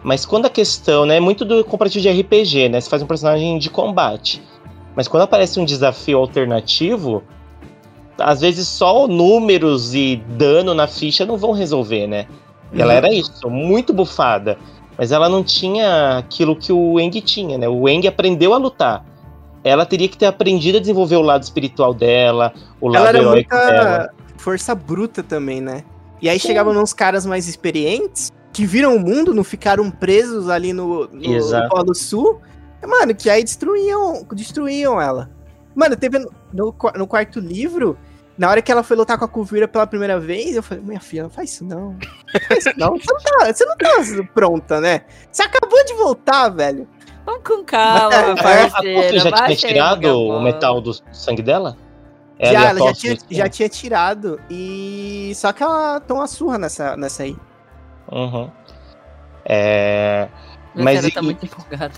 mas 0.03 0.27
quando 0.27 0.47
a 0.47 0.51
questão, 0.51 1.07
né, 1.07 1.17
é 1.17 1.21
muito 1.21 1.45
do 1.45 1.65
comparativo 1.65 2.03
de 2.03 2.11
RPG, 2.21 2.69
né, 2.69 2.81
você 2.81 2.91
faz 2.91 3.03
um 3.03 3.07
personagem 3.07 3.59
de 3.59 3.71
combate, 3.71 4.43
mas 4.97 5.07
quando 5.07 5.23
aparece 5.23 5.61
um 5.61 5.65
desafio 5.65 6.19
alternativo, 6.19 7.23
às 8.19 8.41
vezes 8.41 8.67
só 8.67 9.07
números 9.07 9.95
e 9.95 10.17
dano 10.17 10.75
na 10.75 10.87
ficha 10.87 11.25
não 11.25 11.37
vão 11.37 11.53
resolver, 11.53 12.07
né? 12.07 12.27
E 12.73 12.81
ela 12.81 12.93
Uhum. 12.93 12.97
era 12.97 13.13
isso, 13.13 13.49
muito 13.49 13.93
bufada, 13.93 14.59
mas 14.97 15.13
ela 15.13 15.29
não 15.29 15.45
tinha 15.45 16.19
aquilo 16.19 16.57
que 16.57 16.73
o 16.73 16.99
Eng 16.99 17.21
tinha, 17.21 17.59
né? 17.59 17.69
O 17.69 17.89
Eng 17.89 18.07
aprendeu 18.09 18.55
a 18.55 18.57
lutar. 18.57 19.05
Ela 19.63 19.85
teria 19.85 20.09
que 20.09 20.17
ter 20.17 20.27
aprendido 20.27 20.79
a 20.79 20.81
desenvolver 20.81 21.17
o 21.17 21.23
lado 21.23 21.43
espiritual 21.43 21.93
dela, 21.93 22.53
o 22.81 22.89
lado 22.89 23.01
Ela 23.01 23.09
era 23.11 23.19
heróico 23.19 23.51
dela. 23.51 23.99
muita 23.99 24.15
força 24.39 24.75
bruta 24.75 25.23
também, 25.23 25.61
né? 25.61 25.85
E 26.21 26.29
aí 26.29 26.39
chegavam 26.39 26.73
uns 26.81 26.93
caras 26.93 27.27
mais 27.27 27.47
experientes 27.49 28.33
que 28.53 28.65
viram 28.65 28.97
o 28.97 29.01
mundo, 29.01 29.35
não 29.35 29.45
ficaram 29.45 29.91
presos 29.91 30.49
ali 30.49 30.73
no, 30.73 31.07
no. 31.09 31.23
Polo 31.69 31.95
Sul. 31.95 32.41
Mano, 32.87 33.15
que 33.15 33.29
aí 33.29 33.43
destruíam, 33.45 34.25
destruíam 34.33 35.01
ela. 35.01 35.29
Mano, 35.75 35.97
teve 35.97 36.19
no, 36.19 36.31
no, 36.53 36.73
qua- 36.73 36.93
no 36.97 37.07
quarto 37.07 37.39
livro, 37.41 37.99
na 38.39 38.49
hora 38.49 38.63
que 38.63 38.71
ela 38.73 38.83
foi 38.83 38.97
lutar 38.97 39.19
com 39.19 39.25
a 39.25 39.29
Kuvira 39.29 39.67
pela 39.69 39.87
primeira 39.87 40.19
vez, 40.21 40.57
eu 40.57 40.63
falei, 40.63 40.83
minha 40.85 41.01
filha, 41.01 41.25
não 41.25 41.31
faz 41.31 41.51
isso 41.53 41.65
não. 41.65 41.91
Não 42.33 42.41
faz 42.49 42.67
isso 42.67 42.79
não. 42.79 42.97
Você 42.97 43.13
não 43.13 43.21
tá, 43.21 43.53
você 43.53 43.65
não 43.67 43.77
tá 44.25 44.33
pronta, 44.33 44.81
né? 44.81 45.03
Você 45.31 45.43
acabou 45.43 45.85
de 45.85 45.95
voltar, 45.95 46.49
velho. 46.51 46.89
Vamos 47.27 47.43
com 47.45 47.65
calma, 47.65 48.15
É, 48.15 48.31
A 48.31 48.37
parceiro. 48.37 49.03
Kofri 49.03 49.19
já 49.19 49.33
tinha 49.33 49.57
tirado 49.57 50.07
o 50.19 50.41
metal 50.41 50.81
do 50.81 50.93
sangue 51.13 51.43
dela? 51.43 51.77
Já, 52.41 52.53
e 52.53 52.57
a 52.57 52.63
ela 52.71 52.79
já 52.79 52.87
Toff 52.87 53.01
tinha, 53.01 53.17
já 53.31 53.49
tinha 53.49 53.69
tirado. 53.69 54.41
E. 54.51 55.33
Só 55.35 55.53
que 55.53 55.63
ela 55.63 56.01
tomou 56.01 56.23
uma 56.23 56.29
surra 56.29 56.59
nessa, 56.59 56.97
nessa 56.97 57.23
aí. 57.23 57.37
Uhum. 58.11 58.51
É... 59.45 60.29
Mas 60.75 61.01
senhora 61.01 61.09
e- 61.09 61.13
tá 61.13 61.23
muito 61.23 61.45
empolgada. 61.47 61.95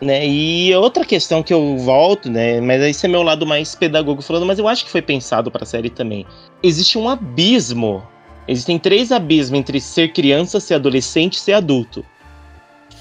Né? 0.00 0.26
E 0.26 0.74
outra 0.74 1.06
questão 1.06 1.42
que 1.42 1.54
eu 1.54 1.78
volto, 1.78 2.30
né? 2.30 2.60
Mas 2.60 2.82
esse 2.82 3.06
é 3.06 3.08
meu 3.08 3.22
lado 3.22 3.46
mais 3.46 3.74
pedagogo 3.74 4.20
falando, 4.20 4.44
mas 4.44 4.58
eu 4.58 4.68
acho 4.68 4.84
que 4.84 4.90
foi 4.90 5.00
pensado 5.00 5.50
para 5.50 5.62
a 5.62 5.66
série 5.66 5.88
também. 5.88 6.26
Existe 6.62 6.98
um 6.98 7.08
abismo. 7.08 8.06
Existem 8.46 8.78
três 8.78 9.10
abismos 9.10 9.58
entre 9.58 9.80
ser 9.80 10.12
criança, 10.12 10.60
ser 10.60 10.74
adolescente 10.74 11.34
e 11.34 11.40
ser 11.40 11.54
adulto. 11.54 12.04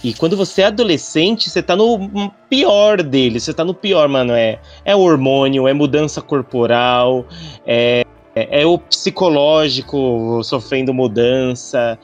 E 0.05 0.13
quando 0.13 0.37
você 0.37 0.61
é 0.61 0.65
adolescente, 0.65 1.49
você 1.49 1.63
tá 1.63 1.75
no 1.75 2.31
pior 2.47 3.01
dele. 3.01 3.39
Você 3.39 3.51
tá 3.51 3.65
no 3.65 3.73
pior, 3.73 4.07
mano. 4.07 4.33
É, 4.33 4.59
é 4.85 4.95
hormônio, 4.95 5.67
é 5.67 5.73
mudança 5.73 6.21
corporal, 6.21 7.25
é, 7.65 8.03
é, 8.35 8.61
é 8.61 8.65
o 8.67 8.77
psicológico 8.77 10.43
sofrendo 10.43 10.93
mudança, 10.93 11.97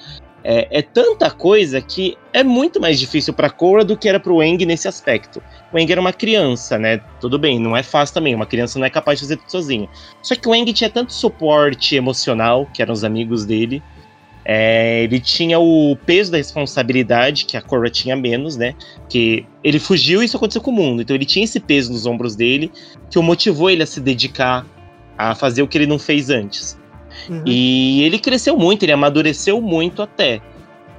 é, 0.44 0.80
é, 0.80 0.82
tanta 0.82 1.30
coisa 1.30 1.80
que 1.80 2.18
é 2.34 2.44
muito 2.44 2.82
mais 2.82 2.99
difícil 2.99 3.36
para 3.36 3.52
Korra 3.52 3.86
do 3.86 3.95
que 3.95 4.10
era 4.10 4.19
para 4.19 4.34
o 4.34 4.41
Eng 4.41 4.65
nesse 4.65 4.88
aspecto. 4.88 5.40
O 5.72 5.78
Eng 5.78 5.91
era 5.91 6.02
uma 6.02 6.11
criança, 6.11 6.80
né? 6.80 6.99
Tudo 7.19 7.38
bem, 7.38 7.60
não 7.60 7.78
é 7.78 7.84
fácil 7.84 8.15
também. 8.15 8.34
Uma 8.34 8.48
criança 8.48 8.80
não 8.80 8.86
é 8.88 8.90
capaz 8.90 9.19
de 9.19 9.26
fazer 9.26 9.38
tudo 9.38 9.52
sozinha. 9.52 9.88
Só 10.23 10.36
que 10.36 10.49
o 10.49 10.56
Eng 10.56 10.73
tinha 10.73 10.90
tanto 10.90 11.14
suporte 11.14 11.95
emocional, 11.95 12.68
que 12.73 12.82
eram 12.82 12.94
os 12.94 13.03
amigos 13.03 13.45
dele. 13.45 13.84
É, 14.43 15.03
ele 15.03 15.19
tinha 15.19 15.59
o 15.59 15.95
peso 16.05 16.31
da 16.31 16.38
responsabilidade, 16.38 17.45
que 17.45 17.55
a 17.55 17.61
Korra 17.61 17.89
tinha 17.89 18.15
menos, 18.15 18.57
né? 18.57 18.73
Que 19.07 19.45
ele 19.63 19.80
fugiu 19.80 20.22
e 20.22 20.26
isso 20.26 20.38
aconteceu 20.38 20.61
com 20.61 20.72
o 20.72 20.73
mundo. 20.73 21.01
Então 21.01 21.15
ele 21.15 21.26
tinha 21.26 21.45
esse 21.45 21.59
peso 21.59 21.91
nos 21.91 22.05
ombros 22.05 22.35
dele, 22.35 22.72
que 23.09 23.19
o 23.19 23.23
motivou 23.23 23.69
ele 23.69 23.84
a 23.84 23.85
se 23.85 23.99
dedicar 23.99 24.65
a 25.18 25.35
fazer 25.35 25.61
o 25.61 25.68
que 25.68 25.77
ele 25.77 25.85
não 25.85 25.99
fez 25.99 26.30
antes. 26.30 26.77
Uhum. 27.30 27.43
E 27.45 28.03
ele 28.03 28.18
cresceu 28.18 28.57
muito, 28.57 28.84
ele 28.84 28.91
amadureceu 28.91 29.61
muito 29.61 30.01
até. 30.01 30.41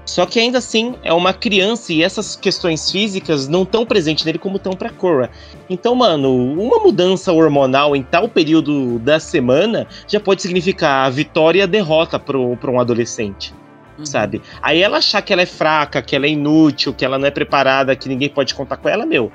Só 0.05 0.27
que 0.27 0.41
ainda 0.41 0.59
assim 0.59 0.95
é 1.03 1.13
uma 1.13 1.33
criança 1.33 1.93
e 1.93 2.03
essas 2.03 2.35
questões 2.35 2.91
físicas 2.91 3.47
não 3.47 3.63
estão 3.63 3.87
presentes 3.87 4.25
nele 4.25 4.39
como 4.39 4.57
estão 4.57 4.73
para 4.73 4.91
Korra. 4.91 5.31
Então, 5.71 5.95
mano, 5.95 6.35
uma 6.61 6.79
mudança 6.79 7.33
hormonal 7.33 7.95
em 7.95 8.03
tal 8.03 8.29
período 8.29 8.99
da 8.99 9.21
semana 9.21 9.87
já 10.09 10.19
pode 10.19 10.43
significar 10.43 11.07
a 11.07 11.11
vitória 11.11 11.61
e 11.61 11.63
a 11.63 11.67
derrota 11.67 12.19
para 12.19 12.39
um 12.39 12.81
adolescente. 12.81 13.55
Uhum. 13.99 14.05
Sabe? 14.07 14.43
Aí 14.61 14.81
ela 14.81 14.99
achar 14.99 15.23
que 15.23 15.33
ela 15.33 15.43
é 15.43 15.47
fraca, 15.47 16.03
que 16.03 16.17
ela 16.17 16.27
é 16.27 16.31
inútil, 16.31 16.93
que 16.93 17.05
ela 17.05 17.19
não 17.19 17.27
é 17.27 17.31
preparada, 17.31 17.95
que 17.95 18.09
ninguém 18.09 18.29
pode 18.29 18.55
contar 18.55 18.79
com 18.79 18.89
ela, 18.89 19.07
meu, 19.07 19.31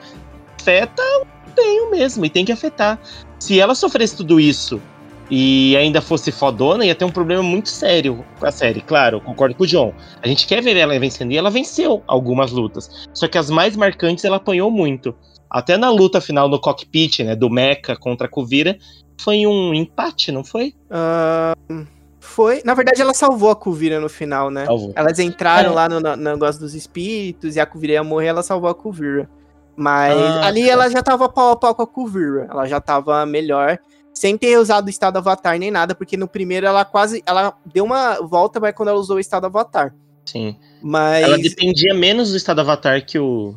afeta 0.60 1.02
o 1.22 1.28
tenho 1.56 1.90
mesmo 1.90 2.26
e 2.26 2.30
tem 2.30 2.44
que 2.44 2.52
afetar. 2.52 3.00
Se 3.40 3.60
ela 3.60 3.74
sofresse 3.74 4.18
tudo 4.18 4.40
isso 4.40 4.82
e 5.30 5.76
ainda 5.76 6.02
fosse 6.02 6.32
fodona, 6.32 6.86
ia 6.86 6.96
ter 6.96 7.06
um 7.06 7.12
problema 7.12 7.44
muito 7.44 7.70
sério 7.70 8.24
com 8.40 8.46
a 8.46 8.52
série. 8.52 8.82
Claro, 8.82 9.20
concordo 9.20 9.56
com 9.56 9.64
o 9.64 9.68
John. 9.68 9.94
A 10.22 10.28
gente 10.28 10.48
quer 10.48 10.62
ver 10.62 10.78
ela 10.78 10.98
vencendo 11.00 11.32
e 11.32 11.38
ela 11.38 11.50
venceu 11.50 12.02
algumas 12.08 12.52
lutas. 12.52 13.08
Só 13.14 13.28
que 13.28 13.38
as 13.38 13.50
mais 13.50 13.76
marcantes 13.76 14.24
ela 14.24 14.38
apanhou 14.38 14.72
muito. 14.72 15.14
Até 15.50 15.78
na 15.78 15.90
luta 15.90 16.22
final 16.22 16.48
no 16.48 16.60
cockpit, 16.60 17.20
né, 17.20 17.36
do 17.36 17.50
Mecha 17.50 17.96
contra 18.00 18.28
a 18.28 18.30
Kuvira, 18.30 18.78
foi 19.20 19.46
um 19.46 19.74
empate, 19.74 20.32
não 20.32 20.44
foi? 20.44 20.74
Uh, 20.90 21.86
foi. 22.20 22.62
Na 22.64 22.74
verdade, 22.74 23.02
ela 23.02 23.14
salvou 23.14 23.50
a 23.50 23.56
Kuvira 23.56 24.00
no 24.00 24.10
final, 24.10 24.50
né? 24.50 24.66
Salvou. 24.66 24.94
Elas 24.96 25.20
entraram 25.20 25.72
é. 25.72 25.76
lá 25.76 25.90
no, 25.90 26.00
no, 26.00 26.16
negócio 26.16 26.62
dos 26.62 26.76
espíritos 26.76 27.56
e 27.56 27.60
a 27.60 27.66
Kuvira 27.66 27.94
ia 27.94 28.04
morrer, 28.04 28.28
ela 28.28 28.44
salvou 28.44 28.70
a 28.70 28.76
Kuvira. 28.76 29.30
Mas 29.76 30.20
ah, 30.20 30.48
ali 30.48 30.68
ela 30.68 30.90
já 30.90 31.04
tava 31.04 31.30
pau 31.30 31.52
a 31.52 31.56
pau 31.56 31.76
com 31.76 31.84
a 31.84 31.88
Kuvira. 31.88 32.48
Ela 32.50 32.66
já 32.66 32.82
tava 32.82 33.26
melhor 33.26 33.80
sem 34.18 34.36
ter 34.36 34.58
usado 34.58 34.88
o 34.88 34.90
estado 34.90 35.18
avatar 35.18 35.60
nem 35.60 35.70
nada, 35.70 35.94
porque 35.94 36.18
no 36.18 36.28
primeiro 36.28 36.66
ela 36.66 36.84
quase. 36.84 37.22
Ela 37.24 37.54
deu 37.64 37.86
uma 37.86 38.16
volta, 38.16 38.60
mas 38.60 38.74
quando 38.74 38.90
ela 38.90 38.98
usou 38.98 39.18
o 39.18 39.20
estado 39.20 39.46
avatar. 39.46 39.94
Sim. 40.26 40.56
Mas. 40.82 41.24
Ela 41.24 41.38
dependia 41.38 41.94
menos 41.94 42.32
do 42.32 42.38
estado 42.38 42.62
avatar 42.62 43.06
que 43.06 43.20
o. 43.20 43.56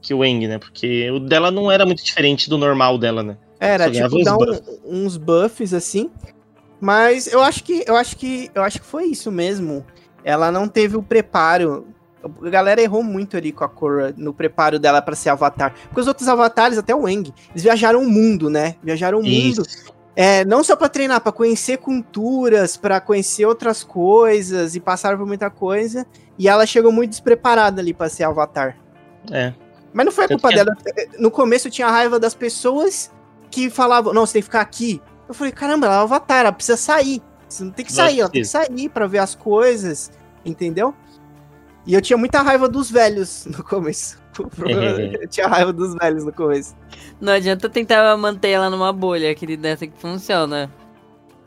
Que 0.00 0.12
o 0.12 0.24
Eng, 0.24 0.48
né? 0.48 0.58
Porque 0.58 1.08
o 1.12 1.20
dela 1.20 1.52
não 1.52 1.70
era 1.70 1.86
muito 1.86 2.02
diferente 2.02 2.50
do 2.50 2.58
normal 2.58 2.98
dela, 2.98 3.22
né? 3.22 3.36
Era, 3.60 3.88
tipo, 3.88 4.24
dar 4.24 4.36
buff. 4.36 4.62
um, 4.84 5.04
uns 5.04 5.16
buffs 5.16 5.72
assim. 5.72 6.10
Mas 6.80 7.28
eu 7.28 7.40
acho 7.40 7.62
que. 7.62 7.84
Eu 7.86 7.94
acho 7.94 8.16
que. 8.16 8.50
Eu 8.52 8.64
acho 8.64 8.80
que 8.80 8.86
foi 8.86 9.04
isso 9.04 9.30
mesmo. 9.30 9.86
Ela 10.24 10.50
não 10.50 10.66
teve 10.66 10.96
o 10.96 11.02
preparo 11.02 11.86
a 12.22 12.50
galera 12.50 12.82
errou 12.82 13.02
muito 13.02 13.36
ali 13.36 13.52
com 13.52 13.64
a 13.64 13.68
Korra 13.68 14.12
no 14.16 14.34
preparo 14.34 14.78
dela 14.78 15.00
para 15.00 15.14
ser 15.14 15.30
avatar. 15.30 15.74
Porque 15.84 16.00
os 16.00 16.08
outros 16.08 16.28
avatares, 16.28 16.78
até 16.78 16.94
o 16.94 17.08
Eng, 17.08 17.32
eles 17.50 17.62
viajaram 17.62 18.02
o 18.02 18.08
mundo, 18.08 18.50
né? 18.50 18.76
Viajaram 18.82 19.20
o 19.20 19.22
mundo. 19.22 19.62
É, 20.16 20.44
não 20.44 20.64
só 20.64 20.74
para 20.74 20.88
treinar, 20.88 21.20
para 21.20 21.30
conhecer 21.30 21.78
culturas, 21.78 22.76
para 22.76 23.00
conhecer 23.00 23.46
outras 23.46 23.84
coisas 23.84 24.74
e 24.74 24.80
passaram 24.80 25.16
por 25.16 25.26
muita 25.26 25.48
coisa. 25.48 26.04
E 26.36 26.48
ela 26.48 26.66
chegou 26.66 26.90
muito 26.90 27.10
despreparada 27.10 27.80
ali 27.80 27.94
para 27.94 28.08
ser 28.08 28.24
avatar. 28.24 28.76
É. 29.30 29.52
Mas 29.92 30.06
não 30.06 30.12
foi 30.12 30.24
a 30.24 30.28
culpa 30.28 30.48
dela. 30.50 30.76
No 31.18 31.30
começo 31.30 31.68
eu 31.68 31.72
tinha 31.72 31.88
raiva 31.88 32.18
das 32.18 32.34
pessoas 32.34 33.12
que 33.50 33.70
falavam: 33.70 34.12
"Não, 34.12 34.26
você 34.26 34.34
tem 34.34 34.42
que 34.42 34.46
ficar 34.46 34.60
aqui". 34.60 35.00
Eu 35.28 35.34
falei: 35.34 35.52
"Caramba, 35.52 35.86
ela 35.86 35.96
é 35.96 35.98
avatar, 36.00 36.40
ela 36.40 36.52
precisa 36.52 36.76
sair". 36.76 37.22
Você 37.48 37.64
não 37.64 37.70
tem 37.70 37.84
que 37.84 37.92
sair, 37.92 38.20
ela 38.20 38.28
tem 38.28 38.42
que 38.42 38.48
sair 38.48 38.88
para 38.88 39.06
ver 39.06 39.18
as 39.18 39.34
coisas, 39.34 40.10
entendeu? 40.44 40.94
E 41.88 41.94
eu 41.94 42.02
tinha 42.02 42.18
muita 42.18 42.42
raiva 42.42 42.68
dos 42.68 42.90
velhos 42.90 43.46
no 43.46 43.64
começo. 43.64 44.18
eu 44.38 45.26
tinha 45.28 45.48
raiva 45.48 45.72
dos 45.72 45.94
velhos 45.94 46.22
no 46.22 46.32
começo. 46.32 46.76
Não 47.18 47.32
adianta 47.32 47.66
tentar 47.70 48.14
manter 48.18 48.50
ela 48.50 48.68
numa 48.68 48.92
bolha, 48.92 49.30
aquele 49.30 49.56
dessa 49.56 49.86
que 49.86 49.98
funciona. 49.98 50.70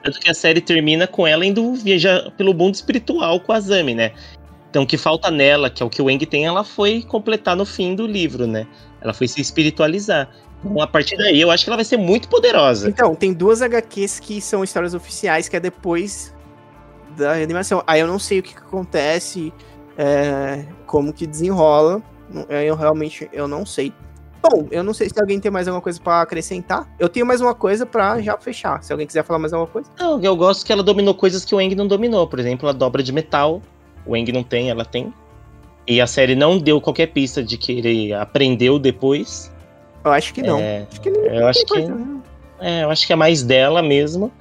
Tanto 0.04 0.20
que 0.20 0.32
a 0.32 0.34
série 0.34 0.60
termina 0.60 1.06
com 1.06 1.28
ela 1.28 1.46
indo 1.46 1.76
viajar 1.76 2.32
pelo 2.32 2.56
mundo 2.56 2.74
espiritual 2.74 3.40
com 3.40 3.54
a 3.54 3.60
Zami, 3.60 3.94
né? 3.94 4.14
Então 4.72 4.82
o 4.82 4.88
que 4.88 4.98
falta 4.98 5.30
nela, 5.30 5.70
que 5.70 5.84
é 5.84 5.86
o 5.86 5.90
que 5.92 6.02
o 6.02 6.10
Eng 6.10 6.26
tem, 6.26 6.48
ela 6.48 6.64
foi 6.64 7.04
completar 7.04 7.56
no 7.56 7.64
fim 7.66 7.94
do 7.94 8.08
livro, 8.08 8.48
né? 8.48 8.66
Ela 9.00 9.14
foi 9.14 9.28
se 9.28 9.40
espiritualizar. 9.40 10.28
Então, 10.64 10.82
a 10.82 10.88
partir 10.88 11.18
daí, 11.18 11.40
eu 11.40 11.52
acho 11.52 11.64
que 11.64 11.70
ela 11.70 11.78
vai 11.78 11.86
ser 11.86 11.98
muito 11.98 12.28
poderosa. 12.28 12.90
Então, 12.90 13.14
tem 13.14 13.32
duas 13.32 13.62
HQs 13.62 14.20
que 14.20 14.42
são 14.42 14.64
histórias 14.64 14.94
oficiais, 14.94 15.48
que 15.48 15.56
é 15.56 15.60
depois 15.60 16.34
da 17.16 17.34
animação. 17.34 17.84
Aí 17.86 18.00
eu 18.00 18.08
não 18.08 18.20
sei 18.20 18.40
o 18.40 18.44
que, 18.44 18.54
que 18.54 18.60
acontece 18.60 19.54
é, 19.98 20.66
como 20.86 21.14
que 21.14 21.26
desenrola. 21.28 22.02
Eu 22.50 22.76
realmente 22.76 23.30
eu 23.34 23.48
não 23.48 23.66
sei. 23.66 23.94
Bom, 24.42 24.68
eu 24.72 24.84
não 24.84 24.94
sei 24.94 25.08
se 25.08 25.20
alguém 25.20 25.40
tem 25.40 25.52
mais 25.52 25.68
alguma 25.68 25.82
coisa 25.82 26.00
para 26.02 26.22
acrescentar. 26.22 26.90
Eu 26.98 27.08
tenho 27.08 27.26
mais 27.26 27.42
uma 27.42 27.54
coisa 27.54 27.86
para 27.86 28.20
já 28.22 28.38
fechar. 28.38 28.82
Se 28.84 28.92
alguém 28.92 29.06
quiser 29.06 29.24
falar 29.24 29.38
mais 29.38 29.54
alguma 29.54 29.72
coisa. 29.72 29.90
Não, 30.00 30.20
eu 30.22 30.36
gosto 30.36 30.66
que 30.66 30.72
ela 30.72 30.82
dominou 30.82 31.14
coisas 31.14 31.46
que 31.46 31.54
o 31.54 31.62
Eng 31.62 31.76
não 31.76 31.88
dominou. 31.88 32.28
Por 32.28 32.40
exemplo, 32.40 32.68
a 32.68 32.72
dobra 32.72 33.04
de 33.04 33.12
metal. 33.12 33.62
O 34.06 34.16
Eng 34.16 34.32
não 34.32 34.44
tem, 34.44 34.70
ela 34.70 34.84
tem. 34.84 35.14
E 35.88 36.02
a 36.02 36.08
série 36.08 36.36
não 36.36 36.58
deu 36.58 36.82
qualquer 36.82 37.08
pista 37.08 37.44
de 37.44 37.58
que 37.58 37.74
ele 37.74 38.14
aprendeu 38.14 38.80
depois. 38.80 39.52
Eu 40.04 40.12
acho 40.12 40.34
que 40.34 40.42
não. 40.42 40.60
É, 40.60 40.88
acho 40.90 41.02
que 41.02 41.10
eu 41.10 41.48
acho 41.48 41.66
que, 41.66 41.82
né? 41.82 42.22
é, 42.60 42.84
eu 42.84 42.90
acho 42.90 43.06
que 43.06 43.14
é 43.14 43.16
mais 43.16 43.44
dela 43.44 43.84
mesmo. 43.84 44.32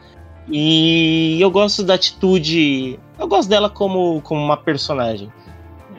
E 0.49 1.39
eu 1.41 1.51
gosto 1.51 1.83
da 1.83 1.95
atitude. 1.95 2.99
Eu 3.19 3.29
gosto 3.29 3.49
dela 3.49 3.69
como, 3.69 4.21
como 4.23 4.43
uma 4.43 4.57
personagem. 4.57 5.31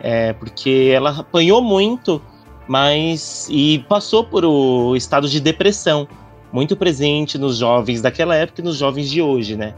É, 0.02 0.34
porque 0.34 0.92
ela 0.94 1.20
apanhou 1.20 1.62
muito, 1.62 2.22
mas. 2.68 3.48
e 3.50 3.80
passou 3.88 4.24
por 4.24 4.44
o 4.44 4.96
estado 4.96 5.30
de 5.30 5.40
depressão, 5.40 6.08
muito 6.52 6.76
presente 6.76 7.38
nos 7.38 7.58
jovens 7.58 8.02
daquela 8.02 8.36
época 8.36 8.62
e 8.62 8.64
nos 8.64 8.78
jovens 8.78 9.10
de 9.10 9.22
hoje, 9.22 9.56
né? 9.56 9.74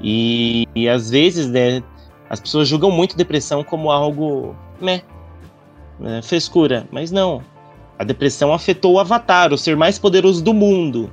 E, 0.00 0.66
e 0.74 0.88
às 0.88 1.10
vezes, 1.10 1.46
né, 1.48 1.82
as 2.28 2.40
pessoas 2.40 2.66
julgam 2.66 2.90
muito 2.90 3.16
depressão 3.16 3.62
como 3.62 3.90
algo, 3.90 4.56
né, 4.80 5.02
né, 5.98 6.22
frescura, 6.22 6.86
mas 6.90 7.10
não. 7.10 7.42
A 7.98 8.04
depressão 8.04 8.52
afetou 8.52 8.94
o 8.94 8.98
Avatar, 8.98 9.52
o 9.52 9.58
ser 9.58 9.76
mais 9.76 9.98
poderoso 9.98 10.42
do 10.42 10.54
mundo, 10.54 11.12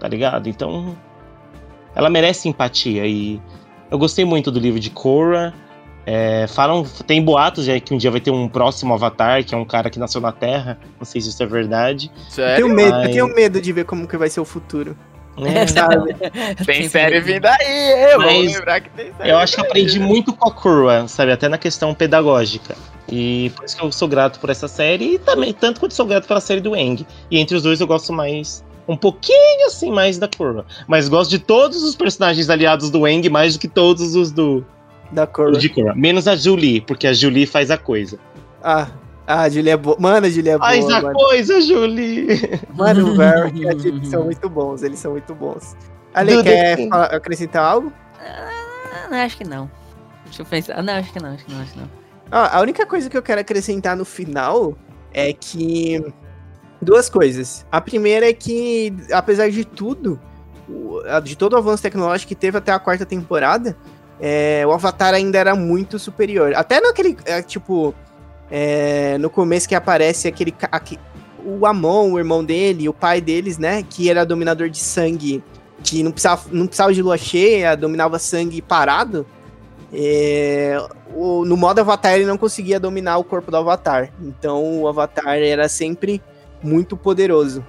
tá 0.00 0.08
ligado? 0.08 0.48
Então, 0.48 0.96
ela 1.94 2.10
merece 2.10 2.48
empatia 2.48 3.06
e 3.06 3.40
eu 3.90 3.98
gostei 3.98 4.24
muito 4.24 4.50
do 4.50 4.58
livro 4.58 4.80
de 4.80 4.90
Korra. 4.90 5.54
É, 6.10 6.46
falam, 6.46 6.84
tem 7.06 7.22
boatos 7.22 7.66
já 7.66 7.78
que 7.78 7.92
um 7.92 7.98
dia 7.98 8.10
vai 8.10 8.18
ter 8.18 8.30
um 8.30 8.48
próximo 8.48 8.94
Avatar, 8.94 9.44
que 9.44 9.54
é 9.54 9.58
um 9.58 9.64
cara 9.66 9.90
que 9.90 9.98
nasceu 9.98 10.22
na 10.22 10.32
Terra. 10.32 10.78
Não 10.98 11.04
sei 11.04 11.20
se 11.20 11.28
isso 11.28 11.42
é 11.42 11.44
verdade. 11.44 12.10
Sério? 12.30 12.52
Eu 12.52 12.56
tenho 12.56 12.74
medo, 12.74 12.96
Mas... 12.96 13.04
eu 13.04 13.12
tenho 13.12 13.34
medo 13.34 13.60
de 13.60 13.72
ver 13.74 13.84
como 13.84 14.08
que 14.08 14.16
vai 14.16 14.30
ser 14.30 14.40
o 14.40 14.44
futuro. 14.46 14.96
É, 15.36 15.66
sabe? 15.68 16.14
tem 16.64 16.88
série 16.88 17.20
vindo 17.20 17.44
aí, 17.44 18.12
eu 18.12 18.20
Mas 18.20 18.54
lembrar 18.54 18.80
que 18.80 18.88
tem 18.88 19.12
série. 19.12 19.28
Eu 19.28 19.36
acho 19.36 19.54
que 19.56 19.60
aprendi 19.60 20.00
muito 20.00 20.32
com 20.32 20.48
a 20.48 20.50
Kurwa, 20.50 21.06
sabe? 21.08 21.30
Até 21.30 21.46
na 21.46 21.58
questão 21.58 21.92
pedagógica. 21.92 22.74
E 23.06 23.52
por 23.54 23.66
isso 23.66 23.76
que 23.76 23.84
eu 23.84 23.92
sou 23.92 24.08
grato 24.08 24.40
por 24.40 24.48
essa 24.48 24.66
série. 24.66 25.16
E 25.16 25.18
também, 25.18 25.52
tanto 25.52 25.78
quanto 25.78 25.92
sou 25.92 26.06
grato 26.06 26.26
pela 26.26 26.40
série 26.40 26.62
do 26.62 26.74
Eng. 26.74 27.06
E 27.30 27.38
entre 27.38 27.54
os 27.54 27.62
dois 27.62 27.82
eu 27.82 27.86
gosto 27.86 28.14
mais. 28.14 28.64
Um 28.88 28.96
pouquinho 28.96 29.66
assim 29.66 29.90
mais 29.90 30.16
da 30.16 30.26
Kurwa. 30.26 30.64
Mas 30.86 31.06
gosto 31.06 31.28
de 31.28 31.38
todos 31.38 31.82
os 31.82 31.94
personagens 31.94 32.48
aliados 32.48 32.88
do 32.88 33.06
Eng 33.06 33.28
mais 33.28 33.52
do 33.52 33.60
que 33.60 33.68
todos 33.68 34.14
os 34.14 34.32
do, 34.32 34.64
da 35.10 35.26
Korra. 35.26 35.58
De 35.58 35.68
Korra. 35.68 35.94
Menos 35.94 36.28
a 36.28 36.36
Julie, 36.36 36.80
porque 36.80 37.06
a 37.06 37.12
Julie 37.12 37.46
faz 37.46 37.70
a 37.70 37.78
coisa. 37.78 38.18
Ah, 38.62 38.88
ah, 39.26 39.42
a 39.42 39.48
Julie 39.50 39.70
é 39.70 39.76
boa. 39.76 39.96
Mano, 40.00 40.26
a 40.26 40.30
Julie 40.30 40.50
é 40.50 40.56
boa. 40.56 40.70
Faz 40.70 40.88
a 40.88 41.02
mano. 41.02 41.14
coisa, 41.14 41.60
Julie. 41.60 42.28
Mano, 42.74 43.10
o 43.10 43.14
Varric 43.14 43.60
e 43.60 43.68
a 43.68 43.72
Julie 43.72 44.06
são 44.08 44.24
muito 44.24 44.48
bons. 44.48 44.82
Eles 44.82 44.98
são 44.98 45.12
muito 45.12 45.34
bons. 45.34 45.76
Ale, 46.14 46.42
quer 46.42 46.88
falar, 46.88 47.04
acrescentar 47.06 47.62
algo? 47.62 47.92
Ah, 48.18 49.08
não, 49.10 49.18
acho 49.18 49.36
que 49.36 49.44
não. 49.44 49.70
Deixa 50.24 50.40
eu 50.40 50.46
pensar. 50.46 50.82
Não, 50.82 50.94
acho 50.94 51.12
que 51.12 51.22
não, 51.22 51.34
acho 51.34 51.44
que 51.44 51.52
não, 51.52 51.60
acho 51.60 51.72
que 51.72 51.78
não. 51.78 51.90
Ah, 52.30 52.58
a 52.58 52.60
única 52.62 52.86
coisa 52.86 53.10
que 53.10 53.16
eu 53.16 53.22
quero 53.22 53.40
acrescentar 53.40 53.96
no 53.96 54.04
final 54.04 54.76
é 55.12 55.32
que. 55.32 56.02
Duas 56.80 57.10
coisas. 57.10 57.66
A 57.70 57.80
primeira 57.80 58.28
é 58.28 58.32
que, 58.32 58.94
apesar 59.12 59.50
de 59.50 59.64
tudo, 59.64 60.18
de 61.24 61.36
todo 61.36 61.54
o 61.54 61.56
avanço 61.56 61.82
tecnológico 61.82 62.28
que 62.28 62.34
teve 62.34 62.56
até 62.56 62.72
a 62.72 62.78
quarta 62.78 63.04
temporada, 63.04 63.76
é, 64.20 64.64
o 64.66 64.72
Avatar 64.72 65.14
ainda 65.14 65.38
era 65.38 65.54
muito 65.54 65.98
superior. 65.98 66.54
Até 66.54 66.80
naquele, 66.80 67.16
é, 67.24 67.40
tipo, 67.42 67.94
é, 68.50 69.16
no 69.18 69.30
começo 69.30 69.68
que 69.68 69.74
aparece 69.74 70.26
aquele, 70.28 70.54
aque- 70.72 70.98
o 71.44 71.64
Amon, 71.66 72.12
o 72.12 72.18
irmão 72.18 72.44
dele, 72.44 72.88
o 72.88 72.92
pai 72.92 73.20
deles, 73.20 73.58
né, 73.58 73.84
que 73.88 74.10
era 74.10 74.26
dominador 74.26 74.68
de 74.68 74.78
sangue, 74.78 75.42
que 75.82 76.02
não 76.02 76.10
precisava, 76.10 76.42
não 76.50 76.66
precisava 76.66 76.92
de 76.92 77.00
lua 77.02 77.16
cheia, 77.16 77.76
dominava 77.76 78.18
sangue 78.18 78.60
parado. 78.60 79.24
é, 79.90 80.76
o- 81.14 81.46
no 81.46 81.56
modo 81.56 81.78
Avatar 81.80 82.12
ele 82.12 82.26
não 82.26 82.36
conseguia 82.36 82.78
dominar 82.78 83.16
o 83.16 83.24
corpo 83.24 83.50
do 83.50 83.56
Avatar. 83.56 84.12
Então 84.20 84.82
o 84.82 84.86
Avatar 84.86 85.38
era 85.38 85.66
sempre 85.66 86.20
muito 86.62 86.94
poderoso. 86.94 87.64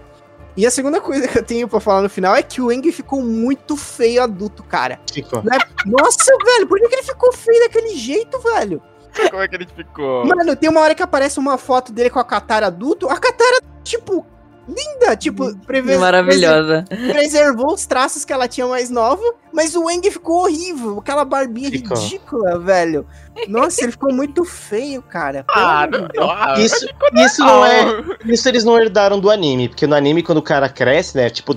E 0.59 0.65
a 0.65 0.71
segunda 0.71 0.99
coisa 0.99 1.25
que 1.25 1.37
eu 1.37 1.41
tenho 1.41 1.69
pra 1.69 1.79
falar 1.79 2.01
no 2.01 2.09
final 2.09 2.35
é 2.35 2.43
que 2.43 2.59
o 2.59 2.69
Eng 2.69 2.91
ficou 2.91 3.21
muito 3.21 3.77
feio 3.77 4.21
adulto, 4.21 4.61
cara. 4.61 4.99
Ficou. 5.09 5.41
Nossa, 5.85 6.33
velho, 6.43 6.67
por 6.67 6.77
que 6.77 6.95
ele 6.95 7.01
ficou 7.01 7.31
feio 7.31 7.61
daquele 7.61 7.95
jeito, 7.95 8.37
velho? 8.39 8.81
Como 9.29 9.41
é 9.41 9.47
que 9.47 9.55
ele 9.55 9.65
ficou? 9.73 10.25
Mano, 10.25 10.57
tem 10.57 10.69
uma 10.69 10.81
hora 10.81 10.93
que 10.93 11.01
aparece 11.01 11.39
uma 11.39 11.57
foto 11.57 11.93
dele 11.93 12.09
com 12.09 12.19
a 12.19 12.25
Katara 12.25 12.67
adulto. 12.67 13.07
A 13.07 13.17
Katara, 13.17 13.61
tipo, 13.85 14.27
linda, 14.69 15.15
tipo, 15.15 15.55
preve- 15.65 15.97
Maravilhosa. 15.97 16.85
preservou 16.87 17.73
os 17.73 17.85
traços 17.85 18.23
que 18.23 18.31
ela 18.31 18.47
tinha 18.47 18.67
mais 18.67 18.89
nova, 18.89 19.21
mas 19.51 19.75
o 19.75 19.89
Eng 19.89 20.01
ficou 20.11 20.43
horrível, 20.43 20.99
aquela 20.99 21.25
barbinha 21.25 21.69
Ficou. 21.71 21.97
ridícula, 21.97 22.59
velho. 22.59 23.05
Nossa, 23.47 23.83
ele 23.83 23.91
ficou 23.91 24.13
muito 24.13 24.45
feio, 24.45 25.01
cara. 25.01 25.43
Ah, 25.49 25.87
não, 25.91 26.07
não, 26.15 26.31
ah, 26.31 26.55
Isso, 26.59 26.87
isso 27.15 27.41
não 27.43 27.65
é. 27.65 28.03
Isso 28.25 28.47
eles 28.47 28.63
não 28.63 28.77
herdaram 28.79 29.19
do 29.19 29.29
anime, 29.29 29.69
porque 29.69 29.87
no 29.87 29.95
anime, 29.95 30.21
quando 30.23 30.37
o 30.39 30.43
cara 30.43 30.69
cresce, 30.69 31.17
né? 31.17 31.29
Tipo, 31.29 31.55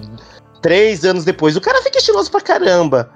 três 0.61 1.05
anos 1.05 1.25
depois, 1.25 1.57
o 1.57 1.61
cara 1.61 1.83
fica 1.83 1.99
estiloso 1.99 2.31
pra 2.31 2.41
caramba. 2.41 3.11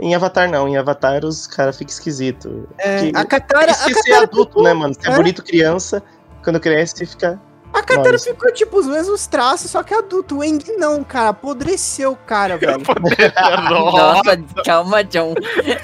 Em 0.00 0.14
Avatar 0.14 0.50
não, 0.50 0.66
em 0.66 0.76
Avatar 0.76 1.24
os 1.24 1.46
caras 1.46 1.76
ficam 1.76 1.92
esquisitos. 1.92 2.50
É, 2.78 2.98
que- 3.10 3.12
a 3.16 3.24
Katara, 3.24 3.66
a 3.70 3.70
Isso 3.72 3.90
é 3.90 3.94
ser 3.94 4.02
Katara, 4.10 4.22
adulto, 4.24 4.62
né, 4.62 4.72
mano? 4.72 4.94
Você 4.94 5.08
é 5.08 5.12
É. 5.12 5.16
bonito 5.16 5.44
criança, 5.44 6.02
quando 6.42 6.58
cresce, 6.58 7.04
fica. 7.06 7.40
A 7.82 7.86
Katara 7.86 8.12
Nós. 8.12 8.24
ficou, 8.24 8.52
tipo, 8.52 8.78
os 8.78 8.86
mesmos 8.86 9.26
traços, 9.26 9.70
só 9.70 9.82
que 9.82 9.92
adulto. 9.92 10.38
O 10.38 10.44
Eng 10.44 10.60
não, 10.78 11.02
cara, 11.02 11.30
apodreceu 11.30 12.12
o 12.12 12.16
cara, 12.16 12.56
velho. 12.58 12.82
Nossa, 13.68 14.42
calma, 14.64 15.04
John. 15.04 15.34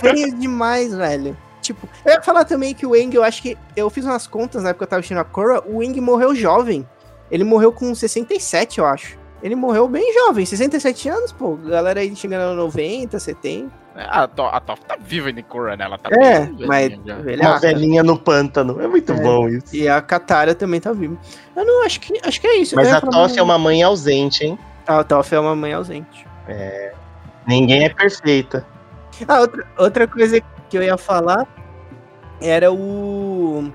feio 0.01 0.35
demais, 0.35 0.95
velho. 0.95 1.37
Tipo, 1.61 1.89
eu 2.05 2.15
ia 2.15 2.23
falar 2.23 2.45
também 2.45 2.75
que 2.75 2.87
o 2.87 2.97
Eng, 2.97 3.15
eu 3.15 3.23
acho 3.23 3.43
que. 3.43 3.59
Eu 3.77 3.91
fiz 3.91 4.05
umas 4.05 4.27
contas 4.27 4.63
na 4.63 4.71
época 4.71 4.79
que 4.79 4.85
eu 4.85 4.91
tava 4.91 5.01
assistindo 5.01 5.19
a 5.19 5.25
Korra, 5.25 5.63
o 5.67 5.83
Eng 5.83 6.01
morreu 6.01 6.35
jovem. 6.35 6.89
Ele 7.31 7.45
morreu 7.45 7.73
com 7.73 7.95
67, 7.95 8.79
eu 8.79 8.87
acho. 8.87 9.18
Ele 9.43 9.55
morreu 9.55 9.87
bem 9.89 10.13
jovem, 10.15 10.45
67 10.45 11.09
anos, 11.09 11.33
pô. 11.33 11.55
Galera 11.57 12.01
aí 12.01 12.15
chegando 12.17 12.53
a 12.53 12.55
90, 12.55 13.19
70. 13.19 13.71
A, 13.97 14.27
To- 14.29 14.43
a 14.43 14.61
Toph 14.61 14.81
tá 14.81 14.97
viva 15.01 15.29
em 15.31 15.43
Korra, 15.43 15.77
né? 15.77 15.85
Ela 15.85 15.99
tá 15.99 16.09
É, 16.13 16.47
bem 16.47 16.67
mas. 16.67 16.93
Uma 17.41 17.59
velhinha 17.59 18.03
no 18.03 18.17
pântano. 18.19 18.81
É 18.81 18.87
muito 18.87 19.13
É. 19.13 19.21
bom 19.21 19.49
isso. 19.49 19.75
E 19.75 19.89
a 19.89 20.01
Katara 20.01 20.55
também 20.55 20.81
tá 20.81 20.93
viva. 20.93 21.17
Eu 21.57 21.65
não 21.65 21.85
acho 21.85 22.01
que. 22.01 22.19
Acho 22.25 22.41
que 22.41 22.47
é 22.47 22.57
isso. 22.59 22.77
Mas 22.77 22.93
a 22.93 23.01
Toff 23.01 23.37
é 23.39 23.43
uma 23.43 23.59
mãe 23.59 23.83
ausente, 23.83 24.45
hein? 24.45 24.59
A 24.87 25.03
Toff 25.03 25.35
é 25.35 25.39
uma 25.41 25.55
mãe 25.57 25.73
ausente. 25.73 26.27
Ninguém 27.47 27.85
é 27.85 27.89
perfeita. 27.89 28.65
Ah, 29.27 29.41
outra, 29.41 29.67
outra 29.77 30.07
coisa 30.07 30.41
que 30.69 30.79
eu 30.79 30.83
ia 30.83 30.97
falar 30.97 31.47
era 32.41 32.71
o. 32.73 33.69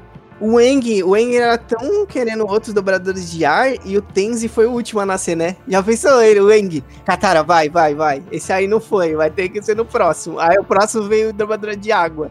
O 0.46 0.60
Eng, 0.60 1.02
o 1.04 1.16
Eng 1.16 1.38
era 1.38 1.58
tão 1.58 2.06
querendo 2.06 2.46
outros 2.46 2.74
dobradores 2.74 3.32
de 3.32 3.46
ar 3.46 3.76
e 3.86 3.98
o 3.98 4.02
Tenzi 4.02 4.50
foi 4.50 4.66
o 4.66 4.72
último 4.72 5.00
a 5.00 5.06
nascer, 5.06 5.38
né? 5.38 5.56
Já 5.66 5.82
pensou 5.82 6.22
ele, 6.22 6.42
o 6.42 6.52
Eng? 6.52 6.84
Katara, 7.06 7.42
vai, 7.44 7.70
vai, 7.70 7.96
vai. 7.96 8.22
Esse 8.30 8.52
aí 8.52 8.68
não 8.68 8.82
foi, 8.82 9.16
vai 9.16 9.30
ter 9.30 9.48
que 9.48 9.62
ser 9.62 9.74
no 9.74 9.86
próximo. 9.86 10.38
Aí 10.38 10.60
o 10.60 10.64
próximo 10.66 11.04
veio 11.04 11.30
o 11.30 11.34
dobrador 11.34 11.78
de 11.78 11.94
água. 11.94 12.30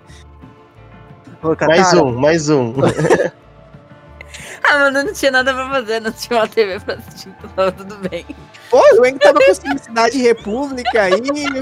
Ô, 1.42 1.56
Katara, 1.56 1.80
Mais 1.80 1.94
um, 1.94 2.12
mais 2.12 2.50
um. 2.50 2.74
Ah, 4.64 4.78
mano, 4.78 5.02
não 5.02 5.12
tinha 5.12 5.30
nada 5.30 5.52
pra 5.52 5.68
fazer, 5.68 6.00
não 6.00 6.12
tinha 6.12 6.38
uma 6.38 6.48
TV 6.48 6.78
pra 6.80 6.94
assistir, 6.94 7.34
então 7.36 7.50
tava 7.50 7.72
tudo 7.72 7.96
bem. 8.08 8.24
Pô, 8.70 8.80
o 9.00 9.04
Eng 9.04 9.18
tava 9.18 9.38
com 9.40 9.78
Cidade 9.78 10.18
República 10.18 11.02
aí, 11.02 11.20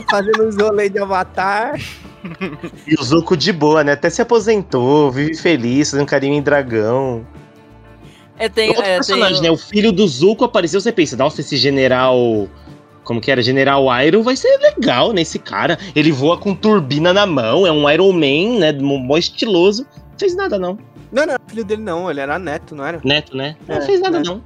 fazendo 0.08 0.46
os 0.46 0.56
rolês 0.56 0.92
de 0.92 0.98
Avatar. 0.98 1.80
E 2.86 2.94
o 2.94 3.02
Zuko 3.02 3.36
de 3.36 3.52
boa, 3.52 3.82
né? 3.82 3.92
Até 3.92 4.10
se 4.10 4.20
aposentou, 4.20 5.10
vive 5.10 5.34
feliz, 5.36 5.90
fazendo 5.90 6.06
carinho 6.06 6.34
em 6.34 6.42
dragão. 6.42 7.26
Eu 8.38 8.50
tenho. 8.50 8.70
Outro 8.70 8.84
é, 8.84 8.94
personagem, 8.96 9.40
tenho... 9.40 9.44
né? 9.44 9.50
O 9.50 9.56
filho 9.56 9.92
do 9.92 10.06
Zuko 10.06 10.44
apareceu, 10.44 10.80
você 10.80 10.92
pensa, 10.92 11.16
nossa, 11.16 11.40
esse 11.40 11.56
general. 11.56 12.48
Como 13.04 13.20
que 13.20 13.30
era? 13.30 13.42
General 13.42 13.84
Iron 14.02 14.22
vai 14.22 14.36
ser 14.36 14.56
legal, 14.58 15.12
né? 15.12 15.22
Esse 15.22 15.38
cara. 15.38 15.78
Ele 15.96 16.12
voa 16.12 16.38
com 16.38 16.54
turbina 16.54 17.12
na 17.12 17.26
mão, 17.26 17.66
é 17.66 17.72
um 17.72 17.88
Iron 17.90 18.12
Man, 18.12 18.60
né? 18.60 18.72
Mó 18.72 19.16
estiloso. 19.16 19.84
Não 19.84 20.18
fez 20.18 20.36
nada, 20.36 20.58
não. 20.58 20.78
Não, 21.10 21.26
não, 21.26 21.36
filho 21.48 21.64
dele 21.64 21.82
não, 21.82 22.08
ele 22.10 22.20
era 22.20 22.38
neto, 22.38 22.74
não 22.74 22.84
era? 22.86 23.00
Neto, 23.02 23.36
né? 23.36 23.56
Não 23.66 23.76
É, 23.76 23.80
fez 23.80 24.00
nada, 24.00 24.18
né? 24.18 24.24
não. 24.26 24.36
Não 24.36 24.42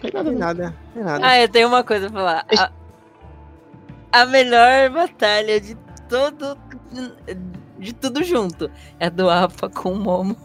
fez 0.00 0.12
Não 0.14 0.22
nada, 0.22 0.30
tem 0.30 0.38
não. 0.38 0.46
nada, 0.46 0.64
não 0.64 0.92
tem 0.94 1.04
nada. 1.04 1.26
Ah, 1.26 1.40
eu 1.40 1.48
tenho 1.48 1.68
uma 1.68 1.84
coisa 1.84 2.08
pra 2.08 2.20
falar. 2.20 2.46
A, 2.56 2.70
a 4.22 4.26
melhor 4.26 4.90
batalha 4.90 5.60
de 5.60 5.76
todo. 6.08 6.56
De 7.78 7.92
tudo 7.94 8.24
junto 8.24 8.70
é 8.98 9.08
do 9.10 9.28
Apa 9.28 9.68
com 9.68 9.92
o 9.92 9.98
Momo. 9.98 10.36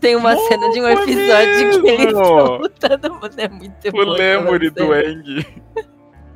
Tem 0.00 0.16
uma 0.16 0.36
cena 0.36 0.70
de 0.70 0.80
um 0.80 0.88
Momo, 0.88 1.02
episódio 1.02 1.82
que 1.82 1.88
eles 1.88 2.06
estão 2.06 2.56
lutando, 2.56 3.14
mano, 3.14 3.34
é 3.36 3.48
muito 3.48 3.88
O 3.88 3.92
bom 3.92 4.00
aquela 4.00 4.16
Lemuri 4.16 4.70
do. 4.70 4.94
Eng. 4.94 5.46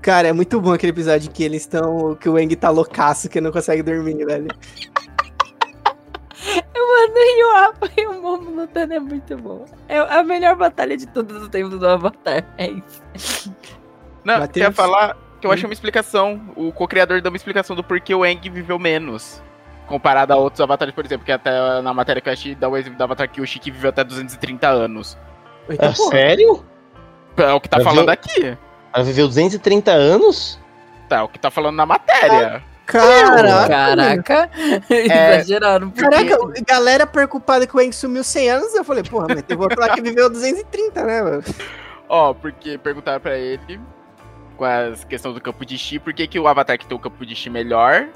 Cara, 0.00 0.28
é 0.28 0.32
muito 0.32 0.60
bom 0.60 0.72
aquele 0.72 0.92
episódio 0.92 1.30
que 1.30 1.42
eles 1.42 1.62
estão. 1.62 2.14
Que 2.14 2.28
o 2.28 2.38
Eng 2.38 2.54
tá 2.54 2.70
loucaço, 2.70 3.28
que 3.28 3.40
não 3.40 3.50
consegue 3.50 3.82
dormir, 3.82 4.24
velho. 4.24 4.48
Mano, 6.94 7.14
e 7.16 7.44
o 7.44 7.56
Apa 7.56 7.90
e 7.96 8.06
o 8.06 8.22
Momo 8.22 8.50
lutando 8.60 8.94
é 8.94 9.00
muito 9.00 9.36
bom. 9.36 9.64
É 9.88 9.98
a 9.98 10.22
melhor 10.22 10.54
batalha 10.56 10.96
de 10.96 11.06
todos 11.08 11.42
os 11.42 11.48
tempos 11.48 11.78
do 11.78 11.88
Avatar. 11.88 12.46
É 12.56 12.70
isso. 12.70 13.52
Não, 14.24 14.38
Matheus? 14.38 14.66
quer 14.66 14.72
falar 14.72 15.16
que 15.44 15.48
eu 15.48 15.52
achei 15.52 15.66
uma 15.66 15.74
explicação. 15.74 16.40
O 16.56 16.72
co-criador 16.72 17.20
deu 17.20 17.30
uma 17.30 17.36
explicação 17.36 17.76
do 17.76 17.84
porquê 17.84 18.14
o 18.14 18.24
Eng 18.24 18.40
viveu 18.50 18.78
menos. 18.78 19.42
Comparado 19.86 20.32
a 20.32 20.36
outros 20.36 20.60
avatares, 20.62 20.94
por 20.94 21.04
exemplo, 21.04 21.26
que 21.26 21.30
até 21.32 21.50
na 21.82 21.92
matéria 21.92 22.22
que 22.22 22.28
eu 22.28 22.32
achei 22.32 22.54
dá 22.54 22.66
o 22.68 22.76
exemplo 22.76 22.96
do 22.96 23.04
Avatar 23.04 23.28
Kyoshi 23.28 23.58
que 23.58 23.70
viveu 23.70 23.90
até 23.90 24.02
230 24.02 24.66
anos. 24.66 25.18
Ah, 25.78 25.92
pô, 25.94 26.08
sério? 26.08 26.64
É 27.36 27.52
o 27.52 27.60
que 27.60 27.68
tá 27.68 27.76
Mas 27.76 27.84
falando 27.84 28.08
eu- 28.08 28.12
aqui. 28.12 28.56
Ela 28.94 29.04
viveu 29.04 29.26
230 29.28 29.90
anos? 29.90 30.58
Tá, 31.08 31.16
é 31.18 31.22
o 31.22 31.28
que 31.28 31.38
tá 31.38 31.50
falando 31.50 31.76
na 31.76 31.84
matéria. 31.84 32.62
Caraca! 32.86 33.68
Caraca, 33.68 34.50
exageraram. 34.88 35.90
porque- 35.90 36.08
Caraca, 36.10 36.38
galera 36.66 37.06
preocupada 37.06 37.66
que 37.66 37.76
o 37.76 37.80
Eng 37.80 37.92
sumiu 37.92 38.22
100 38.24 38.50
anos, 38.50 38.74
eu 38.74 38.84
falei, 38.84 39.02
porra, 39.02 39.26
mas 39.30 39.42
teve 39.42 39.60
outro 39.62 39.80
lá 39.80 39.88
que 39.90 40.00
viveu 40.00 40.30
230, 40.30 41.02
né, 41.02 41.22
mano? 41.22 41.42
Ó, 42.08 42.32
porque 42.34 42.76
perguntaram 42.78 43.20
pra 43.20 43.36
ele 43.38 43.80
com 44.56 44.64
a 44.64 44.92
questão 45.08 45.32
do 45.32 45.40
campo 45.40 45.64
de 45.64 45.76
chi, 45.76 45.98
por 45.98 46.12
que, 46.12 46.26
que 46.26 46.38
o 46.38 46.48
Avatar 46.48 46.78
que 46.78 46.86
tem 46.86 46.96
o 46.96 47.00
campo 47.00 47.24
de 47.26 47.34
chi 47.34 47.50
melhor 47.50 48.08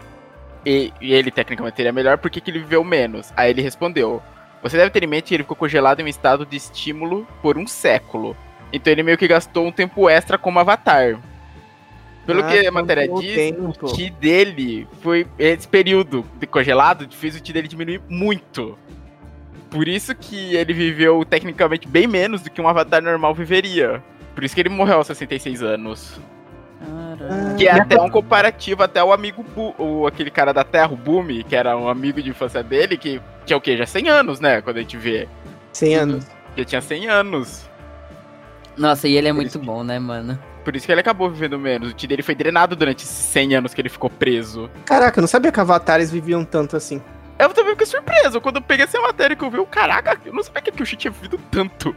e, 0.65 0.93
e 1.01 1.13
ele 1.13 1.31
tecnicamente 1.31 1.77
teria 1.77 1.93
melhor, 1.93 2.19
por 2.19 2.31
que, 2.31 2.41
que 2.41 2.51
ele 2.51 2.59
viveu 2.61 2.83
menos? 2.85 3.33
Aí 3.37 3.51
ele 3.51 3.63
respondeu: 3.63 4.23
Você 4.63 4.77
deve 4.77 4.91
ter 4.91 5.03
em 5.03 5.07
mente 5.07 5.29
que 5.29 5.35
ele 5.35 5.43
ficou 5.43 5.57
congelado 5.57 6.01
em 6.01 6.05
um 6.05 6.09
estado 6.09 6.45
de 6.45 6.57
estímulo 6.57 7.27
por 7.43 7.57
um 7.57 7.67
século. 7.67 8.37
Então 8.73 8.93
ele 8.93 9.03
meio 9.03 9.17
que 9.17 9.27
gastou 9.29 9.67
um 9.67 9.73
tempo 9.73 10.09
extra 10.09 10.37
como 10.37 10.59
Avatar. 10.59 11.19
Pelo 12.27 12.41
Ah, 12.45 12.49
que 12.49 12.67
a 12.67 12.71
matéria 12.71 13.09
diz, 13.09 13.35
tempo. 13.35 13.73
o 13.81 13.95
Ki 13.95 14.11
dele 14.11 14.87
foi. 15.01 15.27
Esse 15.39 15.67
período 15.67 16.25
de 16.39 16.47
congelado 16.47 17.09
fez 17.11 17.35
o 17.35 17.43
Ki 17.43 17.53
dele 17.53 17.67
diminuir 17.69 18.03
muito. 18.09 18.77
Por 19.71 19.89
isso 19.89 20.15
que 20.15 20.55
ele 20.55 20.75
viveu 20.75 21.25
tecnicamente 21.25 21.89
bem 21.89 22.07
menos 22.07 22.43
do 22.43 22.51
que 22.51 22.61
um 22.61 22.69
avatar 22.69 23.03
normal 23.03 23.35
viveria. 23.35 24.03
Por 24.39 24.45
isso 24.45 24.55
que 24.55 24.61
ele 24.61 24.69
morreu 24.69 24.99
aos 24.99 25.09
66 25.09 25.65
anos. 25.65 26.21
Caraca. 26.81 27.55
Que 27.57 27.67
é 27.67 27.73
até 27.73 28.01
um 28.01 28.09
comparativo 28.09 28.85
até 28.85 29.03
o 29.03 29.13
amigo 29.13 29.43
Bu, 29.43 29.75
o, 29.77 30.07
aquele 30.07 30.31
cara 30.31 30.53
da 30.53 30.63
Terra, 30.63 30.93
o 30.93 30.97
Bumi, 30.97 31.43
que 31.43 31.57
era 31.57 31.77
um 31.77 31.89
amigo 31.89 32.23
de 32.23 32.31
infância 32.31 32.63
dele, 32.63 32.97
que 32.97 33.21
tinha 33.45 33.57
o 33.57 33.61
quê? 33.61 33.77
Já 33.77 33.85
100 33.85 34.09
anos, 34.09 34.39
né? 34.39 34.63
Quando 34.63 34.77
a 34.77 34.81
gente 34.81 34.97
vê. 34.97 35.29
100 35.73 35.95
anos. 35.97 36.27
Que 36.55 36.65
tinha 36.65 36.81
100 36.81 37.09
anos. 37.09 37.69
Nossa, 38.77 39.09
e 39.09 39.17
ele 39.17 39.27
é 39.27 39.33
muito 39.33 39.59
bom, 39.59 39.83
né, 39.83 39.99
mano? 39.99 40.39
Por 40.65 40.77
isso 40.77 40.87
que 40.87 40.93
ele 40.93 41.01
acabou 41.01 41.29
vivendo 41.29 41.59
menos. 41.59 41.91
O 41.91 41.93
Ti 41.93 42.07
dele 42.07 42.23
foi 42.23 42.37
drenado 42.37 42.77
durante 42.77 43.03
esses 43.03 43.11
100 43.11 43.57
anos 43.57 43.75
que 43.75 43.81
ele 43.81 43.89
ficou 43.89 44.09
preso. 44.09 44.71
Caraca, 44.85 45.19
eu 45.19 45.23
não 45.23 45.29
sabia 45.29 45.51
que 45.51 45.59
avatares 45.59 46.13
viviam 46.13 46.45
tanto 46.45 46.77
assim. 46.77 47.03
Eu 47.41 47.49
também 47.49 47.73
fiquei 47.73 47.87
surpreso. 47.87 48.41
Quando 48.41 48.57
eu 48.59 48.63
peguei 48.63 48.85
essa 48.85 49.01
matéria 49.01 49.35
que 49.35 49.43
eu 49.45 49.51
vi, 49.51 49.57
eu, 49.57 49.67
caraca, 49.67 50.17
eu 50.25 50.33
não 50.33 50.45
sabia 50.45 50.63
que 50.63 50.81
o 50.81 50.87
Chi 50.87 50.95
tinha 50.95 51.11
vivido 51.11 51.41
tanto. 51.51 51.93